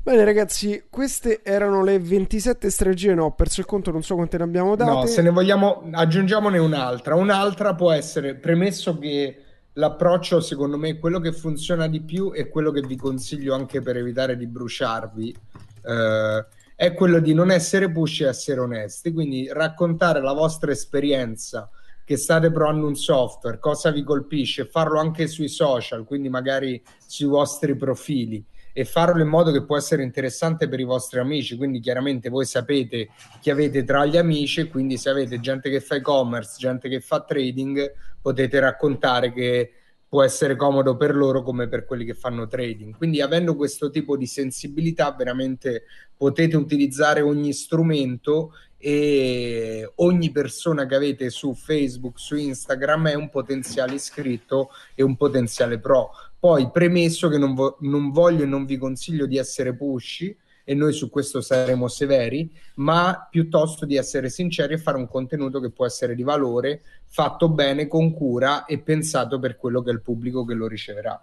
Bene 0.03 0.25
ragazzi, 0.25 0.85
queste 0.89 1.43
erano 1.43 1.85
le 1.85 1.99
27 1.99 2.71
strategie, 2.71 3.13
no, 3.13 3.27
ho 3.27 3.33
perso 3.33 3.61
il 3.61 3.67
conto, 3.67 3.91
non 3.91 4.03
so 4.03 4.15
quante 4.15 4.39
ne 4.39 4.45
abbiamo 4.45 4.77
date. 4.77 4.91
No, 4.91 5.05
se 5.05 5.21
ne 5.21 5.29
vogliamo, 5.29 5.91
aggiungiamone 5.93 6.57
un'altra. 6.57 7.17
Un'altra 7.17 7.75
può 7.75 7.93
essere, 7.93 8.35
premesso 8.35 8.99
che 8.99 9.45
l'approccio 9.81 10.41
secondo 10.41 10.77
me 10.77 10.99
quello 10.99 11.19
che 11.19 11.33
funziona 11.33 11.89
di 11.89 12.03
più 12.03 12.33
e 12.35 12.49
quello 12.49 12.71
che 12.71 12.83
vi 12.83 12.97
consiglio 12.97 13.55
anche 13.55 13.81
per 13.81 13.97
evitare 13.97 14.37
di 14.37 14.47
bruciarvi, 14.47 15.37
eh, 15.83 16.47
è 16.77 16.95
quello 16.95 17.19
di 17.19 17.35
non 17.35 17.51
essere 17.51 17.91
push 17.91 18.21
e 18.21 18.27
essere 18.27 18.61
onesti, 18.61 19.13
quindi 19.13 19.49
raccontare 19.51 20.21
la 20.21 20.33
vostra 20.33 20.71
esperienza 20.71 21.69
che 22.05 22.17
state 22.17 22.51
provando 22.51 22.87
un 22.87 22.95
software, 22.95 23.59
cosa 23.59 23.91
vi 23.91 24.03
colpisce, 24.03 24.67
farlo 24.67 24.99
anche 24.99 25.27
sui 25.27 25.49
social, 25.49 26.05
quindi 26.05 26.29
magari 26.29 26.83
sui 27.07 27.27
vostri 27.27 27.77
profili 27.77 28.45
e 28.73 28.85
farlo 28.85 29.21
in 29.21 29.29
modo 29.29 29.51
che 29.51 29.65
può 29.65 29.77
essere 29.77 30.03
interessante 30.03 30.69
per 30.69 30.81
i 30.81 30.85
vostri 30.85 31.19
amici. 31.19 31.57
Quindi, 31.57 31.81
chiaramente, 31.81 32.29
voi 32.29 32.47
sapete 32.47 33.11
chi 33.41 33.51
avete 33.51 33.85
tra 33.85 34.07
gli 34.07 34.17
amici, 34.17 34.69
quindi 34.69 34.97
se 34.97 35.11
avete 35.11 35.41
gente 35.41 35.71
che 35.71 35.81
fa 35.81 35.97
e-commerce, 35.97 36.57
gente 36.59 36.89
che 36.89 37.01
fa 37.01 37.21
trading, 37.21 37.93
potete 38.21 38.61
raccontare 38.61 39.33
che 39.33 39.73
può 40.11 40.25
essere 40.25 40.57
comodo 40.57 40.97
per 40.97 41.15
loro 41.15 41.43
come 41.43 41.69
per 41.69 41.85
quelli 41.85 42.05
che 42.05 42.15
fanno 42.15 42.49
trading. 42.49 42.97
Quindi, 42.97 43.21
avendo 43.21 43.55
questo 43.55 43.91
tipo 43.91 44.17
di 44.17 44.27
sensibilità, 44.27 45.15
veramente 45.17 45.85
potete 46.17 46.57
utilizzare 46.57 47.21
ogni 47.21 47.53
strumento 47.53 48.53
e 48.77 49.93
ogni 49.97 50.33
persona 50.33 50.87
che 50.87 50.97
avete 50.97 51.31
su 51.31 51.55
Facebook, 51.55 52.19
su 52.19 52.35
Instagram 52.35 53.11
è 53.11 53.15
un 53.15 53.31
potenziale 53.31 53.95
iscritto 53.95 54.71
e 54.97 55.05
un 55.05 55.17
potenziale 55.17 55.79
pro. 55.79 56.11
Poi, 56.41 56.71
premesso 56.73 57.29
che 57.29 57.39
non, 57.39 57.55
vo- 57.55 57.77
non 57.83 58.11
voglio 58.11 58.43
e 58.43 58.47
non 58.47 58.65
vi 58.65 58.79
consiglio 58.79 59.27
di 59.27 59.37
essere 59.39 59.77
pushy, 59.77 60.37
e 60.71 60.75
noi 60.75 60.93
su 60.93 61.11
questo 61.11 61.41
saremo 61.41 61.89
severi, 61.89 62.49
ma 62.75 63.27
piuttosto 63.29 63.85
di 63.85 63.97
essere 63.97 64.29
sinceri 64.29 64.75
e 64.75 64.79
fare 64.79 64.99
un 64.99 65.09
contenuto 65.09 65.59
che 65.59 65.71
può 65.71 65.85
essere 65.85 66.15
di 66.15 66.23
valore, 66.23 66.81
fatto 67.07 67.49
bene, 67.49 67.89
con 67.89 68.15
cura 68.15 68.67
e 68.67 68.79
pensato 68.79 69.41
per 69.41 69.57
quello 69.57 69.83
che 69.83 69.91
è 69.91 69.93
il 69.93 70.01
pubblico 70.01 70.45
che 70.45 70.55
lo 70.55 70.69
riceverà. 70.69 71.21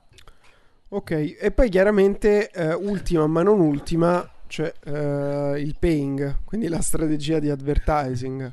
Ok, 0.89 1.37
e 1.39 1.51
poi 1.51 1.69
chiaramente, 1.69 2.49
eh, 2.49 2.73
ultima 2.73 3.25
ma 3.27 3.41
non 3.41 3.61
ultima, 3.61 4.29
cioè 4.47 4.69
eh, 4.83 5.61
il 5.61 5.77
paying, 5.79 6.39
quindi 6.43 6.67
la 6.67 6.81
strategia 6.81 7.39
di 7.39 7.49
advertising. 7.49 8.51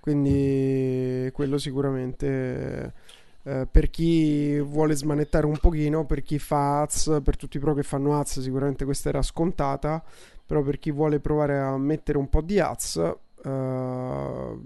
Quindi 0.00 1.28
quello 1.30 1.58
sicuramente 1.58 2.94
eh, 3.44 3.66
per 3.70 3.90
chi 3.90 4.60
vuole 4.60 4.94
smanettare 4.94 5.46
un 5.46 5.58
pochino, 5.58 6.06
per 6.06 6.22
chi 6.22 6.38
fa 6.38 6.82
ads, 6.82 7.20
per 7.22 7.36
tutti 7.36 7.56
i 7.56 7.60
pro 7.60 7.74
che 7.74 7.82
fanno 7.82 8.18
ads, 8.18 8.40
sicuramente 8.40 8.84
questa 8.84 9.08
era 9.08 9.22
scontata, 9.22 10.02
però 10.46 10.62
per 10.62 10.78
chi 10.78 10.90
vuole 10.90 11.18
provare 11.18 11.58
a 11.58 11.76
mettere 11.76 12.18
un 12.18 12.28
po' 12.28 12.40
di 12.40 12.60
ads, 12.60 13.14
eh, 13.44 14.56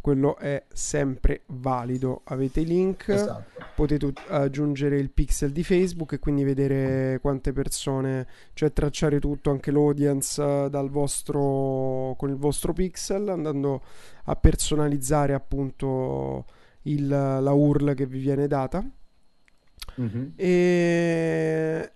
quello 0.00 0.38
è 0.38 0.64
sempre 0.72 1.42
valido. 1.46 2.22
Avete 2.24 2.60
i 2.60 2.64
link, 2.64 3.08
esatto. 3.08 3.62
potete 3.74 4.12
aggiungere 4.28 4.98
il 4.98 5.10
pixel 5.10 5.52
di 5.52 5.62
Facebook 5.62 6.14
e 6.14 6.18
quindi 6.18 6.44
vedere 6.44 7.18
quante 7.20 7.52
persone, 7.52 8.26
cioè 8.54 8.72
tracciare 8.72 9.20
tutto, 9.20 9.50
anche 9.50 9.70
l'audience 9.70 10.68
dal 10.70 10.88
vostro, 10.90 12.14
con 12.16 12.30
il 12.30 12.36
vostro 12.36 12.72
pixel, 12.72 13.28
andando 13.28 13.82
a 14.24 14.34
personalizzare 14.34 15.34
appunto 15.34 16.46
il, 16.92 17.08
la 17.08 17.52
URL 17.52 17.94
che 17.94 18.06
vi 18.06 18.18
viene 18.18 18.46
data. 18.46 18.84
Mm-hmm. 20.00 20.26
E... 20.36 21.92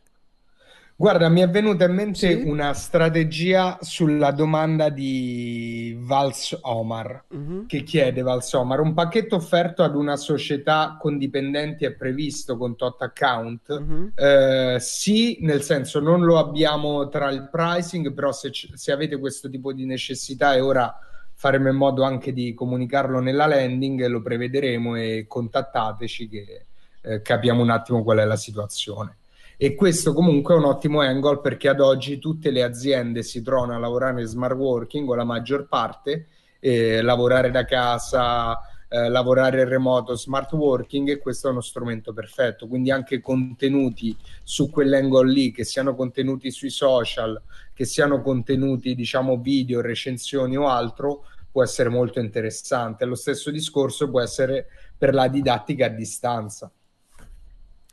Guarda, 0.94 1.28
mi 1.28 1.40
è 1.40 1.50
venuta 1.50 1.86
in 1.86 1.94
mente 1.94 2.30
sì? 2.30 2.48
una 2.48 2.74
strategia 2.74 3.78
sulla 3.80 4.30
domanda 4.30 4.88
di 4.88 5.96
Vals 5.98 6.56
Omar, 6.60 7.24
mm-hmm. 7.34 7.66
che 7.66 7.82
chiede 7.82 8.22
Vals 8.22 8.52
Omar, 8.52 8.78
un 8.78 8.94
pacchetto 8.94 9.34
offerto 9.34 9.82
ad 9.82 9.96
una 9.96 10.14
società 10.14 10.96
con 11.00 11.18
dipendenti 11.18 11.84
è 11.86 11.92
previsto 11.92 12.56
con 12.56 12.76
tot 12.76 13.02
account? 13.02 13.80
Mm-hmm. 13.80 14.06
Eh, 14.14 14.76
sì, 14.78 15.38
nel 15.40 15.62
senso 15.62 15.98
non 15.98 16.22
lo 16.22 16.38
abbiamo 16.38 17.08
tra 17.08 17.30
il 17.30 17.48
pricing, 17.50 18.12
però 18.12 18.30
se, 18.30 18.52
se 18.52 18.92
avete 18.92 19.18
questo 19.18 19.48
tipo 19.48 19.72
di 19.72 19.86
necessità 19.86 20.54
e 20.54 20.60
ora 20.60 20.96
faremo 21.42 21.68
in 21.70 21.74
modo 21.74 22.04
anche 22.04 22.32
di 22.32 22.54
comunicarlo 22.54 23.18
nella 23.18 23.46
landing, 23.46 24.06
lo 24.06 24.22
prevederemo 24.22 24.94
e 24.94 25.24
contattateci 25.26 26.28
che 26.28 26.66
eh, 27.00 27.20
capiamo 27.20 27.60
un 27.60 27.70
attimo 27.70 28.04
qual 28.04 28.18
è 28.18 28.24
la 28.24 28.36
situazione. 28.36 29.16
E 29.56 29.74
questo 29.74 30.12
comunque 30.12 30.54
è 30.54 30.56
un 30.56 30.66
ottimo 30.66 31.00
angle 31.00 31.40
perché 31.40 31.68
ad 31.68 31.80
oggi 31.80 32.20
tutte 32.20 32.52
le 32.52 32.62
aziende 32.62 33.24
si 33.24 33.42
trovano 33.42 33.74
a 33.74 33.78
lavorare 33.78 34.20
in 34.20 34.28
smart 34.28 34.54
working 34.54 35.08
o 35.08 35.16
la 35.16 35.24
maggior 35.24 35.66
parte, 35.66 36.28
eh, 36.60 37.02
lavorare 37.02 37.50
da 37.50 37.64
casa, 37.64 38.56
eh, 38.88 39.08
lavorare 39.08 39.62
in 39.62 39.68
remoto, 39.68 40.14
smart 40.14 40.52
working 40.52 41.08
e 41.08 41.18
questo 41.18 41.48
è 41.48 41.50
uno 41.50 41.60
strumento 41.60 42.12
perfetto. 42.12 42.68
Quindi 42.68 42.92
anche 42.92 43.20
contenuti 43.20 44.16
su 44.44 44.70
quell'angle 44.70 45.28
lì, 45.28 45.50
che 45.50 45.64
siano 45.64 45.96
contenuti 45.96 46.52
sui 46.52 46.70
social, 46.70 47.42
che 47.74 47.84
siano 47.84 48.20
contenuti 48.20 48.94
diciamo 48.94 49.38
video, 49.38 49.80
recensioni 49.80 50.56
o 50.56 50.68
altro, 50.68 51.24
può 51.52 51.62
essere 51.62 51.90
molto 51.90 52.18
interessante. 52.18 53.04
Lo 53.04 53.14
stesso 53.14 53.50
discorso 53.50 54.10
può 54.10 54.20
essere 54.20 54.66
per 54.96 55.12
la 55.14 55.28
didattica 55.28 55.86
a 55.86 55.90
distanza. 55.90 56.72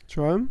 Cioè? 0.06 0.42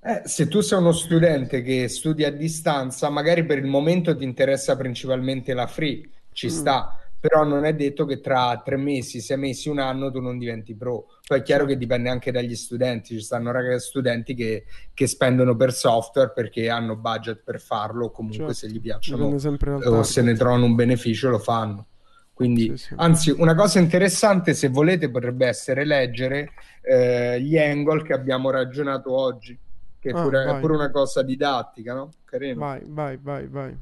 Eh, 0.00 0.22
se 0.24 0.48
tu 0.48 0.60
sei 0.60 0.78
uno 0.78 0.92
studente 0.92 1.60
che 1.62 1.86
studia 1.88 2.28
a 2.28 2.32
distanza, 2.32 3.10
magari 3.10 3.44
per 3.44 3.58
il 3.58 3.66
momento 3.66 4.16
ti 4.16 4.24
interessa 4.24 4.74
principalmente 4.76 5.52
la 5.52 5.66
free, 5.66 6.08
ci 6.32 6.46
mm. 6.46 6.50
sta, 6.50 6.97
però 7.20 7.44
non 7.44 7.64
è 7.64 7.74
detto 7.74 8.04
che 8.04 8.20
tra 8.20 8.60
tre 8.64 8.76
mesi, 8.76 9.20
sei 9.20 9.38
mesi, 9.38 9.68
un 9.68 9.80
anno 9.80 10.10
tu 10.10 10.20
non 10.20 10.38
diventi 10.38 10.74
pro. 10.74 11.06
Poi 11.26 11.40
è 11.40 11.42
chiaro 11.42 11.64
che 11.64 11.76
dipende 11.76 12.08
anche 12.08 12.30
dagli 12.30 12.54
studenti, 12.54 13.14
ci 13.14 13.20
stanno 13.20 13.50
ragazzi 13.50 13.88
studenti 13.88 14.34
che, 14.34 14.64
che 14.94 15.06
spendono 15.06 15.56
per 15.56 15.72
software 15.72 16.32
perché 16.32 16.70
hanno 16.70 16.96
budget 16.96 17.42
per 17.42 17.60
farlo, 17.60 18.06
o 18.06 18.10
comunque 18.10 18.54
certo. 18.54 18.66
se 18.66 18.68
gli 18.68 18.80
piacciono 18.80 19.26
o 19.26 20.02
se 20.02 20.22
ne 20.22 20.34
trovano 20.34 20.64
un 20.64 20.74
beneficio 20.74 21.28
lo 21.28 21.38
fanno. 21.38 21.86
Quindi, 22.32 22.68
sì, 22.76 22.76
sì. 22.76 22.94
anzi, 22.96 23.30
una 23.36 23.56
cosa 23.56 23.80
interessante, 23.80 24.54
se 24.54 24.68
volete, 24.68 25.10
potrebbe 25.10 25.48
essere 25.48 25.84
leggere 25.84 26.52
eh, 26.82 27.40
gli 27.40 27.58
angle 27.58 28.04
che 28.04 28.12
abbiamo 28.12 28.50
ragionato 28.50 29.12
oggi, 29.12 29.58
che 29.98 30.10
ah, 30.10 30.22
pure, 30.22 30.44
è 30.44 30.60
pure 30.60 30.74
una 30.74 30.92
cosa 30.92 31.22
didattica, 31.22 31.94
no? 31.94 32.10
Carino. 32.24 32.60
Vai, 32.60 32.82
vai, 32.86 33.18
vai, 33.20 33.48
vai. 33.48 33.76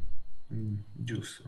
Mm, 0.54 0.76
giusto. 0.94 1.42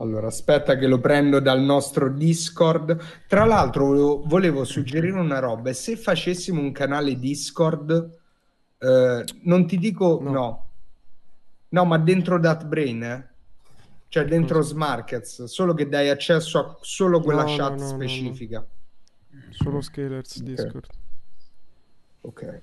Allora, 0.00 0.28
aspetta 0.28 0.76
che 0.76 0.86
lo 0.86 1.00
prendo 1.00 1.40
dal 1.40 1.60
nostro 1.60 2.08
Discord. 2.08 2.96
Tra 3.26 3.44
l'altro, 3.44 3.86
volevo, 3.86 4.22
volevo 4.26 4.64
suggerire 4.64 5.18
una 5.18 5.40
roba. 5.40 5.72
Se 5.72 5.96
facessimo 5.96 6.60
un 6.60 6.70
canale 6.70 7.18
Discord, 7.18 8.18
eh, 8.78 9.24
non 9.42 9.66
ti 9.66 9.76
dico 9.76 10.20
no. 10.22 10.30
no. 10.30 10.70
no, 11.70 11.84
ma 11.84 11.98
dentro 11.98 12.38
DatBrain, 12.38 13.02
eh? 13.02 13.28
cioè 14.06 14.24
dentro 14.24 14.62
Smarkets, 14.62 15.44
solo 15.44 15.74
che 15.74 15.88
dai 15.88 16.10
accesso 16.10 16.58
a 16.60 16.78
solo 16.80 17.20
quella 17.20 17.42
no, 17.42 17.56
chat 17.56 17.78
no, 17.78 17.86
specifica. 17.88 18.64
Solo 19.50 19.80
Scalers 19.80 20.36
okay. 20.36 20.46
Discord. 20.46 20.86
Ok. 22.20 22.62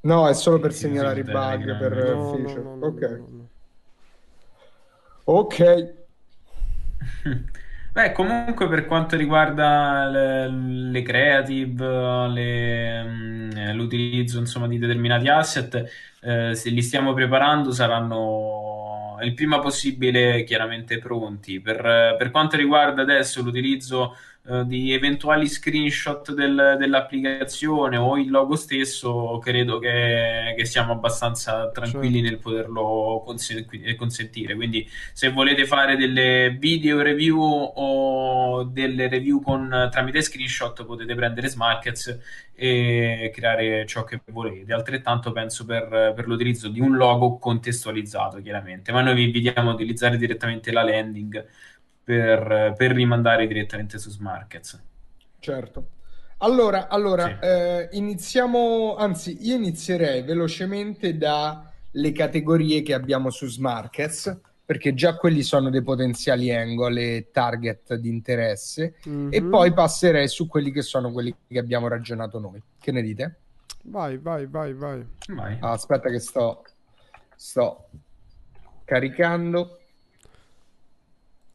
No, 0.00 0.28
è 0.28 0.34
solo 0.34 0.58
per 0.58 0.72
segnalare 0.72 1.20
i 1.20 1.22
bug, 1.22 1.78
per 1.78 1.92
feature. 1.94 2.68
ok. 2.80 3.22
Ok. 5.24 6.00
Beh, 7.92 8.12
comunque 8.12 8.68
per 8.68 8.86
quanto 8.86 9.16
riguarda 9.16 10.08
le, 10.08 10.48
le 10.48 11.02
creative, 11.02 12.28
le, 12.28 13.02
mm, 13.04 13.50
l'utilizzo 13.74 14.38
insomma, 14.38 14.66
di 14.66 14.78
determinati 14.78 15.28
asset, 15.28 15.84
eh, 16.22 16.54
se 16.54 16.70
li 16.70 16.80
stiamo 16.80 17.12
preparando 17.12 17.70
saranno 17.70 19.18
il 19.22 19.34
prima 19.34 19.58
possibile 19.58 20.42
chiaramente 20.44 20.98
pronti. 20.98 21.60
Per, 21.60 22.16
per 22.18 22.30
quanto 22.30 22.56
riguarda 22.56 23.02
adesso 23.02 23.42
l'utilizzo 23.42 24.16
eh, 24.44 24.66
di 24.66 24.92
eventuali 24.92 25.46
screenshot 25.46 26.32
del, 26.32 26.74
dell'applicazione 26.76 27.96
o 27.96 28.18
il 28.18 28.28
logo 28.28 28.56
stesso, 28.56 29.38
credo 29.38 29.78
che, 29.78 30.54
che 30.56 30.64
siamo 30.64 30.92
abbastanza 30.92 31.70
tranquilli 31.70 32.20
certo. 32.20 32.28
nel 32.28 32.38
poterlo 32.38 33.22
consentire. 33.96 34.54
Quindi, 34.56 34.88
se 35.12 35.30
volete 35.30 35.64
fare 35.64 35.96
delle 35.96 36.56
video 36.58 37.02
review 37.02 37.40
o 37.40 38.64
delle 38.64 39.08
review 39.08 39.40
con, 39.40 39.88
tramite 39.92 40.20
screenshot, 40.22 40.84
potete 40.84 41.14
prendere 41.14 41.46
Smarkets 41.46 42.18
e 42.52 43.30
creare 43.32 43.86
ciò 43.86 44.02
che 44.02 44.22
volete. 44.26 44.72
Altrettanto 44.72 45.30
penso 45.30 45.64
per, 45.64 46.12
per 46.16 46.26
l'utilizzo 46.26 46.68
di 46.68 46.80
un 46.80 46.96
logo 46.96 47.38
contestualizzato, 47.38 48.42
chiaramente. 48.42 48.90
Ma 48.90 49.02
noi 49.02 49.14
vi 49.14 49.24
invitiamo 49.24 49.70
a 49.70 49.74
utilizzare 49.74 50.16
direttamente 50.16 50.72
la 50.72 50.82
landing 50.82 51.46
per, 52.04 52.74
per 52.76 52.92
rimandare 52.92 53.46
direttamente 53.46 53.98
su 53.98 54.10
Smarkets. 54.10 54.82
Certo. 55.38 55.88
Allora, 56.38 56.88
allora 56.88 57.26
sì. 57.26 57.46
eh, 57.46 57.88
iniziamo, 57.92 58.96
anzi, 58.96 59.38
io 59.42 59.56
inizierei 59.56 60.22
velocemente 60.22 61.16
dalle 61.16 62.12
categorie 62.12 62.82
che 62.82 62.94
abbiamo 62.94 63.30
su 63.30 63.46
Smarkets, 63.46 64.40
perché 64.64 64.94
già 64.94 65.16
quelli 65.16 65.42
sono 65.42 65.70
dei 65.70 65.82
potenziali 65.82 66.52
angle 66.52 67.16
e 67.16 67.30
target 67.30 67.94
di 67.94 68.08
interesse, 68.08 68.94
mm-hmm. 69.08 69.28
e 69.30 69.40
mhm. 69.40 69.50
poi 69.50 69.72
passerei 69.72 70.26
su 70.26 70.48
quelli 70.48 70.72
che 70.72 70.82
sono 70.82 71.12
quelli 71.12 71.34
che 71.46 71.58
abbiamo 71.58 71.86
ragionato 71.86 72.40
noi. 72.40 72.60
Che 72.80 72.90
ne 72.90 73.02
dite? 73.02 73.36
Vai, 73.84 74.18
vai, 74.18 74.46
vai, 74.46 74.72
vai. 74.74 75.06
vai. 75.28 75.56
Ah, 75.60 75.72
aspetta 75.72 76.10
che 76.10 76.18
sto, 76.18 76.64
sto 77.36 77.88
caricando. 78.84 79.81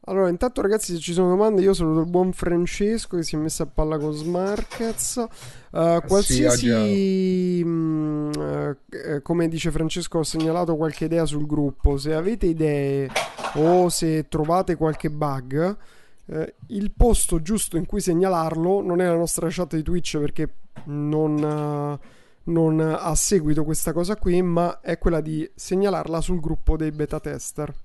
Allora, 0.10 0.30
intanto 0.30 0.62
ragazzi, 0.62 0.94
se 0.94 1.00
ci 1.00 1.12
sono 1.12 1.28
domande, 1.28 1.62
io 1.62 1.74
saluto 1.74 2.00
il 2.00 2.06
buon 2.06 2.32
Francesco 2.32 3.18
che 3.18 3.24
si 3.24 3.36
è 3.36 3.38
messo 3.38 3.64
a 3.64 3.66
palla 3.66 3.98
con 3.98 4.14
Smarkets. 4.14 5.26
Uh, 5.72 6.00
qualsiasi, 6.08 6.70
sì, 6.70 7.62
mh, 7.62 8.32
uh, 8.38 9.22
come 9.22 9.50
dice 9.50 9.70
Francesco, 9.70 10.20
ho 10.20 10.24
segnalato 10.24 10.78
qualche 10.78 11.06
idea 11.06 11.26
sul 11.26 11.46
gruppo. 11.46 11.98
Se 11.98 12.14
avete 12.14 12.46
idee 12.46 13.10
o 13.56 13.90
se 13.90 14.30
trovate 14.30 14.78
qualche 14.78 15.10
bug, 15.10 15.78
uh, 16.24 16.46
il 16.68 16.92
posto 16.96 17.42
giusto 17.42 17.76
in 17.76 17.86
cui 17.86 18.00
segnalarlo 18.00 18.82
non 18.82 19.02
è 19.02 19.06
la 19.08 19.16
nostra 19.16 19.50
chat 19.50 19.76
di 19.76 19.84
Twitch 19.84 20.18
perché 20.20 20.54
non 20.86 22.00
non 22.48 22.80
ha 22.80 23.14
seguito 23.14 23.66
questa 23.66 23.92
cosa 23.92 24.16
qui, 24.16 24.42
ma 24.42 24.80
è 24.80 24.98
quella 24.98 25.20
di 25.20 25.52
segnalarla 25.54 26.22
sul 26.22 26.40
gruppo 26.40 26.78
dei 26.78 26.92
beta 26.92 27.20
tester 27.20 27.76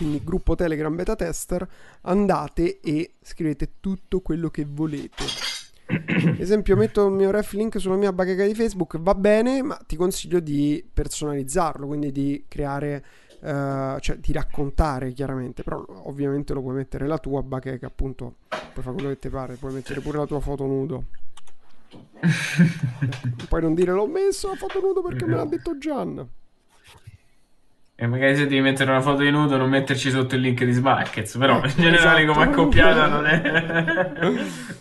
quindi 0.00 0.24
gruppo 0.24 0.54
Telegram 0.54 0.94
beta 0.94 1.14
tester, 1.14 1.68
andate 2.02 2.80
e 2.80 3.16
scrivete 3.20 3.72
tutto 3.80 4.20
quello 4.20 4.48
che 4.48 4.64
volete. 4.66 5.24
esempio, 6.38 6.74
metto 6.74 7.06
il 7.06 7.12
mio 7.12 7.30
ref 7.30 7.52
link 7.52 7.78
sulla 7.78 7.96
mia 7.96 8.10
bacheca 8.10 8.46
di 8.46 8.54
Facebook, 8.54 8.98
va 8.98 9.14
bene, 9.14 9.60
ma 9.60 9.78
ti 9.86 9.96
consiglio 9.96 10.40
di 10.40 10.82
personalizzarlo, 10.90 11.86
quindi 11.86 12.12
di 12.12 12.46
creare, 12.48 13.04
uh, 13.40 13.98
cioè 13.98 14.16
di 14.16 14.32
raccontare 14.32 15.12
chiaramente, 15.12 15.62
però 15.62 15.84
ovviamente 16.04 16.54
lo 16.54 16.62
puoi 16.62 16.76
mettere 16.76 17.06
la 17.06 17.18
tua 17.18 17.42
bacheca, 17.42 17.86
appunto, 17.86 18.36
puoi 18.48 18.82
fare 18.82 18.94
quello 18.94 19.08
che 19.10 19.18
ti 19.18 19.28
pare, 19.28 19.56
puoi 19.56 19.74
mettere 19.74 20.00
pure 20.00 20.16
la 20.16 20.26
tua 20.26 20.40
foto 20.40 20.64
nudo. 20.64 21.04
Puoi 23.48 23.62
non 23.62 23.74
dire 23.74 23.90
l'ho 23.90 24.06
messo 24.06 24.48
la 24.48 24.54
foto 24.54 24.80
nudo 24.80 25.02
perché 25.02 25.26
me 25.26 25.34
l'ha 25.34 25.44
detto 25.44 25.76
Gian. 25.76 26.28
E 28.02 28.06
magari 28.06 28.34
se 28.34 28.44
devi 28.44 28.62
mettere 28.62 28.90
una 28.90 29.02
foto 29.02 29.20
di 29.20 29.30
nudo 29.30 29.58
non 29.58 29.68
metterci 29.68 30.08
sotto 30.08 30.34
il 30.34 30.40
link 30.40 30.64
di 30.64 30.72
Smarkets, 30.72 31.36
però 31.36 31.62
in 31.62 31.74
generale 31.76 32.22
esatto. 32.22 32.32
come 32.32 32.50
accoppiata 32.50 33.06
non 33.08 33.26
è... 33.26 33.42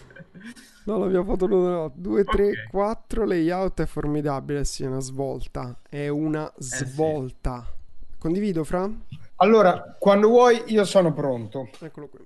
No, 0.85 0.99
la 0.99 1.05
mia 1.07 1.23
foto 1.23 1.45
nudo 1.45 1.69
no. 1.69 1.91
2, 1.93 2.23
3, 2.23 2.47
okay. 2.47 2.67
4, 2.71 3.25
layout 3.25 3.81
è 3.81 3.85
formidabile, 3.85 4.63
sì, 4.63 4.83
è 4.83 4.87
una 4.87 5.01
svolta. 5.01 5.81
È 5.87 6.07
una 6.07 6.51
svolta. 6.57 7.61
Eh 7.61 7.71
sì. 8.09 8.17
Condivido, 8.17 8.63
Fra? 8.63 8.89
Allora, 9.35 9.97
quando 9.99 10.29
vuoi 10.29 10.63
io 10.67 10.85
sono 10.85 11.13
pronto. 11.13 11.69
Eccolo 11.81 12.07
qui. 12.07 12.25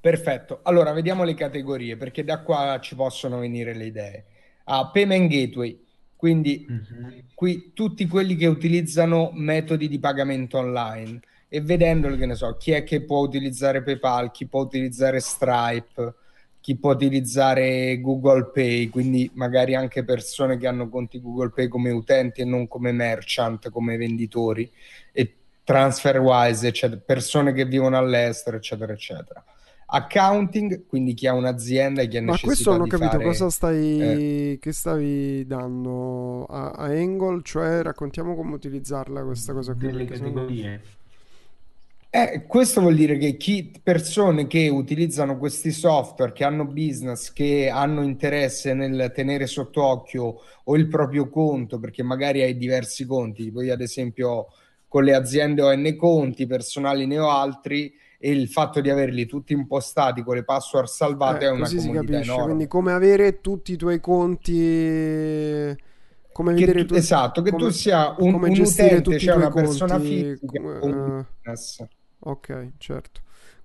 Perfetto. 0.00 0.60
Allora, 0.62 0.92
vediamo 0.92 1.22
le 1.22 1.34
categorie, 1.34 1.96
perché 1.98 2.24
da 2.24 2.40
qua 2.40 2.80
ci 2.80 2.96
possono 2.96 3.38
venire 3.38 3.74
le 3.74 3.84
idee. 3.84 4.24
Ah, 4.64 4.88
Payment 4.90 5.30
Gateway. 5.30 5.81
Quindi 6.22 6.64
mm-hmm. 6.70 7.18
qui 7.34 7.72
tutti 7.74 8.06
quelli 8.06 8.36
che 8.36 8.46
utilizzano 8.46 9.32
metodi 9.34 9.88
di 9.88 9.98
pagamento 9.98 10.58
online 10.58 11.18
e 11.48 11.60
vedendolo 11.60 12.14
che 12.14 12.26
ne 12.26 12.36
so, 12.36 12.56
chi 12.58 12.70
è 12.70 12.84
che 12.84 13.02
può 13.02 13.18
utilizzare 13.18 13.82
PayPal, 13.82 14.30
chi 14.30 14.46
può 14.46 14.60
utilizzare 14.60 15.18
Stripe, 15.18 16.14
chi 16.60 16.76
può 16.76 16.92
utilizzare 16.92 18.00
Google 18.00 18.52
Pay, 18.54 18.88
quindi 18.88 19.28
magari 19.34 19.74
anche 19.74 20.04
persone 20.04 20.58
che 20.58 20.68
hanno 20.68 20.88
conti 20.88 21.20
Google 21.20 21.50
Pay 21.50 21.66
come 21.66 21.90
utenti 21.90 22.42
e 22.42 22.44
non 22.44 22.68
come 22.68 22.92
merchant, 22.92 23.68
come 23.70 23.96
venditori 23.96 24.70
e 25.10 25.34
TransferWise, 25.64 26.68
eccetera, 26.68 27.00
persone 27.04 27.52
che 27.52 27.64
vivono 27.64 27.96
all'estero, 27.96 28.58
eccetera, 28.58 28.92
eccetera 28.92 29.44
accounting, 29.94 30.86
quindi 30.86 31.12
chi 31.12 31.26
ha 31.26 31.34
un'azienda 31.34 32.00
e 32.00 32.08
chi 32.08 32.16
ha 32.16 32.22
Ma 32.22 32.38
questo 32.38 32.70
non 32.70 32.82
ho 32.82 32.86
capito 32.86 33.10
fare, 33.10 33.24
cosa 33.24 33.50
stai 33.50 34.00
eh, 34.00 34.58
che 34.58 34.72
stavi 34.72 35.46
dando 35.46 36.46
a, 36.46 36.70
a 36.70 36.84
Angle, 36.86 37.42
cioè 37.42 37.82
raccontiamo 37.82 38.34
come 38.34 38.54
utilizzarla 38.54 39.22
questa 39.22 39.52
cosa 39.52 39.74
qui. 39.74 39.86
Delle 39.86 40.04
categorie. 40.06 40.80
Eh, 42.08 42.44
questo 42.46 42.80
vuol 42.80 42.94
dire 42.94 43.18
che 43.18 43.36
chi, 43.36 43.72
persone 43.82 44.46
che 44.46 44.68
utilizzano 44.68 45.36
questi 45.36 45.70
software, 45.72 46.32
che 46.32 46.44
hanno 46.44 46.66
business, 46.66 47.32
che 47.32 47.68
hanno 47.68 48.02
interesse 48.02 48.74
nel 48.74 49.12
tenere 49.14 49.46
sott'occhio 49.46 50.40
o 50.64 50.76
il 50.76 50.88
proprio 50.88 51.28
conto, 51.28 51.78
perché 51.78 52.02
magari 52.02 52.42
hai 52.42 52.56
diversi 52.56 53.04
conti, 53.04 53.44
tipo 53.44 53.62
io 53.62 53.72
ad 53.72 53.80
esempio 53.80 54.48
con 54.88 55.04
le 55.04 55.14
aziende 55.14 55.62
ho 55.62 55.74
N 55.74 55.96
conti, 55.96 56.46
personali 56.46 57.06
ne 57.06 57.18
ho 57.18 57.30
altri, 57.30 57.94
e 58.24 58.30
il 58.30 58.48
fatto 58.48 58.80
di 58.80 58.88
averli 58.88 59.26
tutti 59.26 59.52
impostati 59.52 60.22
con 60.22 60.36
le 60.36 60.44
password 60.44 60.86
salvate 60.86 61.44
eh, 61.44 61.48
è 61.48 61.50
una 61.50 61.68
comodità 61.68 62.20
enorme. 62.20 62.44
Quindi 62.44 62.66
come 62.68 62.92
avere 62.92 63.40
tutti 63.40 63.72
i 63.72 63.76
tuoi 63.76 63.98
conti 63.98 65.76
come 66.30 66.54
che 66.54 66.72
tu, 66.72 66.84
tu, 66.86 66.94
esatto, 66.94 67.42
che 67.42 67.50
come, 67.50 67.64
tu 67.64 67.70
sia 67.70 68.14
un, 68.18 68.34
un 68.34 68.60
utente, 68.60 69.18
cioè 69.18 69.34
una 69.34 69.50
persona 69.50 69.98
fisica 69.98 70.38
come, 70.46 70.78
un 70.82 71.24
business. 71.42 71.84
Ok, 72.20 72.68
certo. 72.78 73.22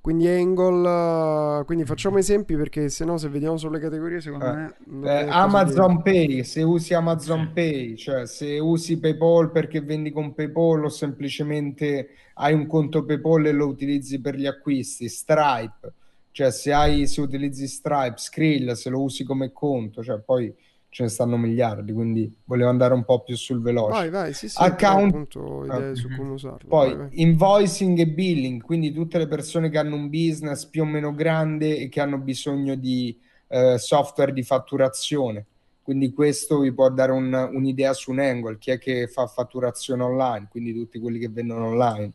Quindi 0.07 0.25
Angle, 0.29 1.65
quindi 1.65 1.83
facciamo 1.83 2.17
esempi 2.17 2.55
perché 2.55 2.87
se 2.87 3.03
no 3.03 3.17
se 3.17 3.27
vediamo 3.27 3.57
solo 3.57 3.73
le 3.73 3.81
categorie 3.81 4.21
secondo 4.21 4.45
eh, 4.45 4.73
me... 4.85 5.09
Eh, 5.11 5.27
Amazon 5.27 6.01
Pay, 6.01 6.45
se 6.45 6.61
usi 6.61 6.93
Amazon 6.93 7.51
Pay, 7.53 7.97
cioè 7.97 8.25
se 8.25 8.57
usi 8.57 9.01
PayPal 9.01 9.51
perché 9.51 9.81
vendi 9.81 10.11
con 10.11 10.33
PayPal 10.33 10.85
o 10.85 10.87
semplicemente 10.87 12.11
hai 12.35 12.53
un 12.53 12.67
conto 12.67 13.03
PayPal 13.03 13.47
e 13.47 13.51
lo 13.51 13.67
utilizzi 13.67 14.21
per 14.21 14.35
gli 14.35 14.45
acquisti, 14.45 15.09
Stripe, 15.09 15.91
cioè 16.31 16.51
se, 16.51 16.71
hai, 16.71 17.05
se 17.05 17.19
utilizzi 17.19 17.67
Stripe, 17.67 18.15
Skrill, 18.15 18.71
se 18.75 18.89
lo 18.89 19.01
usi 19.01 19.25
come 19.25 19.51
conto, 19.51 20.01
cioè 20.01 20.19
poi 20.19 20.55
ce 20.97 21.03
ne 21.03 21.09
stanno 21.09 21.37
miliardi, 21.37 21.93
quindi 21.93 22.35
volevo 22.45 22.71
andare 22.71 22.95
un 22.95 23.03
po' 23.03 23.21
più 23.21 23.35
sul 23.35 23.61
veloce. 23.61 23.91
Vai, 23.91 24.09
vai, 24.09 24.33
sì, 24.33 24.49
sì, 24.49 24.55
Account... 24.59 25.35
idee 25.65 25.95
su 25.95 26.07
come 26.15 26.31
usarlo. 26.31 26.67
Poi 26.67 26.87
vai, 26.87 26.97
vai. 26.97 27.21
invoicing 27.21 27.99
e 27.99 28.07
billing, 28.07 28.63
quindi 28.63 28.91
tutte 28.91 29.19
le 29.19 29.27
persone 29.27 29.69
che 29.69 29.77
hanno 29.77 29.93
un 29.93 30.09
business 30.09 30.65
più 30.65 30.81
o 30.81 30.85
meno 30.85 31.13
grande 31.13 31.77
e 31.77 31.87
che 31.87 32.01
hanno 32.01 32.17
bisogno 32.17 32.73
di 32.73 33.15
eh, 33.49 33.77
software 33.77 34.33
di 34.33 34.41
fatturazione. 34.41 35.45
Quindi 35.83 36.11
questo 36.11 36.61
vi 36.61 36.73
può 36.73 36.89
dare 36.89 37.11
un, 37.11 37.31
un'idea 37.53 37.93
su 37.93 38.09
un 38.09 38.17
angle, 38.17 38.57
chi 38.57 38.71
è 38.71 38.79
che 38.79 39.05
fa 39.05 39.27
fatturazione 39.27 40.01
online, 40.01 40.47
quindi 40.49 40.73
tutti 40.73 40.97
quelli 40.97 41.19
che 41.19 41.29
vendono 41.29 41.67
online. 41.67 42.11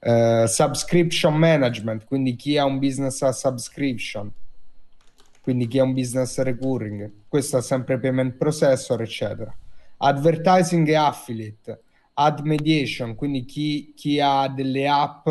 Uh, 0.00 0.46
subscription 0.46 1.34
management, 1.34 2.04
quindi 2.04 2.34
chi 2.34 2.58
ha 2.58 2.64
un 2.64 2.78
business 2.78 3.22
a 3.22 3.30
subscription 3.30 4.30
quindi 5.44 5.66
chi 5.66 5.78
ha 5.78 5.82
un 5.82 5.92
business 5.92 6.38
recurring, 6.38 7.26
questo 7.28 7.58
è 7.58 7.60
sempre 7.60 8.00
payment 8.00 8.36
processor, 8.36 9.02
eccetera. 9.02 9.54
Advertising 9.98 10.88
e 10.88 10.94
affiliate, 10.94 11.82
ad 12.14 12.40
mediation, 12.40 13.14
quindi 13.14 13.44
chi, 13.44 13.92
chi 13.94 14.18
ha 14.20 14.48
delle 14.48 14.88
app 14.88 15.28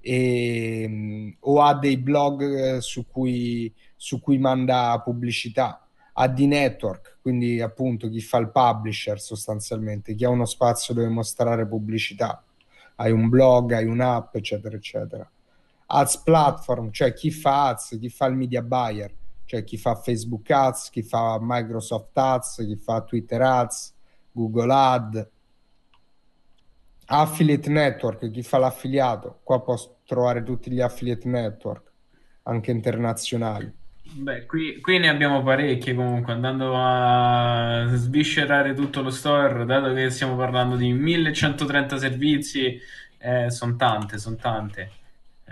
e, 0.00 1.36
o 1.40 1.60
ha 1.60 1.74
dei 1.74 1.98
blog 1.98 2.42
eh, 2.42 2.80
su 2.80 3.06
cui, 3.06 3.70
su 3.96 4.22
cui 4.22 4.38
manda 4.38 4.98
pubblicità, 5.04 5.86
ad 6.14 6.38
network, 6.38 7.18
quindi 7.20 7.60
appunto 7.60 8.08
chi 8.08 8.22
fa 8.22 8.38
il 8.38 8.50
publisher 8.50 9.20
sostanzialmente, 9.20 10.14
chi 10.14 10.24
ha 10.24 10.30
uno 10.30 10.46
spazio 10.46 10.94
dove 10.94 11.08
mostrare 11.08 11.68
pubblicità, 11.68 12.42
hai 12.94 13.12
un 13.12 13.28
blog, 13.28 13.72
hai 13.72 13.84
un'app, 13.84 14.36
eccetera, 14.36 14.74
eccetera. 14.74 15.30
Ads 15.84 16.16
platform, 16.16 16.90
cioè 16.92 17.12
chi 17.12 17.30
fa 17.30 17.68
ads, 17.68 17.98
chi 18.00 18.08
fa 18.08 18.24
il 18.24 18.36
media 18.36 18.62
buyer 18.62 19.18
cioè 19.50 19.64
chi 19.64 19.76
fa 19.78 19.96
Facebook 19.96 20.48
Ads, 20.48 20.90
chi 20.90 21.02
fa 21.02 21.36
Microsoft 21.40 22.16
Ads, 22.16 22.64
chi 22.64 22.76
fa 22.76 23.02
Twitter 23.02 23.42
Ads, 23.42 23.96
Google 24.30 24.72
Ad, 24.72 25.30
Affiliate 27.06 27.68
Network, 27.68 28.30
chi 28.30 28.44
fa 28.44 28.58
l'affiliato, 28.58 29.40
qua 29.42 29.60
posso, 29.60 30.02
trovare 30.06 30.44
tutti 30.44 30.70
gli 30.70 30.80
affiliate 30.80 31.28
network, 31.28 31.90
anche 32.44 32.70
internazionali. 32.70 33.68
Beh, 34.02 34.46
qui, 34.46 34.80
qui, 34.80 34.98
ne 34.98 35.08
abbiamo 35.08 35.42
parecchie 35.42 35.94
comunque, 35.94 36.32
andando 36.32 36.72
a 36.76 37.86
sviscerare 37.88 38.72
tutto 38.72 39.02
lo 39.02 39.10
store, 39.10 39.64
dato 39.64 39.92
che 39.92 40.10
stiamo 40.10 40.36
parlando 40.36 40.76
di 40.76 40.92
1130 40.92 41.98
servizi, 41.98 42.78
eh, 43.18 43.50
sono 43.50 43.74
tante, 43.74 44.16
sono 44.16 44.36
tante. 44.36 44.92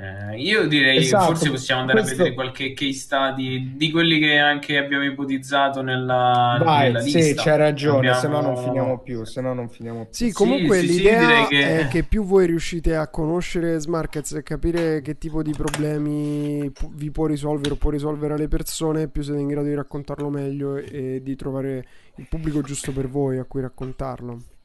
Eh, 0.00 0.40
io 0.40 0.68
direi 0.68 0.98
esatto, 0.98 1.24
forse 1.24 1.50
possiamo 1.50 1.80
andare 1.80 2.02
questo... 2.02 2.14
a 2.14 2.18
vedere 2.18 2.34
qualche 2.36 2.72
case 2.72 2.92
study 2.92 3.72
di 3.74 3.90
quelli 3.90 4.20
che 4.20 4.38
anche 4.38 4.78
abbiamo 4.78 5.02
ipotizzato 5.02 5.82
nella, 5.82 6.56
Vai, 6.62 6.84
nella 6.86 7.00
sì, 7.00 7.16
lista. 7.16 7.42
c'hai 7.42 7.56
ragione, 7.56 8.08
abbiamo... 8.08 8.20
se 8.20 8.28
no 8.28 8.40
non 8.40 8.56
finiamo 8.56 8.98
più, 9.00 9.24
se 9.24 9.40
no 9.40 9.54
non 9.54 9.68
finiamo 9.68 10.04
più. 10.04 10.12
Sì, 10.12 10.32
comunque 10.32 10.78
sì, 10.78 10.86
l'idea 10.86 11.42
sì, 11.42 11.48
che... 11.48 11.80
è 11.80 11.88
che 11.88 12.04
più 12.04 12.22
voi 12.22 12.46
riuscite 12.46 12.94
a 12.94 13.08
conoscere 13.08 13.76
Smarkets 13.80 14.34
e 14.34 14.44
capire 14.44 15.00
che 15.00 15.18
tipo 15.18 15.42
di 15.42 15.52
problemi 15.52 16.70
vi 16.92 17.10
può 17.10 17.26
risolvere 17.26 17.74
o 17.74 17.76
può 17.76 17.90
risolvere 17.90 18.34
alle 18.34 18.46
persone, 18.46 19.08
più 19.08 19.22
siete 19.22 19.40
in 19.40 19.48
grado 19.48 19.66
di 19.66 19.74
raccontarlo 19.74 20.28
meglio 20.28 20.76
e 20.76 21.20
di 21.24 21.34
trovare 21.34 21.84
il 22.14 22.26
pubblico 22.28 22.60
giusto 22.60 22.92
per 22.92 23.08
voi 23.08 23.38
a 23.38 23.44
cui 23.44 23.62
raccontarlo. 23.62 24.57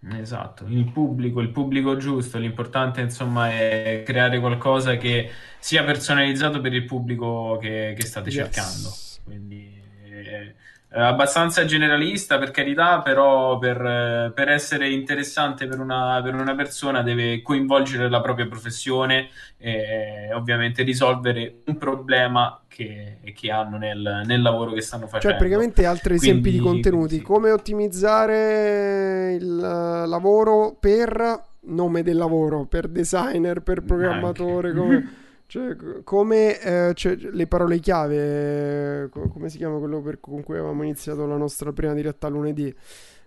Esatto, 0.00 0.64
il 0.66 0.90
pubblico, 0.92 1.40
il 1.40 1.50
pubblico 1.50 1.96
giusto, 1.96 2.38
l'importante 2.38 3.00
insomma 3.00 3.50
è 3.50 4.02
creare 4.06 4.38
qualcosa 4.38 4.96
che 4.96 5.28
sia 5.58 5.82
personalizzato 5.82 6.60
per 6.60 6.72
il 6.72 6.84
pubblico 6.84 7.58
che, 7.60 7.94
che 7.96 8.06
state 8.06 8.30
yes. 8.30 8.36
cercando. 8.36 8.94
Quindi 9.24 9.82
eh, 10.04 10.54
abbastanza 10.90 11.64
generalista 11.66 12.38
per 12.38 12.50
carità, 12.50 13.00
però 13.00 13.58
per, 13.58 14.32
per 14.34 14.48
essere 14.48 14.90
interessante 14.90 15.66
per 15.66 15.80
una, 15.80 16.20
per 16.22 16.34
una, 16.34 16.54
persona 16.54 17.02
deve 17.02 17.42
coinvolgere 17.42 18.08
la 18.08 18.20
propria 18.20 18.46
professione 18.46 19.28
e 19.58 20.32
ovviamente 20.32 20.82
risolvere 20.82 21.60
un 21.66 21.76
problema 21.76 22.62
che, 22.66 23.18
che 23.34 23.50
hanno 23.50 23.76
nel, 23.76 24.22
nel, 24.24 24.40
lavoro 24.40 24.72
che 24.72 24.80
stanno 24.80 25.06
facendo. 25.06 25.28
Cioè 25.28 25.36
praticamente 25.36 25.84
altri 25.84 26.14
esempi 26.14 26.50
di 26.50 26.58
contenuti, 26.58 27.16
sì. 27.16 27.22
come 27.22 27.50
ottimizzare 27.50 29.34
il 29.34 29.56
lavoro 29.56 30.74
per 30.80 31.44
nome 31.60 32.02
del 32.02 32.16
lavoro, 32.16 32.64
per 32.64 32.88
designer, 32.88 33.60
per 33.60 33.82
programmatore, 33.82 34.72
come... 34.72 35.26
Cioè, 35.50 36.02
come 36.04 36.60
eh, 36.60 36.92
cioè, 36.92 37.16
le 37.16 37.46
parole 37.46 37.78
chiave, 37.78 39.08
come 39.08 39.48
si 39.48 39.56
chiama 39.56 39.78
quello 39.78 40.02
per, 40.02 40.20
con 40.20 40.42
cui 40.42 40.58
avevamo 40.58 40.82
iniziato 40.82 41.24
la 41.24 41.38
nostra 41.38 41.72
prima 41.72 41.94
diretta 41.94 42.28
lunedì? 42.28 42.74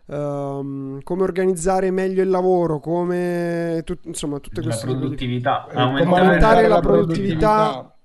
Um, 0.05 1.01
come 1.01 1.23
organizzare 1.23 1.89
meglio 1.89 2.21
il 2.21 2.29
lavoro, 2.29 2.79
come 2.79 3.81
tu, 3.85 3.97
insomma 4.03 4.37
tutte 4.37 4.61
queste 4.61 4.85
la 4.85 4.91
produttività, 4.93 5.63
cose. 5.63 5.77
Aumentare, 5.77 6.19
aumentare, 6.21 6.67
la, 6.67 6.79
produttività, 6.79 7.55
produttività, 7.55 7.95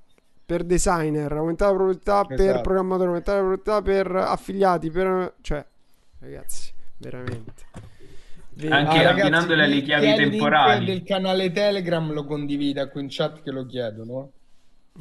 per 0.47 0.65
designer, 0.65 1.33
aumentare 1.33 1.71
la 1.73 1.77
produttività 1.77 2.21
esatto. 2.23 2.35
per 2.37 2.61
programmatore, 2.63 3.09
aumentare 3.09 3.39
la 3.39 3.45
produttività 3.45 3.83
per 3.83 4.17
affiliati, 4.17 4.91
per 4.91 5.35
cioè 5.43 5.67
ragazzi, 6.21 6.73
veramente. 6.97 7.65
Anche 8.69 9.05
ah, 9.05 9.11
abbinandole 9.11 9.65
alle 9.65 9.83
chiavi 9.83 10.15
temporali. 10.15 10.81
Il 10.81 10.87
del 10.87 11.03
canale 11.03 11.53
Telegram 11.53 12.11
lo 12.11 12.24
condivida 12.24 12.89
qui 12.89 13.03
in 13.03 13.09
chat 13.11 13.43
che 13.43 13.51
lo 13.51 13.66
chiedono. 13.66 14.31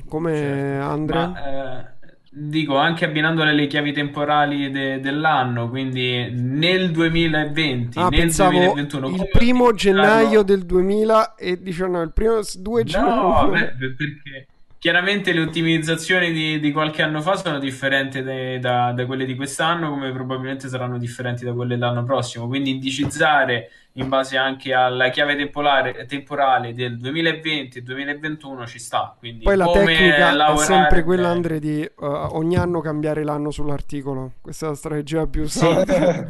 Come 0.08 0.36
certo. 0.36 0.86
Andrea? 0.86 1.28
Ma, 1.28 1.80
eh, 1.80 1.94
dico 2.30 2.76
anche 2.76 3.06
abbinandole 3.06 3.52
alle 3.52 3.68
chiavi 3.68 3.94
temporali 3.94 4.70
de- 4.72 5.00
dell'anno, 5.00 5.70
quindi 5.70 6.30
nel 6.32 6.92
2020, 6.92 7.98
ah, 7.98 8.10
nel 8.10 8.30
2021. 8.30 9.08
Il 9.08 9.30
primo 9.32 9.72
gennaio 9.72 10.42
del 10.42 10.66
2019, 10.66 12.04
il 12.04 12.12
primo 12.12 12.42
2 12.58 12.84
gennaio. 12.84 13.42
No, 13.42 13.50
beh, 13.52 13.74
perché 13.78 14.48
Chiaramente 14.86 15.34
le 15.34 15.42
ottimizzazioni 15.42 16.32
di, 16.32 16.60
di, 16.60 16.72
qualche 16.72 17.02
anno 17.02 17.20
fa 17.20 17.36
sono 17.38 17.58
differenti 17.58 18.22
de, 18.22 18.60
da, 18.60 18.92
da, 18.92 19.08
quelle 19.08 19.26
di 19.26 19.36
quest'anno, 19.36 19.90
come 19.90 20.12
probabilmente 20.12 20.68
saranno 20.68 21.00
differenti 21.00 21.44
da 21.44 21.54
quelle 21.54 21.76
dell'anno 21.76 22.04
prossimo. 22.04 22.46
Quindi 22.46 22.70
indicizzare 22.70 23.72
in 23.94 24.10
base 24.10 24.38
anche 24.38 24.76
alla 24.76 25.10
chiave 25.10 25.36
temporale, 25.36 26.06
temporale 26.06 26.76
del 26.76 27.00
2020 27.00 27.80
e 27.80 27.82
2021 27.82 28.68
ci 28.68 28.78
sta. 28.78 29.16
Quindi 29.18 29.46
Poi 29.46 29.58
la 29.58 29.72
tecnica 29.72 30.32
lavorare... 30.32 30.62
è 30.62 30.66
sempre 30.68 31.04
quella, 31.04 31.30
Andre, 31.30 31.58
di 31.58 31.82
uh, 31.82 32.06
ogni 32.06 32.56
anno 32.56 32.80
cambiare 32.80 33.24
l'anno 33.24 33.50
sull'articolo. 33.50 34.34
Questa 34.40 34.68
è 34.68 34.70
la 34.70 34.76
strategia 34.76 35.26
più 35.26 35.48
sana. 35.48 36.28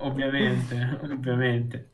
ovviamente, 0.00 0.98
ovviamente. 1.02 1.88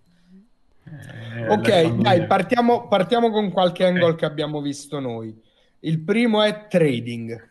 Eh, 1.36 1.48
ok, 1.48 1.94
dai, 1.94 2.26
partiamo, 2.26 2.88
partiamo, 2.88 3.30
con 3.30 3.52
qualche 3.52 3.84
angle 3.84 4.10
eh. 4.10 4.14
che 4.16 4.24
abbiamo 4.24 4.60
visto 4.60 4.98
noi. 4.98 5.42
Il 5.84 6.00
primo 6.00 6.42
è 6.42 6.66
trading, 6.66 7.48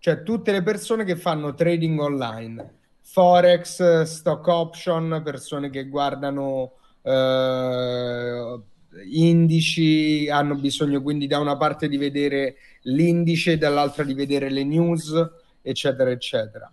cioè 0.00 0.24
tutte 0.24 0.50
le 0.50 0.64
persone 0.64 1.04
che 1.04 1.14
fanno 1.14 1.54
trading 1.54 2.00
online, 2.00 2.78
forex, 3.00 4.02
stock 4.02 4.44
option, 4.48 5.20
persone 5.24 5.70
che 5.70 5.86
guardano 5.86 6.72
eh, 7.00 8.60
indici, 9.08 10.28
hanno 10.28 10.56
bisogno 10.56 11.00
quindi 11.00 11.28
da 11.28 11.38
una 11.38 11.56
parte 11.56 11.88
di 11.88 11.96
vedere 11.96 12.56
l'indice, 12.82 13.56
dall'altra 13.56 14.02
di 14.02 14.14
vedere 14.14 14.50
le 14.50 14.64
news, 14.64 15.14
eccetera, 15.62 16.10
eccetera. 16.10 16.68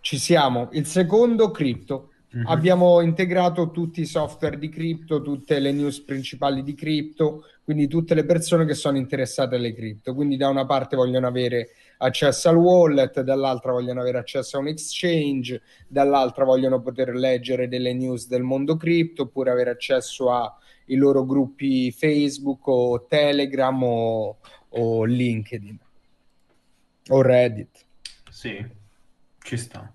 Ci 0.00 0.18
siamo. 0.18 0.68
Il 0.72 0.84
secondo, 0.84 1.50
cripto 1.50 2.09
Mm-hmm. 2.36 2.46
Abbiamo 2.46 3.00
integrato 3.00 3.72
tutti 3.72 4.02
i 4.02 4.06
software 4.06 4.56
di 4.56 4.68
cripto, 4.68 5.20
tutte 5.20 5.58
le 5.58 5.72
news 5.72 6.00
principali 6.00 6.62
di 6.62 6.74
cripto, 6.74 7.44
quindi 7.64 7.88
tutte 7.88 8.14
le 8.14 8.24
persone 8.24 8.64
che 8.66 8.74
sono 8.74 8.96
interessate 8.98 9.56
alle 9.56 9.74
cripto. 9.74 10.14
Quindi 10.14 10.36
da 10.36 10.48
una 10.48 10.64
parte 10.64 10.94
vogliono 10.94 11.26
avere 11.26 11.70
accesso 11.98 12.48
al 12.48 12.56
wallet, 12.56 13.20
dall'altra 13.22 13.72
vogliono 13.72 14.00
avere 14.00 14.18
accesso 14.18 14.56
a 14.56 14.60
un 14.60 14.68
exchange, 14.68 15.60
dall'altra 15.88 16.44
vogliono 16.44 16.80
poter 16.80 17.14
leggere 17.14 17.66
delle 17.66 17.92
news 17.94 18.28
del 18.28 18.42
mondo 18.42 18.76
cripto 18.76 19.22
oppure 19.22 19.50
avere 19.50 19.70
accesso 19.70 20.30
ai 20.32 20.94
loro 20.96 21.24
gruppi 21.24 21.90
Facebook 21.90 22.64
o 22.68 23.06
Telegram 23.06 23.82
o, 23.82 24.38
o 24.68 25.04
LinkedIn 25.04 25.78
o 27.08 27.22
Reddit. 27.22 27.84
Sì, 28.30 28.64
ci 29.42 29.56
sta. 29.56 29.92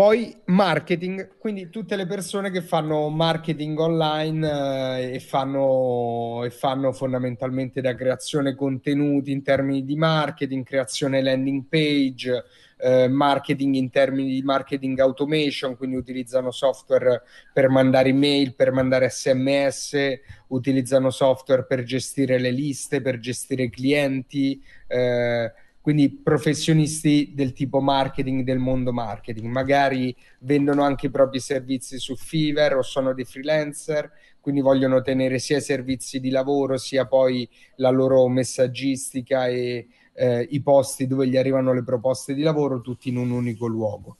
Poi 0.00 0.34
marketing, 0.46 1.36
quindi 1.36 1.68
tutte 1.68 1.94
le 1.94 2.06
persone 2.06 2.50
che 2.50 2.62
fanno 2.62 3.10
marketing 3.10 3.78
online 3.78 4.98
eh, 4.98 5.14
e, 5.16 5.20
fanno, 5.20 6.42
e, 6.42 6.48
fanno, 6.48 6.90
fondamentalmente 6.92 7.82
da 7.82 7.94
creazione 7.94 8.54
contenuti 8.54 9.30
in 9.30 9.42
termini 9.42 9.84
di 9.84 9.96
marketing, 9.96 10.64
creazione 10.64 11.20
landing 11.22 11.66
page, 11.68 12.44
eh, 12.78 13.08
marketing 13.08 13.74
in 13.74 13.90
termini 13.90 14.30
di 14.30 14.40
marketing 14.40 14.98
automation, 15.00 15.76
quindi 15.76 15.96
utilizzano 15.96 16.50
software 16.50 17.20
per 17.52 17.68
mandare 17.68 18.08
email, 18.08 18.54
per 18.54 18.72
mandare 18.72 19.10
sms, 19.10 20.18
utilizzano 20.46 21.10
software 21.10 21.66
per 21.66 21.82
gestire 21.82 22.38
le 22.38 22.52
liste, 22.52 23.02
per 23.02 23.18
gestire 23.18 23.68
clienti. 23.68 24.64
Eh, 24.86 25.52
quindi 25.80 26.10
professionisti 26.10 27.32
del 27.34 27.52
tipo 27.52 27.80
marketing 27.80 28.44
del 28.44 28.58
mondo 28.58 28.92
marketing, 28.92 29.50
magari 29.50 30.14
vendono 30.40 30.82
anche 30.82 31.06
i 31.06 31.10
propri 31.10 31.40
servizi 31.40 31.98
su 31.98 32.16
Fiverr 32.16 32.76
o 32.76 32.82
sono 32.82 33.14
dei 33.14 33.24
freelancer, 33.24 34.10
quindi 34.40 34.60
vogliono 34.60 35.00
tenere 35.00 35.38
sia 35.38 35.58
i 35.58 35.62
servizi 35.62 36.20
di 36.20 36.30
lavoro 36.30 36.76
sia 36.76 37.06
poi 37.06 37.48
la 37.76 37.90
loro 37.90 38.28
messaggistica 38.28 39.46
e 39.46 39.88
eh, 40.12 40.46
i 40.50 40.60
posti 40.60 41.06
dove 41.06 41.26
gli 41.26 41.36
arrivano 41.36 41.72
le 41.72 41.82
proposte 41.82 42.34
di 42.34 42.42
lavoro 42.42 42.80
tutti 42.80 43.08
in 43.08 43.16
un 43.16 43.30
unico 43.30 43.66
luogo. 43.66 44.16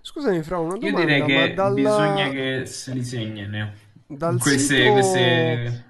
Scusami, 0.00 0.42
Fra, 0.42 0.58
una 0.58 0.74
domanda. 0.76 1.00
Io 1.00 1.06
direi 1.06 1.24
che 1.24 1.54
dalla... 1.54 1.74
bisogna 1.74 2.28
che 2.28 2.66
se 2.66 2.92
li 2.92 3.02
segnano 3.02 3.72
dal 4.06 4.38
queste, 4.38 4.76
sito... 4.76 4.92
queste 4.92 5.84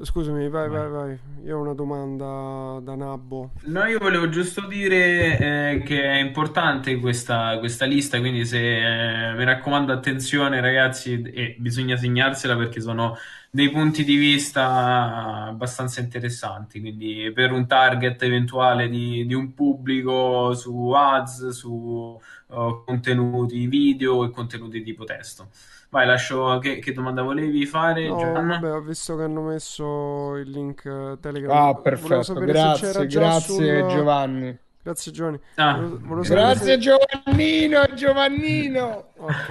Scusami, 0.00 0.48
vai, 0.48 0.68
vai, 0.68 0.88
vai. 0.88 1.18
Io 1.44 1.58
ho 1.58 1.60
una 1.60 1.74
domanda 1.74 2.78
da 2.80 2.94
Nabbo. 2.94 3.50
No, 3.62 3.84
io 3.84 3.98
volevo 3.98 4.28
giusto 4.28 4.64
dire 4.66 5.38
eh, 5.76 5.82
che 5.82 6.02
è 6.02 6.18
importante 6.20 6.98
questa, 7.00 7.58
questa 7.58 7.84
lista, 7.84 8.20
quindi 8.20 8.46
se 8.46 9.30
eh, 9.30 9.34
mi 9.34 9.44
raccomando 9.44 9.92
attenzione 9.92 10.60
ragazzi, 10.60 11.20
e 11.22 11.56
bisogna 11.58 11.96
segnarsela 11.96 12.56
perché 12.56 12.80
sono 12.80 13.16
dei 13.50 13.70
punti 13.70 14.04
di 14.04 14.16
vista 14.16 15.46
abbastanza 15.46 16.00
interessanti, 16.00 16.80
quindi 16.80 17.30
per 17.34 17.52
un 17.52 17.66
target 17.66 18.22
eventuale 18.22 18.88
di, 18.88 19.26
di 19.26 19.34
un 19.34 19.54
pubblico 19.54 20.54
su 20.54 20.90
ads, 20.90 21.48
su 21.48 22.18
uh, 22.46 22.84
contenuti 22.84 23.66
video 23.66 24.24
e 24.24 24.30
contenuti 24.30 24.82
tipo 24.82 25.04
testo. 25.04 25.48
Vai, 25.90 26.06
lascio. 26.06 26.58
Che, 26.58 26.80
che 26.80 26.92
domanda 26.92 27.22
volevi 27.22 27.64
fare, 27.64 28.08
no? 28.08 28.16
Vabbè, 28.16 28.72
ho 28.72 28.82
visto 28.82 29.16
che 29.16 29.22
hanno 29.22 29.40
messo 29.40 30.36
il 30.36 30.50
link 30.50 30.84
eh, 30.84 31.16
Telegram. 31.18 31.68
Ah, 31.68 31.74
perfetto. 31.74 32.34
Grazie, 32.34 33.06
grazie 33.06 33.54
sul... 33.54 33.86
Giovanni. 33.88 34.58
Grazie 34.82 35.12
Giovanni. 35.12 35.40
Ah. 35.54 35.78
Volevo, 35.78 36.20
grazie 36.20 36.74
se... 36.74 36.78
Giovannino, 36.78 37.94
Giovannino. 37.94 39.12
Ok, 39.16 39.50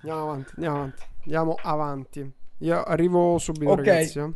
andiamo 0.00 0.22
avanti, 0.22 0.52
andiamo 0.56 0.76
avanti. 0.76 1.02
Andiamo 1.22 1.54
avanti. 1.62 2.32
Io 2.58 2.82
arrivo 2.82 3.38
subito, 3.38 3.70
okay. 3.72 3.84
ragazzi. 3.84 4.18
Eh. 4.18 4.32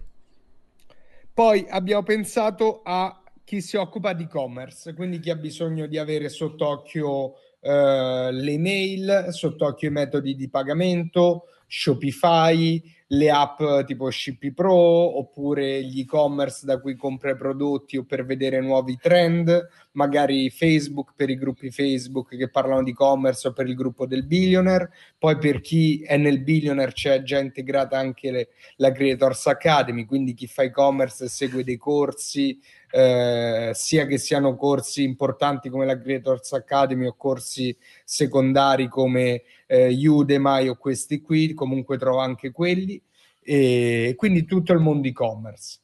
Poi 1.34 1.66
abbiamo 1.68 2.02
pensato 2.02 2.82
a 2.84 3.22
chi 3.44 3.60
si 3.60 3.76
occupa 3.76 4.12
di 4.12 4.24
e-commerce, 4.24 4.94
quindi 4.94 5.18
chi 5.18 5.30
ha 5.30 5.36
bisogno 5.36 5.86
di 5.86 5.98
avere 5.98 6.28
sott'occhio 6.28 7.34
eh, 7.60 8.28
le 8.30 8.58
mail, 8.58 9.26
sott'occhio 9.30 9.88
i 9.88 9.92
metodi 9.92 10.36
di 10.36 10.48
pagamento, 10.48 11.46
Shopify, 11.74 12.82
le 13.06 13.30
app 13.30 13.62
tipo 13.86 14.10
Shippy 14.10 14.52
Pro 14.52 14.74
oppure 14.74 15.82
gli 15.82 16.00
e-commerce 16.00 16.66
da 16.66 16.78
cui 16.78 16.96
compra 16.96 17.34
prodotti 17.34 17.96
o 17.96 18.04
per 18.04 18.26
vedere 18.26 18.60
nuovi 18.60 18.98
trend, 19.00 19.68
magari 19.92 20.50
Facebook 20.50 21.14
per 21.16 21.30
i 21.30 21.38
gruppi 21.38 21.70
Facebook 21.70 22.36
che 22.36 22.50
parlano 22.50 22.82
di 22.82 22.90
e-commerce 22.90 23.48
o 23.48 23.52
per 23.54 23.66
il 23.68 23.74
gruppo 23.74 24.04
del 24.04 24.26
billionaire. 24.26 24.90
Poi 25.18 25.38
per 25.38 25.62
chi 25.62 26.02
è 26.02 26.18
nel 26.18 26.42
billionaire 26.42 26.92
c'è 26.92 27.22
già 27.22 27.38
integrata 27.38 27.96
anche 27.96 28.30
le, 28.30 28.48
la 28.76 28.92
Creators 28.92 29.46
Academy, 29.46 30.04
quindi 30.04 30.34
chi 30.34 30.46
fa 30.46 30.62
e-commerce 30.62 31.26
segue 31.26 31.64
dei 31.64 31.78
corsi, 31.78 32.60
eh, 32.92 33.70
sia 33.72 34.06
che 34.06 34.18
siano 34.18 34.54
corsi 34.54 35.02
importanti 35.02 35.70
come 35.70 35.86
la 35.86 35.98
Creators 35.98 36.52
Academy 36.52 37.06
o 37.06 37.14
corsi 37.16 37.74
secondari 38.04 38.86
come 38.88 39.42
eh, 39.66 39.96
Udemy 40.06 40.68
o 40.68 40.76
questi 40.76 41.22
qui, 41.22 41.54
comunque 41.54 41.96
trovo 41.96 42.18
anche 42.18 42.52
quelli, 42.52 43.02
e 43.40 44.12
quindi 44.16 44.44
tutto 44.44 44.72
il 44.74 44.80
mondo 44.80 45.08
e-commerce. 45.08 45.80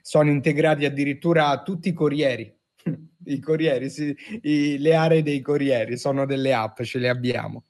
Sono 0.00 0.30
integrati 0.30 0.86
addirittura 0.86 1.62
tutti 1.62 1.90
i 1.90 1.92
corrieri, 1.92 2.52
i 3.26 3.38
corrieri, 3.40 3.90
sì, 3.90 4.16
i, 4.40 4.78
le 4.78 4.94
aree 4.94 5.22
dei 5.22 5.42
corrieri, 5.42 5.98
sono 5.98 6.24
delle 6.24 6.54
app, 6.54 6.80
ce 6.82 6.98
le 6.98 7.10
abbiamo. 7.10 7.64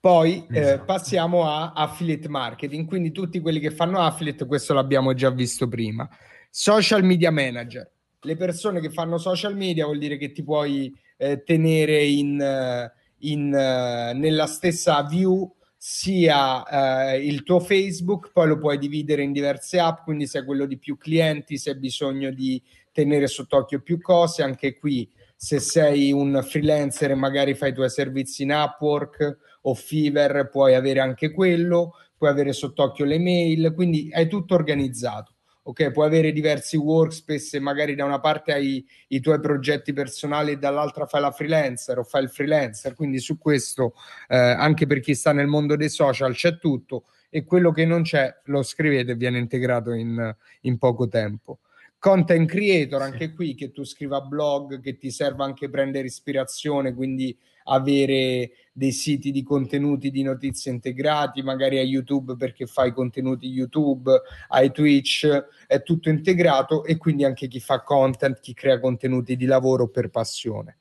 Poi 0.00 0.46
eh, 0.50 0.60
esatto. 0.60 0.84
passiamo 0.86 1.46
a 1.46 1.72
affiliate 1.72 2.26
marketing, 2.26 2.88
quindi 2.88 3.12
tutti 3.12 3.38
quelli 3.38 3.60
che 3.60 3.70
fanno 3.70 4.00
affiliate, 4.00 4.46
questo 4.46 4.72
l'abbiamo 4.72 5.12
già 5.12 5.28
visto 5.28 5.68
prima. 5.68 6.08
Social 6.48 7.04
media 7.04 7.30
manager, 7.30 7.90
le 8.22 8.36
persone 8.36 8.80
che 8.80 8.88
fanno 8.88 9.18
social 9.18 9.54
media 9.54 9.84
vuol 9.84 9.98
dire 9.98 10.16
che 10.16 10.32
ti 10.32 10.42
puoi 10.42 10.90
eh, 11.18 11.42
tenere 11.42 12.02
in, 12.02 12.40
eh, 12.40 12.92
in, 13.18 13.48
uh, 13.48 14.16
nella 14.18 14.46
stessa 14.46 15.02
view 15.04 15.54
sia 15.76 16.62
uh, 16.62 17.20
il 17.20 17.42
tuo 17.42 17.60
Facebook, 17.60 18.32
poi 18.32 18.48
lo 18.48 18.58
puoi 18.58 18.78
dividere 18.78 19.22
in 19.22 19.32
diverse 19.32 19.78
app, 19.78 20.04
quindi 20.04 20.26
se 20.26 20.38
è 20.38 20.44
quello 20.46 20.64
di 20.64 20.78
più 20.78 20.96
clienti, 20.96 21.58
se 21.58 21.70
hai 21.70 21.78
bisogno 21.78 22.30
di 22.30 22.60
tenere 22.90 23.26
sott'occhio 23.26 23.80
più 23.80 24.00
cose, 24.00 24.42
anche 24.42 24.78
qui 24.78 25.10
se 25.36 25.58
sei 25.58 26.10
un 26.12 26.42
freelancer 26.42 27.10
e 27.10 27.14
magari 27.14 27.54
fai 27.54 27.70
i 27.70 27.74
tuoi 27.74 27.88
servizi 27.90 28.42
in 28.42 28.50
Upwork 28.50 29.38
o 29.62 29.74
Fiverr, 29.74 30.48
puoi 30.48 30.74
avere 30.74 31.00
anche 31.00 31.30
quello, 31.30 31.94
puoi 32.16 32.30
avere 32.30 32.52
sott'occhio 32.52 33.04
le 33.04 33.18
mail, 33.18 33.72
quindi 33.74 34.08
è 34.10 34.26
tutto 34.26 34.54
organizzato 34.54 35.34
ok? 35.62 35.90
Puoi 35.90 36.06
avere 36.06 36.32
diversi 36.32 36.76
workspace 36.76 37.56
e 37.56 37.60
magari 37.60 37.94
da 37.94 38.04
una 38.04 38.20
parte 38.20 38.52
hai 38.52 38.84
i 39.08 39.20
tuoi 39.20 39.40
progetti 39.40 39.92
personali 39.92 40.52
e 40.52 40.58
dall'altra 40.58 41.06
fai 41.06 41.20
la 41.20 41.30
freelancer 41.30 41.98
o 41.98 42.04
fai 42.04 42.24
il 42.24 42.30
freelancer, 42.30 42.94
quindi 42.94 43.18
su 43.18 43.38
questo 43.38 43.94
eh, 44.28 44.36
anche 44.36 44.86
per 44.86 45.00
chi 45.00 45.14
sta 45.14 45.32
nel 45.32 45.46
mondo 45.46 45.76
dei 45.76 45.88
social 45.88 46.34
c'è 46.34 46.58
tutto 46.58 47.04
e 47.28 47.44
quello 47.44 47.70
che 47.72 47.84
non 47.84 48.02
c'è 48.02 48.40
lo 48.44 48.62
scrivete 48.62 49.12
e 49.12 49.16
viene 49.16 49.38
integrato 49.38 49.92
in, 49.92 50.34
in 50.62 50.78
poco 50.78 51.08
tempo. 51.08 51.60
Content 51.98 52.48
creator, 52.48 53.02
anche 53.02 53.34
qui 53.34 53.54
che 53.54 53.72
tu 53.72 53.84
scriva 53.84 54.22
blog, 54.22 54.80
che 54.80 54.96
ti 54.96 55.10
serva 55.10 55.44
anche 55.44 55.68
prendere 55.68 56.06
ispirazione, 56.06 56.94
quindi 56.94 57.36
avere 57.64 58.50
dei 58.72 58.92
siti 58.92 59.30
di 59.30 59.42
contenuti 59.42 60.10
di 60.10 60.22
notizie 60.22 60.72
integrati, 60.72 61.42
magari 61.42 61.78
a 61.78 61.82
YouTube 61.82 62.36
perché 62.36 62.66
fai 62.66 62.92
contenuti 62.92 63.46
YouTube, 63.46 64.10
hai 64.48 64.70
Twitch, 64.72 65.26
è 65.66 65.82
tutto 65.82 66.08
integrato 66.08 66.84
e 66.84 66.96
quindi 66.96 67.24
anche 67.24 67.46
chi 67.46 67.60
fa 67.60 67.82
content, 67.82 68.40
chi 68.40 68.54
crea 68.54 68.80
contenuti 68.80 69.36
di 69.36 69.46
lavoro 69.46 69.88
per 69.88 70.08
passione. 70.08 70.78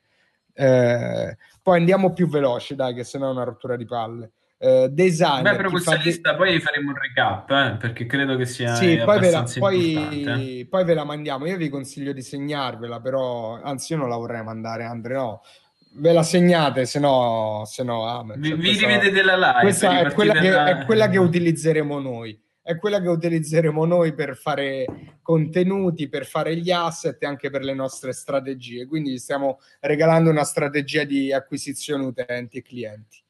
Eh, 0.53 1.37
poi 1.61 1.77
andiamo 1.77 2.13
più 2.13 2.27
veloci, 2.27 2.75
dai, 2.75 2.93
che 2.93 3.03
sennò 3.03 3.27
è 3.27 3.31
una 3.31 3.43
rottura 3.43 3.75
di 3.75 3.85
palle. 3.85 4.31
Uh, 4.59 4.89
design. 4.89 5.41
Beh, 5.41 5.55
però 5.55 5.69
questa 5.69 5.95
lista 5.95 6.31
de- 6.31 6.37
poi 6.37 6.59
faremo 6.59 6.89
un 6.89 6.97
recap 6.97 7.49
eh, 7.49 7.77
perché 7.79 8.05
credo 8.05 8.35
che 8.35 8.45
sia 8.45 8.75
sì, 8.75 9.01
poi 9.05 9.17
ve, 9.17 9.31
la, 9.31 9.49
poi, 9.57 10.67
poi 10.69 10.83
ve 10.83 10.93
la 10.93 11.05
mandiamo. 11.05 11.45
Io 11.45 11.55
vi 11.55 11.69
consiglio 11.69 12.11
di 12.11 12.21
segnarvela, 12.21 12.99
però 12.99 13.61
anzi, 13.61 13.93
io 13.93 13.99
non 13.99 14.09
la 14.09 14.17
vorrei 14.17 14.43
mandare, 14.43 14.83
Andre. 14.83 15.13
No, 15.13 15.41
ve 15.91 16.13
la 16.13 16.23
segnate, 16.23 16.85
se 16.85 16.99
no, 16.99 17.63
se 17.65 17.83
no 17.83 18.07
ah, 18.07 18.25
vi, 18.35 18.53
vi 18.53 18.71
rivedete 18.77 19.23
la 19.23 19.35
live. 19.35 19.61
Questa 19.61 19.99
è 19.99 20.13
quella, 20.13 20.33
che, 20.33 20.63
è 20.63 20.85
quella 20.85 21.09
che 21.09 21.17
utilizzeremo 21.17 21.99
noi. 21.99 22.39
È 22.61 22.77
quella 22.77 23.01
che 23.01 23.07
utilizzeremo 23.07 23.83
noi 23.85 24.13
per 24.13 24.35
fare 24.35 24.85
contenuti, 25.23 26.07
per 26.07 26.25
fare 26.25 26.55
gli 26.55 26.69
asset 26.69 27.21
e 27.23 27.25
anche 27.25 27.49
per 27.49 27.63
le 27.63 27.73
nostre 27.73 28.11
strategie. 28.11 28.85
Quindi 28.85 29.17
stiamo 29.17 29.59
regalando 29.79 30.29
una 30.29 30.43
strategia 30.43 31.03
di 31.03 31.33
acquisizione 31.33 32.05
utenti 32.05 32.59
e 32.59 32.61
clienti. 32.61 33.23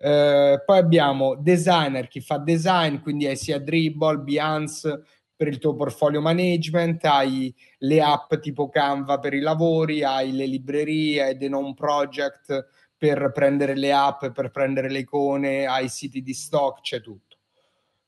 Eh, 0.00 0.62
poi 0.64 0.78
abbiamo 0.78 1.34
designer, 1.34 2.08
chi 2.08 2.20
fa 2.20 2.38
design, 2.38 2.98
quindi 2.98 3.26
hai 3.26 3.36
sia 3.36 3.58
Dribble, 3.58 4.18
Behance 4.18 5.02
per 5.38 5.46
il 5.46 5.58
tuo 5.58 5.76
portfolio 5.76 6.20
management, 6.20 7.04
hai 7.04 7.54
le 7.78 8.02
app 8.02 8.34
tipo 8.40 8.68
Canva 8.68 9.20
per 9.20 9.34
i 9.34 9.38
lavori, 9.38 10.02
hai 10.02 10.32
le 10.32 10.46
librerie, 10.46 11.22
hai 11.22 11.36
dei 11.36 11.48
non 11.48 11.74
project 11.74 12.66
per 12.98 13.30
prendere 13.32 13.76
le 13.76 13.92
app, 13.92 14.26
per 14.26 14.50
prendere 14.50 14.90
le 14.90 14.98
icone, 14.98 15.64
hai 15.64 15.88
siti 15.88 16.22
di 16.22 16.34
stock, 16.34 16.80
c'è 16.80 17.00
tutto. 17.00 17.36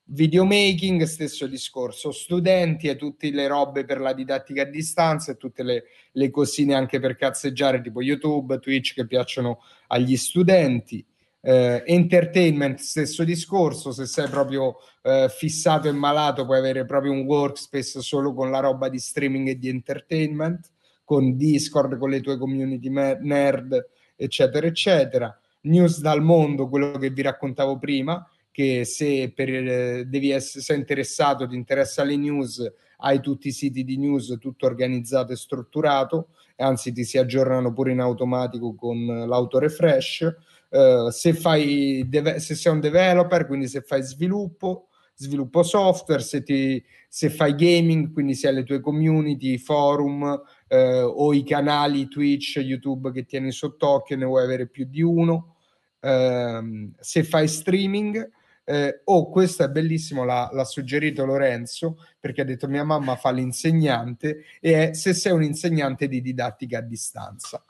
Videomaking, 0.07 1.05
stesso 1.05 1.47
discorso, 1.47 2.11
studenti 2.11 2.89
e 2.89 2.97
tutte 2.97 3.31
le 3.31 3.47
robe 3.47 3.85
per 3.85 4.01
la 4.01 4.12
didattica 4.12 4.62
a 4.62 4.65
distanza 4.65 5.31
e 5.31 5.36
tutte 5.36 5.62
le, 5.62 5.85
le 6.11 6.31
cosine 6.31 6.74
anche 6.74 6.98
per 6.98 7.15
cazzeggiare 7.15 7.81
tipo 7.81 8.02
YouTube, 8.02 8.59
Twitch 8.59 8.93
che 8.94 9.07
piacciono 9.07 9.61
agli 9.86 10.16
studenti 10.16 11.07
eh, 11.43 11.83
entertainment, 11.87 12.79
stesso 12.79 13.25
discorso, 13.25 13.93
se 13.93 14.07
sei 14.07 14.29
proprio 14.29 14.77
eh, 15.03 15.29
fissato 15.31 15.89
e 15.89 15.93
malato 15.93 16.45
puoi 16.45 16.59
avere 16.59 16.85
proprio 16.85 17.12
un 17.12 17.23
workspace 17.23 18.01
solo 18.01 18.35
con 18.35 18.51
la 18.51 18.61
roba 18.61 18.89
di 18.89 18.99
streaming 18.99 19.49
e 19.49 19.59
di 19.59 19.69
entertainment, 19.69 20.71
con 21.05 21.37
Discord, 21.37 21.99
con 21.99 22.11
le 22.11 22.21
tue 22.21 22.39
community 22.39 22.89
nerd, 22.91 23.89
eccetera, 24.15 24.67
eccetera. 24.67 25.41
News 25.62 26.01
dal 26.01 26.23
mondo, 26.23 26.69
quello 26.69 26.99
che 26.99 27.11
vi 27.11 27.23
raccontavo 27.23 27.79
prima, 27.79 28.25
che 28.51 28.85
se 28.85 29.33
per, 29.35 29.49
eh, 29.49 30.05
devi 30.07 30.31
essere 30.31 30.62
sei 30.62 30.79
interessato, 30.79 31.49
ti 31.49 31.55
interessa 31.57 32.05
le 32.05 32.17
news, 32.17 32.73
hai 32.99 33.21
tutti 33.21 33.49
i 33.49 33.53
siti 33.53 33.83
di 33.83 33.97
news, 33.97 34.37
tutto 34.39 34.67
organizzato 34.67 35.33
e 35.33 35.37
strutturato, 35.37 36.29
anzi 36.61 36.93
ti 36.93 37.05
si 37.05 37.19
aggiornano 37.19 37.73
pure 37.73 37.93
in 37.93 38.01
automatico 38.01 38.74
con 38.74 39.05
l'auto 39.27 39.59
refresh 39.59 40.35
Uh, 40.70 41.11
se, 41.11 41.35
fai 41.35 42.05
deve- 42.09 42.39
se 42.39 42.55
sei 42.55 42.73
un 42.73 42.78
developer, 42.78 43.45
quindi 43.45 43.66
se 43.66 43.81
fai 43.81 44.03
sviluppo, 44.05 44.87
sviluppo 45.16 45.65
software, 45.65 46.23
se, 46.23 46.45
ti, 46.45 46.81
se 47.09 47.28
fai 47.28 47.57
gaming, 47.57 48.12
quindi 48.12 48.35
se 48.35 48.47
hai 48.47 48.55
le 48.55 48.62
tue 48.62 48.78
community, 48.78 49.59
forum 49.59 50.23
uh, 50.23 50.77
o 50.77 51.35
i 51.35 51.43
canali 51.43 52.07
Twitch, 52.07 52.59
YouTube 52.59 53.11
che 53.11 53.24
tieni 53.24 53.51
sott'occhio, 53.51 54.16
ne 54.16 54.24
vuoi 54.24 54.45
avere 54.45 54.69
più 54.69 54.87
di 54.89 55.03
uno. 55.03 55.57
Uh, 55.99 56.93
se 57.01 57.24
fai 57.24 57.49
streaming, 57.49 58.31
eh, 58.71 59.01
oh, 59.05 59.29
questo 59.29 59.65
è 59.65 59.69
bellissimo, 59.69 60.25
l'ha, 60.25 60.49
l'ha, 60.53 60.65
suggerito 60.65 61.25
Lorenzo 61.25 61.97
perché 62.19 62.43
ha 62.43 62.45
detto 62.45 62.69
mia 62.69 62.85
mamma 62.85 63.17
fa 63.17 63.31
l'insegnante 63.33 64.45
e 64.61 64.91
è 64.91 64.95
se 64.95 65.13
sei 65.13 65.33
un 65.33 65.43
insegnante 65.43 66.07
di 66.07 66.21
didattica 66.21 66.79
a 66.79 66.83
distanza. 66.83 67.65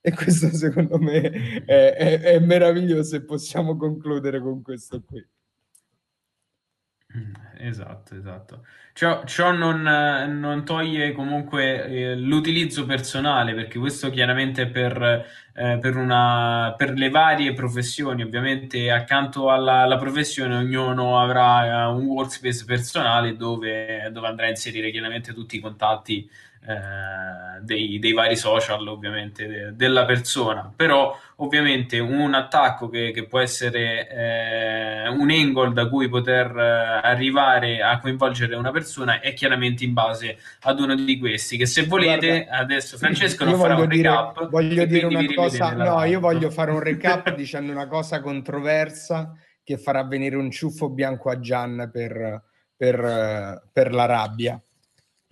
E 0.00 0.12
questo 0.12 0.54
secondo 0.54 0.98
me 0.98 1.20
è, 1.64 1.94
è, 1.94 2.20
è 2.20 2.38
meraviglioso 2.38 3.16
e 3.16 3.24
possiamo 3.24 3.76
concludere 3.76 4.40
con 4.40 4.62
questo 4.62 5.02
qui. 5.02 5.26
Mm, 7.16 7.32
esatto, 7.58 8.16
esatto. 8.16 8.64
Ciò, 8.92 9.24
ciò 9.24 9.52
non, 9.52 9.82
non, 9.82 10.64
toglie 10.64 11.12
comunque 11.12 11.84
eh, 11.84 12.16
l'utilizzo 12.16 12.84
personale, 12.86 13.54
perché 13.54 13.78
questo 13.78 14.10
chiaramente 14.10 14.66
per, 14.66 15.00
eh, 15.54 15.78
per, 15.80 15.96
una, 15.96 16.74
per, 16.76 16.92
le 16.94 17.10
varie 17.10 17.52
professioni, 17.52 18.22
ovviamente 18.22 18.90
accanto 18.90 19.50
alla, 19.50 19.82
alla 19.82 19.96
professione 19.98 20.56
ognuno 20.56 21.20
avrà 21.20 21.88
uh, 21.88 21.96
un 21.96 22.06
workspace 22.06 22.64
personale 22.64 23.36
dove, 23.36 24.08
dove, 24.12 24.26
andrà 24.26 24.46
a 24.46 24.50
inserire 24.50 24.90
chiaramente 24.90 25.32
tutti 25.32 25.56
i 25.56 25.60
contatti 25.60 26.28
eh, 26.66 27.60
dei, 27.60 27.98
dei, 27.98 28.12
vari 28.12 28.36
social 28.36 28.86
ovviamente 28.88 29.46
de, 29.46 29.76
della 29.76 30.06
persona. 30.06 30.72
Però 30.74 31.14
ovviamente 31.36 31.98
un 31.98 32.32
attacco 32.32 32.88
che, 32.88 33.10
che 33.10 33.26
può 33.26 33.40
essere 33.40 34.08
eh, 34.08 35.08
un 35.08 35.30
angle 35.30 35.72
da 35.72 35.88
cui 35.88 36.08
poter 36.08 36.56
eh, 36.56 37.00
arrivare 37.06 37.82
a 37.82 37.98
coinvolgere 37.98 38.56
una 38.56 38.70
persona 38.70 39.20
è 39.20 39.34
chiaramente 39.34 39.84
in 39.84 39.92
base 39.92 40.38
ad 40.62 40.80
uno 40.80 40.94
di 40.94 41.18
questi 41.18 41.58
che 41.58 41.66
se 41.66 41.84
volete 41.84 42.44
Guarda, 42.44 42.56
adesso 42.62 42.96
Francesco 42.96 43.44
non 43.44 43.58
farà 43.58 43.76
un 43.76 43.88
dire, 43.88 44.08
recap 44.08 44.48
voglio 44.48 44.84
dire 44.84 45.06
una 45.06 45.24
cosa 45.34 45.72
no 45.72 46.04
io 46.04 46.20
voglio 46.20 46.50
fare 46.50 46.70
un 46.70 46.80
recap 46.80 47.34
dicendo 47.36 47.72
una 47.72 47.88
cosa 47.88 48.20
controversa 48.20 49.32
che 49.62 49.76
farà 49.76 50.04
venire 50.04 50.36
un 50.36 50.50
ciuffo 50.50 50.88
bianco 50.88 51.30
a 51.30 51.40
Gian 51.40 51.90
per, 51.92 52.42
per, 52.76 53.68
per 53.72 53.92
la 53.92 54.04
rabbia 54.04 54.62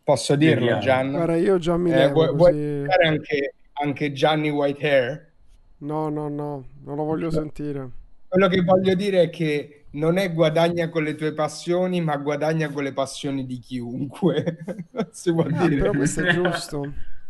Posso 0.05 0.35
dirlo, 0.35 0.79
Gian? 0.79 1.11
Guarda, 1.12 1.37
io 1.37 1.59
già 1.59 1.77
mi 1.77 1.93
eh, 1.93 2.09
vuoi, 2.11 2.35
vuoi 2.35 2.85
anche, 3.05 3.55
anche 3.74 4.12
Gianni 4.12 4.51
Whitehair? 4.51 5.31
No, 5.79 6.09
no, 6.09 6.29
no, 6.29 6.65
non 6.83 6.97
lo 6.97 7.05
voglio 7.05 7.31
sentire. 7.31 7.89
Quello 8.29 8.49
che 8.49 8.62
voglio 8.62 8.95
dire 8.95 9.23
è 9.23 9.31
che 9.31 9.85
non 9.93 10.16
è 10.16 10.33
guadagna 10.33 10.89
con 10.89 11.03
le 11.03 11.15
tue 11.15 11.33
passioni, 11.35 12.01
ma 12.01 12.16
guadagna 12.16 12.69
con 12.70 12.83
le 12.83 12.93
passioni 12.93 13.47
di 13.47 13.59
chiunque. 13.59 14.65
si 15.11 15.33
può 15.33 15.45
ah, 15.45 15.66
dire. 15.66 15.77
Però 15.81 15.93
questo 15.93 16.24
è 16.24 16.33
giusto. 16.33 16.93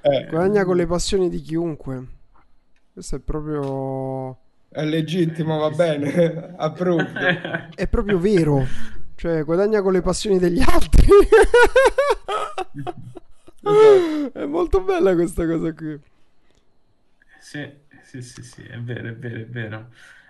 Eh. 0.00 0.26
Guadagna 0.30 0.64
con 0.64 0.76
le 0.76 0.86
passioni 0.86 1.28
di 1.28 1.40
chiunque. 1.40 2.06
Questo 2.92 3.16
è 3.16 3.18
proprio... 3.18 4.38
È 4.68 4.84
legittimo, 4.84 5.58
va 5.58 5.70
bene. 5.70 6.54
Approvo. 6.56 7.04
È 7.74 7.88
proprio 7.88 8.20
vero. 8.20 8.64
Cioè, 9.18 9.42
guadagna 9.42 9.82
con 9.82 9.92
le 9.92 10.00
passioni 10.00 10.38
degli 10.38 10.60
altri. 10.60 11.08
è 14.32 14.44
molto 14.44 14.80
bella 14.80 15.12
questa 15.16 15.44
cosa 15.44 15.72
qui. 15.72 16.00
Sì, 17.40 17.68
sì, 18.04 18.22
sì, 18.22 18.42
sì, 18.44 18.62
è 18.62 18.78
vero, 18.78 19.08
è 19.08 19.16
vero, 19.16 19.40
è 19.40 19.46
vero. 19.46 19.88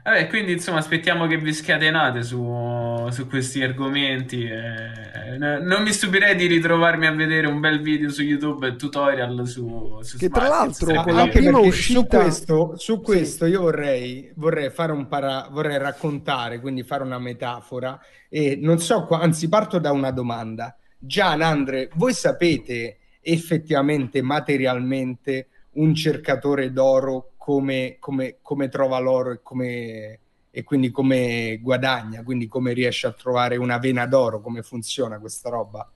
Vabbè, 0.08 0.26
quindi 0.28 0.52
insomma 0.52 0.78
aspettiamo 0.78 1.26
che 1.26 1.36
vi 1.36 1.52
scatenate 1.52 2.22
su, 2.22 3.06
su 3.10 3.26
questi 3.28 3.62
argomenti. 3.62 4.42
Eh, 4.42 5.36
non 5.36 5.82
mi 5.82 5.92
stupirei 5.92 6.34
di 6.34 6.46
ritrovarmi 6.46 7.06
a 7.06 7.12
vedere 7.12 7.46
un 7.46 7.60
bel 7.60 7.82
video 7.82 8.08
su 8.08 8.22
YouTube 8.22 8.74
tutorial 8.76 9.46
su, 9.46 9.98
su 10.00 10.16
Che 10.16 10.30
tra 10.30 10.48
l'altro 10.48 11.02
con 11.02 11.14
la 11.14 11.28
prima 11.28 11.58
uscita... 11.58 12.00
Su 12.00 12.06
questo, 12.06 12.74
su 12.78 13.02
questo 13.02 13.44
io 13.44 13.60
vorrei, 13.60 14.32
vorrei, 14.36 14.70
fare 14.70 14.92
un 14.92 15.08
para... 15.08 15.46
vorrei 15.50 15.76
raccontare, 15.76 16.58
quindi 16.58 16.84
fare 16.84 17.02
una 17.02 17.18
metafora 17.18 18.00
e 18.30 18.58
non 18.58 18.78
so, 18.78 19.04
qua... 19.04 19.20
anzi 19.20 19.46
parto 19.50 19.78
da 19.78 19.92
una 19.92 20.10
domanda. 20.10 20.74
Gian, 20.98 21.42
Andre, 21.42 21.90
voi 21.96 22.14
sapete 22.14 22.96
effettivamente, 23.20 24.22
materialmente, 24.22 25.48
un 25.72 25.94
cercatore 25.94 26.72
d'oro 26.72 27.32
come, 27.48 27.96
come, 27.98 28.40
come 28.42 28.68
trova 28.68 28.98
l'oro 28.98 29.30
e, 29.30 29.42
come, 29.42 30.18
e 30.50 30.64
quindi 30.64 30.90
come 30.90 31.58
guadagna, 31.62 32.22
quindi 32.22 32.46
come 32.46 32.74
riesce 32.74 33.06
a 33.06 33.12
trovare 33.12 33.56
una 33.56 33.78
vena 33.78 34.04
d'oro, 34.04 34.42
come 34.42 34.60
funziona 34.62 35.18
questa 35.18 35.48
roba? 35.48 35.90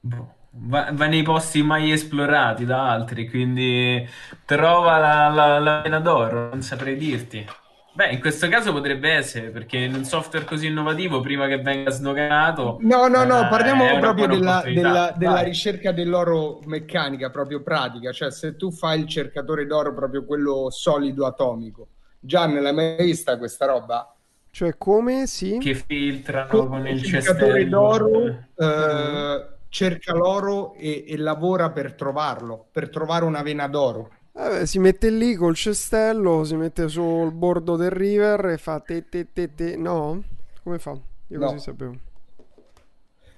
Boh. 0.00 0.34
Va, 0.50 0.90
va, 0.92 1.06
nei 1.06 1.22
posti 1.22 1.62
mai 1.62 1.90
esplorati 1.92 2.64
da 2.64 2.90
altri, 2.90 3.28
quindi 3.28 4.06
trova 4.44 4.96
la, 4.98 5.28
la, 5.28 5.58
la 5.58 5.80
vena 5.82 6.00
d'oro, 6.00 6.48
non 6.48 6.62
saprei 6.62 6.96
dirti. 6.96 7.46
Beh, 7.98 8.10
in 8.10 8.20
questo 8.20 8.48
caso 8.48 8.70
potrebbe 8.72 9.10
essere 9.10 9.50
perché 9.50 9.78
in 9.78 9.92
un 9.92 10.04
software 10.04 10.44
così 10.44 10.68
innovativo, 10.68 11.18
prima 11.18 11.48
che 11.48 11.60
venga 11.60 11.90
snoganato. 11.90 12.78
No, 12.82 13.08
no, 13.08 13.24
no, 13.24 13.46
eh, 13.46 13.48
parliamo 13.48 13.98
proprio 13.98 14.28
della, 14.28 14.62
della, 14.64 15.12
della, 15.16 15.40
ricerca 15.40 15.90
dell'oro 15.90 16.60
meccanica, 16.66 17.30
proprio 17.30 17.60
pratica. 17.60 18.12
Cioè, 18.12 18.30
se 18.30 18.54
tu 18.54 18.70
fai 18.70 19.00
il 19.00 19.08
cercatore 19.08 19.66
d'oro, 19.66 19.92
proprio 19.94 20.24
quello 20.24 20.68
solido 20.70 21.26
atomico. 21.26 21.88
Gian, 22.20 22.62
l'hai 22.62 22.72
mai 22.72 22.94
vista 22.98 23.36
questa 23.36 23.66
roba? 23.66 24.14
Cioè, 24.48 24.78
come 24.78 25.26
sì? 25.26 25.58
Che 25.58 25.74
filtrano 25.74 26.46
con, 26.50 26.68
con 26.68 26.86
il 26.86 27.02
cercatore 27.02 27.66
d'oro. 27.66 28.26
Eh, 28.26 28.64
uh-huh. 28.64 29.56
Cerca 29.70 30.14
l'oro 30.14 30.74
e, 30.74 31.04
e 31.06 31.16
lavora 31.16 31.70
per 31.70 31.94
trovarlo, 31.94 32.68
per 32.70 32.90
trovare 32.90 33.24
una 33.24 33.42
vena 33.42 33.66
d'oro. 33.66 34.12
Vabbè, 34.38 34.66
si 34.66 34.78
mette 34.78 35.10
lì 35.10 35.34
col 35.34 35.56
cestello, 35.56 36.44
si 36.44 36.54
mette 36.54 36.88
sul 36.88 37.32
bordo 37.32 37.74
del 37.74 37.90
river 37.90 38.46
e 38.46 38.56
fa 38.56 38.78
te 38.78 39.08
te 39.08 39.32
te 39.32 39.52
te. 39.52 39.76
No? 39.76 40.22
Come 40.62 40.78
fa? 40.78 40.96
Io 41.26 41.38
no. 41.40 41.46
così 41.46 41.58
sapevo. 41.58 41.96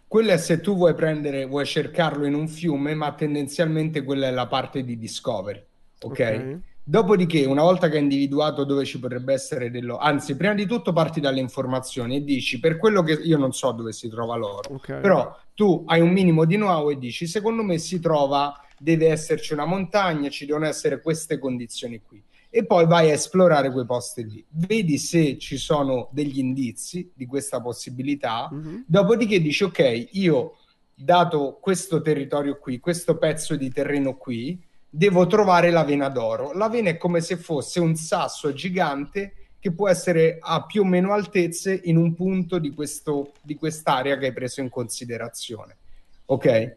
Quello 0.06 0.31
è 0.31 0.36
se 0.36 0.60
tu 0.60 0.77
vuoi 0.77 0.93
prendere, 0.94 1.47
vuoi 1.47 1.64
cercarlo 1.64 2.27
in 2.27 2.35
un 2.35 2.48
fiume, 2.48 2.94
ma 2.94 3.14
tendenzialmente 3.14 4.02
quella 4.02 4.27
è 4.27 4.31
la 4.31 4.47
parte 4.47 4.85
di 4.85 4.98
discovery. 4.98 5.64
Ok? 6.02 6.10
okay. 6.10 6.60
Dopodiché, 6.82 7.47
una 7.47 7.62
volta 7.62 7.89
che 7.89 7.97
hai 7.97 8.02
individuato 8.02 8.64
dove 8.64 8.85
ci 8.85 8.98
potrebbe 8.98 9.32
essere 9.32 9.70
dello... 9.70 9.97
Anzi, 9.97 10.36
prima 10.36 10.52
di 10.52 10.66
tutto 10.66 10.93
parti 10.93 11.20
dalle 11.20 11.40
informazioni 11.40 12.16
e 12.16 12.24
dici, 12.24 12.59
per 12.59 12.77
quello 12.77 13.02
che 13.02 13.12
io 13.12 13.39
non 13.39 13.52
so 13.52 13.70
dove 13.70 13.93
si 13.93 14.09
trova 14.09 14.35
l'oro, 14.35 14.74
okay. 14.74 15.01
però 15.01 15.35
tu 15.55 15.85
hai 15.86 16.01
un 16.01 16.10
minimo 16.10 16.44
di 16.44 16.56
know 16.56 16.90
e 16.90 16.98
dici, 16.98 17.28
secondo 17.28 17.62
me 17.62 17.78
si 17.78 18.01
trova 18.01 18.52
deve 18.82 19.09
esserci 19.09 19.52
una 19.52 19.66
montagna, 19.66 20.31
ci 20.31 20.47
devono 20.47 20.65
essere 20.65 21.02
queste 21.02 21.39
condizioni 21.39 22.01
qui. 22.01 22.23
E 22.48 22.65
poi 22.65 22.86
vai 22.86 23.11
a 23.11 23.12
esplorare 23.12 23.70
quei 23.70 23.85
posti 23.85 24.27
lì, 24.27 24.44
vedi 24.48 24.98
se 24.98 25.39
ci 25.39 25.57
sono 25.57 26.09
degli 26.12 26.39
indizi 26.39 27.12
di 27.15 27.27
questa 27.27 27.61
possibilità, 27.61 28.51
mm-hmm. 28.52 28.81
dopodiché 28.86 29.40
dici 29.40 29.65
ok, 29.65 30.09
io 30.12 30.57
dato 30.93 31.59
questo 31.61 32.01
territorio 32.01 32.59
qui, 32.59 32.81
questo 32.81 33.19
pezzo 33.19 33.55
di 33.55 33.70
terreno 33.70 34.16
qui, 34.16 34.61
devo 34.89 35.27
trovare 35.27 35.70
la 35.70 35.85
vena 35.85 36.09
d'oro. 36.09 36.52
La 36.52 36.69
vena 36.69 36.89
è 36.90 36.97
come 36.97 37.20
se 37.20 37.36
fosse 37.36 37.78
un 37.78 37.94
sasso 37.94 38.52
gigante 38.52 39.35
che 39.61 39.73
può 39.73 39.89
essere 39.89 40.39
a 40.40 40.65
più 40.65 40.81
o 40.81 40.85
meno 40.85 41.12
altezze 41.12 41.78
in 41.85 41.98
un 41.98 42.15
punto 42.15 42.59
di, 42.59 42.70
questo, 42.70 43.35
di 43.43 43.55
quest'area 43.55 44.16
che 44.16 44.27
hai 44.27 44.32
preso 44.32 44.61
in 44.61 44.70
considerazione. 44.70 45.77
Ok? 46.24 46.77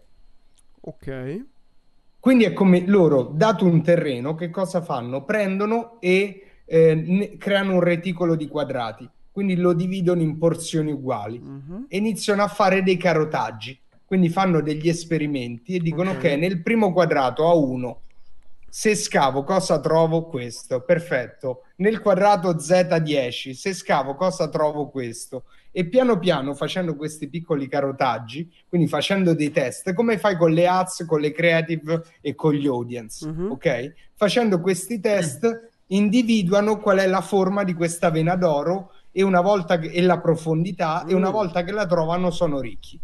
Ok. 0.82 1.46
Quindi 2.24 2.46
è 2.46 2.54
come 2.54 2.86
loro, 2.88 3.24
dato 3.24 3.66
un 3.66 3.84
terreno, 3.84 4.34
che 4.34 4.50
cosa 4.50 4.82
fanno? 4.82 5.26
Prendono 5.26 6.00
e 6.00 6.62
eh, 6.64 7.36
creano 7.38 7.74
un 7.74 7.80
reticolo 7.82 8.36
di 8.36 8.48
quadrati, 8.48 9.10
quindi 9.30 9.58
lo 9.58 9.74
dividono 9.74 10.22
in 10.22 10.38
porzioni 10.38 10.94
uguali 10.94 11.38
uh-huh. 11.44 11.88
e 11.90 11.98
iniziano 11.98 12.42
a 12.42 12.48
fare 12.48 12.82
dei 12.82 12.96
carotaggi. 12.96 13.78
Quindi 14.06 14.30
fanno 14.30 14.62
degli 14.62 14.88
esperimenti 14.88 15.76
e 15.76 15.80
dicono 15.80 16.12
okay. 16.12 16.36
ok, 16.36 16.40
nel 16.40 16.62
primo 16.62 16.94
quadrato 16.94 17.46
a 17.46 17.56
1, 17.56 18.02
se 18.70 18.96
scavo 18.96 19.44
cosa 19.44 19.82
trovo? 19.82 20.24
Questo, 20.28 20.80
perfetto. 20.80 21.64
Nel 21.76 22.00
quadrato 22.00 22.56
Z10, 22.56 23.52
se 23.52 23.74
scavo 23.74 24.16
cosa 24.16 24.48
trovo? 24.48 24.88
Questo 24.88 25.44
e 25.76 25.86
piano 25.86 26.20
piano 26.20 26.54
facendo 26.54 26.96
questi 26.96 27.28
piccoli 27.28 27.68
carotaggi, 27.68 28.50
quindi 28.70 28.88
facendo 28.88 29.34
dei 29.34 29.52
test, 29.52 29.94
come 29.94 30.20
fai 30.20 30.38
con 30.38 30.52
le 30.52 30.68
ads, 30.68 31.04
con 31.08 31.20
le 31.20 31.32
creative 31.32 32.04
e 32.22 32.36
con 32.36 32.54
gli 32.54 32.68
audience, 32.68 33.28
uh-huh. 33.28 33.54
ok? 33.54 33.94
Facendo 34.14 34.62
questi 34.62 35.00
test 35.00 35.72
individuano 35.88 36.80
qual 36.80 37.00
è 37.00 37.08
la 37.08 37.22
forma 37.22 37.64
di 37.64 37.74
questa 37.74 38.12
vena 38.12 38.36
d'oro 38.36 38.92
e, 39.12 39.24
una 39.24 39.42
volta 39.42 39.80
che, 39.80 39.88
e 39.88 40.02
la 40.04 40.20
profondità 40.20 41.02
uh-huh. 41.04 41.12
e 41.12 41.16
una 41.16 41.30
mm. 41.30 41.34
volta 41.34 41.64
che 41.64 41.72
la 41.72 41.88
trovano 41.88 42.30
sono 42.30 42.60
ricchi. 42.60 43.00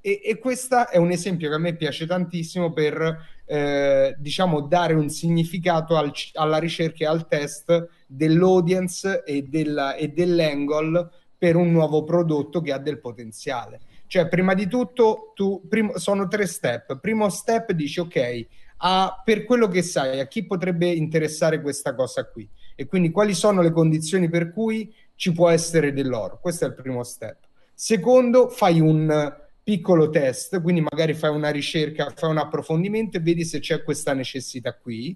E, 0.00 0.20
e 0.24 0.38
questo 0.38 0.88
è 0.88 0.98
un 0.98 1.10
esempio 1.10 1.48
che 1.48 1.54
a 1.56 1.58
me 1.58 1.74
piace 1.74 2.06
tantissimo 2.06 2.72
per 2.72 3.32
eh, 3.46 4.14
diciamo 4.18 4.60
dare 4.60 4.94
un 4.94 5.08
significato 5.08 5.96
al, 5.96 6.12
alla 6.34 6.58
ricerca 6.58 7.04
e 7.04 7.06
al 7.06 7.26
test 7.26 7.88
dell'audience 8.06 9.24
e, 9.24 9.42
della, 9.42 9.96
e 9.96 10.08
dell'angle 10.08 11.10
per 11.44 11.56
un 11.56 11.70
nuovo 11.70 12.04
prodotto 12.04 12.62
che 12.62 12.72
ha 12.72 12.78
del 12.78 13.00
potenziale. 13.00 13.80
Cioè, 14.06 14.28
prima 14.28 14.54
di 14.54 14.66
tutto, 14.66 15.32
tu, 15.34 15.60
primo, 15.68 15.98
sono 15.98 16.26
tre 16.26 16.46
step. 16.46 16.98
Primo 17.00 17.28
step 17.28 17.72
dici, 17.72 18.00
ok, 18.00 18.46
a, 18.78 19.20
per 19.22 19.44
quello 19.44 19.68
che 19.68 19.82
sai, 19.82 20.20
a 20.20 20.26
chi 20.26 20.46
potrebbe 20.46 20.86
interessare 20.86 21.60
questa 21.60 21.94
cosa 21.94 22.24
qui? 22.24 22.48
E 22.74 22.86
quindi 22.86 23.10
quali 23.10 23.34
sono 23.34 23.60
le 23.60 23.72
condizioni 23.72 24.30
per 24.30 24.54
cui 24.54 24.90
ci 25.16 25.32
può 25.32 25.50
essere 25.50 25.92
dell'oro? 25.92 26.38
Questo 26.40 26.64
è 26.64 26.68
il 26.68 26.74
primo 26.74 27.02
step. 27.02 27.40
Secondo, 27.74 28.48
fai 28.48 28.80
un 28.80 29.36
piccolo 29.62 30.08
test, 30.08 30.62
quindi 30.62 30.80
magari 30.80 31.12
fai 31.12 31.28
una 31.28 31.50
ricerca, 31.50 32.10
fai 32.16 32.30
un 32.30 32.38
approfondimento 32.38 33.18
e 33.18 33.20
vedi 33.20 33.44
se 33.44 33.58
c'è 33.58 33.82
questa 33.82 34.14
necessità 34.14 34.74
qui. 34.74 35.14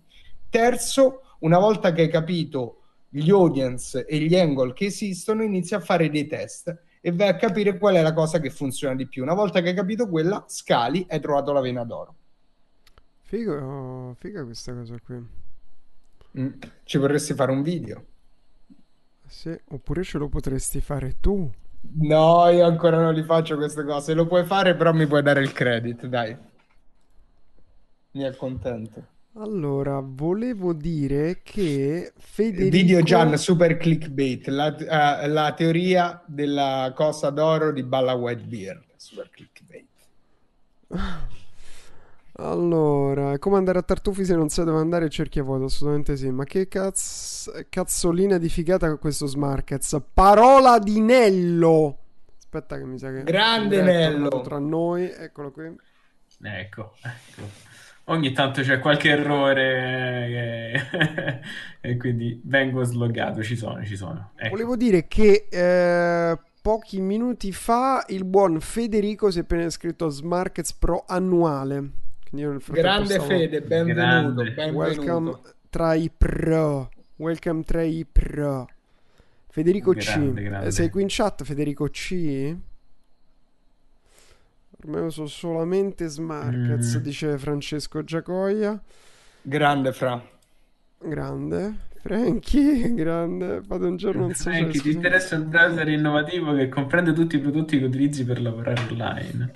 Terzo, 0.51 1.23
una 1.39 1.59
volta 1.59 1.93
che 1.93 2.03
hai 2.03 2.11
capito 2.11 2.78
gli 3.09 3.31
audience 3.31 4.05
e 4.05 4.19
gli 4.19 4.35
angle 4.35 4.73
che 4.73 4.87
esistono, 4.87 5.43
inizia 5.43 5.79
a 5.79 5.81
fare 5.81 6.11
dei 6.11 6.27
test 6.27 6.77
e 7.01 7.13
vai 7.13 7.29
a 7.29 7.37
capire 7.37 7.79
qual 7.79 7.95
è 7.95 8.03
la 8.03 8.13
cosa 8.13 8.39
che 8.41 8.51
funziona 8.51 8.95
di 8.95 9.07
più. 9.07 9.23
Una 9.23 9.35
volta 9.35 9.61
che 9.61 9.69
hai 9.69 9.75
capito 9.75 10.09
quella, 10.09 10.45
scali 10.49 11.03
e 11.03 11.15
hai 11.15 11.21
trovato 11.21 11.53
la 11.53 11.61
vena 11.61 11.85
d'oro. 11.85 12.15
Figo, 13.23 13.55
oh, 13.55 14.15
figa 14.15 14.45
questa 14.45 14.75
cosa 14.75 14.97
qui. 15.05 15.27
Mm, 16.39 16.53
ci 16.85 16.99
vorresti 16.99 17.35
fare 17.35 17.53
un 17.53 17.63
video? 17.63 18.05
Sì, 19.27 19.57
oppure 19.69 20.03
ce 20.03 20.19
lo 20.19 20.29
potresti 20.29 20.81
fare 20.81 21.17
tu. 21.21 21.51
No, 21.81 22.49
io 22.49 22.65
ancora 22.65 23.01
non 23.01 23.15
li 23.15 23.23
faccio 23.23 23.57
queste 23.57 23.85
cose. 23.85 24.15
Lo 24.15 24.27
puoi 24.27 24.45
fare, 24.45 24.75
però 24.75 24.93
mi 24.93 25.07
puoi 25.07 25.23
dare 25.23 25.41
il 25.41 25.53
credit, 25.53 26.07
dai. 26.07 26.37
Mi 28.13 28.25
accontento. 28.25 29.07
Allora, 29.39 30.01
volevo 30.03 30.73
dire 30.73 31.43
che 31.45 32.13
Federico... 32.17 32.71
Video 32.71 33.03
Gian, 33.03 33.37
super 33.37 33.77
clickbait, 33.77 34.49
la, 34.49 34.75
uh, 34.77 35.29
la 35.31 35.55
teoria 35.55 36.21
della 36.27 36.93
cosa 36.93 37.31
d'oro 37.31 37.71
di 37.71 37.85
Balla 37.85 38.15
Whitebeard, 38.15 38.85
super 38.97 39.31
clickbait. 39.31 39.87
Allora, 42.41 43.37
come 43.39 43.57
andare 43.57 43.79
a 43.81 43.83
Tartufi 43.83 44.25
se 44.25 44.37
non 44.37 44.49
sai 44.49 44.65
dove 44.65 44.79
andare 44.79 45.07
e 45.07 45.09
cerchi 45.09 45.41
a 45.41 45.43
vuoto? 45.43 45.65
Assolutamente 45.65 46.17
sì. 46.17 46.31
Ma 46.31 46.45
che 46.45 46.69
cazzo, 46.69 47.51
cazzolina 47.69 48.39
di 48.39 48.49
figata 48.49 48.87
con 48.87 49.01
questo 49.01 49.27
Smarkets. 49.27 50.01
Parola 50.15 50.79
di 50.79 51.01
Nello. 51.01 51.99
Aspetta 52.39 52.79
che 52.79 52.85
mi 52.85 52.97
sa 52.97 53.11
che... 53.11 53.25
Grande 53.25 53.83
Nello. 53.83 54.41
Tra 54.43 54.61
noi, 54.61 55.11
eccolo 55.11 55.51
qui. 55.51 55.75
Ecco, 56.41 56.95
ecco. 57.03 57.68
Ogni 58.11 58.33
tanto 58.33 58.63
c'è 58.63 58.79
qualche 58.79 59.11
errore 59.11 60.89
e 61.81 61.97
quindi 61.99 62.41
vengo 62.45 62.83
sloggato. 62.85 63.43
Ci 63.43 63.57
sono, 63.57 63.85
ci 63.85 63.97
sono. 63.97 64.31
Ecco. 64.37 64.51
Volevo 64.51 64.77
dire 64.77 65.07
che... 65.07 65.47
Eh 65.49 66.39
pochi 66.61 67.01
minuti 67.01 67.51
fa 67.51 68.05
il 68.09 68.27
buon 68.27 68.61
Federico 68.61 69.31
si 69.31 69.39
è 69.39 69.41
appena 69.41 69.65
iscritto 69.65 70.05
a 70.05 70.11
Smarkets 70.11 70.75
Pro 70.75 71.05
annuale. 71.07 71.91
Grande 72.31 73.15
stavo... 73.15 73.25
Fede, 73.25 73.63
benvenuto, 73.63 74.43
Grande. 74.43 74.51
benvenuto. 74.51 74.79
Welcome 74.79 75.39
tra 75.71 75.95
i 75.95 76.11
pro. 76.15 76.91
Welcome 77.17 77.63
tra 77.63 77.83
i 77.83 78.05
pro. 78.11 78.69
Federico 79.49 79.93
grande, 79.93 80.43
C. 80.43 80.45
Grande. 80.45 80.71
Sei 80.71 80.91
qui 80.91 81.03
in 81.03 81.09
chat, 81.11 81.43
Federico 81.43 81.87
C? 81.89 82.55
Ormai 84.85 85.03
uso 85.03 85.27
solamente 85.27 86.07
Smarkets, 86.07 86.99
mm. 86.99 87.01
dice 87.01 87.39
Francesco 87.39 88.05
Giacoia. 88.05 88.81
Grande, 89.43 89.93
Fra. 89.93 90.23
Grande. 90.99 91.87
Frankie, 92.01 92.95
grande. 92.95 93.61
Fate 93.63 93.85
un 93.85 93.97
giorno 93.97 94.27
un 94.27 94.35
social. 94.35 94.55
Frankie, 94.55 94.81
ti 94.81 94.91
interessa 94.91 95.37
un 95.37 95.49
browser 95.49 95.89
innovativo 95.89 96.55
che 96.55 96.69
comprende 96.69 97.13
tutti 97.13 97.37
i 97.37 97.41
prodotti 97.41 97.79
che 97.79 97.85
utilizzi 97.85 98.25
per 98.25 98.41
lavorare 98.41 98.81
online? 98.89 99.53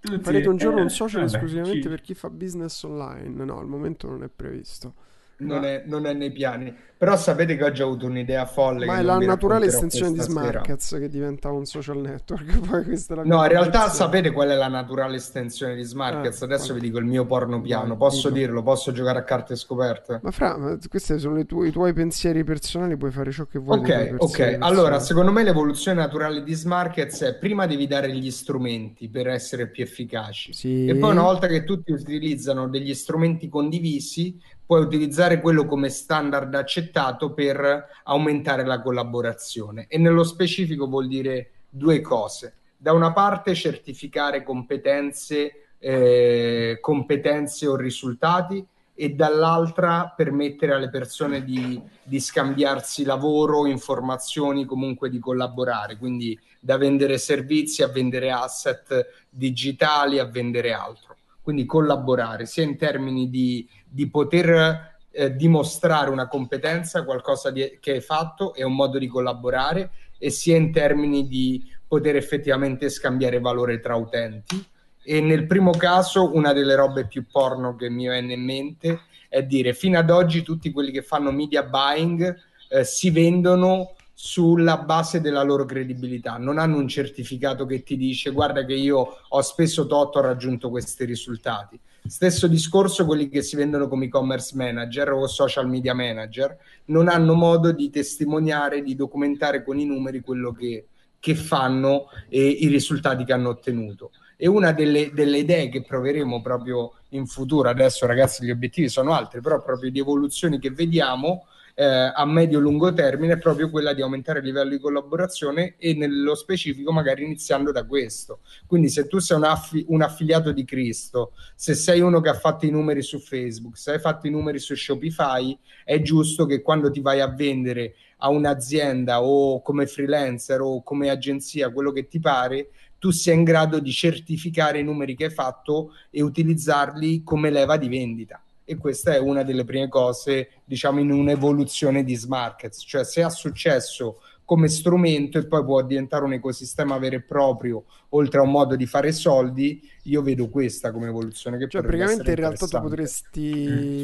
Tutti, 0.00 0.22
Farete 0.22 0.48
un 0.48 0.56
giorno 0.56 0.80
eh, 0.80 0.82
un 0.82 0.90
social 0.90 1.22
vabbè, 1.22 1.34
esclusivamente 1.34 1.82
ci... 1.82 1.88
per 1.88 2.00
chi 2.00 2.14
fa 2.14 2.28
business 2.28 2.82
online? 2.82 3.44
No, 3.44 3.58
al 3.58 3.66
momento 3.66 4.08
non 4.08 4.22
è 4.22 4.28
previsto. 4.28 4.94
Non, 5.36 5.64
è, 5.64 5.82
non, 5.86 6.06
è, 6.06 6.12
nei 6.12 6.30
piani. 6.30 6.74
Però 6.96 7.16
sapete 7.16 7.56
che 7.56 7.64
oggi 7.64 7.82
ho 7.82 7.86
avuto 7.86 8.06
un'idea 8.06 8.46
folle. 8.46 8.86
Ma 8.86 8.98
è 8.98 9.02
la 9.02 9.18
naturale 9.18 9.66
estensione 9.66 10.12
di 10.12 10.20
Smarkets 10.20 10.96
che 10.98 11.08
diventa 11.08 11.50
un 11.50 11.64
social 11.66 11.98
network. 11.98 12.52
No, 13.24 13.42
in 13.42 13.48
realtà 13.48 13.88
sapete 13.88 14.30
qual 14.30 14.48
è 14.48 14.54
la 14.54 14.68
naturale 14.68 15.16
estensione 15.16 15.74
di 15.74 15.82
Smarkets? 15.82 16.42
Eh, 16.42 16.44
Adesso 16.44 16.74
vi 16.74 16.80
dico 16.80 16.98
il 16.98 17.04
mio 17.04 17.24
porno 17.26 17.60
piano. 17.60 17.96
Posso 17.96 18.28
dico. 18.28 18.40
dirlo? 18.40 18.62
Posso 18.62 18.92
giocare 18.92 19.18
a 19.18 19.24
carte 19.24 19.56
scoperte? 19.56 20.20
Ma 20.22 20.30
fra, 20.30 20.56
ma 20.56 20.78
questi 20.88 21.18
sono 21.18 21.44
tu- 21.44 21.62
i 21.62 21.70
tuoi 21.70 21.92
pensieri 21.92 22.44
personali. 22.44 22.96
Puoi 22.96 23.10
fare 23.10 23.30
ciò 23.32 23.44
che 23.44 23.58
vuoi. 23.58 23.78
Ok, 23.78 24.14
ok. 24.18 24.56
Allora, 24.60 24.98
secondo 25.00 25.32
me 25.32 25.42
l'evoluzione 25.42 26.00
naturale 26.00 26.42
di 26.42 26.54
Smarkets 26.54 27.22
è 27.22 27.34
prima 27.36 27.66
devi 27.66 27.86
dare 27.86 28.10
gli 28.14 28.30
strumenti 28.30 29.08
per 29.08 29.28
essere 29.28 29.68
più 29.68 29.82
efficaci. 29.82 30.52
Sì. 30.52 30.86
E 30.86 30.94
poi 30.96 31.10
una 31.10 31.22
volta 31.22 31.46
che 31.46 31.64
tutti 31.64 31.92
utilizzano 31.92 32.68
degli 32.68 32.94
strumenti 32.94 33.48
condivisi, 33.48 34.40
puoi 34.66 34.80
utilizzare 34.82 35.40
quello 35.40 35.66
come 35.66 35.88
standard 35.88 36.54
accettato 36.54 37.32
per 37.32 37.86
aumentare 38.04 38.64
la 38.64 38.80
collaborazione 38.80 39.86
e 39.88 39.98
nello 39.98 40.24
specifico 40.24 40.86
vuol 40.86 41.06
dire 41.06 41.50
due 41.68 42.00
cose. 42.00 42.56
Da 42.76 42.92
una 42.92 43.12
parte 43.12 43.54
certificare 43.54 44.42
competenze, 44.42 45.68
eh, 45.78 46.78
competenze 46.80 47.66
o 47.66 47.76
risultati 47.76 48.66
e 48.96 49.10
dall'altra 49.10 50.12
permettere 50.16 50.72
alle 50.72 50.88
persone 50.88 51.42
di, 51.42 51.80
di 52.02 52.20
scambiarsi 52.20 53.04
lavoro, 53.04 53.66
informazioni, 53.66 54.64
comunque 54.64 55.10
di 55.10 55.18
collaborare, 55.18 55.96
quindi 55.96 56.38
da 56.60 56.76
vendere 56.78 57.18
servizi 57.18 57.82
a 57.82 57.88
vendere 57.88 58.30
asset 58.30 59.24
digitali, 59.28 60.20
a 60.20 60.26
vendere 60.26 60.72
altro. 60.72 61.16
Quindi 61.42 61.66
collaborare 61.66 62.46
sia 62.46 62.62
in 62.62 62.78
termini 62.78 63.28
di 63.28 63.68
di 63.94 64.10
poter 64.10 64.98
eh, 65.12 65.36
dimostrare 65.36 66.10
una 66.10 66.26
competenza, 66.26 67.04
qualcosa 67.04 67.52
di, 67.52 67.78
che 67.80 67.92
hai 67.92 68.00
fatto 68.00 68.52
e 68.54 68.64
un 68.64 68.74
modo 68.74 68.98
di 68.98 69.06
collaborare 69.06 69.90
e 70.18 70.30
sia 70.30 70.56
in 70.56 70.72
termini 70.72 71.28
di 71.28 71.64
poter 71.86 72.16
effettivamente 72.16 72.88
scambiare 72.88 73.38
valore 73.38 73.78
tra 73.78 73.94
utenti. 73.94 74.66
E 75.04 75.20
nel 75.20 75.46
primo 75.46 75.70
caso 75.70 76.34
una 76.34 76.52
delle 76.52 76.74
robe 76.74 77.06
più 77.06 77.24
porno 77.30 77.76
che 77.76 77.88
mi 77.88 78.08
viene 78.08 78.32
in 78.32 78.42
mente 78.42 79.02
è 79.28 79.44
dire 79.44 79.74
fino 79.74 79.98
ad 79.98 80.10
oggi 80.10 80.42
tutti 80.42 80.72
quelli 80.72 80.90
che 80.90 81.02
fanno 81.02 81.30
media 81.30 81.62
buying 81.62 82.36
eh, 82.70 82.84
si 82.84 83.10
vendono 83.10 83.94
sulla 84.12 84.78
base 84.78 85.20
della 85.20 85.42
loro 85.42 85.64
credibilità, 85.64 86.36
non 86.38 86.58
hanno 86.58 86.78
un 86.78 86.88
certificato 86.88 87.66
che 87.66 87.82
ti 87.82 87.96
dice 87.96 88.30
guarda 88.30 88.64
che 88.64 88.74
io 88.74 89.18
ho 89.28 89.40
speso 89.42 89.86
tot, 89.86 90.16
ho 90.16 90.20
raggiunto 90.20 90.70
questi 90.70 91.04
risultati. 91.04 91.78
Stesso 92.06 92.46
discorso 92.48 93.06
quelli 93.06 93.30
che 93.30 93.40
si 93.40 93.56
vendono 93.56 93.88
come 93.88 94.04
e-commerce 94.04 94.54
manager 94.54 95.12
o 95.12 95.26
social 95.26 95.66
media 95.66 95.94
manager, 95.94 96.54
non 96.86 97.08
hanno 97.08 97.32
modo 97.32 97.72
di 97.72 97.88
testimoniare, 97.88 98.82
di 98.82 98.94
documentare 98.94 99.64
con 99.64 99.78
i 99.78 99.86
numeri 99.86 100.20
quello 100.20 100.52
che, 100.52 100.86
che 101.18 101.34
fanno 101.34 102.08
e 102.28 102.46
i 102.46 102.66
risultati 102.66 103.24
che 103.24 103.32
hanno 103.32 103.48
ottenuto. 103.48 104.10
E 104.36 104.46
una 104.46 104.72
delle, 104.72 105.12
delle, 105.14 105.38
idee 105.38 105.70
che 105.70 105.80
proveremo 105.80 106.42
proprio 106.42 106.92
in 107.10 107.26
futuro, 107.26 107.70
adesso 107.70 108.04
ragazzi 108.04 108.44
gli 108.44 108.50
obiettivi 108.50 108.90
sono 108.90 109.14
altri, 109.14 109.40
però 109.40 109.62
proprio 109.62 109.90
di 109.90 110.00
evoluzioni 110.00 110.58
che 110.58 110.70
vediamo, 110.70 111.46
eh, 111.74 111.84
a 111.84 112.24
medio-lungo 112.24 112.92
termine 112.92 113.34
è 113.34 113.38
proprio 113.38 113.68
quella 113.68 113.92
di 113.92 114.00
aumentare 114.00 114.38
il 114.38 114.44
livello 114.44 114.70
di 114.70 114.78
collaborazione 114.78 115.74
e 115.76 115.94
nello 115.94 116.34
specifico 116.36 116.92
magari 116.92 117.24
iniziando 117.24 117.72
da 117.72 117.84
questo. 117.84 118.40
Quindi 118.66 118.88
se 118.88 119.06
tu 119.08 119.18
sei 119.18 119.36
un, 119.36 119.44
affi- 119.44 119.84
un 119.88 120.02
affiliato 120.02 120.52
di 120.52 120.64
Cristo, 120.64 121.32
se 121.56 121.74
sei 121.74 122.00
uno 122.00 122.20
che 122.20 122.28
ha 122.28 122.34
fatto 122.34 122.64
i 122.66 122.70
numeri 122.70 123.02
su 123.02 123.18
Facebook, 123.18 123.76
se 123.76 123.92
hai 123.92 123.98
fatto 123.98 124.26
i 124.26 124.30
numeri 124.30 124.58
su 124.58 124.74
Shopify, 124.76 125.58
è 125.84 126.00
giusto 126.00 126.46
che 126.46 126.62
quando 126.62 126.90
ti 126.90 127.00
vai 127.00 127.20
a 127.20 127.28
vendere 127.28 127.94
a 128.18 128.28
un'azienda 128.28 129.22
o 129.22 129.60
come 129.60 129.86
freelancer 129.86 130.60
o 130.60 130.82
come 130.82 131.10
agenzia, 131.10 131.70
quello 131.70 131.90
che 131.90 132.06
ti 132.06 132.20
pare, 132.20 132.70
tu 132.98 133.10
sia 133.10 133.34
in 133.34 133.42
grado 133.42 133.80
di 133.80 133.90
certificare 133.90 134.78
i 134.78 134.84
numeri 134.84 135.14
che 135.14 135.24
hai 135.24 135.30
fatto 135.30 135.92
e 136.10 136.22
utilizzarli 136.22 137.22
come 137.22 137.50
leva 137.50 137.76
di 137.76 137.88
vendita 137.88 138.43
e 138.64 138.76
questa 138.76 139.14
è 139.14 139.18
una 139.18 139.42
delle 139.42 139.64
prime 139.64 139.88
cose, 139.88 140.48
diciamo, 140.64 141.00
in 141.00 141.10
un'evoluzione 141.10 142.02
di 142.02 142.14
Smarkets, 142.14 142.82
cioè 142.86 143.04
se 143.04 143.22
ha 143.22 143.28
successo 143.28 144.20
come 144.44 144.68
strumento 144.68 145.38
e 145.38 145.46
poi 145.46 145.64
può 145.64 145.82
diventare 145.82 146.24
un 146.24 146.34
ecosistema 146.34 146.98
vero 146.98 147.16
e 147.16 147.22
proprio, 147.22 147.84
oltre 148.10 148.40
a 148.40 148.42
un 148.42 148.50
modo 148.50 148.76
di 148.76 148.86
fare 148.86 149.10
soldi, 149.12 149.88
io 150.04 150.22
vedo 150.22 150.48
questa 150.48 150.92
come 150.92 151.08
evoluzione. 151.08 151.56
Che 151.56 151.68
cioè, 151.68 151.82
praticamente 151.82 152.30
in 152.30 152.36
realtà 152.36 152.66
tu 152.66 152.80
potresti, 152.80 154.00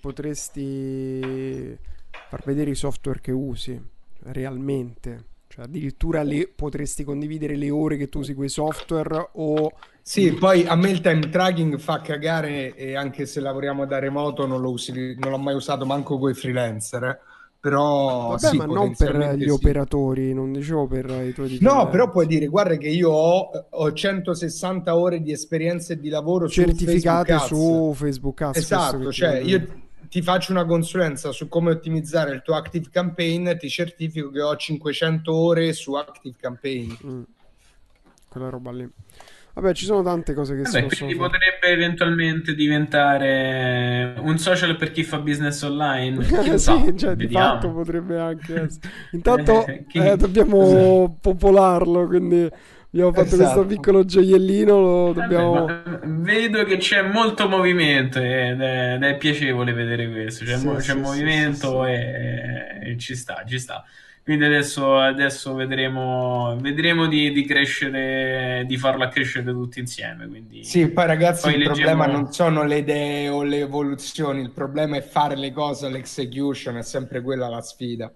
potresti 0.00 1.76
far 2.28 2.42
vedere 2.44 2.70
i 2.70 2.74
software 2.74 3.20
che 3.20 3.32
usi 3.32 3.80
realmente. 4.24 5.26
Cioè, 5.48 5.64
addirittura 5.64 6.22
le, 6.22 6.48
potresti 6.54 7.04
condividere 7.04 7.56
le 7.56 7.70
ore 7.70 7.96
che 7.96 8.08
tu 8.08 8.20
usi 8.20 8.34
quei 8.34 8.48
software 8.48 9.30
o 9.32 9.72
sì, 10.02 10.32
poi 10.32 10.66
a 10.66 10.74
me 10.74 10.90
il 10.90 11.00
time 11.00 11.28
tracking 11.28 11.78
fa 11.78 12.00
cagare 12.00 12.74
e 12.74 12.96
anche 12.96 13.26
se 13.26 13.40
lavoriamo 13.40 13.86
da 13.86 13.98
remoto 13.98 14.46
non, 14.46 14.60
lo 14.60 14.70
usi, 14.70 15.16
non 15.18 15.30
l'ho 15.30 15.38
mai 15.38 15.54
usato 15.54 15.84
manco 15.86 16.18
con 16.18 16.30
i 16.30 16.34
freelancer. 16.34 17.04
Eh. 17.04 17.18
Però 17.60 18.30
Vabbè, 18.30 18.48
sì, 18.48 18.56
ma 18.56 18.64
non 18.64 18.96
per 18.96 19.34
gli 19.36 19.42
sì. 19.42 19.50
operatori, 19.50 20.32
non 20.32 20.50
dicevo 20.50 20.86
per 20.86 21.10
i 21.10 21.34
tuoi. 21.34 21.58
No, 21.60 21.90
però 21.90 22.08
puoi 22.08 22.26
dire, 22.26 22.46
guarda 22.46 22.76
che 22.76 22.88
io 22.88 23.10
ho, 23.10 23.50
ho 23.68 23.92
160 23.92 24.96
ore 24.96 25.20
di 25.20 25.30
esperienza 25.30 25.92
e 25.92 26.00
di 26.00 26.08
lavoro 26.08 26.48
certificate 26.48 27.38
su 27.40 27.92
Facebook 27.94 28.40
Ads. 28.40 28.56
Esatto, 28.56 29.12
cioè 29.12 29.40
io 29.40 29.66
ti 30.08 30.22
faccio 30.22 30.52
una 30.52 30.64
consulenza 30.64 31.32
su 31.32 31.48
come 31.48 31.70
ottimizzare 31.72 32.32
il 32.32 32.40
tuo 32.42 32.54
Active 32.54 32.88
Campaign, 32.90 33.54
ti 33.58 33.68
certifico 33.68 34.30
che 34.30 34.40
ho 34.40 34.56
500 34.56 35.34
ore 35.34 35.72
su 35.74 35.92
Active 35.92 36.36
Campaign. 36.40 36.92
Mm. 37.04 37.22
Quella 38.26 38.48
roba 38.48 38.72
lì. 38.72 38.90
Vabbè, 39.52 39.74
ci 39.74 39.84
sono 39.84 40.02
tante 40.02 40.32
cose 40.32 40.54
che 40.54 40.62
Vabbè, 40.62 40.76
si 40.76 40.82
possono 40.82 41.10
quindi 41.10 41.14
fare. 41.14 41.30
potrebbe 41.30 41.74
eventualmente 41.74 42.54
diventare 42.54 44.14
un 44.18 44.38
social 44.38 44.76
per 44.76 44.92
chi 44.92 45.02
fa 45.02 45.18
business 45.18 45.60
online. 45.62 46.22
sì, 46.24 46.58
so, 46.58 46.94
cioè, 46.96 47.16
di 47.16 47.28
fatto 47.28 47.70
potrebbe 47.70 48.18
anche 48.18 48.62
essere. 48.62 48.88
Intanto 49.12 49.66
eh, 49.92 50.16
dobbiamo 50.16 51.16
popolarlo, 51.20 52.06
quindi 52.06 52.48
abbiamo 52.92 53.12
fatto 53.12 53.34
esatto. 53.34 53.42
questo 53.42 53.66
piccolo 53.66 54.04
gioiellino. 54.04 54.80
Lo 54.80 55.12
dobbiamo... 55.12 55.66
Vabbè, 55.66 56.06
vedo 56.06 56.64
che 56.64 56.76
c'è 56.76 57.02
molto 57.02 57.48
movimento 57.48 58.18
ed 58.20 58.60
è, 58.60 58.94
ed 58.94 59.02
è 59.02 59.16
piacevole 59.16 59.72
vedere 59.72 60.08
questo. 60.08 60.44
C'è, 60.44 60.58
sì, 60.58 60.66
mo- 60.66 60.74
c'è 60.74 60.92
sì, 60.92 60.98
movimento 60.98 61.84
e, 61.86 62.78
e 62.82 62.96
ci 62.98 63.16
sta, 63.16 63.42
ci 63.46 63.58
sta. 63.58 63.84
Quindi 64.30 64.46
adesso, 64.46 64.96
adesso 64.96 65.54
vedremo, 65.54 66.56
vedremo 66.60 67.08
di, 67.08 67.32
di, 67.32 67.44
crescere, 67.44 68.62
di 68.64 68.76
farla 68.78 69.08
crescere 69.08 69.50
tutti 69.50 69.80
insieme. 69.80 70.28
Quindi 70.28 70.62
sì, 70.62 70.88
poi 70.88 71.06
ragazzi 71.06 71.42
poi 71.42 71.54
il 71.54 71.58
leggevo... 71.58 71.74
problema 71.74 72.06
non 72.06 72.32
sono 72.32 72.62
le 72.62 72.78
idee 72.78 73.28
o 73.28 73.42
le 73.42 73.58
evoluzioni, 73.58 74.40
il 74.40 74.52
problema 74.52 74.96
è 74.96 75.02
fare 75.02 75.34
le 75.34 75.50
cose, 75.50 75.88
l'execution, 75.88 76.76
è 76.76 76.82
sempre 76.82 77.22
quella 77.22 77.48
la 77.48 77.60
sfida. 77.60 78.14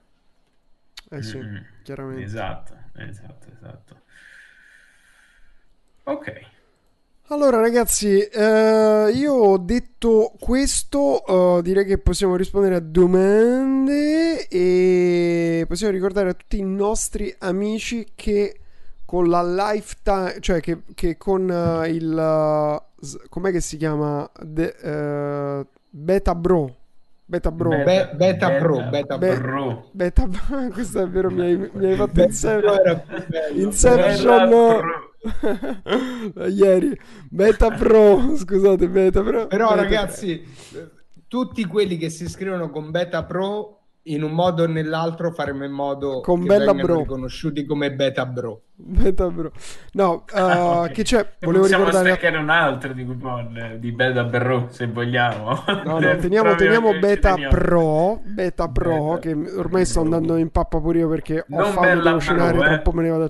Eh 1.10 1.22
sì, 1.24 1.38
mm-hmm. 1.38 1.62
chiaramente. 1.82 2.22
Esatto, 2.22 2.76
esatto, 2.94 3.46
esatto. 3.52 4.00
Ok. 6.04 6.40
Allora 7.28 7.58
ragazzi, 7.58 8.20
eh, 8.20 9.10
io 9.14 9.32
ho 9.32 9.56
detto 9.56 10.34
questo, 10.38 11.22
uh, 11.26 11.62
direi 11.62 11.86
che 11.86 11.96
possiamo 11.96 12.36
rispondere 12.36 12.74
a 12.74 12.80
domande 12.80 14.46
e 14.46 15.64
possiamo 15.66 15.94
ricordare 15.94 16.28
a 16.28 16.34
tutti 16.34 16.58
i 16.58 16.64
nostri 16.64 17.34
amici 17.38 18.08
che 18.14 18.58
con 19.06 19.30
la 19.30 19.42
lifetime, 19.42 20.36
cioè 20.40 20.60
che, 20.60 20.82
che 20.94 21.16
con 21.16 21.48
uh, 21.48 21.84
il, 21.88 22.12
uh, 22.12 23.28
com'è 23.30 23.50
che 23.50 23.62
si 23.62 23.78
chiama? 23.78 24.30
De, 24.42 25.64
Beta 25.88 26.34
Bro. 26.34 26.76
Beta 27.24 27.50
Bro. 27.50 27.70
Be- 27.70 27.84
beta, 27.84 28.14
beta, 28.16 28.50
Pro. 28.58 28.88
Beta 28.90 29.16
Be- 29.16 29.38
Pro. 29.38 29.88
Beta 29.92 30.28
Questo 30.70 31.00
è 31.00 31.08
vero, 31.08 31.30
mi 31.30 31.40
hai, 31.40 31.70
mi 31.72 31.86
hai 31.86 31.96
fatto 31.96 32.20
Inception. 32.20 33.02
Inception. 33.54 35.12
Ieri, 36.48 36.98
Beta 37.30 37.70
Pro, 37.70 38.34
scusate, 38.36 38.88
Beta 38.88 39.22
Pro. 39.22 39.46
Però 39.46 39.68
Beta 39.70 39.82
ragazzi, 39.82 40.42
Pro. 40.70 40.90
tutti 41.28 41.64
quelli 41.64 41.96
che 41.96 42.10
si 42.10 42.24
iscrivono 42.24 42.70
con 42.70 42.90
Beta 42.90 43.24
Pro 43.24 43.84
in 44.06 44.22
un 44.22 44.32
modo 44.32 44.64
o 44.64 44.66
nell'altro 44.66 45.32
faremo 45.32 45.64
in 45.64 45.72
modo 45.72 46.20
con 46.20 46.40
che 46.40 46.46
Bella 46.46 46.74
Bro 46.74 46.98
riconosciuti 46.98 47.64
come 47.64 47.92
Beta 47.92 48.26
Bro. 48.26 48.62
Beta 48.74 49.30
Bro. 49.30 49.52
No, 49.92 50.24
uh, 50.32 50.38
okay. 50.84 50.92
che 50.92 51.02
c'è? 51.04 51.26
Volevo 51.40 51.62
Possiamo 51.62 51.84
ricordare 51.84 52.14
staccare 52.14 52.36
un 52.36 52.50
altro 52.50 52.92
di 52.92 53.04
coupon 53.04 53.76
di 53.78 53.92
Beta 53.92 54.24
Bro 54.24 54.66
se 54.70 54.88
vogliamo. 54.88 55.64
No, 55.84 55.98
no, 56.00 56.16
teniamo, 56.16 56.54
teniamo 56.54 56.98
Beta 56.98 57.34
Pro, 57.48 58.20
Beta 58.24 58.68
Pro 58.68 59.14
Beta. 59.14 59.18
che 59.20 59.56
ormai 59.56 59.86
sto 59.86 60.00
andando 60.00 60.36
in 60.36 60.50
pappa 60.50 60.80
pure 60.80 60.98
io 60.98 61.08
perché 61.08 61.44
non 61.48 61.62
ho 61.62 61.66
fame 61.66 62.00
di 62.00 62.20
scenare, 62.20 62.58
eh. 62.58 62.62
troppo 62.62 62.92
me 62.92 63.02
ne 63.04 63.08
vado 63.08 63.24
a 63.24 63.28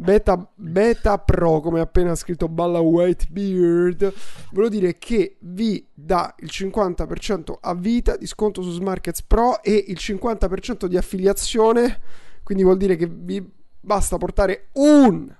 Beta, 0.00 0.50
Beta 0.54 1.18
Pro, 1.18 1.60
come 1.60 1.80
appena 1.80 2.14
scritto 2.14 2.48
Balla 2.48 2.80
Whitebeard, 2.80 4.12
volevo 4.50 4.70
dire 4.70 4.96
che 4.96 5.36
vi 5.40 5.86
dà 5.92 6.34
il 6.38 6.48
50% 6.50 7.52
a 7.60 7.74
vita 7.74 8.16
di 8.16 8.26
sconto 8.26 8.62
su 8.62 8.70
Smarkets 8.70 9.22
Pro 9.22 9.62
e 9.62 9.84
il 9.88 9.98
50% 10.00 10.86
di 10.86 10.96
affiliazione, 10.96 12.00
quindi 12.42 12.64
vuol 12.64 12.78
dire 12.78 12.96
che 12.96 13.06
vi 13.06 13.46
basta 13.78 14.16
portare 14.16 14.68
un, 14.72 15.30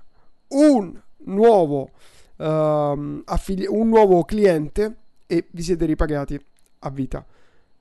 un 0.49 1.01
nuovo, 1.25 1.89
um, 2.35 3.23
affili- 3.25 3.65
un 3.67 3.89
nuovo 3.89 4.23
cliente 4.25 4.95
e 5.25 5.47
vi 5.49 5.63
siete 5.63 5.85
ripagati 5.85 6.39
a 6.79 6.89
vita. 6.91 7.25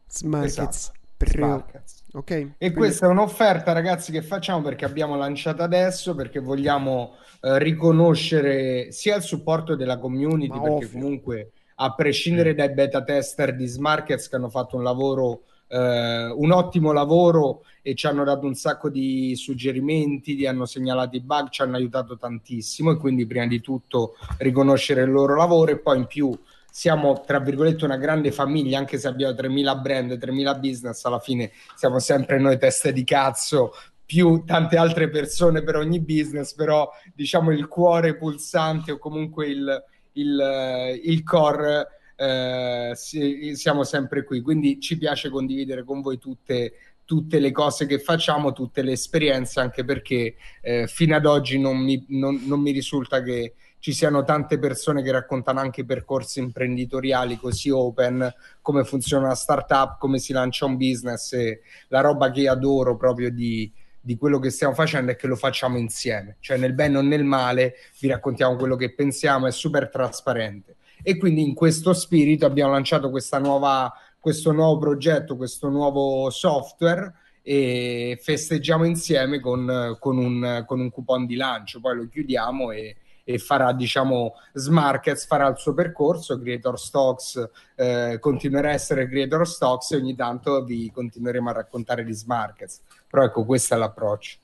Smarkets 0.09 0.57
esatto. 0.57 1.00
Pro. 1.27 1.45
Smarkets. 1.45 2.05
Ok. 2.13 2.53
E 2.57 2.73
questa 2.73 3.07
è 3.07 3.09
un'offerta, 3.11 3.73
ragazzi, 3.73 4.11
che 4.11 4.23
facciamo 4.23 4.63
perché 4.63 4.85
abbiamo 4.85 5.17
lanciato 5.17 5.63
adesso, 5.63 6.15
perché 6.15 6.41
vogliamo 6.41 7.15
eh, 7.43 7.59
riconoscere 7.59 8.91
sia 8.91 9.17
il 9.17 9.23
supporto 9.23 9.77
della 9.77 9.99
community, 9.99 10.57
Ma 10.57 10.63
perché 10.63 10.85
ovvio. 10.87 11.01
comunque 11.01 11.51
a 11.77 11.95
prescindere 11.95 12.53
mm. 12.53 12.57
dai 12.57 12.73
beta 12.73 13.03
tester 13.03 13.55
di 13.55 13.67
Smarkets 13.67 14.29
che 14.29 14.37
hanno 14.37 14.49
fatto 14.49 14.77
un 14.77 14.83
lavoro, 14.83 15.43
eh, 15.69 16.27
un 16.35 16.51
ottimo 16.53 16.93
lavoro 16.93 17.65
e 17.83 17.95
ci 17.95 18.07
hanno 18.07 18.25
dato 18.25 18.47
un 18.47 18.55
sacco 18.55 18.89
di 18.89 19.35
suggerimenti, 19.37 20.37
ti 20.37 20.47
hanno 20.47 20.67
segnalato 20.67 21.17
i 21.17 21.21
bug, 21.21 21.51
ci 21.51 21.63
hanno 21.63 21.77
aiutato 21.77 22.17
tantissimo 22.17 22.93
e 22.93 22.97
quindi 22.97 23.27
prima 23.27 23.47
di 23.47 23.61
tutto 23.61 24.17
riconoscere 24.39 25.03
il 25.03 25.11
loro 25.11 25.37
lavoro 25.37 25.71
e 25.71 25.79
poi 25.79 25.99
in 25.99 26.07
più 26.07 26.37
siamo 26.71 27.23
tra 27.27 27.41
virgolette 27.41 27.85
una 27.85 27.97
grande 27.97 28.33
famiglia, 28.33 28.79
anche 28.79 28.99
se 28.99 29.09
abbiamo 29.09 29.35
3.000 29.35 29.81
brand, 29.81 30.13
3.000 30.13 30.61
business, 30.61 31.05
alla 31.05 31.19
fine 31.19 31.51
siamo 31.75 31.99
sempre 31.99 32.39
noi 32.39 32.59
teste 32.59 32.93
di 32.93 33.05
cazzo 33.05 33.73
più 34.11 34.43
tante 34.45 34.77
altre 34.77 35.09
persone 35.09 35.63
per 35.63 35.77
ogni 35.77 36.01
business, 36.01 36.55
però 36.55 36.91
diciamo 37.15 37.53
il 37.53 37.69
cuore 37.69 38.17
pulsante 38.17 38.91
o 38.91 38.99
comunque 38.99 39.47
il, 39.47 39.85
il, 40.15 41.01
il 41.05 41.23
core 41.23 41.87
eh, 42.17 42.93
siamo 42.97 43.85
sempre 43.85 44.25
qui, 44.25 44.41
quindi 44.41 44.81
ci 44.81 44.99
piace 44.99 45.31
condividere 45.31 45.85
con 45.85 46.01
voi 46.01 46.19
tutte, 46.19 46.73
tutte 47.05 47.39
le 47.39 47.53
cose 47.53 47.87
che 47.87 48.01
facciamo, 48.01 48.53
tutte 48.53 48.83
le 48.83 48.93
esperienze, 48.93 49.61
anche 49.61 49.85
perché 49.85 50.35
eh, 50.61 50.89
fino 50.89 51.15
ad 51.15 51.25
oggi 51.25 51.61
non 51.61 51.79
mi, 51.79 52.05
non, 52.09 52.43
non 52.47 52.61
mi 52.61 52.73
risulta 52.73 53.23
che 53.23 53.55
ci 53.81 53.93
siano 53.93 54.25
tante 54.25 54.59
persone 54.59 55.03
che 55.03 55.11
raccontano 55.11 55.59
anche 55.59 55.85
percorsi 55.85 56.39
imprenditoriali 56.39 57.37
così 57.37 57.71
open, 57.71 58.33
come 58.61 58.85
funziona 58.85 59.25
una 59.25 59.35
startup, 59.35 59.99
come 59.99 60.19
si 60.19 60.33
lancia 60.33 60.67
un 60.67 60.77
business 60.77 61.33
e 61.33 61.63
la 61.89 62.03
roba 62.03 62.31
che 62.31 62.47
adoro 62.47 62.97
proprio 62.97 63.31
di, 63.31 63.73
di 63.99 64.17
quello 64.17 64.39
che 64.39 64.51
stiamo 64.51 64.75
facendo 64.75 65.11
è 65.11 65.17
che 65.17 65.27
lo 65.27 65.35
facciamo 65.35 65.79
insieme, 65.79 66.37
cioè 66.41 66.59
nel 66.59 66.75
bene 66.75 66.99
o 66.99 67.01
nel 67.01 67.25
male 67.25 67.75
vi 68.01 68.09
raccontiamo 68.09 68.57
quello 68.57 68.77
che 68.77 68.95
pensiamo, 68.95 69.47
è 69.47 69.51
super 69.51 69.89
trasparente. 69.89 70.77
E 71.03 71.17
quindi 71.17 71.41
in 71.41 71.55
questo 71.55 71.95
spirito 71.95 72.45
abbiamo 72.45 72.73
lanciato 72.73 73.11
nuova, 73.41 73.91
questo 74.19 74.53
nuovo 74.53 74.79
progetto, 74.79 75.37
questo 75.37 75.71
nuovo 75.71 76.29
software 76.29 77.15
e 77.43 78.19
festeggiamo 78.21 78.85
insieme 78.85 79.41
con, 79.41 79.97
con, 79.99 80.19
un, 80.19 80.65
con 80.67 80.81
un 80.81 80.91
coupon 80.91 81.25
di 81.25 81.37
lancio, 81.37 81.81
poi 81.81 81.97
lo 81.97 82.07
chiudiamo 82.07 82.73
e, 82.73 82.97
e 83.25 83.39
farà 83.39 83.73
diciamo 83.73 84.35
Smarkets 84.53 85.27
farà 85.27 85.49
il 85.49 85.57
suo 85.57 85.75
percorso 85.75 86.39
Creator 86.39 86.79
Stocks 86.79 87.51
eh, 87.77 88.19
continuerà 88.21 88.71
a 88.71 88.73
essere 88.73 89.09
Creator 89.09 89.47
Stocks 89.47 89.93
e 89.93 89.97
ogni 89.97 90.15
tanto 90.15 90.65
vi 90.65 90.91
continueremo 90.91 91.51
a 91.51 91.53
raccontare 91.53 92.05
di 92.05 92.13
Smarkets. 92.13 92.83
Però 93.09 93.25
ecco 93.25 93.45
questo 93.45 93.75
è 93.75 93.77
l'approccio. 93.79 94.39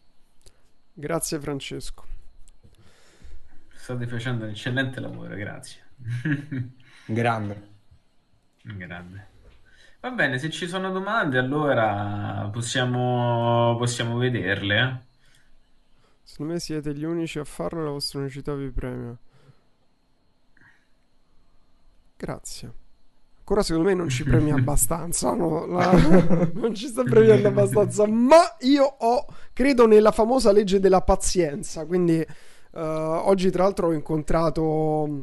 Grazie 0.93 1.39
Francesco. 1.39 2.05
State 3.75 4.07
facendo 4.07 4.45
un 4.45 4.51
eccellente 4.51 5.01
lavoro 5.01 5.35
grazie. 5.35 5.83
Grande. 7.07 7.69
Grande. 8.63 9.29
Va 10.01 10.11
bene 10.11 10.39
se 10.39 10.51
ci 10.51 10.67
sono 10.67 10.91
domande 10.91 11.39
allora 11.39 12.49
possiamo, 12.53 13.77
possiamo 13.79 14.17
vederle 14.17 14.79
eh? 14.79 15.06
Secondo 16.37 16.53
me 16.53 16.61
siete 16.61 16.95
gli 16.95 17.05
unici 17.05 17.39
a 17.39 17.45
farlo 17.45 17.81
e 17.81 17.85
la 17.85 17.91
vostra 17.93 18.19
unicità 18.19 18.55
vi 18.55 18.71
premia. 18.71 19.17
Grazie. 22.15 22.73
Ancora 23.39 23.63
secondo 23.63 23.89
me 23.89 23.95
non 23.95 24.11
ci 24.11 24.23
premia 24.23 24.53
abbastanza, 24.61 25.33
no? 25.33 25.65
La... 25.65 25.93
non 26.53 26.75
ci 26.75 26.89
sta 26.89 27.05
premiando 27.05 27.49
abbastanza, 27.49 28.07
ma 28.07 28.55
io 28.61 28.85
ho, 28.85 29.25
credo 29.55 29.87
nella 29.87 30.11
famosa 30.11 30.53
legge 30.53 30.79
della 30.79 31.01
pazienza, 31.01 31.87
quindi 31.87 32.19
uh, 32.19 32.81
oggi 32.81 33.51
tra 33.51 33.63
l'altro 33.63 33.87
ho 33.87 33.93
incontrato 33.95 35.07
mm, 35.09 35.21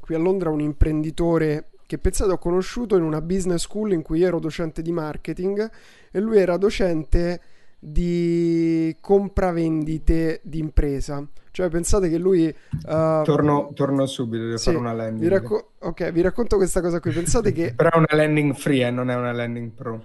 qui 0.00 0.16
a 0.16 0.18
Londra 0.18 0.50
un 0.50 0.60
imprenditore 0.60 1.70
che 1.86 1.98
pensate 1.98 2.32
ho 2.32 2.38
conosciuto 2.38 2.96
in 2.96 3.04
una 3.04 3.20
business 3.20 3.62
school 3.62 3.92
in 3.92 4.02
cui 4.02 4.22
ero 4.22 4.40
docente 4.40 4.82
di 4.82 4.90
marketing 4.90 5.70
e 6.10 6.18
lui 6.18 6.38
era 6.38 6.56
docente 6.56 7.40
di 7.84 8.96
compravendite 9.00 10.38
di 10.44 10.60
impresa. 10.60 11.26
Cioè, 11.50 11.68
pensate 11.68 12.08
che 12.08 12.16
lui. 12.16 12.46
Uh, 12.46 13.24
torno, 13.24 13.72
torno, 13.74 14.06
subito, 14.06 14.44
devo 14.44 14.56
sì, 14.56 14.66
fare 14.66 14.76
una 14.76 14.92
landing. 14.92 15.20
Vi 15.20 15.28
racco- 15.28 15.72
ok, 15.80 16.12
vi 16.12 16.20
racconto 16.20 16.56
questa 16.56 16.80
cosa 16.80 17.00
qui. 17.00 17.10
Pensate 17.10 17.50
che. 17.50 17.74
Però 17.76 17.90
è 17.90 17.96
una 17.96 18.06
landing 18.08 18.54
free, 18.54 18.86
eh, 18.86 18.90
non 18.92 19.10
è 19.10 19.16
una 19.16 19.32
landing 19.32 19.70
pro. 19.70 20.00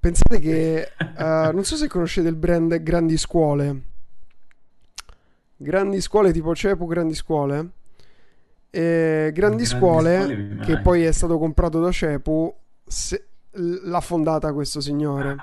Pensate 0.00 0.40
che. 0.40 0.90
Uh, 0.98 1.52
non 1.54 1.62
so 1.62 1.76
se 1.76 1.86
conoscete 1.86 2.26
il 2.26 2.34
brand 2.34 2.82
Grandi 2.82 3.16
Scuole. 3.16 3.82
Grandi 5.56 6.00
Scuole 6.00 6.32
tipo 6.32 6.56
Cepu, 6.56 6.86
Grandi 6.86 7.14
Scuole. 7.14 7.70
E 8.70 9.30
grandi, 9.32 9.32
grandi 9.32 9.64
Scuole, 9.64 10.22
scuole 10.24 10.56
che 10.62 10.80
poi 10.80 11.04
è 11.04 11.12
stato 11.12 11.38
comprato 11.38 11.80
da 11.80 11.90
Cepu, 11.92 12.52
se- 12.84 13.26
l'ha 13.52 14.00
fondata 14.00 14.52
questo 14.52 14.80
signore. 14.80 15.36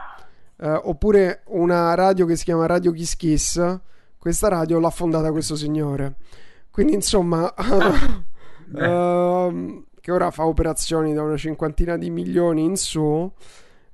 Uh, 0.57 0.79
oppure 0.83 1.41
una 1.47 1.93
radio 1.95 2.25
che 2.25 2.37
si 2.37 2.45
chiama 2.45 2.65
Radio 2.65 2.91
Kiss 2.91 3.15
Kiss. 3.15 3.79
Questa 4.17 4.47
radio 4.47 4.79
l'ha 4.79 4.89
fondata 4.89 5.31
questo 5.31 5.55
signore. 5.55 6.15
Quindi, 6.71 6.93
insomma, 6.93 7.53
uh, 8.71 8.73
che 9.99 10.11
ora 10.11 10.31
fa 10.31 10.45
operazioni 10.45 11.13
da 11.13 11.23
una 11.23 11.37
cinquantina 11.37 11.97
di 11.97 12.09
milioni 12.09 12.63
in 12.63 12.77
su. 12.77 13.31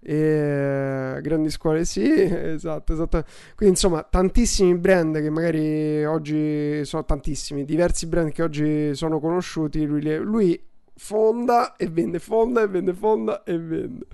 E 0.03 1.19
grandi 1.21 1.49
scuole, 1.49 1.85
sì, 1.85 2.03
esatto, 2.03 2.93
esatto. 2.93 3.23
Quindi, 3.55 3.75
insomma, 3.75 4.03
tantissimi 4.03 4.75
brand 4.75 5.19
che 5.19 5.29
magari 5.29 6.05
oggi 6.05 6.85
sono 6.85 7.05
tantissimi, 7.05 7.65
diversi 7.65 8.07
brand 8.07 8.31
che 8.31 8.43
oggi 8.43 8.95
sono 8.95 9.19
conosciuti. 9.19 9.83
Lui, 9.85 10.15
lui 10.17 10.63
fonda 10.95 11.75
e 11.75 11.87
vende, 11.87 12.19
fonda 12.19 12.61
e 12.61 12.67
vende, 12.67 12.93
fonda 12.93 13.43
e 13.43 13.57
vende. 13.57 14.05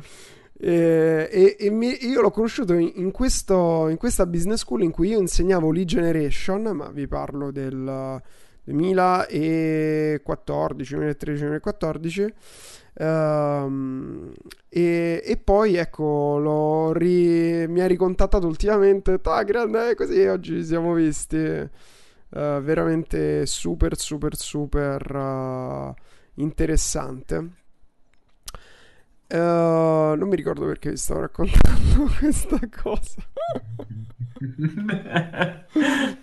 E, 0.60 1.30
e, 1.32 1.56
e 1.60 1.70
mi, 1.70 1.96
io 2.06 2.22
l'ho 2.22 2.32
conosciuto 2.32 2.74
in, 2.74 2.92
in, 2.96 3.12
questo, 3.12 3.90
in, 3.90 3.98
questa 3.98 4.26
business 4.26 4.62
school 4.62 4.82
in 4.82 4.90
cui 4.92 5.10
io 5.10 5.20
insegnavo 5.20 5.72
lead 5.72 5.88
generation, 5.88 6.64
ma 6.76 6.90
vi 6.90 7.08
parlo 7.08 7.52
del 7.52 8.20
2014, 8.64 10.96
2013, 10.96 11.40
2014. 11.42 12.34
Um, 13.00 14.34
e, 14.68 15.22
e, 15.24 15.38
poi 15.38 15.76
ecco 15.76 16.92
ri, 16.94 17.68
mi 17.68 17.82
ha 17.82 17.86
ricontattato 17.86 18.48
ultimamente 18.48 19.20
ah 19.22 19.44
grande 19.44 19.92
eh, 19.92 19.96
così 19.96 20.26
oggi 20.26 20.56
ci 20.56 20.66
siamo 20.66 20.94
visti 20.94 21.38
uh, 21.38 21.70
veramente 22.30 23.46
super 23.46 23.96
super 23.96 24.36
super 24.36 25.16
uh, 25.16 25.94
interessante 26.42 27.67
Uh, 29.30 30.16
non 30.16 30.30
mi 30.30 30.38
ricordo 30.38 30.66
perché 30.66 30.92
vi 30.92 30.96
stavo 30.96 31.20
raccontando 31.20 32.10
questa 32.18 32.58
cosa. 32.82 33.22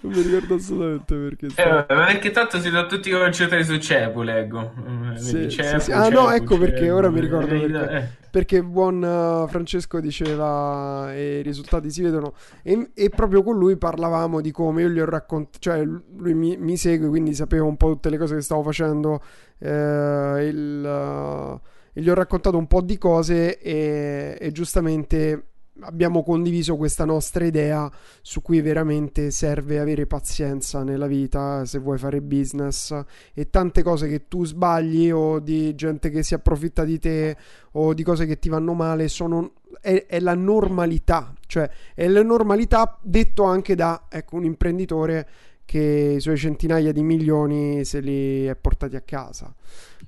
non 0.00 0.12
mi 0.12 0.22
ricordo 0.22 0.54
assolutamente 0.54 1.14
perché. 1.14 1.50
Stavo... 1.50 1.80
Eh, 1.80 1.84
perché 1.84 2.30
tanto 2.30 2.58
si 2.60 2.70
sono 2.70 2.86
tutti 2.86 3.10
concentrati 3.10 3.62
su 3.62 3.76
Cepu, 3.76 4.22
leggo. 4.22 4.72
Eh, 5.12 5.18
sì, 5.18 5.50
Cepu, 5.50 5.78
sì, 5.80 5.84
sì. 5.84 5.92
Ah, 5.92 6.04
Cepu, 6.04 6.14
no, 6.14 6.30
ecco 6.30 6.54
Cepu, 6.54 6.64
perché 6.64 6.90
ora 6.90 7.10
mi 7.10 7.20
ricordo 7.20 7.46
perché. 7.46 7.90
Eh. 7.90 8.22
Perché 8.30 8.62
buon 8.62 9.02
uh, 9.02 9.46
Francesco 9.48 10.00
diceva 10.00 11.12
e 11.12 11.40
i 11.40 11.42
risultati 11.42 11.90
si 11.90 12.00
vedono. 12.00 12.32
E, 12.62 12.90
e, 12.94 13.10
proprio 13.10 13.42
con 13.42 13.58
lui 13.58 13.76
parlavamo 13.76 14.40
di 14.40 14.50
come 14.50 14.80
io 14.80 14.88
gli 14.88 14.98
ho 14.98 15.04
raccontato. 15.04 15.58
Cioè, 15.58 15.84
lui 15.84 16.32
mi, 16.32 16.56
mi, 16.56 16.78
segue, 16.78 17.08
quindi 17.08 17.34
sapevo 17.34 17.66
un 17.66 17.76
po' 17.76 17.88
tutte 17.88 18.08
le 18.08 18.16
cose 18.16 18.36
che 18.36 18.40
stavo 18.40 18.62
facendo. 18.62 19.22
Eh, 19.58 20.48
il. 20.48 21.60
Uh, 21.60 21.72
e 21.94 22.02
gli 22.02 22.10
ho 22.10 22.14
raccontato 22.14 22.58
un 22.58 22.66
po' 22.66 22.82
di 22.82 22.98
cose 22.98 23.58
e, 23.58 24.36
e 24.38 24.52
giustamente 24.52 25.52
abbiamo 25.80 26.22
condiviso 26.22 26.76
questa 26.76 27.04
nostra 27.04 27.44
idea 27.44 27.90
su 28.22 28.42
cui 28.42 28.60
veramente 28.60 29.30
serve 29.30 29.80
avere 29.80 30.06
pazienza 30.06 30.82
nella 30.82 31.06
vita 31.06 31.64
se 31.64 31.78
vuoi 31.78 31.98
fare 31.98 32.20
business. 32.20 32.96
E 33.32 33.50
tante 33.50 33.82
cose 33.82 34.08
che 34.08 34.28
tu 34.28 34.44
sbagli 34.44 35.10
o 35.10 35.40
di 35.40 35.74
gente 35.74 36.10
che 36.10 36.22
si 36.22 36.34
approfitta 36.34 36.84
di 36.84 36.98
te 36.98 37.36
o 37.72 37.94
di 37.94 38.02
cose 38.02 38.26
che 38.26 38.38
ti 38.38 38.48
vanno 38.48 38.74
male 38.74 39.08
sono, 39.08 39.52
è, 39.80 40.06
è 40.06 40.20
la 40.20 40.34
normalità. 40.34 41.32
Cioè 41.46 41.68
è 41.94 42.06
la 42.08 42.22
normalità 42.22 42.98
detto 43.02 43.44
anche 43.44 43.74
da 43.74 44.06
ecco, 44.08 44.36
un 44.36 44.44
imprenditore 44.44 45.28
che 45.64 46.14
i 46.16 46.20
suoi 46.20 46.36
centinaia 46.36 46.92
di 46.92 47.02
milioni 47.02 47.84
se 47.84 48.00
li 48.00 48.46
è 48.46 48.56
portati 48.56 48.96
a 48.96 49.00
casa 49.00 49.54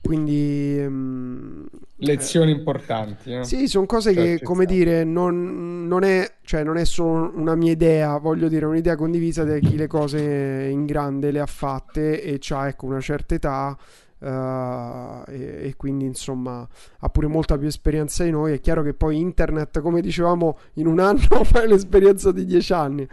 quindi... 0.07 0.79
Um, 0.79 1.67
Lezioni 1.97 2.53
eh, 2.53 2.55
importanti. 2.55 3.33
Eh? 3.33 3.45
Sì, 3.45 3.67
sono 3.67 3.87
cose 3.87 4.15
cioè, 4.15 4.23
che, 4.23 4.43
come 4.43 4.65
dire, 4.65 5.05
non, 5.05 5.87
non, 5.87 6.05
è, 6.05 6.35
cioè, 6.43 6.63
non 6.63 6.77
è 6.77 6.85
solo 6.85 7.33
una 7.35 7.55
mia 7.55 7.73
idea, 7.73 8.17
voglio 8.19 8.49
dire, 8.49 8.67
un'idea 8.67 8.97
condivisa 8.97 9.45
di 9.45 9.61
chi 9.61 9.77
le 9.77 9.87
cose 9.87 10.69
in 10.71 10.87
grande 10.87 11.31
le 11.31 11.41
ha 11.41 11.47
fatte 11.47 12.23
e 12.23 12.39
ha 12.51 12.69
ecco, 12.69 12.87
una 12.87 13.01
certa 13.01 13.35
età. 13.35 13.77
Uh, 14.19 15.23
e, 15.31 15.67
e, 15.67 15.75
quindi 15.77 16.07
insomma 16.07 16.67
ha 17.01 17.09
pure 17.11 17.27
molta 17.27 17.59
più 17.59 17.67
esperienza 17.67 18.25
di 18.25 18.31
noi. 18.31 18.55
È 18.55 18.61
chiaro 18.61 18.83
che 18.83 18.95
poi 18.95 19.19
internet, 19.19 19.81
come 19.81 20.01
dicevamo, 20.01 20.59
in 20.75 20.87
un 20.87 21.01
anno 21.01 21.21
fai 21.45 21.69
l'esperienza 21.69 22.33
di 22.33 22.45
dieci 22.45 22.73
anni. 22.73 23.07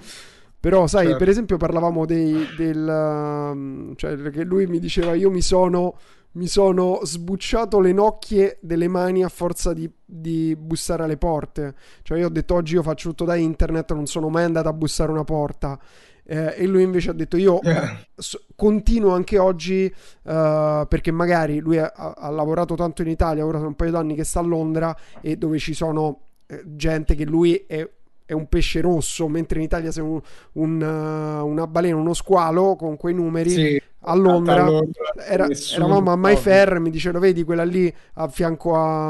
Però, 0.63 0.87
sai, 0.87 1.07
certo. 1.07 1.17
per 1.17 1.27
esempio, 1.27 1.57
parlavamo 1.57 2.05
dei, 2.05 2.47
del. 2.55 2.87
Um, 2.87 3.93
cioè, 3.97 4.15
che 4.29 4.45
lui 4.45 4.65
mi 4.65 4.79
diceva: 4.79 5.13
Io 5.13 5.29
mi 5.29 5.41
sono 5.41 5.97
mi 6.35 6.47
sono 6.47 7.01
sbucciato 7.03 7.81
le 7.81 7.91
nocchie 7.91 8.59
delle 8.61 8.87
mani 8.87 9.25
a 9.25 9.27
forza 9.27 9.73
di, 9.73 9.91
di, 10.05 10.55
bussare 10.57 11.03
alle 11.03 11.17
porte. 11.17 11.75
Cioè, 12.01 12.17
io 12.17 12.27
ho 12.27 12.29
detto 12.29 12.53
oggi 12.55 12.75
io 12.75 12.81
faccio 12.81 13.09
tutto 13.09 13.25
da 13.25 13.35
internet, 13.35 13.91
non 13.91 14.05
sono 14.05 14.29
mai 14.29 14.45
andato 14.45 14.69
a 14.69 14.73
bussare 14.73 15.11
una 15.11 15.25
porta. 15.25 15.77
Eh, 16.23 16.53
e 16.59 16.65
lui 16.65 16.83
invece 16.83 17.09
ha 17.09 17.13
detto 17.13 17.35
io 17.35 17.59
yeah. 17.61 17.99
continuo 18.55 19.13
anche 19.13 19.37
oggi 19.37 19.93
uh, 19.93 20.87
perché 20.87 21.11
magari 21.11 21.59
lui 21.59 21.77
ha, 21.77 21.91
ha, 21.91 22.29
lavorato 22.29 22.75
tanto 22.75 23.01
in 23.01 23.09
Italia, 23.09 23.45
ora 23.45 23.57
sono 23.57 23.67
un 23.71 23.75
paio 23.75 23.91
d'anni 23.91 24.15
che 24.15 24.23
sta 24.23 24.39
a 24.39 24.43
Londra 24.43 24.95
e 25.19 25.35
dove 25.35 25.59
ci 25.59 25.73
sono 25.73 26.21
eh, 26.47 26.63
gente 26.65 27.15
che 27.15 27.25
lui 27.25 27.65
è 27.67 27.85
è 28.25 28.33
un 28.33 28.47
pesce 28.47 28.81
rosso, 28.81 29.27
mentre 29.27 29.59
in 29.59 29.65
Italia 29.65 29.91
sei 29.91 30.03
un, 30.03 30.21
un, 30.53 30.81
uh, 30.81 31.45
una 31.45 31.67
balena, 31.67 31.95
uno 31.95 32.13
squalo 32.13 32.75
con 32.75 32.97
quei 32.97 33.13
numeri. 33.13 33.49
Sì, 33.49 33.81
a 34.05 34.15
Londra, 34.15 34.67
era, 35.27 35.47
eravamo 35.73 36.11
a 36.11 36.15
Mayfair, 36.15 36.79
mi 36.79 36.89
dicevano, 36.89 37.19
vedi 37.19 37.43
quella 37.43 37.63
lì 37.63 37.93
a 38.15 38.27
fianco 38.27 38.75
a, 38.75 39.09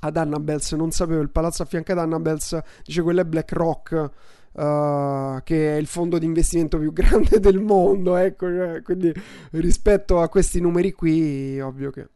ad 0.00 0.16
Annabels, 0.16 0.72
non 0.72 0.90
sapevo, 0.90 1.20
il 1.20 1.30
palazzo 1.30 1.62
a 1.62 1.66
fianco 1.66 1.92
ad 1.92 1.98
Annabels, 1.98 2.58
dice 2.84 3.02
quella 3.02 3.22
è 3.22 3.24
BlackRock. 3.24 4.10
Uh, 4.54 5.40
che 5.42 5.74
è 5.74 5.78
il 5.78 5.88
fondo 5.88 6.16
di 6.16 6.26
investimento 6.26 6.78
più 6.78 6.92
grande 6.94 7.40
del 7.40 7.58
mondo, 7.58 8.14
ecco, 8.14 8.46
cioè, 8.46 8.82
quindi 8.82 9.12
rispetto 9.50 10.20
a 10.20 10.28
questi 10.28 10.60
numeri 10.60 10.92
qui, 10.92 11.58
ovvio 11.58 11.90
che 11.90 12.06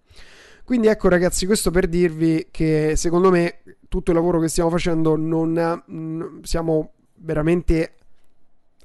quindi 0.68 0.88
ecco 0.88 1.08
ragazzi, 1.08 1.46
questo 1.46 1.70
per 1.70 1.86
dirvi 1.86 2.48
che 2.50 2.92
secondo 2.94 3.30
me 3.30 3.60
tutto 3.88 4.10
il 4.10 4.16
lavoro 4.16 4.38
che 4.38 4.48
stiamo 4.48 4.70
facendo 4.70 5.16
non 5.16 5.56
ha, 5.56 5.82
siamo 6.42 6.92
veramente 7.16 7.94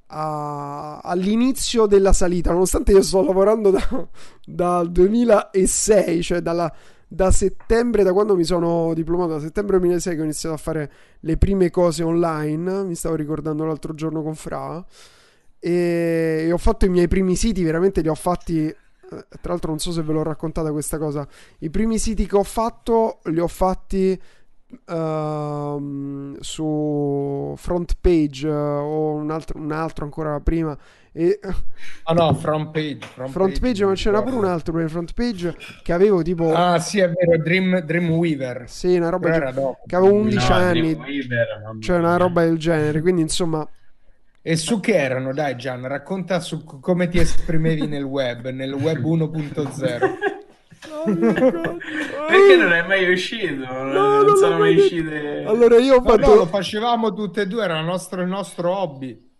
a, 0.08 1.00
all'inizio 1.00 1.86
della 1.86 2.14
salita, 2.14 2.52
nonostante 2.52 2.92
io 2.92 3.02
sto 3.02 3.24
lavorando 3.24 3.72
da, 3.72 4.08
dal 4.46 4.92
2006, 4.92 6.24
cioè 6.24 6.40
dalla, 6.40 6.74
da 7.08 7.32
settembre, 7.32 8.04
da 8.04 8.14
quando 8.14 8.36
mi 8.36 8.44
sono 8.44 8.94
diplomato, 8.94 9.34
da 9.34 9.40
settembre 9.40 9.78
2006 9.80 10.16
che 10.16 10.22
ho 10.22 10.26
iniziato 10.26 10.56
a 10.56 10.60
fare 10.60 10.92
le 11.20 11.38
prime 11.38 11.70
cose 11.70 12.04
online, 12.04 12.84
mi 12.84 12.96
stavo 12.96 13.16
ricordando 13.16 13.66
l'altro 13.66 13.94
giorno 13.94 14.24
con 14.24 14.36
Fra, 14.36 14.84
e, 15.60 16.46
e 16.48 16.52
ho 16.52 16.58
fatto 16.58 16.86
i 16.86 16.90
miei 16.90 17.08
primi 17.08 17.36
siti, 17.36 17.64
veramente 17.64 18.02
li 18.02 18.10
ho 18.10 18.16
fatti 18.16 18.74
eh, 19.14 19.26
tra 19.42 19.52
l'altro 19.52 19.70
non 19.70 19.80
so 19.80 19.92
se 19.92 20.02
ve 20.02 20.14
l'ho 20.14 20.24
raccontata 20.24 20.72
questa 20.72 20.98
cosa, 20.98 21.28
i 21.60 21.70
primi 21.70 21.98
siti 21.98 22.26
che 22.26 22.36
ho 22.36 22.44
fatto 22.44 23.20
li 23.26 23.40
ho 23.40 23.48
fatti 23.48 24.20
uh, 24.86 26.38
su 26.40 27.54
front 27.58 27.98
page 28.00 28.48
uh, 28.48 28.52
o 28.52 29.14
un 29.14 29.32
altro, 29.32 29.60
un 29.60 29.72
altro, 29.72 30.06
ancora 30.06 30.40
prima. 30.40 30.78
E, 31.12 31.40
ah 32.04 32.14
no, 32.14 32.34
front 32.34 32.72
page. 32.72 33.06
Front, 33.06 33.32
front 33.32 33.60
page, 33.60 33.60
page 33.60 33.86
ma 33.86 33.94
c'era 33.94 34.24
pure 34.24 34.36
un 34.36 34.45
altro 34.45 34.74
per 34.74 34.90
front 34.90 35.14
page 35.14 35.56
che 35.84 35.94
avevo 35.94 36.24
tipo... 36.24 36.54
Ah 36.54 36.80
sì, 36.80 37.00
è 37.00 37.10
vero, 37.12 37.38
Dream, 37.41 37.82
Dreamweaver. 37.82 38.64
Sì, 38.68 38.95
una 38.95 39.10
roba 39.10 39.30
che 39.86 39.95
avevo 39.95 40.14
11 40.14 40.48
no, 40.48 40.56
anni. 40.56 40.98
Cioè 41.80 41.98
una 41.98 42.18
roba 42.18 42.44
del 42.44 42.58
genere, 42.58 43.02
quindi 43.02 43.22
insomma... 43.22 43.68
E 44.45 44.58
su 44.58 44.82
che 44.82 44.95
erano? 44.95 45.34
Dai 45.34 45.56
Gian, 45.56 45.88
racconta 45.88 46.41
su 46.41 46.66
come 46.66 47.08
ti 47.08 47.18
esprimevi 47.18 47.88
nel 47.88 48.04
web, 48.04 48.50
nel 48.50 48.74
web 48.74 49.00
1.0. 49.06 50.33
Perché 52.28 52.56
non 52.58 52.74
è 52.74 52.86
mai 52.86 53.12
uscito? 53.12 53.66
No, 53.66 53.84
non, 53.84 54.26
non 54.26 54.36
sono 54.38 54.58
mai 54.58 54.76
uscite. 54.76 55.44
Allora 55.46 55.78
io 55.78 55.96
ho 55.96 56.02
fatto... 56.02 56.28
No, 56.28 56.36
lo 56.36 56.46
facevamo 56.46 57.14
tutte 57.14 57.42
e 57.42 57.48
due, 57.48 57.64
era 57.64 57.80
il 57.80 57.86
nostro, 57.86 58.22
il 58.22 58.28
nostro 58.28 58.76
hobby. 58.76 59.32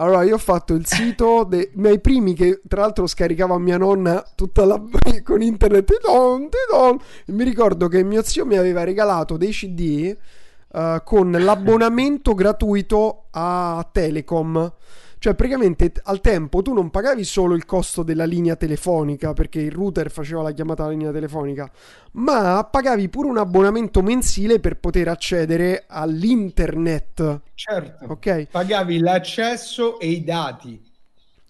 Allora, 0.00 0.22
io 0.22 0.36
ho 0.36 0.38
fatto 0.38 0.72
il 0.72 0.86
sito 0.86 1.44
dei 1.46 1.70
miei 1.74 2.00
primi 2.00 2.32
che 2.32 2.62
tra 2.66 2.80
l'altro 2.80 3.06
scaricava 3.06 3.58
mia 3.58 3.76
nonna 3.76 4.24
tutta 4.34 4.64
la 4.64 4.80
con 5.22 5.42
internet. 5.42 5.84
Tidon, 5.84 6.48
tidon. 6.48 6.98
E 7.26 7.32
mi 7.32 7.44
ricordo 7.44 7.86
che 7.86 8.02
mio 8.02 8.22
zio 8.22 8.46
mi 8.46 8.56
aveva 8.56 8.82
regalato 8.82 9.36
dei 9.36 9.50
CD 9.50 10.16
uh, 10.72 11.02
con 11.04 11.30
l'abbonamento 11.30 12.32
gratuito 12.32 13.26
a 13.32 13.86
Telecom. 13.92 14.72
Cioè, 15.20 15.34
praticamente 15.34 15.92
al 16.04 16.22
tempo 16.22 16.62
tu 16.62 16.72
non 16.72 16.88
pagavi 16.88 17.24
solo 17.24 17.54
il 17.54 17.66
costo 17.66 18.02
della 18.02 18.24
linea 18.24 18.56
telefonica 18.56 19.34
perché 19.34 19.60
il 19.60 19.70
router 19.70 20.10
faceva 20.10 20.40
la 20.40 20.52
chiamata 20.52 20.82
alla 20.82 20.92
linea 20.92 21.12
telefonica, 21.12 21.70
ma 22.12 22.64
pagavi 22.64 23.06
pure 23.10 23.28
un 23.28 23.36
abbonamento 23.36 24.00
mensile 24.00 24.60
per 24.60 24.78
poter 24.78 25.08
accedere 25.08 25.84
all'internet. 25.86 27.40
Certo. 27.52 28.06
Ok. 28.06 28.46
Pagavi 28.50 28.98
l'accesso 29.00 30.00
e 30.00 30.08
i 30.08 30.24
dati. 30.24 30.82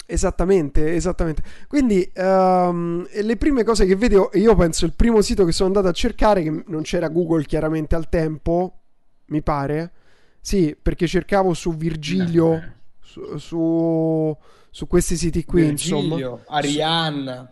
Esattamente, 0.05 0.93
esattamente. 0.97 1.41
Quindi 1.69 2.11
um, 2.17 3.07
le 3.09 3.37
prime 3.37 3.63
cose 3.63 3.87
che 3.87 3.95
vedevo, 3.95 4.31
io 4.33 4.57
penso 4.57 4.85
il 4.85 4.95
primo 4.97 5.23
sito 5.23 5.45
che 5.45 5.53
sono 5.53 5.69
andato 5.69 5.87
a 5.87 5.93
cercare, 5.93 6.43
che 6.43 6.65
non 6.67 6.83
c'era 6.83 7.07
Google 7.07 7.45
chiaramente 7.45 7.95
al 7.95 8.09
tempo, 8.09 8.81
mi 9.27 9.43
pare. 9.43 9.93
Sì, 10.41 10.77
perché 10.81 11.07
cercavo 11.07 11.55
su 11.55 11.77
Virgilio. 11.77 12.79
Su, 13.11 13.39
su, 13.39 14.37
su, 14.71 14.87
questi 14.87 15.17
siti 15.17 15.45
qui, 15.45 15.63
Virgilio, 15.63 16.01
insomma. 16.01 16.43
Arianna. 16.47 17.51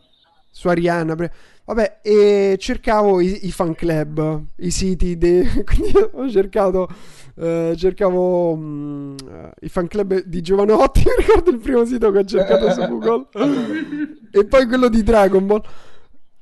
Su, 0.51 0.61
su 0.61 0.69
Arianna. 0.69 1.17
Vabbè, 1.65 1.99
e 2.03 2.57
cercavo 2.59 3.21
i, 3.21 3.47
i 3.47 3.53
fan 3.53 3.75
club, 3.75 4.43
i 4.57 4.71
siti, 4.71 5.19
de... 5.19 5.65
quindi 5.67 5.93
ho 6.13 6.31
cercato, 6.31 6.89
eh, 7.35 7.75
cercavo 7.77 8.53
um, 8.53 9.15
i 9.61 9.69
fan 9.69 9.87
club 9.87 10.23
di 10.23 10.41
Giovanotti, 10.41 11.01
mi 11.05 11.25
ricordo 11.25 11.51
il 11.51 11.59
primo 11.59 11.85
sito 11.85 12.11
che 12.11 12.19
ho 12.19 12.25
cercato 12.25 12.71
su 12.71 12.81
Google, 12.87 13.27
e 14.33 14.47
poi 14.47 14.67
quello 14.67 14.89
di 14.89 15.03
Dragon 15.03 15.47
Ball. 15.47 15.63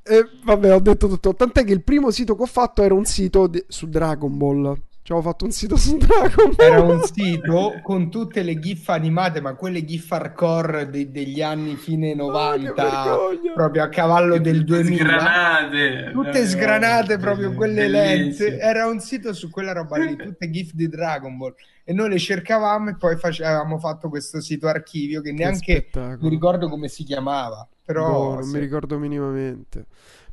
E 0.01 0.25
vabbè, 0.45 0.73
ho 0.73 0.79
detto 0.79 1.09
tutto. 1.09 1.33
Tant'è 1.33 1.65
che 1.65 1.73
il 1.73 1.83
primo 1.83 2.11
sito 2.11 2.37
che 2.37 2.43
ho 2.43 2.47
fatto 2.47 2.81
era 2.81 2.93
un 2.93 3.03
sito 3.03 3.47
de- 3.47 3.65
su 3.67 3.89
Dragon 3.89 4.37
Ball. 4.37 4.81
Ci 5.07 5.13
avevo 5.13 5.29
fatto 5.29 5.45
un 5.45 5.51
sito 5.51 5.77
su 5.77 5.95
Dragon 5.95 6.51
Ball. 6.53 6.67
Era 6.67 6.81
un 6.81 7.01
sito 7.01 7.79
con 7.81 8.11
tutte 8.11 8.43
le 8.43 8.59
gif 8.59 8.89
animate, 8.89 9.39
ma 9.39 9.53
quelle 9.53 9.85
gif 9.85 10.11
hardcore 10.11 10.89
de- 10.89 11.09
degli 11.11 11.41
anni 11.41 11.77
fine 11.77 12.13
90, 12.13 13.17
oh, 13.17 13.29
proprio 13.53 13.83
a 13.83 13.87
cavallo 13.87 14.37
del 14.37 14.65
2000. 14.65 14.97
Sgranate. 14.97 16.11
Tutte 16.11 16.45
sgranate, 16.45 17.17
proprio 17.19 17.53
quelle 17.53 17.87
lente. 17.87 18.57
Era 18.59 18.85
un 18.85 18.99
sito 18.99 19.31
su 19.31 19.49
quella 19.49 19.71
roba 19.71 19.95
lì, 19.95 20.13
tutte 20.21 20.49
gif 20.49 20.73
di 20.73 20.89
Dragon 20.89 21.37
Ball. 21.37 21.55
E 21.85 21.93
noi 21.93 22.09
le 22.09 22.19
cercavamo 22.19 22.89
e 22.89 22.97
poi 22.97 23.15
face- 23.15 23.45
avevamo 23.45 23.79
fatto 23.79 24.09
questo 24.09 24.41
sito 24.41 24.67
archivio 24.67 25.21
che 25.21 25.31
neanche 25.31 25.87
che 25.89 26.17
mi 26.19 26.27
ricordo 26.27 26.67
come 26.67 26.89
si 26.89 27.05
chiamava. 27.05 27.65
Però 27.85 28.11
boh, 28.11 28.33
non 28.33 28.43
sì. 28.43 28.55
mi 28.55 28.59
ricordo 28.59 28.99
minimamente. 28.99 29.85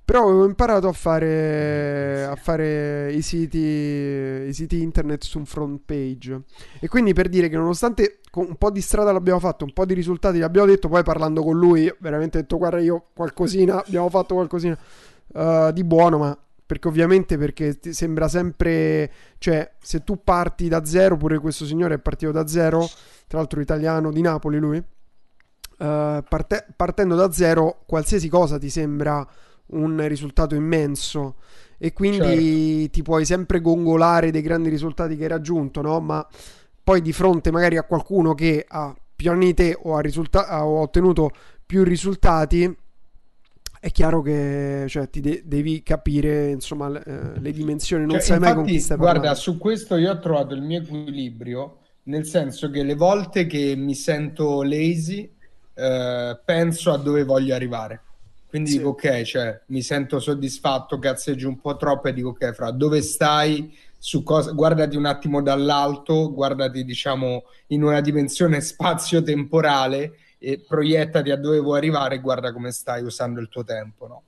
Però 0.05 0.25
avevo 0.25 0.45
imparato 0.45 0.87
a 0.87 0.93
fare, 0.93 2.25
a 2.25 2.37
fare 2.37 3.11
i, 3.13 3.23
siti, 3.23 3.59
i, 3.59 4.53
siti, 4.53 4.83
internet 4.83 5.23
su 5.23 5.39
un 5.39 5.47
front 5.47 5.81
page. 5.85 6.43
E 6.79 6.89
quindi 6.89 7.15
per 7.15 7.31
dire 7.31 7.49
che 7.49 7.57
nonostante 7.57 8.21
un 8.35 8.57
po' 8.57 8.71
di 8.71 8.83
strada 8.83 9.13
l'abbiamo 9.13 9.39
fatto, 9.39 9.65
un 9.65 9.73
po' 9.73 9.87
di 9.87 9.95
risultati 9.95 10.39
l'abbiamo 10.39 10.67
detto, 10.67 10.89
poi 10.89 11.03
parlando 11.03 11.43
con 11.43 11.57
lui, 11.57 11.91
veramente 12.01 12.37
ho 12.37 12.41
detto 12.43 12.59
guarda 12.59 12.81
io 12.81 13.07
qualcosina, 13.15 13.83
abbiamo 13.83 14.11
fatto 14.11 14.35
qualcosina 14.35 14.77
uh, 15.29 15.73
di 15.73 15.85
buono, 15.85 16.19
ma 16.19 16.39
perché 16.67 16.89
ovviamente 16.89 17.39
perché 17.39 17.79
ti 17.79 17.93
sembra 17.93 18.29
sempre, 18.29 19.11
cioè 19.39 19.75
se 19.81 20.03
tu 20.03 20.23
parti 20.23 20.69
da 20.69 20.85
zero, 20.85 21.17
pure 21.17 21.39
questo 21.39 21.65
signore 21.65 21.95
è 21.95 21.99
partito 21.99 22.33
da 22.33 22.47
zero, 22.47 22.87
tra 23.27 23.39
l'altro 23.39 23.61
italiano 23.61 24.11
di 24.11 24.21
Napoli 24.21 24.59
lui, 24.59 24.77
uh, 24.77 24.85
parte, 25.79 26.67
partendo 26.77 27.15
da 27.15 27.31
zero 27.33 27.83
qualsiasi 27.87 28.29
cosa 28.29 28.59
ti 28.59 28.69
sembra 28.69 29.27
un 29.69 30.07
risultato 30.09 30.55
immenso 30.55 31.37
e 31.79 31.93
quindi 31.93 32.81
certo. 32.81 32.91
ti 32.91 33.03
puoi 33.03 33.25
sempre 33.25 33.61
gongolare 33.61 34.31
dei 34.31 34.43
grandi 34.43 34.69
risultati 34.69 35.17
che 35.17 35.25
hai 35.25 35.29
raggiunto, 35.29 35.81
no? 35.81 36.01
Ma 36.01 36.27
poi 36.83 37.01
di 37.01 37.13
fronte 37.13 37.51
magari 37.51 37.77
a 37.77 37.85
qualcuno 37.85 38.35
che 38.35 38.65
ha 38.69 38.95
più 39.17 39.31
anni 39.31 39.47
di 39.47 39.55
te 39.55 39.79
o 39.83 39.97
ha, 39.97 40.01
risulta- 40.01 40.47
ha 40.47 40.67
ottenuto 40.67 41.31
più 41.65 41.83
risultati, 41.83 42.77
è 43.81 43.91
chiaro 43.91 44.23
che 44.23 44.85
cioè, 44.89 45.11
ti 45.11 45.21
de- 45.21 45.43
devi 45.45 45.83
capire 45.83 46.51
insomma 46.51 46.89
le, 46.89 47.03
eh, 47.05 47.41
le 47.41 47.53
dimensioni, 47.53 48.05
non 48.05 48.13
cioè, 48.13 48.21
sai 48.21 48.37
infatti, 48.37 48.55
mai 48.55 48.65
con 48.65 48.73
chi 48.73 48.81
stai 48.81 48.97
parlando. 48.97 49.21
Guarda, 49.21 49.41
su 49.41 49.59
questo 49.59 49.97
io 49.97 50.11
ho 50.11 50.19
trovato 50.19 50.55
il 50.55 50.63
mio 50.63 50.81
equilibrio, 50.81 51.79
nel 52.05 52.25
senso 52.25 52.71
che 52.71 52.83
le 52.83 52.95
volte 52.95 53.47
che 53.47 53.75
mi 53.77 53.95
sento 53.95 54.63
lazy, 54.63 55.31
eh, 55.75 56.41
penso 56.45 56.93
a 56.93 56.97
dove 56.97 57.25
voglio 57.25 57.55
arrivare. 57.55 58.04
Quindi 58.55 58.71
sì. 58.71 58.77
dico, 58.77 58.91
ok, 58.91 59.23
cioè, 59.23 59.61
mi 59.67 59.83
sento 59.83 60.21
soddisfatto, 60.21 61.01
cazzeggio 61.01 61.49
un 61.49 61.59
po' 61.59 61.75
troppo 61.75 62.07
e 62.07 62.13
dico, 62.13 62.29
ok, 62.29 62.53
fra 62.53 62.71
dove 62.71 63.03
stai, 63.03 63.77
su 63.99 64.23
cosa, 64.23 64.53
guardati 64.53 64.97
un 64.97 65.07
attimo 65.07 65.43
dall'alto, 65.43 66.33
guardati, 66.33 66.85
diciamo, 66.85 67.47
in 67.69 67.83
una 67.83 68.01
dimensione 68.01 68.61
spazio-temporale 68.63 70.13
e 70.39 70.61
proiettati 70.61 71.33
a 71.33 71.37
dove 71.37 71.59
vuoi 71.59 71.79
arrivare 71.79 72.15
e 72.15 72.21
guarda 72.21 72.53
come 72.53 72.71
stai 72.71 73.03
usando 73.03 73.41
il 73.41 73.49
tuo 73.49 73.65
tempo, 73.65 74.07
no? 74.07 74.23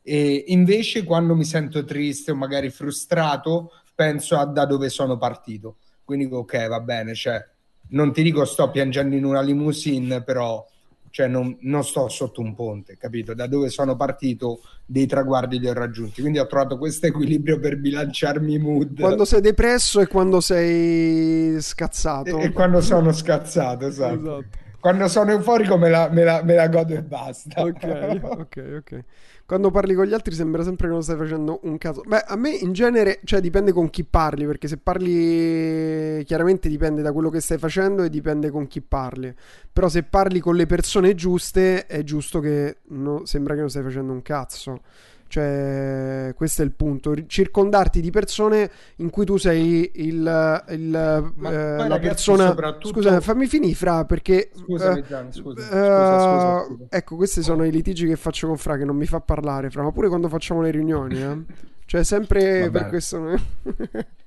E 0.00 0.44
invece 0.46 1.02
quando 1.02 1.34
mi 1.34 1.44
sento 1.44 1.82
triste 1.84 2.30
o 2.30 2.36
magari 2.36 2.70
frustrato, 2.70 3.72
penso 3.96 4.36
a 4.36 4.44
da 4.44 4.64
dove 4.64 4.90
sono 4.90 5.16
partito. 5.16 5.78
Quindi 6.04 6.26
dico, 6.26 6.36
ok, 6.36 6.68
va 6.68 6.78
bene, 6.78 7.14
cioè, 7.14 7.44
non 7.88 8.12
ti 8.12 8.22
dico 8.22 8.44
sto 8.44 8.70
piangendo 8.70 9.16
in 9.16 9.24
una 9.24 9.40
limousine, 9.40 10.22
però 10.22 10.64
cioè 11.12 11.28
non, 11.28 11.58
non, 11.60 11.84
sto 11.84 12.08
sotto 12.08 12.40
un 12.40 12.54
ponte, 12.54 12.96
capito? 12.96 13.34
Da 13.34 13.46
dove 13.46 13.68
sono 13.68 13.96
partito, 13.96 14.60
dei 14.86 15.06
traguardi 15.06 15.58
li 15.58 15.68
ho 15.68 15.74
raggiunti. 15.74 16.22
Quindi 16.22 16.38
ho 16.38 16.46
trovato 16.46 16.78
questo 16.78 17.06
equilibrio 17.06 17.60
per 17.60 17.78
bilanciarmi 17.78 18.54
i 18.54 18.58
mood. 18.58 18.98
Quando 18.98 19.26
sei 19.26 19.42
depresso 19.42 20.00
e 20.00 20.06
quando 20.06 20.40
sei 20.40 21.60
scazzato. 21.60 22.38
E, 22.38 22.44
e 22.44 22.52
quando 22.52 22.80
sono 22.80 23.12
scazzato, 23.12 23.86
esatto. 23.86 24.14
esatto. 24.14 24.44
Quando 24.80 25.06
sono 25.06 25.32
euforico 25.32 25.76
me 25.76 25.90
la, 25.90 26.08
me 26.10 26.24
la, 26.24 26.42
me 26.42 26.54
la 26.54 26.68
godo 26.68 26.94
e 26.94 27.02
basta. 27.02 27.62
Ok, 27.62 28.18
ok, 28.24 28.74
ok 28.78 29.04
quando 29.52 29.70
parli 29.70 29.92
con 29.92 30.06
gli 30.06 30.14
altri 30.14 30.34
sembra 30.34 30.62
sempre 30.62 30.86
che 30.86 30.94
non 30.94 31.02
stai 31.02 31.18
facendo 31.18 31.60
un 31.64 31.76
caso. 31.76 32.00
Beh, 32.06 32.24
a 32.26 32.36
me 32.36 32.48
in 32.48 32.72
genere, 32.72 33.20
cioè 33.24 33.42
dipende 33.42 33.70
con 33.70 33.90
chi 33.90 34.02
parli, 34.02 34.46
perché 34.46 34.66
se 34.66 34.78
parli 34.78 36.24
chiaramente 36.24 36.70
dipende 36.70 37.02
da 37.02 37.12
quello 37.12 37.28
che 37.28 37.42
stai 37.42 37.58
facendo 37.58 38.02
e 38.02 38.08
dipende 38.08 38.48
con 38.48 38.66
chi 38.66 38.80
parli. 38.80 39.30
Però 39.70 39.90
se 39.90 40.04
parli 40.04 40.40
con 40.40 40.56
le 40.56 40.64
persone 40.64 41.14
giuste, 41.14 41.84
è 41.84 42.02
giusto 42.02 42.40
che 42.40 42.78
no, 42.92 43.26
sembra 43.26 43.52
che 43.52 43.60
non 43.60 43.68
stai 43.68 43.82
facendo 43.82 44.14
un 44.14 44.22
cazzo. 44.22 44.80
Cioè, 45.32 46.34
questo 46.36 46.60
è 46.60 46.64
il 46.66 46.72
punto. 46.72 47.14
Circondarti 47.26 48.02
di 48.02 48.10
persone 48.10 48.70
in 48.96 49.08
cui 49.08 49.24
tu 49.24 49.38
sei 49.38 49.90
il, 49.94 50.64
il, 50.68 50.94
eh, 50.94 51.88
la 51.88 51.98
persona. 51.98 52.48
Soprattutto... 52.48 52.88
Scusa, 53.00 53.18
fammi 53.22 53.46
finire, 53.46 53.72
Fra, 53.72 54.04
perché. 54.04 54.50
Scusami, 54.54 55.00
uh, 55.00 55.06
Gian, 55.06 55.32
scusa, 55.32 55.62
uh, 55.62 55.64
scusa, 55.64 56.64
scusa, 56.66 56.84
Ecco, 56.90 57.16
questi 57.16 57.40
sono 57.40 57.64
i 57.64 57.70
litigi 57.70 58.06
che 58.06 58.16
faccio 58.16 58.46
con 58.46 58.58
Fra, 58.58 58.76
che 58.76 58.84
non 58.84 58.94
mi 58.94 59.06
fa 59.06 59.20
parlare, 59.20 59.70
Fra, 59.70 59.82
ma 59.82 59.90
pure 59.90 60.08
quando 60.08 60.28
facciamo 60.28 60.60
le 60.60 60.70
riunioni, 60.70 61.22
eh. 61.22 61.38
Cioè, 61.86 62.04
sempre 62.04 62.68
per 62.70 62.88
questo. 62.88 63.24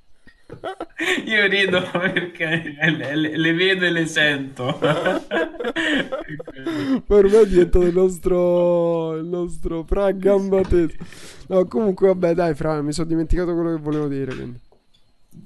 Io 1.26 1.46
rido 1.46 1.82
perché 1.90 2.76
le, 2.80 3.16
le, 3.16 3.36
le, 3.36 3.52
vedo 3.52 3.84
e 3.84 3.90
le 3.90 4.06
sento. 4.06 4.78
per 7.06 7.24
me 7.24 7.40
è 7.40 7.46
diventato 7.46 7.84
il 7.84 7.94
nostro, 7.94 9.16
il 9.16 9.26
nostro 9.26 9.82
Fra 9.84 10.10
gamba. 10.12 10.60
No, 11.48 11.64
comunque, 11.66 12.08
vabbè, 12.08 12.34
dai, 12.34 12.54
Fra, 12.54 12.80
mi 12.82 12.92
sono 12.92 13.08
dimenticato 13.08 13.54
quello 13.54 13.74
che 13.74 13.80
volevo 13.80 14.06
dire. 14.08 14.34
Quindi. 14.34 14.65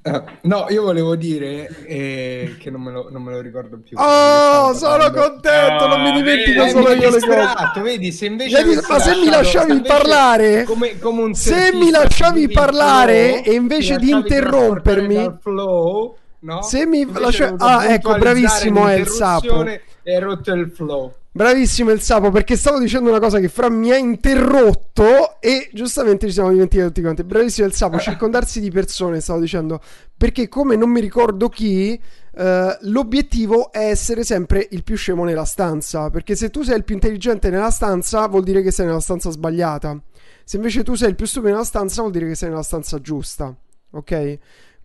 Uh, 0.02 0.22
no, 0.42 0.64
io 0.70 0.82
volevo 0.82 1.14
dire 1.14 1.68
eh, 1.84 2.56
che 2.58 2.70
non 2.70 2.80
me, 2.80 2.90
lo, 2.90 3.08
non 3.10 3.22
me, 3.22 3.32
lo, 3.32 3.40
ricordo 3.42 3.78
più. 3.78 3.98
Oh, 3.98 4.72
sono 4.72 5.10
contento, 5.10 5.86
non 5.88 6.00
mi 6.00 6.12
dimentico 6.12 6.60
vedi, 6.60 6.70
solo 6.70 6.92
io 6.94 7.10
le 7.10 7.20
cose. 7.20 7.80
Vedi, 7.82 8.12
se 8.12 8.24
invece 8.24 8.64
vedi, 8.64 8.80
ma 8.88 8.98
se 8.98 9.16
mi 9.16 9.28
lasciavi 9.28 9.82
parlare, 9.82 10.64
come, 10.64 10.98
come 10.98 11.34
se 11.34 11.72
mi 11.74 11.90
lasciavi 11.90 12.48
parlare 12.48 13.42
flow, 13.42 13.52
e 13.52 13.54
invece 13.56 13.98
di 13.98 14.10
interrompermi, 14.10 15.36
flow, 15.42 16.16
no? 16.40 16.62
se 16.62 16.86
mi 16.86 17.06
lasciavi, 17.12 17.56
ah, 17.58 17.92
ecco, 17.92 18.16
bravissimo 18.16 18.88
è 18.88 18.94
il 18.94 19.06
sapo. 19.06 19.66
E 20.02 20.18
rotto 20.18 20.52
il 20.52 20.70
flow. 20.70 21.12
Bravissimo 21.32 21.92
il 21.92 22.00
sapo, 22.00 22.30
perché 22.30 22.56
stavo 22.56 22.80
dicendo 22.80 23.08
una 23.08 23.20
cosa 23.20 23.38
che 23.38 23.48
Fra 23.48 23.70
mi 23.70 23.92
ha 23.92 23.96
interrotto 23.96 25.40
e 25.40 25.70
giustamente 25.72 26.26
ci 26.26 26.32
siamo 26.32 26.50
dimenticati 26.50 26.88
tutti 26.88 27.02
quanti. 27.02 27.22
Bravissimo 27.22 27.68
il 27.68 27.72
sapo, 27.72 28.00
circondarsi 28.00 28.58
di 28.60 28.70
persone, 28.70 29.20
stavo 29.20 29.38
dicendo, 29.38 29.80
perché 30.16 30.48
come 30.48 30.74
non 30.74 30.90
mi 30.90 31.00
ricordo 31.00 31.48
chi, 31.48 32.00
eh, 32.34 32.78
l'obiettivo 32.80 33.70
è 33.70 33.90
essere 33.90 34.24
sempre 34.24 34.66
il 34.72 34.82
più 34.82 34.96
scemo 34.96 35.22
nella 35.22 35.44
stanza, 35.44 36.10
perché 36.10 36.34
se 36.34 36.50
tu 36.50 36.62
sei 36.62 36.78
il 36.78 36.84
più 36.84 36.96
intelligente 36.96 37.48
nella 37.48 37.70
stanza 37.70 38.26
vuol 38.26 38.42
dire 38.42 38.60
che 38.60 38.72
sei 38.72 38.86
nella 38.86 38.98
stanza 39.00 39.30
sbagliata. 39.30 40.00
Se 40.42 40.56
invece 40.56 40.82
tu 40.82 40.94
sei 40.94 41.10
il 41.10 41.14
più 41.14 41.26
stupido 41.26 41.52
nella 41.52 41.64
stanza 41.64 42.00
vuol 42.00 42.12
dire 42.12 42.26
che 42.26 42.34
sei 42.34 42.48
nella 42.48 42.64
stanza 42.64 43.00
giusta. 43.00 43.54
Ok? 43.92 44.38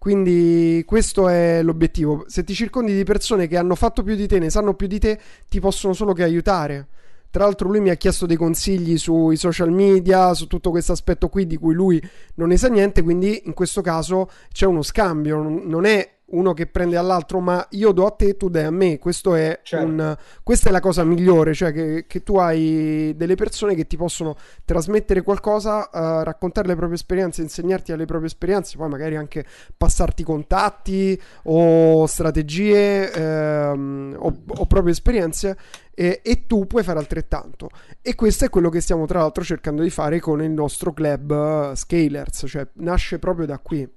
Quindi 0.05 0.83
questo 0.85 1.29
è 1.29 1.63
l'obiettivo. 1.63 2.25
Se 2.27 2.43
ti 2.43 2.53
circondi 2.53 2.93
di 2.93 3.03
persone 3.03 3.47
che 3.47 3.57
hanno 3.57 3.73
fatto 3.73 4.03
più 4.03 4.13
di 4.13 4.27
te, 4.27 4.37
ne 4.37 4.51
sanno 4.51 4.75
più 4.75 4.85
di 4.85 4.99
te, 4.99 5.19
ti 5.49 5.59
possono 5.59 5.93
solo 5.93 6.13
che 6.13 6.21
aiutare. 6.21 6.89
Tra 7.31 7.45
l'altro 7.45 7.69
lui 7.69 7.79
mi 7.79 7.89
ha 7.89 7.95
chiesto 7.95 8.27
dei 8.27 8.37
consigli 8.37 8.99
sui 8.99 9.35
social 9.35 9.71
media, 9.71 10.35
su 10.35 10.45
tutto 10.45 10.69
questo 10.69 10.91
aspetto 10.91 11.27
qui 11.27 11.47
di 11.47 11.57
cui 11.57 11.73
lui 11.73 11.99
non 12.35 12.49
ne 12.49 12.57
sa 12.57 12.67
niente, 12.67 13.01
quindi 13.01 13.41
in 13.45 13.53
questo 13.53 13.81
caso 13.81 14.29
c'è 14.51 14.67
uno 14.67 14.83
scambio, 14.83 15.41
non 15.41 15.85
è 15.85 16.14
uno 16.35 16.53
che 16.53 16.67
prende 16.67 16.97
all'altro, 16.97 17.39
ma 17.39 17.65
io 17.71 17.91
do 17.91 18.05
a 18.05 18.11
te, 18.11 18.37
tu 18.37 18.49
dai 18.49 18.65
a 18.65 18.71
me. 18.71 18.99
Questo 18.99 19.35
è 19.35 19.59
certo. 19.63 19.85
un, 19.85 20.17
questa 20.43 20.69
è 20.69 20.71
la 20.71 20.79
cosa 20.79 21.03
migliore, 21.03 21.53
cioè 21.53 21.71
che, 21.71 22.05
che, 22.07 22.23
tu 22.23 22.35
hai 22.37 23.13
delle 23.15 23.35
persone 23.35 23.75
che 23.75 23.87
ti 23.87 23.97
possono 23.97 24.35
trasmettere 24.65 25.21
qualcosa, 25.21 25.89
uh, 25.91 26.23
raccontare 26.23 26.67
le 26.67 26.75
proprie 26.75 26.95
esperienze, 26.97 27.41
insegnarti 27.41 27.91
alle 27.91 28.05
proprie 28.05 28.27
esperienze, 28.27 28.77
poi 28.77 28.89
magari 28.89 29.15
anche 29.15 29.45
passarti 29.75 30.23
contatti 30.23 31.19
o 31.43 32.05
strategie 32.05 33.11
ehm, 33.11 34.15
o, 34.19 34.41
o, 34.47 34.65
proprie 34.65 34.91
esperienze. 34.91 35.57
E, 35.97 36.19
e 36.23 36.45
tu 36.45 36.67
puoi 36.67 36.83
fare 36.83 36.99
altrettanto. 36.99 37.69
E 38.01 38.15
questo 38.15 38.43
è 38.43 38.49
quello 38.49 38.69
che 38.69 38.81
stiamo 38.81 39.05
tra 39.05 39.19
l'altro 39.19 39.45
cercando 39.45 39.81
di 39.81 39.89
fare 39.89 40.19
con 40.19 40.43
il 40.43 40.51
nostro 40.51 40.91
club 40.91 41.31
uh, 41.71 41.73
Scalers, 41.73 42.43
cioè 42.47 42.67
nasce 42.73 43.17
proprio 43.17 43.45
da 43.45 43.59
qui. 43.59 43.87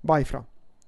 Vai, 0.00 0.24
Fra. 0.24 0.44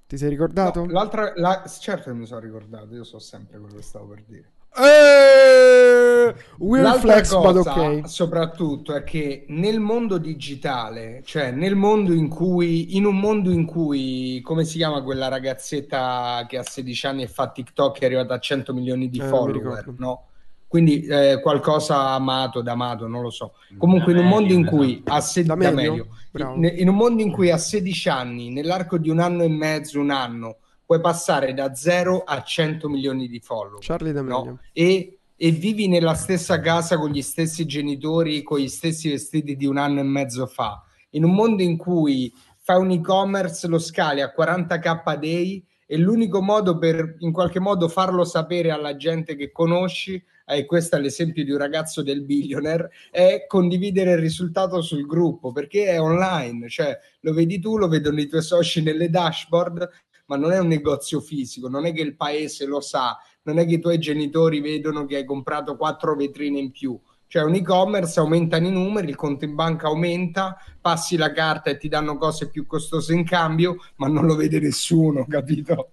Ti 0.09 0.17
sei 0.17 0.29
ricordato? 0.29 0.83
No, 0.85 0.91
l'altra, 0.91 1.33
la... 1.35 1.63
certo 1.79 2.09
che 2.09 2.15
mi 2.15 2.25
sono 2.25 2.39
ricordato, 2.39 2.95
io 2.95 3.03
so 3.03 3.19
sempre 3.19 3.59
quello 3.59 3.75
che 3.75 3.83
stavo 3.83 4.07
per 4.07 4.23
dire. 4.25 4.51
Eh, 4.75 6.33
weird 6.57 6.97
flex, 6.97 7.29
cosa, 7.29 7.59
okay. 7.59 8.01
soprattutto 8.07 8.95
è 8.95 9.03
che 9.03 9.45
nel 9.49 9.79
mondo 9.79 10.17
digitale, 10.17 11.21
cioè 11.23 11.51
nel 11.51 11.75
mondo 11.75 12.11
in 12.11 12.27
cui, 12.27 12.97
in 12.97 13.05
un 13.05 13.19
mondo 13.19 13.51
in 13.51 13.67
cui, 13.67 14.41
come 14.41 14.65
si 14.65 14.77
chiama 14.77 15.03
quella 15.03 15.27
ragazzetta 15.27 16.43
che 16.47 16.57
ha 16.57 16.63
16 16.63 17.05
anni 17.05 17.21
e 17.21 17.27
fa 17.27 17.51
TikTok 17.51 17.97
e 17.97 17.99
è 18.01 18.05
arrivata 18.05 18.33
a 18.33 18.39
100 18.39 18.73
milioni 18.73 19.09
di 19.09 19.19
eh, 19.19 19.27
follower, 19.27 19.93
no? 19.97 20.28
Quindi 20.69 21.01
eh, 21.01 21.39
qualcosa 21.41 22.09
amato, 22.11 22.61
da 22.61 22.73
amato, 22.73 23.07
non 23.07 23.23
lo 23.23 23.31
so. 23.31 23.53
Comunque 23.75 24.13
da 24.13 24.19
in 24.19 24.25
un 24.25 24.31
mondo 24.31 24.53
in 24.53 24.67
cui 24.67 25.01
a 25.03 25.19
se- 25.19 25.43
da 25.43 25.55
meglio, 25.55 26.09
in, 26.33 26.71
in 26.77 26.87
un 26.87 26.95
mondo 26.95 27.23
in 27.23 27.31
cui 27.31 27.49
a 27.49 27.57
16 27.57 28.09
anni, 28.09 28.51
nell'arco 28.51 28.99
di 28.99 29.09
un 29.09 29.19
anno 29.19 29.41
e 29.41 29.47
mezzo, 29.47 29.99
un 29.99 30.11
anno, 30.11 30.57
puoi 30.85 31.01
passare 31.01 31.55
da 31.55 31.73
0 31.73 32.21
a 32.23 32.43
100 32.43 32.87
milioni 32.87 33.27
di 33.27 33.39
follower. 33.39 33.79
Charlie 33.79 34.11
D'Amelio. 34.11 34.43
No? 34.43 34.59
E, 34.71 35.17
e 35.35 35.49
vivi 35.49 35.87
nella 35.87 36.13
stessa 36.13 36.59
casa 36.59 36.99
con 36.99 37.09
gli 37.09 37.23
stessi 37.23 37.65
genitori, 37.65 38.43
con 38.43 38.59
gli 38.59 38.67
stessi 38.67 39.09
vestiti 39.09 39.55
di 39.55 39.65
un 39.65 39.77
anno 39.77 40.01
e 40.01 40.03
mezzo 40.03 40.45
fa. 40.45 40.83
In 41.11 41.23
un 41.23 41.33
mondo 41.33 41.63
in 41.63 41.77
cui 41.77 42.31
fai 42.59 42.79
un 42.79 42.91
e-commerce, 42.91 43.67
lo 43.67 43.79
scali 43.79 44.21
a 44.21 44.31
40k 44.37 45.17
day 45.17 45.65
e 45.91 45.97
l'unico 45.97 46.39
modo 46.39 46.77
per 46.77 47.15
in 47.17 47.31
qualche 47.31 47.59
modo 47.59 47.87
farlo 47.87 48.23
sapere 48.23 48.69
alla 48.69 48.95
gente 48.95 49.35
che 49.35 49.51
conosci, 49.51 50.23
e 50.45 50.65
questo 50.67 50.97
è 50.97 50.99
l'esempio 50.99 51.43
di 51.43 51.49
un 51.49 51.57
ragazzo 51.57 52.03
del 52.03 52.23
billionaire, 52.23 52.91
è 53.09 53.45
condividere 53.47 54.11
il 54.11 54.19
risultato 54.19 54.81
sul 54.81 55.07
gruppo 55.07 55.51
perché 55.51 55.85
è 55.87 55.99
online, 55.99 56.69
cioè 56.69 56.95
lo 57.21 57.33
vedi 57.33 57.59
tu, 57.59 57.79
lo 57.79 57.87
vedono 57.87 58.19
i 58.19 58.27
tuoi 58.27 58.43
soci 58.43 58.83
nelle 58.83 59.09
dashboard 59.09 59.89
ma 60.27 60.35
non 60.37 60.51
è 60.51 60.59
un 60.59 60.67
negozio 60.67 61.21
fisico, 61.21 61.69
non 61.69 61.87
è 61.87 61.93
che 61.93 62.01
il 62.01 62.15
paese 62.15 62.67
lo 62.67 62.81
sa, 62.81 63.17
non 63.43 63.57
è 63.57 63.65
che 63.65 63.73
i 63.73 63.79
tuoi 63.79 63.97
genitori 63.97 64.61
vedono 64.61 65.05
che 65.05 65.15
hai 65.15 65.25
comprato 65.25 65.75
quattro 65.75 66.15
vetrine 66.15 66.59
in 66.59 66.69
più. 66.69 66.99
Cioè 67.31 67.43
un 67.43 67.53
e-commerce 67.53 68.19
aumentano 68.19 68.65
i 68.65 68.71
numeri, 68.71 69.07
il 69.07 69.15
conto 69.15 69.45
in 69.45 69.53
banca 69.53 69.85
aumenta, 69.85 70.57
passi 70.81 71.15
la 71.15 71.31
carta 71.31 71.69
e 71.69 71.77
ti 71.77 71.87
danno 71.87 72.17
cose 72.17 72.49
più 72.49 72.65
costose 72.65 73.13
in 73.13 73.23
cambio, 73.23 73.75
ma 73.97 74.07
non 74.07 74.25
lo 74.25 74.35
vede 74.35 74.59
nessuno, 74.59 75.25
capito? 75.29 75.91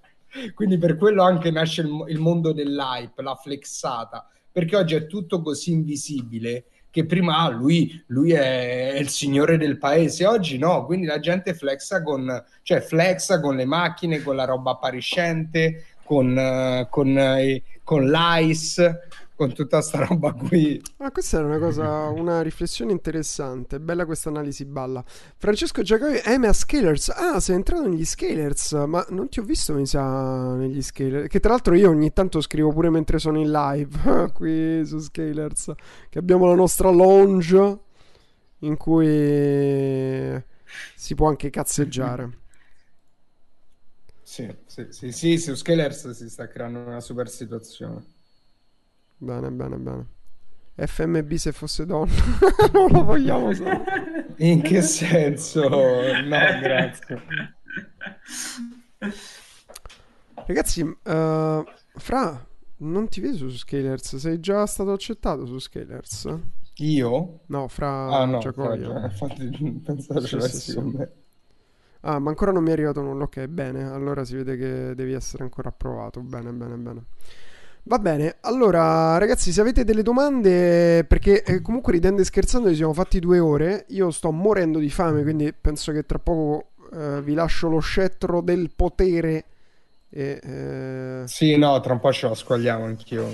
Quindi 0.54 0.78
per 0.78 0.96
quello 0.96 1.22
anche 1.22 1.50
nasce 1.50 1.82
il, 1.82 2.04
il 2.08 2.20
mondo 2.20 2.52
dell'hype, 2.52 3.20
la 3.20 3.34
flexata, 3.34 4.26
perché 4.50 4.76
oggi 4.76 4.94
è 4.94 5.06
tutto 5.06 5.42
così 5.42 5.72
invisibile 5.72 6.64
che 6.90 7.04
prima 7.04 7.36
ah, 7.40 7.50
lui, 7.50 8.02
lui 8.06 8.32
è, 8.32 8.92
è, 8.94 8.98
il 8.98 9.10
signore 9.10 9.58
del 9.58 9.76
paese, 9.76 10.24
oggi 10.24 10.56
no, 10.56 10.86
quindi 10.86 11.04
la 11.04 11.20
gente 11.20 11.52
flexa 11.52 12.02
con, 12.02 12.42
cioè 12.62 12.80
flexa 12.80 13.40
con 13.40 13.56
le 13.56 13.66
macchine, 13.66 14.22
con 14.22 14.36
la 14.36 14.46
roba 14.46 14.70
appariscente, 14.70 15.84
con, 16.02 16.34
uh, 16.34 16.88
con, 16.88 17.08
uh, 17.08 17.60
con 17.84 18.08
l'ICE, 18.08 19.00
con 19.36 19.52
tutta 19.52 19.80
sta 19.82 20.04
roba 20.04 20.32
qui. 20.32 20.82
Ah, 20.98 21.12
questa 21.12 21.38
è 21.38 21.42
una 21.42 21.58
cosa, 21.58 22.08
una 22.08 22.40
riflessione 22.40 22.90
interessante. 22.90 23.78
Bella 23.78 24.06
questa 24.06 24.30
analisi 24.30 24.64
balla. 24.64 25.04
Francesco 25.36 25.82
Giacobi, 25.82 26.20
M 26.38 26.44
a 26.44 26.52
Scalers. 26.54 27.10
Ah, 27.10 27.38
sei 27.38 27.56
entrato 27.56 27.86
negli 27.86 28.04
Scalers, 28.04 28.72
ma 28.86 29.04
non 29.10 29.28
ti 29.28 29.38
ho 29.38 29.42
visto, 29.42 29.74
mi 29.74 29.86
sa, 29.86 30.54
negli 30.54 30.80
Scalers. 30.80 31.28
Che 31.28 31.38
tra 31.38 31.50
l'altro 31.50 31.74
io 31.74 31.90
ogni 31.90 32.12
tanto 32.14 32.40
scrivo 32.40 32.72
pure 32.72 32.88
mentre 32.88 33.18
sono 33.18 33.38
in 33.38 33.50
live 33.50 34.32
qui 34.32 34.84
su 34.86 34.98
Scalers. 34.98 35.72
Che 36.08 36.18
abbiamo 36.18 36.46
la 36.46 36.54
nostra 36.54 36.88
lounge 36.88 37.78
in 38.60 38.76
cui 38.78 40.42
si 40.94 41.14
può 41.14 41.28
anche 41.28 41.50
cazzeggiare. 41.50 42.38
Sì, 44.22 44.54
sì, 44.66 44.86
sì, 44.90 45.12
sì, 45.12 45.38
su 45.38 45.54
Scalers 45.54 46.10
si 46.10 46.28
sta 46.28 46.48
creando 46.48 46.80
una 46.80 47.00
super 47.00 47.28
situazione. 47.30 48.15
Bene, 49.18 49.50
bene, 49.50 49.76
bene. 49.76 50.06
FMB 50.76 51.32
se 51.34 51.52
fosse 51.52 51.86
donna, 51.86 52.12
non 52.72 52.90
lo 52.90 53.04
vogliamo 53.04 53.52
sapere. 53.52 54.34
In 54.36 54.60
che 54.60 54.82
senso? 54.82 55.68
No, 55.68 56.60
grazie. 56.60 57.22
Ragazzi, 60.46 60.82
uh, 60.82 61.64
Fra, 61.94 62.46
non 62.78 63.08
ti 63.08 63.20
vedo 63.20 63.36
su 63.36 63.48
Scalers, 63.48 64.16
sei 64.16 64.38
già 64.38 64.66
stato 64.66 64.92
accettato 64.92 65.46
su 65.46 65.58
Scalers? 65.58 66.38
Io? 66.76 67.40
No, 67.46 67.68
Fra 67.68 68.08
ah, 68.08 68.24
no, 68.26 68.38
Giacoia. 68.38 69.04
Infatti 69.04 69.80
pensavo 69.82 70.20
sì, 70.20 70.40
sì, 70.40 70.60
sì. 70.60 70.74
con 70.74 70.88
me. 70.88 71.10
Ah, 72.00 72.18
ma 72.18 72.28
ancora 72.28 72.52
non 72.52 72.62
mi 72.62 72.68
è 72.68 72.72
arrivato 72.72 73.00
nulla. 73.00 73.24
Ok, 73.24 73.46
bene. 73.46 73.82
Allora 73.82 74.24
si 74.24 74.36
vede 74.36 74.56
che 74.56 74.94
devi 74.94 75.12
essere 75.12 75.42
ancora 75.42 75.70
approvato. 75.70 76.20
Bene, 76.20 76.52
bene, 76.52 76.76
bene. 76.76 77.04
Va 77.88 78.00
bene, 78.00 78.38
allora 78.40 79.16
ragazzi 79.16 79.52
se 79.52 79.60
avete 79.60 79.84
delle 79.84 80.02
domande, 80.02 81.04
perché 81.04 81.44
eh, 81.44 81.62
comunque 81.62 81.92
ridendo 81.92 82.20
e 82.20 82.24
scherzando 82.24 82.68
ci 82.70 82.74
siamo 82.74 82.92
fatti 82.92 83.20
due 83.20 83.38
ore, 83.38 83.84
io 83.90 84.10
sto 84.10 84.32
morendo 84.32 84.80
di 84.80 84.90
fame, 84.90 85.22
quindi 85.22 85.52
penso 85.52 85.92
che 85.92 86.04
tra 86.04 86.18
poco 86.18 86.70
eh, 86.92 87.22
vi 87.22 87.34
lascio 87.34 87.68
lo 87.68 87.78
scettro 87.78 88.40
del 88.40 88.72
potere. 88.74 89.44
E, 90.10 90.40
eh... 90.42 91.22
Sì, 91.26 91.56
no, 91.56 91.78
tra 91.78 91.92
un 91.92 92.00
po' 92.00 92.12
ce 92.12 92.26
lo 92.26 92.34
squagliamo 92.34 92.86
anch'io. 92.86 93.28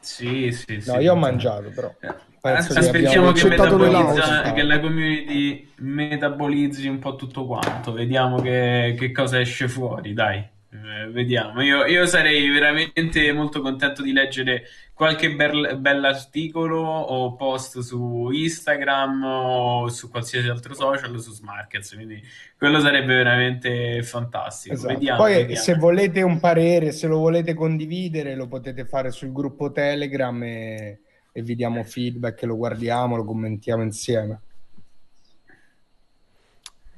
Sì, 0.00 0.52
sì, 0.52 0.82
sì. 0.82 0.90
No, 0.90 1.00
io 1.00 1.12
ho 1.12 1.16
mangiato 1.16 1.70
però. 1.74 1.90
Eh, 2.00 2.14
aspettiamo 2.42 3.32
che, 3.32 3.48
metabolizza, 3.48 4.52
che 4.52 4.62
la 4.64 4.80
community 4.80 5.66
metabolizzi 5.76 6.88
un 6.88 6.98
po' 6.98 7.16
tutto 7.16 7.46
quanto, 7.46 7.92
vediamo 7.92 8.38
che, 8.42 8.94
che 8.98 9.12
cosa 9.12 9.40
esce 9.40 9.66
fuori, 9.66 10.12
dai. 10.12 10.56
Eh, 10.70 11.08
vediamo, 11.10 11.62
io, 11.62 11.86
io, 11.86 12.04
sarei 12.04 12.46
veramente 12.50 13.32
molto 13.32 13.62
contento 13.62 14.02
di 14.02 14.12
leggere 14.12 14.64
qualche 14.92 15.34
bel, 15.34 15.78
bell'articolo 15.78 16.78
o 16.78 17.34
post 17.36 17.78
su 17.78 18.28
Instagram 18.30 19.24
o 19.24 19.88
su 19.88 20.10
qualsiasi 20.10 20.46
altro 20.48 20.74
social 20.74 21.18
su 21.20 21.32
Smarkets, 21.32 21.94
quindi 21.94 22.22
quello 22.58 22.80
sarebbe 22.80 23.14
veramente 23.14 24.02
fantastico. 24.02 24.74
Esatto. 24.74 24.92
Vediamo, 24.92 25.18
Poi 25.18 25.34
vediamo. 25.36 25.62
se 25.62 25.74
volete 25.76 26.20
un 26.20 26.38
parere, 26.38 26.92
se 26.92 27.06
lo 27.06 27.16
volete 27.16 27.54
condividere, 27.54 28.34
lo 28.34 28.46
potete 28.46 28.84
fare 28.84 29.10
sul 29.10 29.32
gruppo 29.32 29.72
Telegram 29.72 30.42
e, 30.42 31.00
e 31.32 31.42
vi 31.42 31.54
diamo 31.54 31.82
feedback, 31.82 32.42
lo 32.42 32.56
guardiamo, 32.56 33.16
lo 33.16 33.24
commentiamo 33.24 33.82
insieme. 33.82 34.40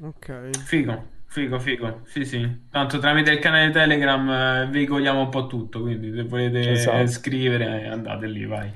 Ok. 0.00 0.58
Figo. 0.64 1.18
Figo, 1.32 1.60
figo, 1.60 2.00
sì, 2.06 2.24
sì. 2.24 2.44
Tanto 2.72 2.98
tramite 2.98 3.30
il 3.30 3.38
canale 3.38 3.70
Telegram 3.70 4.28
eh, 4.28 4.68
veicoliamo 4.68 5.20
un 5.20 5.28
po' 5.28 5.46
tutto, 5.46 5.80
quindi 5.80 6.12
se 6.12 6.24
volete 6.24 6.72
esatto. 6.72 7.06
scrivere 7.06 7.86
andate 7.86 8.26
lì, 8.26 8.44
vai. 8.46 8.68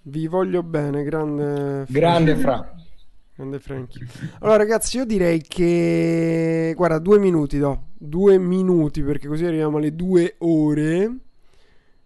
Vi 0.00 0.26
voglio 0.28 0.62
bene, 0.62 1.02
grande... 1.04 1.84
Grande 1.88 2.36
Fra. 2.36 2.74
Grande 3.34 3.58
Frankie. 3.58 4.06
Allora 4.38 4.56
ragazzi, 4.56 4.96
io 4.96 5.04
direi 5.04 5.42
che... 5.42 6.72
Guarda, 6.74 6.98
due 6.98 7.18
minuti 7.18 7.58
do. 7.58 7.88
Due 7.92 8.38
minuti, 8.38 9.02
perché 9.02 9.28
così 9.28 9.44
arriviamo 9.44 9.76
alle 9.76 9.94
due 9.94 10.36
ore. 10.38 11.04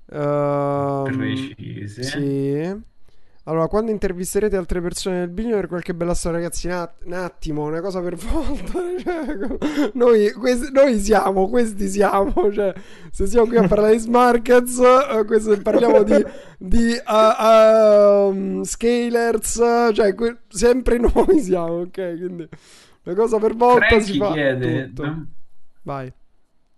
Uh, 0.06 1.04
Precise. 1.04 2.02
Sì. 2.02 2.82
Allora, 3.44 3.68
quando 3.68 3.90
intervisterete 3.90 4.54
altre 4.54 4.82
persone 4.82 5.20
del 5.20 5.30
billionaire, 5.30 5.66
qualche 5.66 5.94
bella 5.94 6.12
storia, 6.12 6.38
ragazzi, 6.38 6.66
un 6.66 7.12
attimo, 7.14 7.64
una 7.64 7.80
cosa 7.80 8.00
per 8.02 8.14
volta. 8.20 8.80
Cioè, 8.98 9.90
noi, 9.94 10.30
questi, 10.32 10.70
noi, 10.70 10.98
siamo, 10.98 11.48
questi 11.48 11.88
siamo. 11.88 12.52
Cioè, 12.52 12.74
se 13.10 13.26
siamo 13.26 13.46
qui 13.46 13.56
a 13.56 13.66
parlare 13.66 13.94
di 13.94 13.98
Smarkets, 14.00 14.76
uh, 14.76 15.62
parliamo 15.62 16.02
di, 16.02 16.24
di 16.58 17.00
uh, 17.06 18.28
um, 18.28 18.62
Scalers, 18.62 19.54
cioè, 19.94 20.14
que- 20.14 20.40
sempre 20.48 20.98
noi 20.98 21.40
siamo, 21.40 21.80
ok? 21.80 21.92
Quindi, 21.92 22.48
una 23.04 23.14
cosa 23.14 23.38
per 23.38 23.54
volta 23.54 23.86
Frankie 23.86 24.12
si 24.12 24.18
fa 24.18 24.32
chiede, 24.32 24.92
tutto. 24.92 25.26
Vai. 25.82 26.12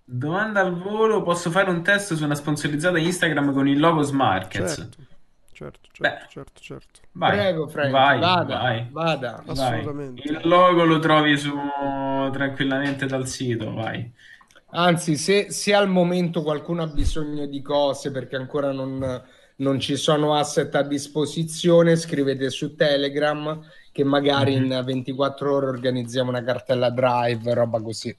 Domanda 0.05 0.61
al 0.61 0.81
volo, 0.81 1.23
posso 1.23 1.51
fare 1.51 1.71
un 1.71 1.83
test 1.83 2.15
su 2.15 2.23
una 2.23 2.37
sponsorizzata 2.37 2.99
Instagram 2.99 3.53
con 3.53 3.67
il 3.67 3.81
logo 3.81 4.03
Smarkets? 4.03 4.75
Certo 4.75 5.11
certo, 5.53 5.89
certo, 5.93 6.27
certo, 6.29 6.61
certo. 6.61 7.01
Vai, 7.13 7.31
Prego, 7.33 7.69
Frank, 7.69 7.91
vai, 7.91 8.19
vada, 8.19 8.59
vai. 8.59 8.89
vada. 8.91 9.43
Assolutamente. 9.47 10.23
Il 10.25 10.41
logo 10.45 10.85
lo 10.85 10.99
trovi 10.99 11.37
su 11.37 11.55
tranquillamente 12.33 13.07
dal 13.07 13.27
sito, 13.27 13.73
vai. 13.73 14.11
Anzi, 14.75 15.17
se, 15.17 15.51
se, 15.51 15.75
al 15.75 15.89
momento 15.89 16.43
qualcuno 16.43 16.83
ha 16.83 16.87
bisogno 16.87 17.47
di 17.47 17.61
cose 17.61 18.11
perché 18.11 18.37
ancora 18.37 18.73
non, 18.73 19.23
non, 19.57 19.79
ci 19.79 19.97
sono 19.97 20.35
asset 20.35 20.75
a 20.75 20.83
disposizione, 20.83 21.97
scrivete 21.97 22.49
su 22.49 22.75
Telegram 22.75 23.61
che 23.93 24.03
magari 24.03 24.59
mm-hmm. 24.59 24.73
in 24.73 24.83
24 24.85 25.55
ore 25.55 25.67
organizziamo 25.67 26.31
una 26.31 26.43
cartella 26.43 26.89
drive, 26.89 27.53
roba 27.53 27.83
così. 27.83 28.17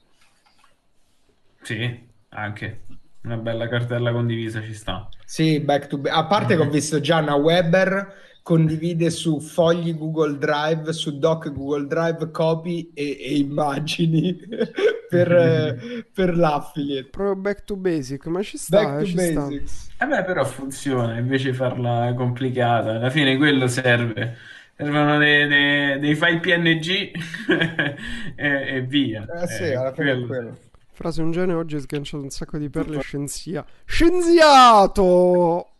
Sì, 1.60 2.06
anche. 2.28 2.82
Una 3.24 3.38
bella 3.38 3.68
cartella 3.68 4.12
condivisa 4.12 4.60
ci 4.60 4.74
sta. 4.74 5.08
Sì, 5.24 5.58
back 5.60 5.86
to 5.86 5.96
back. 5.96 6.14
A 6.14 6.26
parte 6.26 6.54
mm-hmm. 6.54 6.62
che 6.62 6.68
ho 6.68 6.70
visto 6.70 7.00
Gianna 7.00 7.34
Weber 7.34 8.22
condivide 8.42 9.08
su 9.08 9.40
fogli 9.40 9.96
Google 9.96 10.36
Drive, 10.36 10.92
su 10.92 11.18
doc 11.18 11.50
Google 11.50 11.86
Drive, 11.86 12.30
copy 12.30 12.90
e, 12.92 13.16
e 13.18 13.38
immagini 13.38 14.36
per, 15.08 15.30
mm-hmm. 15.30 16.00
per, 16.12 16.36
l'affiliate. 16.36 17.08
Proprio 17.08 17.36
back 17.36 17.64
to 17.64 17.76
basic, 17.76 18.26
ma 18.26 18.42
ci 18.42 18.58
sta. 18.58 18.82
Back 18.82 19.08
eh, 19.08 19.10
to 19.10 19.14
basics. 19.14 19.88
Eh 19.98 20.06
beh, 20.06 20.24
però 20.24 20.44
funziona, 20.44 21.16
invece 21.16 21.54
farla 21.54 22.12
complicata. 22.14 22.90
Alla 22.96 23.08
fine 23.08 23.38
quello 23.38 23.66
serve. 23.68 24.36
Servono 24.76 25.16
dei, 25.16 25.48
dei, 25.48 25.98
dei 25.98 26.14
file 26.14 26.40
PNG 26.40 27.10
e, 28.36 28.76
e, 28.76 28.80
via. 28.82 29.24
Eh 29.40 29.46
sì, 29.46 29.62
eh, 29.62 29.76
alla 29.76 29.94
fine 29.94 30.10
quello. 30.10 30.24
è 30.24 30.26
quello. 30.26 30.58
Frase 30.94 31.22
un 31.22 31.32
genio 31.32 31.58
oggi 31.58 31.74
ha 31.74 31.80
sganciato 31.80 32.22
un 32.22 32.30
sacco 32.30 32.56
di 32.56 32.70
perle 32.70 33.00
scienzia. 33.00 33.66
Scienziato! 33.84 35.70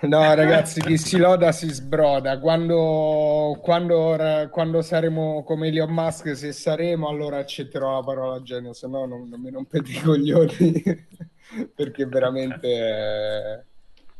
No, 0.00 0.34
ragazzi, 0.34 0.80
chi 0.80 0.98
si 0.98 1.18
loda 1.18 1.52
si 1.52 1.68
sbroda. 1.70 2.40
Quando, 2.40 3.56
quando, 3.62 4.48
quando, 4.50 4.82
saremo 4.82 5.44
come 5.44 5.68
Elon 5.68 5.92
Musk, 5.92 6.36
se 6.36 6.50
saremo, 6.50 7.06
allora 7.06 7.38
accetterò 7.38 7.94
la 7.94 8.02
parola 8.02 8.42
genio, 8.42 8.72
se 8.72 8.88
no 8.88 9.06
non, 9.06 9.28
non 9.28 9.40
mi 9.40 9.52
rompete 9.52 9.92
i 9.92 10.00
coglioni, 10.00 10.82
perché 11.72 12.04
veramente 12.06 12.68
è, 12.76 13.62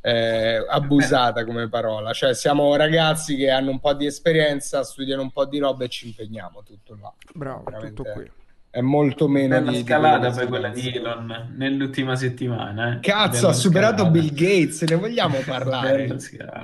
è, 0.01 0.65
abusata 0.69 1.45
come 1.45 1.69
parola. 1.69 2.13
Cioè, 2.13 2.35
siamo 2.35 2.77
ragazzi 2.77 3.35
che 3.35 3.51
hanno 3.51 3.73
un 3.73 3.81
po' 3.81 3.95
di 3.95 4.07
esperienza, 4.07 4.85
studiano 4.85 5.23
un 5.23 5.33
po' 5.33 5.45
di 5.45 5.59
roba 5.59 5.83
e 5.85 5.89
ci 5.89 6.07
impegniamo 6.07 6.63
tutto 6.63 6.97
là. 7.01 7.13
Bravo, 7.35 7.65
veramente... 7.65 7.95
tutto 7.95 8.13
qui 8.13 8.31
è 8.75 8.81
molto 8.81 9.29
meno 9.29 9.61
Bella 9.61 9.71
di 9.71 9.83
scalata 9.85 10.31
di 10.31 10.35
poi 10.35 10.47
quella 10.49 10.69
di 10.69 10.89
Elon 10.89 11.53
nell'ultima 11.57 12.17
settimana. 12.17 12.97
Eh. 12.97 13.01
Cazzo, 13.01 13.37
Bella 13.37 13.49
ha 13.51 13.53
superato 13.53 13.95
scalata. 13.99 14.11
Bill 14.11 14.35
Gates, 14.35 14.83
ne 14.83 14.97
vogliamo 14.97 15.39
parlare? 15.47 16.17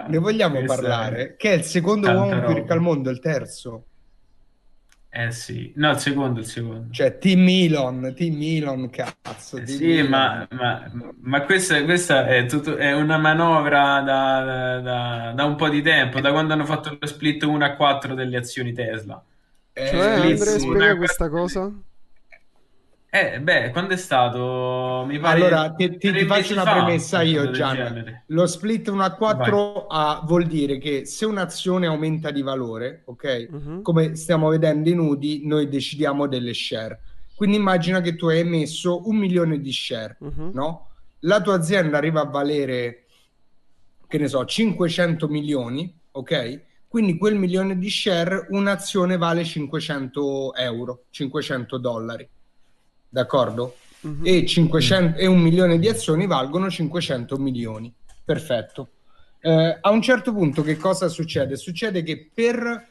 ne 0.09 0.19
vogliamo 0.19 0.57
Questa 0.57 0.75
parlare? 0.75 1.23
È... 1.23 1.37
Che 1.37 1.51
è 1.53 1.55
il 1.55 1.63
secondo 1.63 2.11
uomo 2.11 2.41
più 2.41 2.55
ricco 2.55 2.73
al 2.73 2.81
mondo, 2.81 3.11
il 3.11 3.21
terzo. 3.21 3.85
Eh 5.09 5.31
sì, 5.31 5.73
no, 5.77 5.91
il 5.91 5.99
secondo, 5.99 6.41
il 6.41 6.47
secondo. 6.47 6.93
Cioè, 6.93 7.17
Team 7.19 7.47
Elon, 7.49 8.13
Team 8.17 8.39
Elon, 8.41 8.91
cazzo. 8.91 9.59
Eh 9.59 9.67
sì, 9.69 9.99
Elon. 9.99 10.09
Ma, 10.11 10.49
ma, 10.51 10.91
ma, 11.21 11.43
questa, 11.43 11.85
questa 11.85 12.27
è, 12.27 12.45
tutto, 12.47 12.77
è, 12.77 12.93
una 12.93 13.19
manovra 13.19 14.01
da, 14.01 14.81
da, 14.81 15.33
da, 15.33 15.45
un 15.45 15.55
po' 15.55 15.69
di 15.69 15.81
tempo, 15.81 16.21
da 16.21 16.33
quando 16.33 16.55
hanno 16.55 16.65
fatto 16.65 16.97
lo 16.99 17.07
split 17.07 17.45
1 17.45 17.65
a 17.65 17.77
4 17.77 18.15
delle 18.15 18.37
azioni 18.37 18.73
Tesla. 18.73 19.23
Eh, 19.73 19.87
cioè, 19.87 20.01
Andrea, 20.01 20.59
spiega 20.59 20.97
questa 20.97 21.29
cosa? 21.29 21.73
Eh, 23.13 23.41
beh, 23.41 23.71
quando 23.71 23.95
è 23.95 23.97
stato? 23.97 25.05
Mi 25.05 25.19
pare 25.19 25.41
allora, 25.41 25.73
ti, 25.73 25.97
ti, 25.97 26.13
ti 26.13 26.25
faccio 26.27 26.53
una 26.53 26.63
premessa 26.63 27.23
io, 27.23 27.51
Gian. 27.51 28.23
Lo 28.27 28.47
split 28.47 28.87
1 28.87 29.03
a 29.03 29.15
4 29.15 29.87
a, 29.89 30.23
vuol 30.25 30.47
dire 30.47 30.79
che 30.79 31.05
se 31.07 31.27
un'azione 31.27 31.89
aumenta 31.89 32.31
di 32.31 32.43
valore, 32.43 33.03
ok? 33.07 33.49
Uh-huh. 33.51 33.83
Come 33.83 34.15
stiamo 34.15 34.49
vedendo 34.49 34.89
in 34.89 35.01
UDI, 35.01 35.45
noi 35.45 35.69
decidiamo 35.69 36.29
delle 36.29 36.55
share. 36.55 37.01
Quindi 37.35 37.57
immagina 37.57 38.01
che 38.01 38.15
tu 38.15 38.29
hai 38.29 38.39
emesso 38.39 39.09
un 39.09 39.17
milione 39.17 39.61
di 39.61 39.73
share, 39.73 40.17
uh-huh. 40.21 40.51
no? 40.55 40.91
La 41.21 41.41
tua 41.41 41.55
azienda 41.55 41.97
arriva 41.97 42.21
a 42.21 42.27
valere, 42.27 43.07
che 44.07 44.19
ne 44.19 44.29
so, 44.29 44.45
500 44.45 45.27
milioni, 45.27 45.93
ok? 46.13 46.63
Quindi 46.87 47.19
quel 47.19 47.35
milione 47.35 47.77
di 47.77 47.91
share, 47.91 48.47
un'azione 48.51 49.17
vale 49.17 49.43
500 49.43 50.55
euro, 50.55 51.07
500 51.11 51.77
dollari 51.77 52.29
d'accordo? 53.11 53.77
Mm-hmm. 54.07 54.25
E, 54.25 54.47
500, 54.47 55.19
e 55.19 55.27
un 55.27 55.41
milione 55.41 55.79
di 55.79 55.89
azioni 55.89 56.27
valgono 56.27 56.71
500 56.71 57.37
milioni. 57.37 57.93
Perfetto. 58.25 58.89
Eh, 59.41 59.79
a 59.79 59.91
un 59.91 60.01
certo 60.01 60.33
punto 60.33 60.63
che 60.63 60.77
cosa 60.79 61.09
succede? 61.09 61.57
Succede 61.57 62.03
che 62.03 62.31
per 62.33 62.89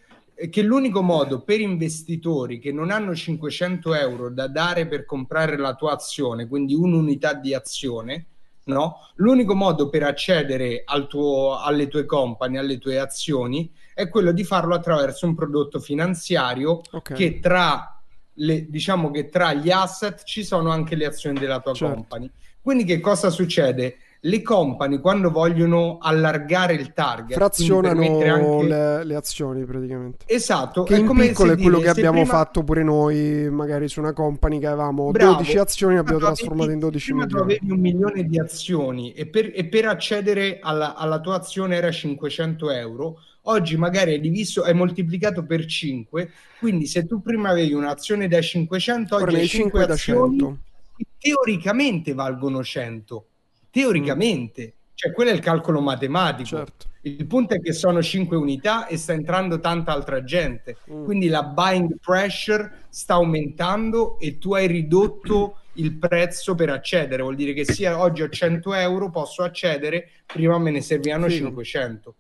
che 0.49 0.61
l'unico 0.61 1.01
modo 1.01 1.41
per 1.41 1.59
investitori 1.59 2.59
che 2.59 2.71
non 2.71 2.91
hanno 2.91 3.13
500 3.13 3.93
euro 3.93 4.29
da 4.29 4.47
dare 4.47 4.87
per 4.87 5.03
comprare 5.03 5.57
la 5.57 5.75
tua 5.75 5.91
azione, 5.91 6.47
quindi 6.47 6.73
un'unità 6.73 7.33
di 7.33 7.53
azione, 7.53 8.27
no? 8.65 8.99
L'unico 9.15 9.53
modo 9.55 9.89
per 9.89 10.03
accedere 10.03 10.83
al 10.85 11.07
tuo, 11.07 11.57
alle 11.57 11.89
tue 11.89 12.05
compagnie, 12.05 12.59
alle 12.59 12.77
tue 12.77 12.99
azioni, 12.99 13.69
è 13.93 14.07
quello 14.07 14.31
di 14.31 14.45
farlo 14.45 14.75
attraverso 14.75 15.25
un 15.25 15.35
prodotto 15.35 15.79
finanziario 15.79 16.81
okay. 16.91 17.17
che 17.17 17.39
tra 17.39 17.98
le, 18.39 18.65
diciamo 18.69 19.11
che 19.11 19.29
tra 19.29 19.53
gli 19.53 19.69
asset 19.69 20.23
ci 20.23 20.43
sono 20.43 20.69
anche 20.71 20.95
le 20.95 21.05
azioni 21.05 21.39
della 21.39 21.59
tua 21.59 21.73
certo. 21.73 21.93
company. 21.93 22.29
Quindi 22.61 22.83
che 22.83 22.99
cosa 22.99 23.29
succede? 23.29 23.97
Le 24.21 24.41
company 24.41 24.99
quando 24.99 25.31
vogliono 25.31 25.97
allargare 26.01 26.73
il 26.73 26.91
target 26.91 27.37
frazionano 27.37 28.01
anche... 28.01 28.67
le, 28.67 29.03
le, 29.05 29.15
azioni 29.15 29.63
praticamente. 29.63 30.25
Esatto, 30.27 30.83
che 30.83 30.95
è 30.95 30.99
in 30.99 31.07
piccolo 31.07 31.53
è 31.53 31.55
quello 31.55 31.77
dire, 31.77 31.83
che 31.83 31.89
abbiamo 31.89 32.23
prima... 32.23 32.37
fatto 32.37 32.63
pure 32.65 32.83
noi, 32.83 33.49
magari 33.49 33.87
su 33.87 34.01
una 34.01 34.11
company 34.11 34.59
che 34.59 34.67
avevamo 34.67 35.09
Bravo, 35.11 35.35
12 35.35 35.57
azioni 35.57 35.97
abbiamo 35.97 36.19
trasformato 36.19 36.69
in 36.69 36.79
12 36.79 37.05
prima 37.05 37.25
milioni. 37.25 37.43
avevi 37.43 37.71
un 37.71 37.79
milione 37.79 38.23
di 38.25 38.39
azioni 38.39 39.13
e 39.13 39.25
per, 39.25 39.53
e 39.55 39.65
per 39.67 39.85
accedere 39.85 40.59
alla, 40.61 40.95
alla 40.95 41.21
tua 41.21 41.35
azione 41.35 41.77
era 41.77 41.89
500 41.89 42.71
euro 42.71 43.19
oggi 43.49 43.77
magari 43.77 44.13
è 44.13 44.19
diviso, 44.19 44.63
è 44.63 44.73
moltiplicato 44.73 45.43
per 45.45 45.65
5, 45.65 46.31
quindi 46.59 46.85
se 46.85 47.05
tu 47.05 47.21
prima 47.21 47.49
avevi 47.49 47.73
un'azione 47.73 48.27
da 48.27 48.41
500, 48.41 49.15
oggi 49.15 49.35
hai 49.35 49.47
5 49.47 49.85
da 49.85 49.93
azioni 49.93 50.37
100. 50.37 50.57
teoricamente 51.17 52.13
valgono 52.13 52.63
100, 52.63 53.25
teoricamente, 53.71 54.73
mm. 54.75 54.91
cioè 54.93 55.11
quello 55.11 55.31
è 55.31 55.33
il 55.33 55.39
calcolo 55.39 55.81
matematico. 55.81 56.57
Certo. 56.57 56.87
Il 57.01 57.25
punto 57.27 57.53
è 57.53 57.61
che 57.61 57.71
sono 57.71 58.01
5 58.03 58.35
unità 58.35 58.85
e 58.87 58.97
sta 58.97 59.13
entrando 59.13 59.59
tanta 59.59 59.93
altra 59.93 60.23
gente, 60.23 60.77
mm. 60.91 61.03
quindi 61.03 61.27
la 61.27 61.43
buying 61.43 61.97
pressure 61.99 62.85
sta 62.89 63.15
aumentando 63.15 64.19
e 64.19 64.37
tu 64.37 64.53
hai 64.53 64.67
ridotto 64.67 65.61
il 65.73 65.97
prezzo 65.97 66.55
per 66.55 66.69
accedere, 66.69 67.21
vuol 67.21 67.35
dire 67.35 67.53
che 67.53 67.63
sia 67.63 67.99
oggi 67.99 68.21
ho 68.21 68.29
100 68.29 68.73
euro, 68.73 69.09
posso 69.09 69.43
accedere, 69.43 70.09
prima 70.25 70.57
me 70.59 70.71
ne 70.71 70.81
servivano 70.81 71.29
sì. 71.29 71.37
500. 71.37 72.15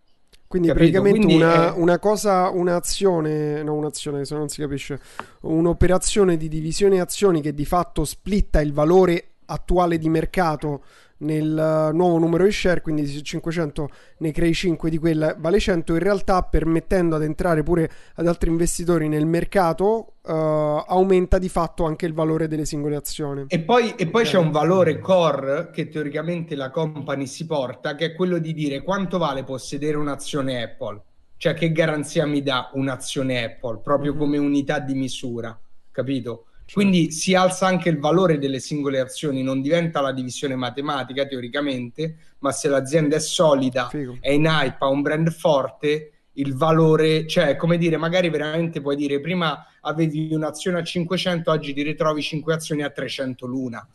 Quindi 0.49 0.69
Capito? 0.69 0.89
praticamente 0.89 1.25
Quindi 1.27 1.43
una, 1.43 1.75
è... 1.75 1.77
una, 1.77 1.99
cosa, 1.99 2.49
un'azione, 2.49 3.61
no 3.61 3.75
un'azione 3.75 4.25
se 4.25 4.33
non 4.33 4.49
si 4.49 4.61
capisce, 4.61 4.99
un'operazione 5.41 6.37
di 6.37 6.47
divisione 6.47 6.99
azioni 6.99 7.39
che 7.39 7.53
di 7.53 7.65
fatto 7.65 8.03
splitta 8.03 8.59
il 8.59 8.73
valore 8.73 9.33
attuale 9.45 9.99
di 9.99 10.09
mercato 10.09 10.81
nel 11.19 11.91
nuovo 11.93 12.17
numero 12.17 12.43
di 12.43 12.51
share, 12.51 12.81
quindi 12.81 13.05
se 13.05 13.21
500 13.21 13.89
ne 14.19 14.31
crei 14.31 14.53
5 14.53 14.89
di 14.89 14.97
quella 14.97 15.35
vale 15.37 15.59
100, 15.59 15.93
in 15.93 15.99
realtà 15.99 16.41
permettendo 16.43 17.15
ad 17.15 17.23
entrare 17.23 17.63
pure 17.63 17.89
ad 18.15 18.27
altri 18.27 18.49
investitori 18.49 19.07
nel 19.07 19.25
mercato 19.25 20.13
uh, 20.21 20.31
aumenta 20.31 21.37
di 21.37 21.49
fatto 21.49 21.85
anche 21.85 22.05
il 22.05 22.13
valore 22.13 22.47
delle 22.47 22.65
singole 22.65 22.95
azioni. 22.95 23.45
E 23.47 23.59
poi, 23.59 23.95
e 23.95 24.07
poi 24.07 24.23
c'è 24.23 24.37
un 24.37 24.51
valore 24.51 24.99
core 24.99 25.69
che 25.71 25.89
teoricamente 25.89 26.55
la 26.55 26.69
company 26.69 27.25
si 27.25 27.45
porta, 27.45 27.95
che 27.95 28.05
è 28.05 28.15
quello 28.15 28.37
di 28.37 28.53
dire 28.53 28.81
quanto 28.81 29.17
vale 29.17 29.43
possedere 29.43 29.97
un'azione 29.97 30.63
Apple, 30.63 31.01
cioè 31.37 31.53
che 31.53 31.71
garanzia 31.71 32.25
mi 32.25 32.41
dà 32.41 32.69
un'azione 32.73 33.43
Apple, 33.43 33.79
proprio 33.83 34.11
mm-hmm. 34.11 34.21
come 34.21 34.37
unità 34.37 34.79
di 34.79 34.93
misura, 34.93 35.57
capito? 35.91 36.45
Certo. 36.69 36.73
Quindi 36.73 37.09
si 37.11 37.33
alza 37.33 37.65
anche 37.65 37.89
il 37.89 37.97
valore 37.97 38.37
delle 38.37 38.59
singole 38.59 38.99
azioni, 38.99 39.41
non 39.41 39.59
diventa 39.59 40.01
la 40.01 40.11
divisione 40.11 40.55
matematica 40.55 41.25
teoricamente, 41.25 42.15
ma 42.39 42.51
se 42.51 42.67
l'azienda 42.69 43.15
è 43.15 43.19
solida, 43.19 43.87
Figo. 43.87 44.17
è 44.19 44.29
in 44.29 44.45
hype, 44.45 44.77
ha 44.77 44.87
un 44.87 45.01
brand 45.01 45.31
forte, 45.31 46.11
il 46.33 46.53
valore, 46.53 47.25
cioè 47.25 47.55
come 47.55 47.79
dire, 47.79 47.97
magari 47.97 48.29
veramente 48.29 48.81
puoi 48.81 48.95
dire 48.95 49.19
prima 49.19 49.65
avevi 49.81 50.31
un'azione 50.31 50.77
a 50.77 50.83
500, 50.83 51.49
oggi 51.49 51.73
ti 51.73 51.81
ritrovi 51.81 52.21
5 52.21 52.53
azioni 52.53 52.83
a 52.83 52.91
300 52.91 53.47
l'una. 53.47 53.87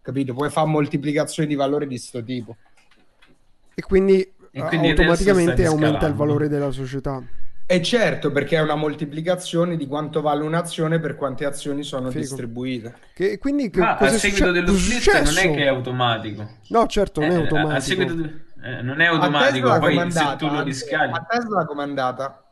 Capito? 0.00 0.32
Puoi 0.32 0.48
fare 0.48 0.68
moltiplicazioni 0.68 1.48
di 1.48 1.56
valore 1.56 1.88
di 1.88 1.96
questo 1.96 2.22
tipo. 2.22 2.56
E 3.74 3.82
quindi, 3.82 4.20
e 4.52 4.62
quindi 4.62 4.90
automaticamente 4.90 5.66
aumenta 5.66 6.06
il 6.06 6.14
valore 6.14 6.46
della 6.46 6.70
società. 6.70 7.20
E 7.72 7.80
certo, 7.82 8.32
perché 8.32 8.56
è 8.56 8.60
una 8.60 8.74
moltiplicazione 8.74 9.76
di 9.76 9.86
quanto 9.86 10.20
vale 10.20 10.42
un'azione 10.42 10.98
per 10.98 11.14
quante 11.14 11.44
azioni 11.44 11.84
sono 11.84 12.08
Figo. 12.08 12.18
distribuite. 12.18 12.96
Che, 13.14 13.38
quindi, 13.38 13.70
che, 13.70 13.80
ah, 13.80 13.96
a 13.96 14.08
seguito 14.08 14.46
succe- 14.46 14.50
dello 14.50 14.76
split 14.76 15.22
non 15.22 15.38
è 15.38 15.54
che 15.54 15.62
è 15.62 15.66
automatico. 15.68 16.50
No, 16.70 16.88
certo, 16.88 17.20
non 17.20 17.30
è 17.30 17.34
automatico. 17.36 17.72
Eh, 17.72 17.76
a 17.76 17.80
seguito 17.80 18.14
de- 18.14 18.44
eh, 18.60 18.82
non 18.82 19.00
è 19.00 19.04
automatico, 19.06 19.78
poi 19.78 20.10
se 20.10 20.34
tu 20.36 20.48
lo 20.48 20.62
riscali. 20.62 21.12
A 21.12 21.24
Tesla 21.28 21.64
com'è 21.64 21.82
andata? 21.84 22.50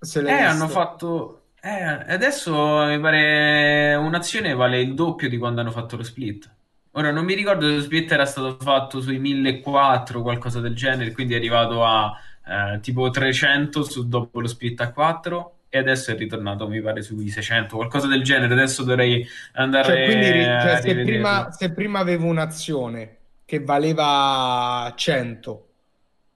Se 0.00 0.20
eh, 0.20 0.32
hanno 0.32 0.68
fatto... 0.68 1.42
Eh, 1.60 2.12
adesso 2.14 2.86
mi 2.86 2.98
pare 3.00 3.96
un'azione 3.96 4.54
vale 4.54 4.80
il 4.80 4.94
doppio 4.94 5.28
di 5.28 5.36
quando 5.36 5.60
hanno 5.60 5.72
fatto 5.72 5.96
lo 5.96 6.02
split. 6.02 6.50
Ora 6.92 7.10
non 7.10 7.26
mi 7.26 7.34
ricordo 7.34 7.66
se 7.66 7.74
lo 7.74 7.82
split 7.82 8.10
era 8.12 8.24
stato 8.24 8.56
fatto 8.58 9.02
sui 9.02 9.18
1400 9.18 10.18
o 10.18 10.22
qualcosa 10.22 10.60
del 10.60 10.74
genere, 10.74 11.12
quindi 11.12 11.34
è 11.34 11.36
arrivato 11.36 11.84
a 11.84 12.18
eh, 12.46 12.80
tipo 12.80 13.10
300 13.10 13.82
su, 13.82 14.08
dopo 14.08 14.40
lo 14.40 14.46
split 14.46 14.80
a 14.80 14.92
4 14.92 15.52
e 15.68 15.78
adesso 15.78 16.10
è 16.12 16.16
ritornato 16.16 16.68
mi 16.68 16.80
pare 16.80 17.02
sui 17.02 17.28
600 17.28 17.76
qualcosa 17.76 18.06
del 18.06 18.22
genere 18.22 18.52
adesso 18.52 18.84
dovrei 18.84 19.26
andare 19.54 19.84
cioè, 19.84 20.04
quindi, 20.04 20.44
cioè, 20.44 20.80
se, 20.80 20.94
prima, 21.02 21.50
se, 21.50 21.72
prima, 21.72 21.98
avevo 21.98 22.26
un'azione 22.26 23.16
che 23.44 23.60
valeva 23.60 24.92
100 24.94 25.68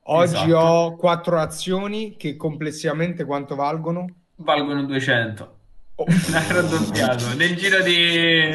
oggi 0.05 0.35
esatto. 0.35 0.57
ho 0.57 0.97
4 0.97 1.39
azioni 1.39 2.17
che 2.17 2.37
complessivamente 2.37 3.25
quanto 3.25 3.55
valgono? 3.55 4.07
valgono 4.37 4.85
200 4.85 5.57
Oh. 6.01 6.05
raddoppiato 6.31 7.35
nel 7.35 7.57
giro 7.57 7.83
di, 7.83 8.49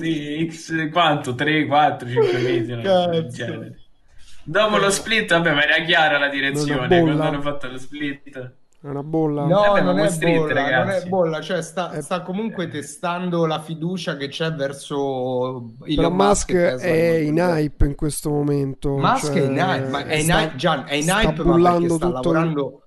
di 0.00 0.50
X 0.50 0.88
quanto? 0.90 1.34
3, 1.34 1.66
4, 1.66 2.08
5 2.08 2.38
mesi. 2.38 2.72
Dopo 4.48 4.76
lo 4.76 4.90
split, 4.90 5.28
vabbè, 5.30 5.52
ma 5.52 5.64
era 5.64 5.84
chiara 5.84 6.18
la 6.18 6.28
direzione 6.28 6.86
quando 6.86 7.22
hanno 7.22 7.40
fatto 7.40 7.68
lo 7.68 7.78
split. 7.78 8.52
È 8.80 8.86
una 8.86 9.02
bolla? 9.02 9.44
No, 9.44 9.76
eh 9.76 9.80
non, 9.80 9.98
è 9.98 10.08
bolla, 10.16 10.84
non, 10.84 10.90
è 10.90 11.02
bolla, 11.08 11.40
cioè 11.40 11.60
sta, 11.62 11.90
è... 11.90 12.00
sta, 12.00 12.22
comunque 12.22 12.68
testando 12.68 13.44
la 13.44 13.60
fiducia 13.60 14.16
che 14.16 14.28
c'è 14.28 14.52
verso 14.52 15.72
Elon 15.84 16.14
Musk. 16.14 16.52
Musk 16.52 16.82
è 16.82 17.16
in 17.16 17.38
hype 17.38 17.84
in 17.84 17.96
questo 17.96 18.30
momento. 18.30 18.96
Musk 18.96 19.32
cioè, 19.32 19.42
è 19.42 19.44
in 19.46 19.56
hype, 19.56 19.88
ma 19.88 20.04
è 20.04 20.14
in 20.14 20.30
hype, 20.30 20.54
Gian, 20.54 20.84
è 20.86 20.94
in 20.94 21.08
hype 21.08 21.42
ma 21.42 21.58
sta 21.58 21.78
tutto... 21.78 22.08
lavorando... 22.08 22.80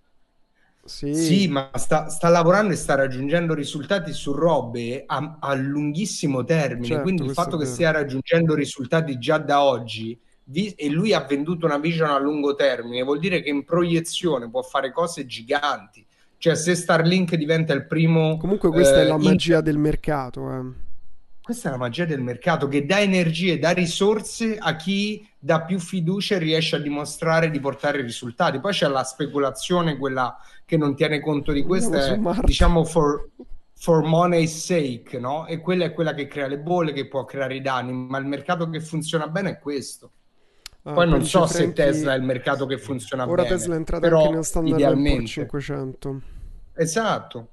Sì. 0.86 1.14
sì, 1.14 1.48
ma 1.50 1.70
sta, 1.74 2.08
sta, 2.08 2.30
lavorando 2.30 2.74
e 2.74 2.76
sta 2.78 2.96
raggiungendo 2.96 3.54
risultati 3.54 4.14
su 4.14 4.32
robe 4.32 5.04
a, 5.06 5.38
a 5.40 5.54
lunghissimo 5.54 6.46
termine. 6.46 6.88
Certo, 6.88 7.04
Quindi 7.04 7.26
il 7.26 7.32
fatto 7.32 7.58
che 7.58 7.66
stia 7.66 7.92
raggiungendo 7.92 8.56
risultati 8.56 9.20
già 9.20 9.38
da 9.38 9.62
oggi 9.62 10.20
e 10.52 10.90
lui 10.90 11.14
ha 11.14 11.26
venduto 11.26 11.66
una 11.66 11.78
vision 11.78 12.10
a 12.10 12.20
lungo 12.20 12.56
termine, 12.56 13.04
vuol 13.04 13.20
dire 13.20 13.42
che 13.42 13.50
in 13.50 13.64
proiezione 13.64 14.50
può 14.50 14.62
fare 14.62 14.92
cose 14.92 15.26
giganti. 15.26 16.06
Cioè, 16.38 16.56
se 16.56 16.74
Starlink 16.74 17.36
diventa 17.36 17.74
il 17.74 17.86
primo. 17.86 18.38
Comunque, 18.38 18.70
questa 18.70 19.02
eh, 19.02 19.04
è 19.04 19.08
la 19.08 19.18
magia 19.18 19.58
in... 19.58 19.64
del 19.64 19.78
mercato. 19.78 20.52
Eh. 20.52 20.88
Questa 21.42 21.68
è 21.68 21.72
la 21.72 21.78
magia 21.78 22.06
del 22.06 22.22
mercato 22.22 22.68
che 22.68 22.86
dà 22.86 23.02
energie, 23.02 23.60
dà 23.60 23.72
risorse 23.72 24.58
a 24.58 24.76
chi 24.76 25.28
dà 25.38 25.64
più 25.64 25.80
fiducia 25.80 26.36
e 26.36 26.40
riesce 26.40 26.78
a 26.78 26.80
dimostrare 26.80 27.50
di 27.50 27.60
portare 27.60 28.02
risultati. 28.02 28.60
Poi 28.60 28.72
c'è 28.72 28.88
la 28.88 29.04
speculazione, 29.04 29.98
quella 29.98 30.38
che 30.64 30.78
non 30.78 30.96
tiene 30.96 31.20
conto 31.20 31.52
di 31.52 31.64
questo, 31.64 31.98
è, 31.98 32.20
diciamo, 32.44 32.86
for, 32.86 33.30
for 33.76 34.04
money's 34.04 34.64
sake, 34.64 35.20
no? 35.20 35.46
E 35.48 35.60
quella 35.60 35.86
è 35.86 35.94
quella 35.94 36.14
che 36.14 36.28
crea 36.28 36.48
le 36.48 36.60
bolle, 36.60 36.94
che 36.94 37.08
può 37.08 37.26
creare 37.26 37.56
i 37.56 37.62
danni, 37.62 37.92
ma 37.92 38.18
il 38.18 38.26
mercato 38.26 38.70
che 38.70 38.80
funziona 38.80 39.28
bene 39.28 39.50
è 39.50 39.60
questo. 39.60 40.12
Ah, 40.84 40.94
poi 40.94 41.10
non 41.10 41.26
so 41.26 41.46
se 41.46 41.74
Tesla 41.74 42.14
è 42.14 42.18
il 42.18 42.24
mercato 42.24 42.66
che 42.66 42.78
funziona 42.78 43.24
ora 43.24 43.44
bene. 43.44 43.48
Ora 43.48 43.58
Tesla 43.58 43.74
è 43.74 43.78
entrata 43.78 44.02
però 44.02 44.22
anche 44.22 44.34
nel 44.34 44.46
standard 44.46 44.80
idealmente. 44.80 45.28
500. 45.28 46.22
Esatto. 46.76 47.48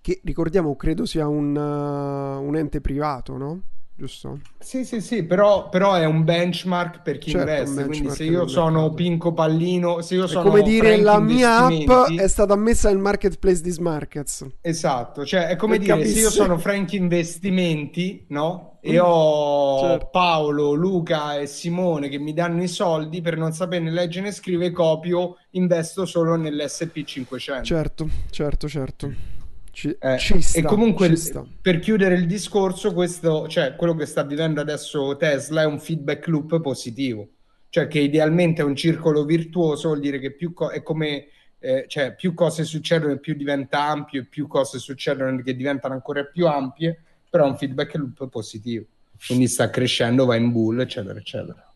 Che 0.00 0.20
ricordiamo, 0.22 0.76
credo 0.76 1.06
sia 1.06 1.26
un, 1.26 1.56
uh, 1.56 2.46
un 2.46 2.56
ente 2.56 2.80
privato, 2.80 3.36
no? 3.36 3.62
Giusto? 3.96 4.40
Sì, 4.58 4.84
sì, 4.84 5.00
sì, 5.00 5.24
però, 5.24 5.68
però 5.68 5.94
è 5.94 6.04
un 6.04 6.24
benchmark 6.24 7.02
per 7.02 7.18
chi 7.18 7.30
certo, 7.30 7.50
investe. 7.50 7.84
Quindi 7.86 8.10
se 8.10 8.24
io 8.24 8.46
sono 8.46 8.92
Pinco 8.92 9.32
Pallino, 9.32 10.00
se 10.00 10.14
io 10.14 10.24
è 10.24 10.28
sono 10.28 10.48
come 10.48 10.62
dire 10.62 10.96
la 10.96 11.20
mia 11.20 11.66
app 11.66 12.10
è 12.16 12.28
stata 12.28 12.56
messa 12.56 12.88
nel 12.88 12.98
marketplace 12.98 13.62
di 13.62 13.70
Smarkets. 13.70 14.46
Esatto, 14.60 15.24
cioè 15.24 15.46
è 15.46 15.56
come 15.56 15.76
per 15.76 15.84
dire 15.84 15.96
capissi. 15.96 16.14
se 16.14 16.20
io 16.20 16.30
sono 16.30 16.58
Frank 16.58 16.92
Investimenti, 16.92 18.26
no? 18.28 18.78
E 18.80 18.98
ho 18.98 19.80
certo. 19.80 20.08
Paolo, 20.12 20.72
Luca 20.74 21.38
e 21.38 21.46
Simone 21.46 22.10
che 22.10 22.18
mi 22.18 22.34
danno 22.34 22.62
i 22.62 22.68
soldi 22.68 23.22
per 23.22 23.38
non 23.38 23.52
sapere 23.52 23.82
né 23.82 23.90
leggere 23.90 24.26
né 24.26 24.32
scrivere, 24.32 24.72
copio, 24.72 25.38
investo 25.52 26.04
solo 26.04 26.36
nell'SP500. 26.36 27.62
Certo, 27.62 28.08
certo, 28.28 28.68
certo. 28.68 29.33
Ci, 29.74 29.96
eh, 29.98 30.18
ci 30.18 30.40
sta, 30.40 30.60
e 30.60 30.62
comunque 30.62 31.12
per 31.60 31.80
chiudere 31.80 32.14
il 32.14 32.26
discorso, 32.26 32.94
questo, 32.94 33.48
cioè, 33.48 33.74
quello 33.74 33.96
che 33.96 34.06
sta 34.06 34.22
vivendo 34.22 34.60
adesso 34.60 35.16
Tesla 35.16 35.62
è 35.62 35.66
un 35.66 35.80
feedback 35.80 36.28
loop 36.28 36.60
positivo, 36.60 37.28
cioè 37.70 37.88
che 37.88 37.98
idealmente 37.98 38.62
è 38.62 38.64
un 38.64 38.76
circolo 38.76 39.24
virtuoso, 39.24 39.88
vuol 39.88 39.98
dire 39.98 40.20
che 40.20 40.30
più 40.30 40.52
co- 40.52 40.68
è 40.68 40.80
come 40.82 41.26
eh, 41.58 41.86
cioè, 41.88 42.14
più 42.14 42.34
cose 42.34 42.62
succedono 42.62 43.14
e 43.14 43.18
più 43.18 43.34
diventa 43.34 43.82
ampio, 43.84 44.20
e 44.20 44.24
più 44.26 44.46
cose 44.46 44.78
succedono 44.78 45.42
che 45.42 45.56
diventano 45.56 45.94
ancora 45.94 46.22
più 46.24 46.46
ampie, 46.46 47.02
però 47.28 47.46
è 47.46 47.48
un 47.48 47.56
feedback 47.56 47.94
loop 47.96 48.28
positivo. 48.28 48.84
Quindi 49.26 49.48
sta 49.48 49.70
crescendo, 49.70 50.24
va 50.24 50.36
in 50.36 50.52
bull, 50.52 50.78
eccetera, 50.80 51.18
eccetera. 51.18 51.73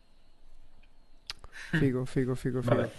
Figo, 1.71 2.05
figo, 2.05 2.35
figo, 2.35 2.61
figo. 2.61 2.75
Vabbè, 2.75 2.89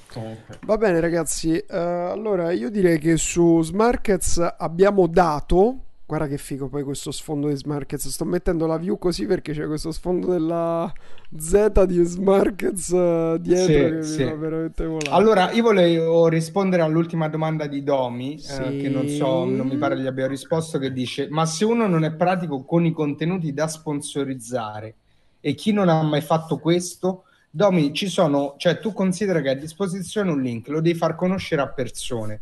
Va 0.65 0.77
bene, 0.77 1.01
ragazzi. 1.01 1.63
Uh, 1.69 1.75
allora, 1.75 2.53
io 2.53 2.71
direi 2.71 2.99
che 2.99 3.17
su 3.17 3.63
Smarkets 3.63 4.55
abbiamo 4.59 5.07
dato. 5.07 5.85
Guarda 6.07 6.27
che 6.27 6.39
figo 6.39 6.69
poi 6.69 6.83
questo 6.83 7.13
sfondo 7.13 7.49
di 7.49 7.57
Smarkets. 7.57 8.09
Sto 8.09 8.25
mettendo 8.25 8.67
la 8.67 8.79
view 8.79 8.99
così 8.99 9.27
perché 9.27 9.53
c'è 9.53 9.67
questo 9.67 9.93
sfondo 9.93 10.33
della 10.33 10.93
Z 11.37 11.85
di 11.85 12.03
Smarkets 12.03 12.89
uh, 12.89 13.39
dietro 13.39 13.65
sì, 13.65 13.73
che 13.73 14.03
sì. 14.03 14.25
mi 14.25 14.31
fa 14.31 14.37
veramente 14.37 14.87
volare. 14.87 15.11
Allora, 15.11 15.53
io 15.53 15.63
volevo 15.63 16.29
rispondere 16.29 16.83
all'ultima 16.83 17.29
domanda 17.29 17.67
di 17.67 17.85
Domi, 17.85 18.39
sì. 18.39 18.61
eh, 18.61 18.77
che 18.79 18.89
non 18.89 19.07
so, 19.09 19.45
non 19.45 19.69
mi 19.69 19.77
pare 19.77 19.99
gli 20.01 20.07
abbia 20.07 20.27
risposto, 20.27 20.79
che 20.79 20.93
dice, 20.93 21.29
ma 21.29 21.47
se 21.47 21.65
uno 21.65 21.87
non 21.87 22.03
è 22.05 22.13
pratico 22.13 22.65
con 22.65 22.85
i 22.85 22.93
contenuti 22.93 23.53
da 23.53 23.69
sponsorizzare 23.69 24.95
e 25.41 25.55
chi 25.55 25.73
non 25.73 25.89
ha 25.89 26.03
mai 26.03 26.21
fatto 26.21 26.59
questo 26.59 27.25
Domi, 27.51 27.93
ci 27.93 28.09
sono, 28.09 28.55
cioè 28.59 28.79
tu 28.79 28.93
considera 28.93 29.41
che 29.41 29.51
a 29.51 29.55
disposizione 29.55 30.31
un 30.31 30.41
link, 30.41 30.69
lo 30.69 30.81
devi 30.81 30.97
far 30.97 31.17
conoscere 31.17 31.63
a 31.63 31.69
persone. 31.69 32.41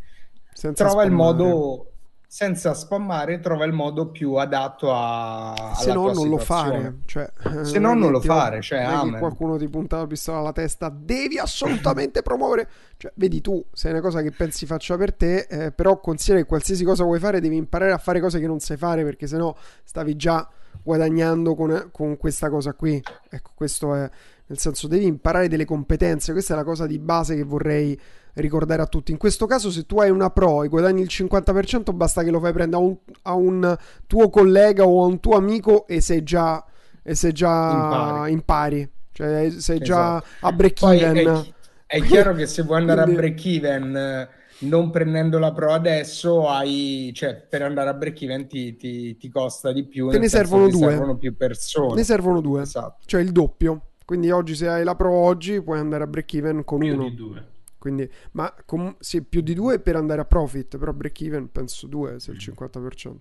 Senza 0.52 0.84
trova 0.84 1.02
spammare. 1.02 1.08
il 1.08 1.14
modo 1.14 1.86
senza 2.30 2.74
spammare, 2.74 3.40
trova 3.40 3.64
il 3.64 3.72
modo 3.72 4.08
più 4.08 4.34
adatto 4.34 4.92
a 4.92 5.72
se 5.74 5.94
no 5.94 6.12
non 6.12 6.28
lo 6.28 6.36
fare, 6.36 6.96
cioè, 7.06 7.32
se 7.62 7.78
no 7.78 7.94
non 7.94 8.10
lo 8.10 8.20
fare, 8.20 8.60
cioè 8.60 8.80
amen. 8.80 9.18
qualcuno 9.18 9.56
ti 9.56 9.66
punta 9.66 9.96
la 9.96 10.06
pistola 10.06 10.38
alla 10.38 10.52
testa, 10.52 10.90
devi 10.94 11.38
assolutamente 11.38 12.20
promuovere, 12.20 12.68
cioè 12.98 13.10
vedi 13.14 13.40
tu, 13.40 13.64
se 13.72 13.88
è 13.88 13.92
una 13.92 14.02
cosa 14.02 14.20
che 14.20 14.30
pensi 14.30 14.66
faccia 14.66 14.98
per 14.98 15.14
te, 15.14 15.46
eh, 15.48 15.72
però 15.72 16.00
considera 16.00 16.42
che 16.42 16.46
qualsiasi 16.46 16.84
cosa 16.84 17.02
vuoi 17.02 17.18
fare 17.18 17.40
devi 17.40 17.56
imparare 17.56 17.92
a 17.92 17.98
fare 17.98 18.20
cose 18.20 18.38
che 18.38 18.46
non 18.46 18.60
sai 18.60 18.76
fare 18.76 19.04
perché 19.04 19.26
sennò 19.26 19.54
stavi 19.82 20.14
già 20.14 20.46
guadagnando 20.82 21.54
con, 21.54 21.88
con 21.90 22.18
questa 22.18 22.50
cosa 22.50 22.74
qui. 22.74 23.02
Ecco, 23.30 23.52
questo 23.54 23.94
è 23.94 24.10
nel 24.48 24.58
senso 24.58 24.88
devi 24.88 25.06
imparare 25.06 25.48
delle 25.48 25.66
competenze, 25.66 26.32
questa 26.32 26.54
è 26.54 26.56
la 26.56 26.64
cosa 26.64 26.86
di 26.86 26.98
base 26.98 27.36
che 27.36 27.44
vorrei 27.44 27.98
ricordare 28.34 28.80
a 28.80 28.86
tutti. 28.86 29.12
In 29.12 29.18
questo 29.18 29.46
caso 29.46 29.70
se 29.70 29.84
tu 29.84 30.00
hai 30.00 30.10
una 30.10 30.30
pro 30.30 30.62
e 30.62 30.68
guadagni 30.68 31.02
il 31.02 31.08
50% 31.10 31.94
basta 31.94 32.22
che 32.22 32.30
lo 32.30 32.40
fai 32.40 32.52
prendere 32.52 32.82
a 32.82 32.86
un, 32.86 32.96
a 33.22 33.34
un 33.34 33.76
tuo 34.06 34.30
collega 34.30 34.84
o 34.84 35.02
a 35.02 35.06
un 35.06 35.20
tuo 35.20 35.36
amico 35.36 35.86
e 35.86 36.00
sei 36.00 36.22
già, 36.22 36.64
e 37.02 37.14
sei 37.14 37.32
già 37.32 38.26
impari. 38.26 38.32
impari. 38.32 38.90
Cioè 39.12 39.50
sei 39.50 39.80
già 39.80 40.18
esatto. 40.18 40.46
a 40.46 40.52
break 40.52 40.82
even. 40.82 41.44
È, 41.86 41.96
è, 41.96 42.00
chiaro 42.06 42.34
che 42.34 42.46
se 42.46 42.62
vuoi 42.62 42.78
andare 42.78 43.02
Quindi... 43.02 43.18
a 43.18 43.22
break 43.22 43.46
even 43.46 44.28
non 44.60 44.90
prendendo 44.90 45.38
la 45.38 45.52
pro 45.52 45.72
adesso 45.72 46.48
hai 46.48 47.12
cioè 47.14 47.36
per 47.36 47.62
andare 47.62 47.90
a 47.90 47.94
break 47.94 48.22
even 48.22 48.48
ti, 48.48 48.74
ti, 48.74 49.16
ti 49.16 49.28
costa 49.28 49.72
di 49.72 49.84
più 49.86 50.08
te 50.08 50.18
ne 50.18 50.28
servono 50.28 50.68
due 50.68 50.90
servono 50.90 51.16
più 51.16 51.36
persone 51.36 51.94
ne 51.94 52.02
servono 52.02 52.40
due 52.40 52.62
esatto. 52.62 52.96
cioè 53.06 53.20
il 53.20 53.30
doppio 53.30 53.87
quindi 54.08 54.30
oggi 54.30 54.54
se 54.54 54.66
hai 54.66 54.84
la 54.84 54.94
Pro 54.94 55.12
oggi 55.12 55.60
puoi 55.60 55.78
andare 55.78 56.04
a 56.04 56.06
break 56.06 56.32
even 56.32 56.64
con 56.64 56.78
più 56.78 56.94
uno. 56.94 57.10
Di 57.10 57.14
due. 57.14 57.46
Quindi, 57.76 58.10
ma 58.30 58.54
com- 58.64 58.96
sì, 59.00 59.20
più 59.20 59.42
di 59.42 59.52
due 59.52 59.80
per 59.80 59.96
andare 59.96 60.22
a 60.22 60.24
profit, 60.24 60.78
però 60.78 60.94
break 60.94 61.20
even 61.20 61.52
penso 61.52 61.86
due, 61.86 62.18
se 62.18 62.30
il 62.30 62.38
50%. 62.38 63.16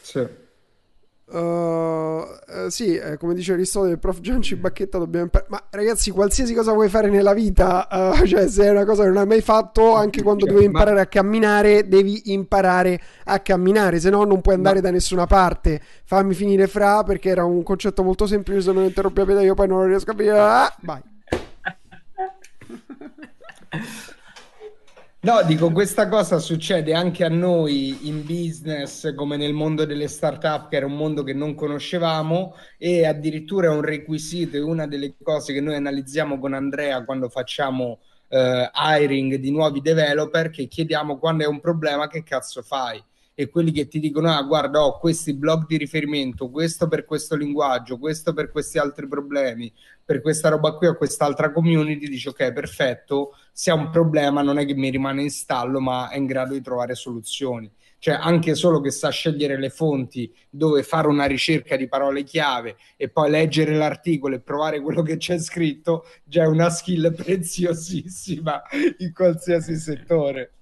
Sì. 0.00 0.24
Uh, 1.32 2.26
eh, 2.48 2.70
sì, 2.70 2.96
eh, 2.96 3.16
come 3.16 3.34
dice 3.34 3.52
Aristotele, 3.52 3.92
il 3.92 3.98
prof 4.00 4.18
Gianci 4.20 4.56
Bacchetta 4.56 4.98
dobbiamo 4.98 5.26
imparare. 5.26 5.50
Ma 5.50 5.62
ragazzi, 5.70 6.10
qualsiasi 6.10 6.54
cosa 6.54 6.72
vuoi 6.72 6.88
fare 6.88 7.08
nella 7.08 7.34
vita, 7.34 7.86
uh, 7.88 8.14
cioè 8.26 8.48
se 8.48 8.64
è 8.64 8.70
una 8.70 8.84
cosa 8.84 9.02
che 9.02 9.08
non 9.10 9.18
hai 9.18 9.26
mai 9.26 9.40
fatto, 9.40 9.94
anche 9.94 10.22
quando 10.22 10.44
dovevi 10.44 10.64
imparare 10.64 11.00
a 11.00 11.06
camminare, 11.06 11.86
devi 11.86 12.32
imparare 12.32 13.00
a 13.26 13.38
camminare, 13.38 14.00
se 14.00 14.10
no 14.10 14.24
non 14.24 14.40
puoi 14.40 14.56
andare 14.56 14.76
ma... 14.76 14.82
da 14.82 14.90
nessuna 14.90 15.26
parte. 15.26 15.80
Fammi 16.04 16.34
finire 16.34 16.66
fra 16.66 17.04
perché 17.04 17.28
era 17.28 17.44
un 17.44 17.62
concetto 17.62 18.02
molto 18.02 18.26
semplice, 18.26 18.62
se 18.62 18.72
non 18.72 18.82
interrompi 18.82 19.20
a 19.20 19.24
piede 19.24 19.44
io 19.44 19.54
poi 19.54 19.68
non 19.68 19.86
riesco 19.86 20.10
a 20.10 20.14
capire. 20.14 20.36
Ah, 20.36 20.74
vai. 20.80 21.00
No, 25.22 25.42
dico, 25.42 25.70
questa 25.70 26.08
cosa 26.08 26.38
succede 26.38 26.94
anche 26.94 27.24
a 27.24 27.28
noi 27.28 28.08
in 28.08 28.24
business, 28.24 29.14
come 29.14 29.36
nel 29.36 29.52
mondo 29.52 29.84
delle 29.84 30.08
startup, 30.08 30.70
che 30.70 30.76
era 30.76 30.86
un 30.86 30.96
mondo 30.96 31.22
che 31.22 31.34
non 31.34 31.54
conoscevamo 31.54 32.54
e 32.78 33.04
addirittura 33.04 33.66
è 33.66 33.70
un 33.70 33.82
requisito, 33.82 34.56
è 34.56 34.62
una 34.62 34.86
delle 34.86 35.16
cose 35.22 35.52
che 35.52 35.60
noi 35.60 35.74
analizziamo 35.74 36.38
con 36.38 36.54
Andrea 36.54 37.04
quando 37.04 37.28
facciamo 37.28 38.00
eh, 38.28 38.70
hiring 38.74 39.34
di 39.34 39.50
nuovi 39.50 39.82
developer, 39.82 40.48
che 40.48 40.66
chiediamo 40.66 41.18
quando 41.18 41.44
è 41.44 41.46
un 41.46 41.60
problema 41.60 42.08
che 42.08 42.22
cazzo 42.22 42.62
fai? 42.62 43.02
e 43.40 43.48
quelli 43.48 43.72
che 43.72 43.88
ti 43.88 44.00
dicono 44.00 44.30
ah 44.30 44.42
guarda 44.42 44.84
ho 44.84 44.98
questi 44.98 45.32
blog 45.32 45.64
di 45.66 45.78
riferimento 45.78 46.50
questo 46.50 46.88
per 46.88 47.06
questo 47.06 47.36
linguaggio 47.36 47.96
questo 47.96 48.34
per 48.34 48.50
questi 48.50 48.76
altri 48.76 49.08
problemi 49.08 49.72
per 50.04 50.20
questa 50.20 50.50
roba 50.50 50.74
qui 50.74 50.88
o 50.88 50.94
quest'altra 50.94 51.50
community 51.50 52.06
dici 52.08 52.28
ok 52.28 52.52
perfetto 52.52 53.30
se 53.52 53.70
ha 53.70 53.74
un 53.74 53.90
problema 53.90 54.42
non 54.42 54.58
è 54.58 54.66
che 54.66 54.74
mi 54.74 54.90
rimane 54.90 55.22
in 55.22 55.30
stallo 55.30 55.80
ma 55.80 56.08
è 56.08 56.16
in 56.16 56.26
grado 56.26 56.54
di 56.54 56.60
trovare 56.60 56.94
soluzioni. 56.94 57.70
Cioè 57.98 58.14
anche 58.14 58.54
solo 58.54 58.80
che 58.80 58.90
sa 58.90 59.10
scegliere 59.10 59.58
le 59.58 59.68
fonti 59.68 60.34
dove 60.48 60.82
fare 60.82 61.06
una 61.06 61.26
ricerca 61.26 61.76
di 61.76 61.86
parole 61.86 62.22
chiave 62.22 62.76
e 62.96 63.10
poi 63.10 63.28
leggere 63.28 63.74
l'articolo 63.74 64.36
e 64.36 64.40
provare 64.40 64.80
quello 64.80 65.02
che 65.02 65.18
c'è 65.18 65.38
scritto 65.38 66.06
già 66.24 66.44
è 66.44 66.46
una 66.46 66.70
skill 66.70 67.12
preziosissima 67.14 68.62
in 68.98 69.12
qualsiasi 69.12 69.76
settore. 69.76 70.52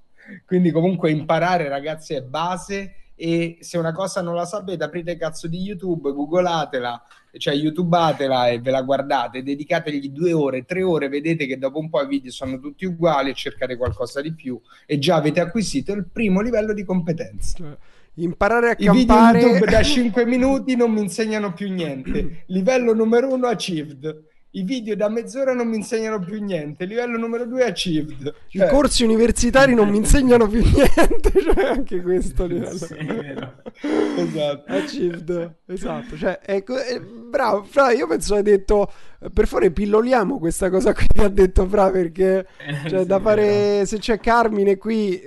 Quindi 0.44 0.72
comunque 0.72 1.12
imparare 1.12 1.68
ragazzi 1.68 2.14
è 2.14 2.22
base 2.22 2.94
e 3.14 3.58
se 3.60 3.78
una 3.78 3.92
cosa 3.92 4.22
non 4.22 4.34
la 4.34 4.44
sapete 4.44 4.84
aprite 4.84 5.16
cazzo 5.16 5.48
di 5.48 5.58
YouTube, 5.58 6.12
googlatela, 6.12 7.02
cioè 7.38 7.54
youtubatela 7.54 8.48
e 8.48 8.60
ve 8.60 8.70
la 8.70 8.82
guardate, 8.82 9.42
dedicategli 9.42 10.10
due 10.10 10.32
ore, 10.32 10.64
tre 10.64 10.82
ore, 10.82 11.08
vedete 11.08 11.46
che 11.46 11.58
dopo 11.58 11.78
un 11.78 11.88
po' 11.88 12.02
i 12.02 12.06
video 12.06 12.30
sono 12.30 12.58
tutti 12.58 12.84
uguali 12.84 13.30
e 13.30 13.34
cercate 13.34 13.76
qualcosa 13.76 14.20
di 14.20 14.34
più 14.34 14.60
e 14.86 14.98
già 14.98 15.16
avete 15.16 15.40
acquisito 15.40 15.92
il 15.92 16.06
primo 16.12 16.40
livello 16.40 16.72
di 16.72 16.84
competenza. 16.84 17.56
Cioè, 17.56 17.76
imparare 18.14 18.70
a 18.70 18.76
I 18.78 18.84
campare... 18.84 19.38
I 19.38 19.40
video 19.40 19.48
YouTube 19.50 19.70
da 19.70 19.82
5 19.82 20.26
minuti 20.26 20.76
non 20.76 20.92
mi 20.92 21.00
insegnano 21.00 21.52
più 21.52 21.72
niente. 21.72 22.44
Livello 22.46 22.92
numero 22.92 23.32
uno 23.32 23.46
achieved 23.46 24.26
i 24.52 24.62
video 24.62 24.96
da 24.96 25.08
mezz'ora 25.08 25.52
non 25.52 25.68
mi 25.68 25.76
insegnano 25.76 26.18
più 26.18 26.42
niente. 26.42 26.86
Livello 26.86 27.18
numero 27.18 27.44
due 27.44 27.64
achieved. 27.64 28.34
Cioè... 28.48 28.66
I 28.66 28.70
corsi 28.70 29.04
universitari 29.04 29.74
non 29.74 29.88
mi 29.90 29.98
insegnano 29.98 30.46
più 30.48 30.62
niente. 30.62 31.26
Cioè, 31.48 31.64
anche 31.64 32.02
questo 32.02 32.46
livello. 32.46 32.76
Sì, 32.76 32.96
esatto. 34.16 34.72
Achieved. 34.72 35.54
Esatto. 35.66 36.16
Cioè, 36.16 36.40
ecco, 36.44 36.76
è, 36.76 37.00
bravo. 37.00 37.64
Fra, 37.64 37.92
io 37.92 38.06
penso 38.06 38.34
hai 38.34 38.42
detto. 38.42 38.90
Per 39.32 39.46
favore, 39.46 39.70
pilloliamo 39.70 40.38
questa 40.38 40.70
cosa 40.70 40.92
qui 40.92 41.06
che 41.06 41.22
ha 41.22 41.28
detto 41.28 41.66
Fra. 41.66 41.90
Perché 41.90 42.46
eh, 42.58 42.88
cioè, 42.88 43.00
sì, 43.00 43.06
da 43.06 43.20
fare. 43.20 43.86
Se 43.86 43.98
c'è 43.98 44.18
Carmine 44.18 44.76
qui. 44.76 45.20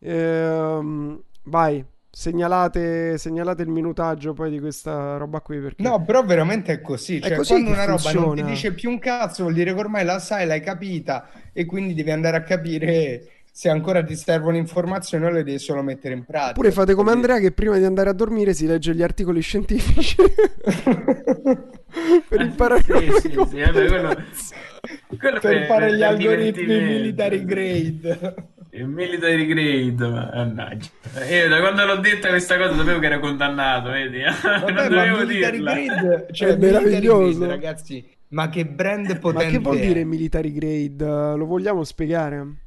Ehm, 0.00 1.22
vai. 1.44 1.84
Segnalate, 2.14 3.18
segnalate, 3.18 3.62
il 3.62 3.68
minutaggio 3.68 4.34
poi 4.34 4.48
di 4.48 4.60
questa 4.60 5.16
roba 5.16 5.40
qui. 5.40 5.58
Perché... 5.58 5.82
No, 5.82 6.04
però 6.04 6.24
veramente 6.24 6.72
è 6.72 6.80
così. 6.80 7.20
Cioè, 7.20 7.32
è 7.32 7.36
così 7.36 7.54
quando 7.54 7.70
una 7.70 7.86
funziona. 7.86 8.14
roba 8.14 8.34
non 8.34 8.36
ti 8.36 8.44
dice 8.44 8.72
più 8.72 8.88
un 8.88 9.00
cazzo, 9.00 9.42
vuol 9.42 9.54
dire 9.54 9.74
che 9.74 9.80
ormai 9.80 10.04
la 10.04 10.20
sai, 10.20 10.46
l'hai 10.46 10.60
capita 10.60 11.28
e 11.52 11.64
quindi 11.64 11.92
devi 11.92 12.12
andare 12.12 12.36
a 12.36 12.42
capire 12.42 13.30
se 13.50 13.68
ancora 13.68 14.04
ti 14.04 14.14
servono 14.14 14.56
informazioni 14.56 15.24
o 15.24 15.30
le 15.30 15.42
devi 15.42 15.58
solo 15.58 15.82
mettere 15.82 16.14
in 16.14 16.24
pratica. 16.24 16.50
Oppure 16.50 16.70
fate 16.70 16.94
come 16.94 17.10
Andrea 17.10 17.40
che 17.40 17.50
prima 17.50 17.78
di 17.78 17.84
andare 17.84 18.10
a 18.10 18.12
dormire 18.12 18.54
si 18.54 18.66
legge 18.66 18.94
gli 18.94 19.02
articoli 19.02 19.40
scientifici 19.40 20.16
per 22.28 22.40
imparare 22.40 22.82
sì, 22.82 23.10
sì, 23.20 23.30
sì, 23.30 23.34
vabbè, 23.34 23.86
quello, 23.88 24.16
quello 25.18 25.40
per 25.40 25.66
fare 25.66 25.96
gli 25.96 26.02
algoritmi 26.02 26.80
military 26.80 27.44
grade. 27.44 28.52
Il 28.74 28.88
military 28.88 29.46
grade, 29.46 30.08
mannaggia. 30.08 30.88
Io 31.30 31.48
da 31.48 31.60
quando 31.60 31.84
l'ho 31.86 31.96
detta 31.98 32.28
questa 32.28 32.56
cosa 32.56 32.74
sapevo 32.74 32.98
che 32.98 33.06
era 33.06 33.20
condannato, 33.20 33.90
vedi? 33.90 34.18
Vabbè, 34.26 34.72
non 34.72 34.88
dovevo 34.88 35.24
dirla. 35.24 35.74
Grade, 35.74 36.26
cioè, 36.34 36.48
è 36.48 36.56
meraviglioso. 36.56 37.38
Grade, 37.38 37.52
ragazzi, 37.52 38.04
ma 38.30 38.48
che 38.48 38.66
brand 38.66 39.16
potente 39.20 39.44
Ma 39.44 39.50
che 39.50 39.58
vuol 39.58 39.78
dire 39.78 40.04
military 40.04 40.52
grade? 40.52 41.36
Lo 41.36 41.46
vogliamo 41.46 41.84
spiegare? 41.84 42.63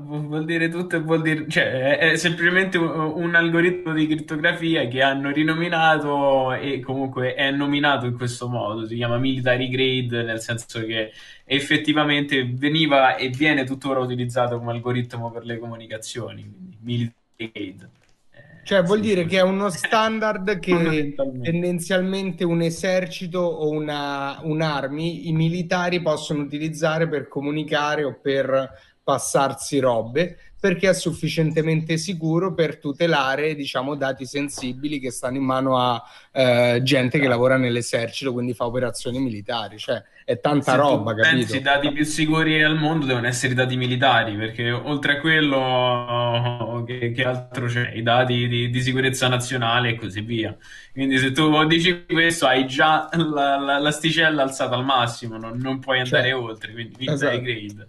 Vuol 0.00 0.44
dire 0.44 0.68
tutto 0.68 0.96
e 0.96 1.00
vuol 1.00 1.22
dire, 1.22 1.46
cioè, 1.48 1.98
è, 1.98 2.16
semplicemente 2.16 2.78
un, 2.78 2.88
un, 2.88 3.34
algoritmo 3.34 3.92
di 3.92 4.06
crittografia 4.06 4.86
che 4.88 5.02
hanno 5.02 5.30
rinominato 5.30 6.52
e 6.52 6.80
comunque 6.80 7.34
è 7.34 7.50
nominato 7.50 8.06
in 8.06 8.16
questo 8.16 8.48
modo. 8.48 8.86
Si 8.86 8.96
chiama 8.96 9.18
military 9.18 9.68
grade, 9.68 10.22
nel 10.22 10.40
senso 10.40 10.84
che 10.84 11.12
effettivamente 11.44 12.44
veniva 12.44 13.16
e 13.16 13.28
viene 13.28 13.64
tuttora 13.64 14.00
utilizzato 14.00 14.58
come 14.58 14.72
algoritmo 14.72 15.30
per 15.30 15.44
le 15.44 15.58
comunicazioni. 15.58 16.42
Quindi, 16.42 16.78
military 16.80 17.50
grade. 17.52 17.90
Eh, 18.30 18.64
cioè, 18.64 18.82
vuol 18.82 19.00
dire 19.00 19.24
che 19.24 19.38
è 19.38 19.42
uno 19.42 19.70
standard 19.70 20.58
che 20.60 21.14
tendenzialmente 21.14 22.44
un 22.44 22.62
esercito 22.62 23.40
o 23.40 23.70
una, 23.70 24.38
un'armi 24.42 25.28
i 25.28 25.32
militari 25.32 26.02
possono 26.02 26.42
utilizzare 26.42 27.08
per 27.08 27.28
comunicare 27.28 28.04
o 28.04 28.18
per 28.20 28.86
passarsi 29.08 29.78
robe 29.78 30.36
perché 30.60 30.90
è 30.90 30.92
sufficientemente 30.92 31.96
sicuro 31.96 32.52
per 32.52 32.76
tutelare 32.76 33.54
diciamo 33.54 33.94
dati 33.94 34.26
sensibili 34.26 35.00
che 35.00 35.10
stanno 35.10 35.38
in 35.38 35.44
mano 35.44 35.78
a 35.78 36.02
eh, 36.30 36.80
gente 36.82 37.18
che 37.18 37.26
lavora 37.26 37.56
nell'esercito 37.56 38.34
quindi 38.34 38.52
fa 38.52 38.66
operazioni 38.66 39.18
militari 39.18 39.78
cioè 39.78 40.02
è 40.26 40.40
tanta 40.40 40.72
Se 40.72 40.76
roba 40.76 41.14
tu 41.14 41.22
pensi 41.22 41.56
i 41.56 41.62
dati 41.62 41.90
più 41.90 42.04
sicuri 42.04 42.62
al 42.62 42.76
mondo 42.76 43.06
devono 43.06 43.26
essere 43.26 43.52
i 43.52 43.56
dati 43.56 43.78
militari 43.78 44.36
perché 44.36 44.70
oltre 44.70 45.16
a 45.16 45.20
quello 45.20 46.84
che, 46.86 47.12
che 47.12 47.24
altro 47.24 47.66
c'è? 47.66 47.92
I 47.94 48.02
dati 48.02 48.46
di, 48.46 48.68
di, 48.68 48.80
sicurezza 48.82 49.26
nazionale 49.28 49.90
e 49.90 49.94
così 49.94 50.20
via. 50.20 50.54
Quindi 50.92 51.16
se 51.16 51.32
tu 51.32 51.64
dici 51.66 52.04
questo 52.04 52.46
hai 52.46 52.66
già 52.66 53.08
la, 53.12 53.56
la, 53.56 53.78
l'asticella 53.78 54.42
alzata 54.42 54.74
al 54.74 54.84
massimo 54.84 55.38
non, 55.38 55.56
non 55.56 55.78
puoi 55.78 56.00
andare 56.00 56.28
cioè, 56.28 56.38
oltre 56.38 56.72
quindi 56.72 57.06
esatto. 57.06 57.40
grade 57.40 57.88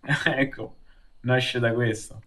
ecco, 0.24 0.76
nasce 1.20 1.58
da 1.58 1.72
questo. 1.72 2.20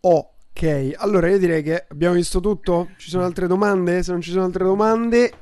Ok, 0.00 0.92
allora 0.96 1.28
io 1.28 1.38
direi 1.38 1.62
che 1.62 1.86
abbiamo 1.88 2.14
visto 2.14 2.40
tutto. 2.40 2.90
Ci 2.96 3.10
sono 3.10 3.24
altre 3.24 3.46
domande? 3.46 4.02
Se 4.02 4.12
non 4.12 4.20
ci 4.20 4.30
sono 4.30 4.44
altre 4.44 4.64
domande, 4.64 5.32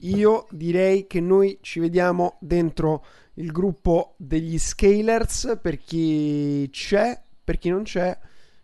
io 0.00 0.46
direi 0.50 1.06
che 1.06 1.20
noi 1.20 1.58
ci 1.60 1.80
vediamo 1.80 2.36
dentro 2.40 3.04
il 3.34 3.50
gruppo 3.50 4.14
degli 4.18 4.58
scalers 4.58 5.58
per 5.60 5.78
chi 5.78 6.68
c'è, 6.70 7.20
per 7.42 7.58
chi 7.58 7.70
non 7.70 7.82
c'è, 7.82 8.18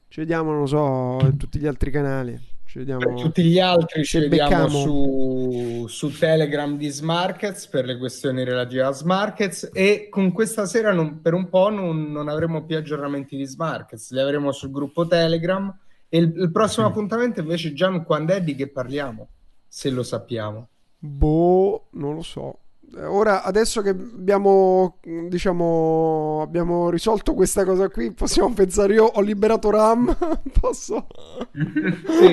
ci 0.09 0.21
vediamo, 0.21 0.53
non 0.53 0.69
so, 0.69 1.19
in 1.23 1.37
tutti 1.37 1.59
gli 1.59 1.67
altri 1.67 1.91
canali. 1.91 2.39
Ci 2.69 2.81
vediamo... 2.81 3.15
Tutti 3.15 3.43
gli 3.45 3.59
altri 3.59 4.05
ci 4.05 4.19
vediamo 4.19 4.69
su, 4.69 5.87
su, 5.89 6.11
Telegram 6.11 6.77
di 6.77 6.91
Smarkets 6.91 7.67
per 7.67 7.87
le 7.87 7.97
questioni 7.97 8.45
relative 8.45 8.83
a 8.83 8.93
Smarkets 8.93 9.71
e 9.73 10.09
con 10.11 10.33
questa 10.33 10.67
sera 10.67 10.93
non, 10.93 11.23
per 11.23 11.33
un 11.33 11.49
po' 11.49 11.71
non, 11.71 12.13
non, 12.13 12.29
avremo 12.29 12.67
più 12.67 12.77
aggiornamenti 12.77 13.39
di 13.39 13.47
Smarkets, 13.47 14.13
li 14.13 14.21
avremo 14.21 14.53
sul 14.53 14.71
gruppo 14.71 15.07
Telegram 15.07 15.75
e 16.11 16.19
il, 16.19 16.31
il 16.37 16.53
prossimo 16.53 16.87
mm. 16.87 16.91
appuntamento 16.91 17.41
invece 17.41 17.73
Gian 17.73 18.05
quando 18.05 18.35
è 18.35 18.43
di 18.43 18.55
che 18.55 18.69
parliamo? 18.69 19.29
Se 19.67 19.89
lo 19.89 20.03
sappiamo. 20.03 20.69
Boh, 20.99 21.87
non 21.93 22.17
lo 22.17 22.23
so. 22.23 22.59
Ora, 22.97 23.43
adesso 23.43 23.83
che 23.83 23.91
abbiamo, 23.91 24.99
diciamo, 25.29 26.41
abbiamo 26.43 26.89
risolto 26.89 27.35
questa 27.35 27.65
cosa 27.65 27.89
qui, 27.89 28.13
possiamo 28.13 28.53
pensare, 28.55 28.95
io 28.95 29.05
ho 29.05 29.21
liberato 29.21 29.71
RAM, 29.71 30.17
posso... 30.59 31.07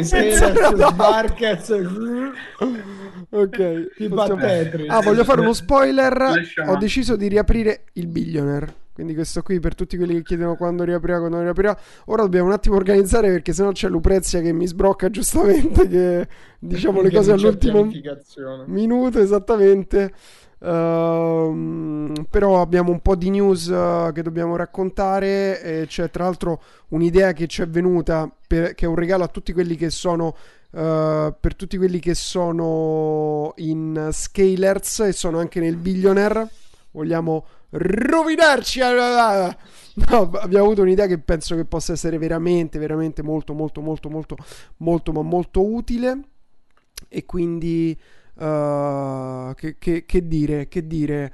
sì, 0.01 0.31
Smarkets. 0.31 1.69
ok. 3.29 3.87
Ah, 4.87 5.01
voglio 5.01 5.23
fare 5.25 5.41
uno 5.41 5.53
spoiler. 5.53 6.45
Ho 6.67 6.77
deciso 6.77 7.15
di 7.15 7.27
riaprire 7.27 7.85
il 7.93 8.07
Billionaire. 8.07 8.83
Quindi 8.95 9.13
questo 9.13 9.41
qui 9.41 9.59
per 9.59 9.75
tutti 9.75 9.97
quelli 9.97 10.13
che 10.15 10.23
chiedono 10.23 10.55
quando 10.55 10.85
riaprirà, 10.85 11.19
quando 11.19 11.41
riaprirà. 11.41 11.77
Ora 12.05 12.21
dobbiamo 12.21 12.47
un 12.47 12.53
attimo 12.53 12.77
organizzare 12.77 13.29
perché 13.29 13.51
sennò 13.51 13.73
c'è 13.73 13.89
Luprezia 13.89 14.39
che 14.39 14.53
mi 14.53 14.65
sbrocca 14.65 15.09
giustamente 15.09 15.85
che 15.89 16.27
diciamo 16.59 17.01
le 17.01 17.11
cose 17.11 17.33
all'ultimo 17.33 17.91
minuto 18.67 19.19
esattamente. 19.19 20.13
Uh, 20.65 22.25
però 22.27 22.59
abbiamo 22.59 22.89
un 22.89 22.99
po' 22.99 23.15
di 23.15 23.29
news 23.29 23.67
uh, 23.67 24.11
che 24.11 24.23
dobbiamo 24.23 24.55
raccontare 24.55 25.61
e 25.61 25.85
c'è 25.85 26.09
tra 26.09 26.23
l'altro 26.23 26.59
un'idea 26.87 27.33
che 27.33 27.45
ci 27.45 27.61
è 27.61 27.67
venuta 27.67 28.27
per, 28.47 28.73
che 28.73 28.85
è 28.85 28.87
un 28.87 28.95
regalo 28.95 29.23
a 29.23 29.27
tutti 29.27 29.53
quelli 29.53 29.75
che 29.75 29.91
sono 29.91 30.35
uh, 30.71 31.35
per 31.39 31.55
tutti 31.55 31.77
quelli 31.77 31.99
che 31.99 32.15
sono 32.15 33.53
in 33.57 34.09
Scalers 34.11 35.01
e 35.01 35.11
sono 35.11 35.37
anche 35.37 35.59
nel 35.59 35.75
Billionaire. 35.75 36.49
Vogliamo 36.89 37.45
rovinarci 37.69 38.79
no, 38.79 40.31
abbiamo 40.39 40.65
avuto 40.65 40.81
un'idea 40.81 41.05
che 41.05 41.19
penso 41.19 41.55
che 41.55 41.65
possa 41.65 41.93
essere 41.93 42.17
veramente 42.17 42.79
veramente 42.79 43.21
molto 43.21 43.53
molto 43.53 43.81
molto 43.81 44.09
molto 44.09 44.35
molto 44.77 45.11
ma 45.11 45.21
molto 45.21 45.63
utile. 45.63 46.19
E 47.07 47.23
quindi 47.25 47.95
Uh, 48.37 49.53
che, 49.53 49.77
che, 49.77 50.05
che, 50.05 50.27
dire, 50.27 50.67
che 50.67 50.85
dire, 50.85 51.33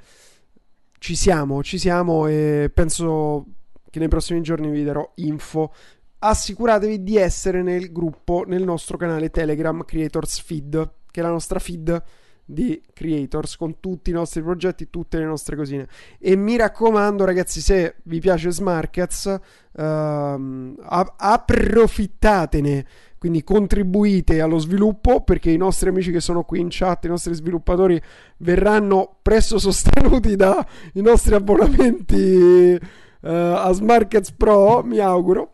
ci 0.98 1.16
siamo, 1.16 1.62
ci 1.64 1.78
siamo 1.78 2.28
e 2.28 2.70
penso 2.72 3.46
che 3.90 3.98
nei 3.98 4.08
prossimi 4.08 4.40
giorni 4.40 4.70
vi 4.70 4.84
darò 4.84 5.10
info. 5.16 5.72
Assicuratevi 6.18 7.02
di 7.02 7.16
essere 7.16 7.62
nel 7.62 7.90
gruppo, 7.90 8.44
nel 8.46 8.62
nostro 8.62 8.96
canale 8.96 9.30
Telegram 9.30 9.84
Creators 9.84 10.40
Feed, 10.40 10.92
che 11.10 11.20
è 11.20 11.22
la 11.22 11.30
nostra 11.30 11.58
feed 11.58 12.02
di 12.44 12.82
creators 12.92 13.56
con 13.56 13.80
tutti 13.80 14.10
i 14.10 14.12
nostri 14.12 14.42
progetti, 14.42 14.90
tutte 14.90 15.18
le 15.18 15.24
nostre 15.24 15.56
cosine. 15.56 15.88
E 16.18 16.36
mi 16.36 16.56
raccomando, 16.56 17.24
ragazzi, 17.24 17.60
se 17.60 17.96
vi 18.04 18.20
piace 18.20 18.52
Smarkets, 18.52 19.40
uh, 19.72 20.74
approfittatene 21.16 22.86
quindi 23.22 23.44
contribuite 23.44 24.40
allo 24.40 24.58
sviluppo 24.58 25.20
perché 25.20 25.52
i 25.52 25.56
nostri 25.56 25.90
amici 25.90 26.10
che 26.10 26.18
sono 26.18 26.42
qui 26.42 26.58
in 26.58 26.66
chat, 26.68 27.04
i 27.04 27.08
nostri 27.08 27.32
sviluppatori, 27.34 28.02
verranno 28.38 29.18
presto 29.22 29.60
sostenuti 29.60 30.34
dai 30.34 30.64
nostri 30.94 31.36
abbonamenti 31.36 32.76
uh, 32.80 33.28
a 33.28 33.70
Smarkets 33.70 34.32
Pro, 34.32 34.82
mi 34.82 34.98
auguro. 34.98 35.52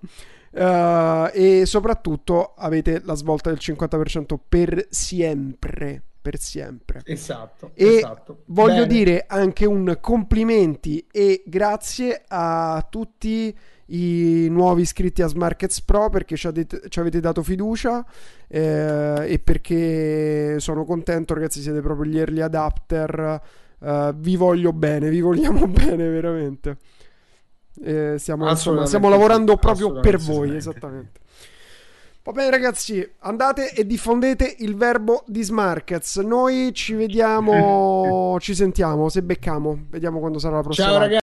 Uh, 0.51 1.29
e 1.31 1.65
soprattutto 1.67 2.55
avete 2.57 3.03
la 3.05 3.13
svolta 3.13 3.51
del 3.51 3.59
50% 3.61 4.39
per 4.49 4.87
sempre 4.89 6.05
per 6.23 6.39
sempre. 6.39 7.03
Esatto. 7.05 7.73
E 7.75 7.97
esatto. 7.97 8.45
voglio 8.47 8.87
Bene. 8.87 8.87
dire 8.87 9.25
anche 9.27 9.67
un 9.67 9.99
complimenti 10.01 11.07
e 11.13 11.43
grazie 11.45 12.25
a 12.29 12.87
tutti 12.89 13.55
i 13.91 14.49
nuovi 14.51 14.83
iscritti 14.83 15.23
a 15.23 15.27
Smarkets 15.29 15.83
Pro 15.83 16.11
perché 16.11 16.37
ci, 16.37 16.47
avete, 16.47 16.83
ci 16.89 17.01
avete 17.01 17.21
dato 17.21 17.43
fiducia 17.43 18.05
eh, 18.47 19.25
e 19.27 19.39
perché 19.39 20.59
sono 20.59 20.85
contento 20.85 21.35
ragazzi 21.35 21.61
siete 21.61 21.81
proprio 21.81 22.11
gli 22.11 22.19
early 22.19 22.41
adapter 22.41 23.41
eh, 23.81 24.13
vi 24.17 24.37
voglio 24.37 24.73
bene 24.73 25.09
vi 25.09 25.21
vogliamo 25.21 25.67
bene 25.69 26.09
veramente 26.09 26.77
eh, 27.83 28.17
stiamo, 28.19 28.49
insomma, 28.49 28.87
stiamo 28.87 29.09
lavorando 29.09 29.57
proprio 29.57 30.01
per 30.01 30.19
voi 30.19 30.55
esattamente 30.57 31.21
Va 32.29 32.35
bene 32.35 32.51
ragazzi, 32.51 33.11
andate 33.21 33.73
e 33.73 33.87
diffondete 33.87 34.57
il 34.59 34.77
verbo 34.77 35.25
di 35.27 35.43
Smarkets. 35.43 36.19
Noi 36.19 36.75
ci 36.75 36.93
vediamo, 36.93 38.37
ci 38.41 38.55
sentiamo, 38.55 39.09
se 39.09 39.23
beccamo. 39.23 39.87
Vediamo 39.89 40.19
quando 40.19 40.39
sarà 40.39 40.57
la 40.57 40.61
prossima. 40.61 40.89
Ciao 40.89 40.99
ragazzi. 40.99 41.15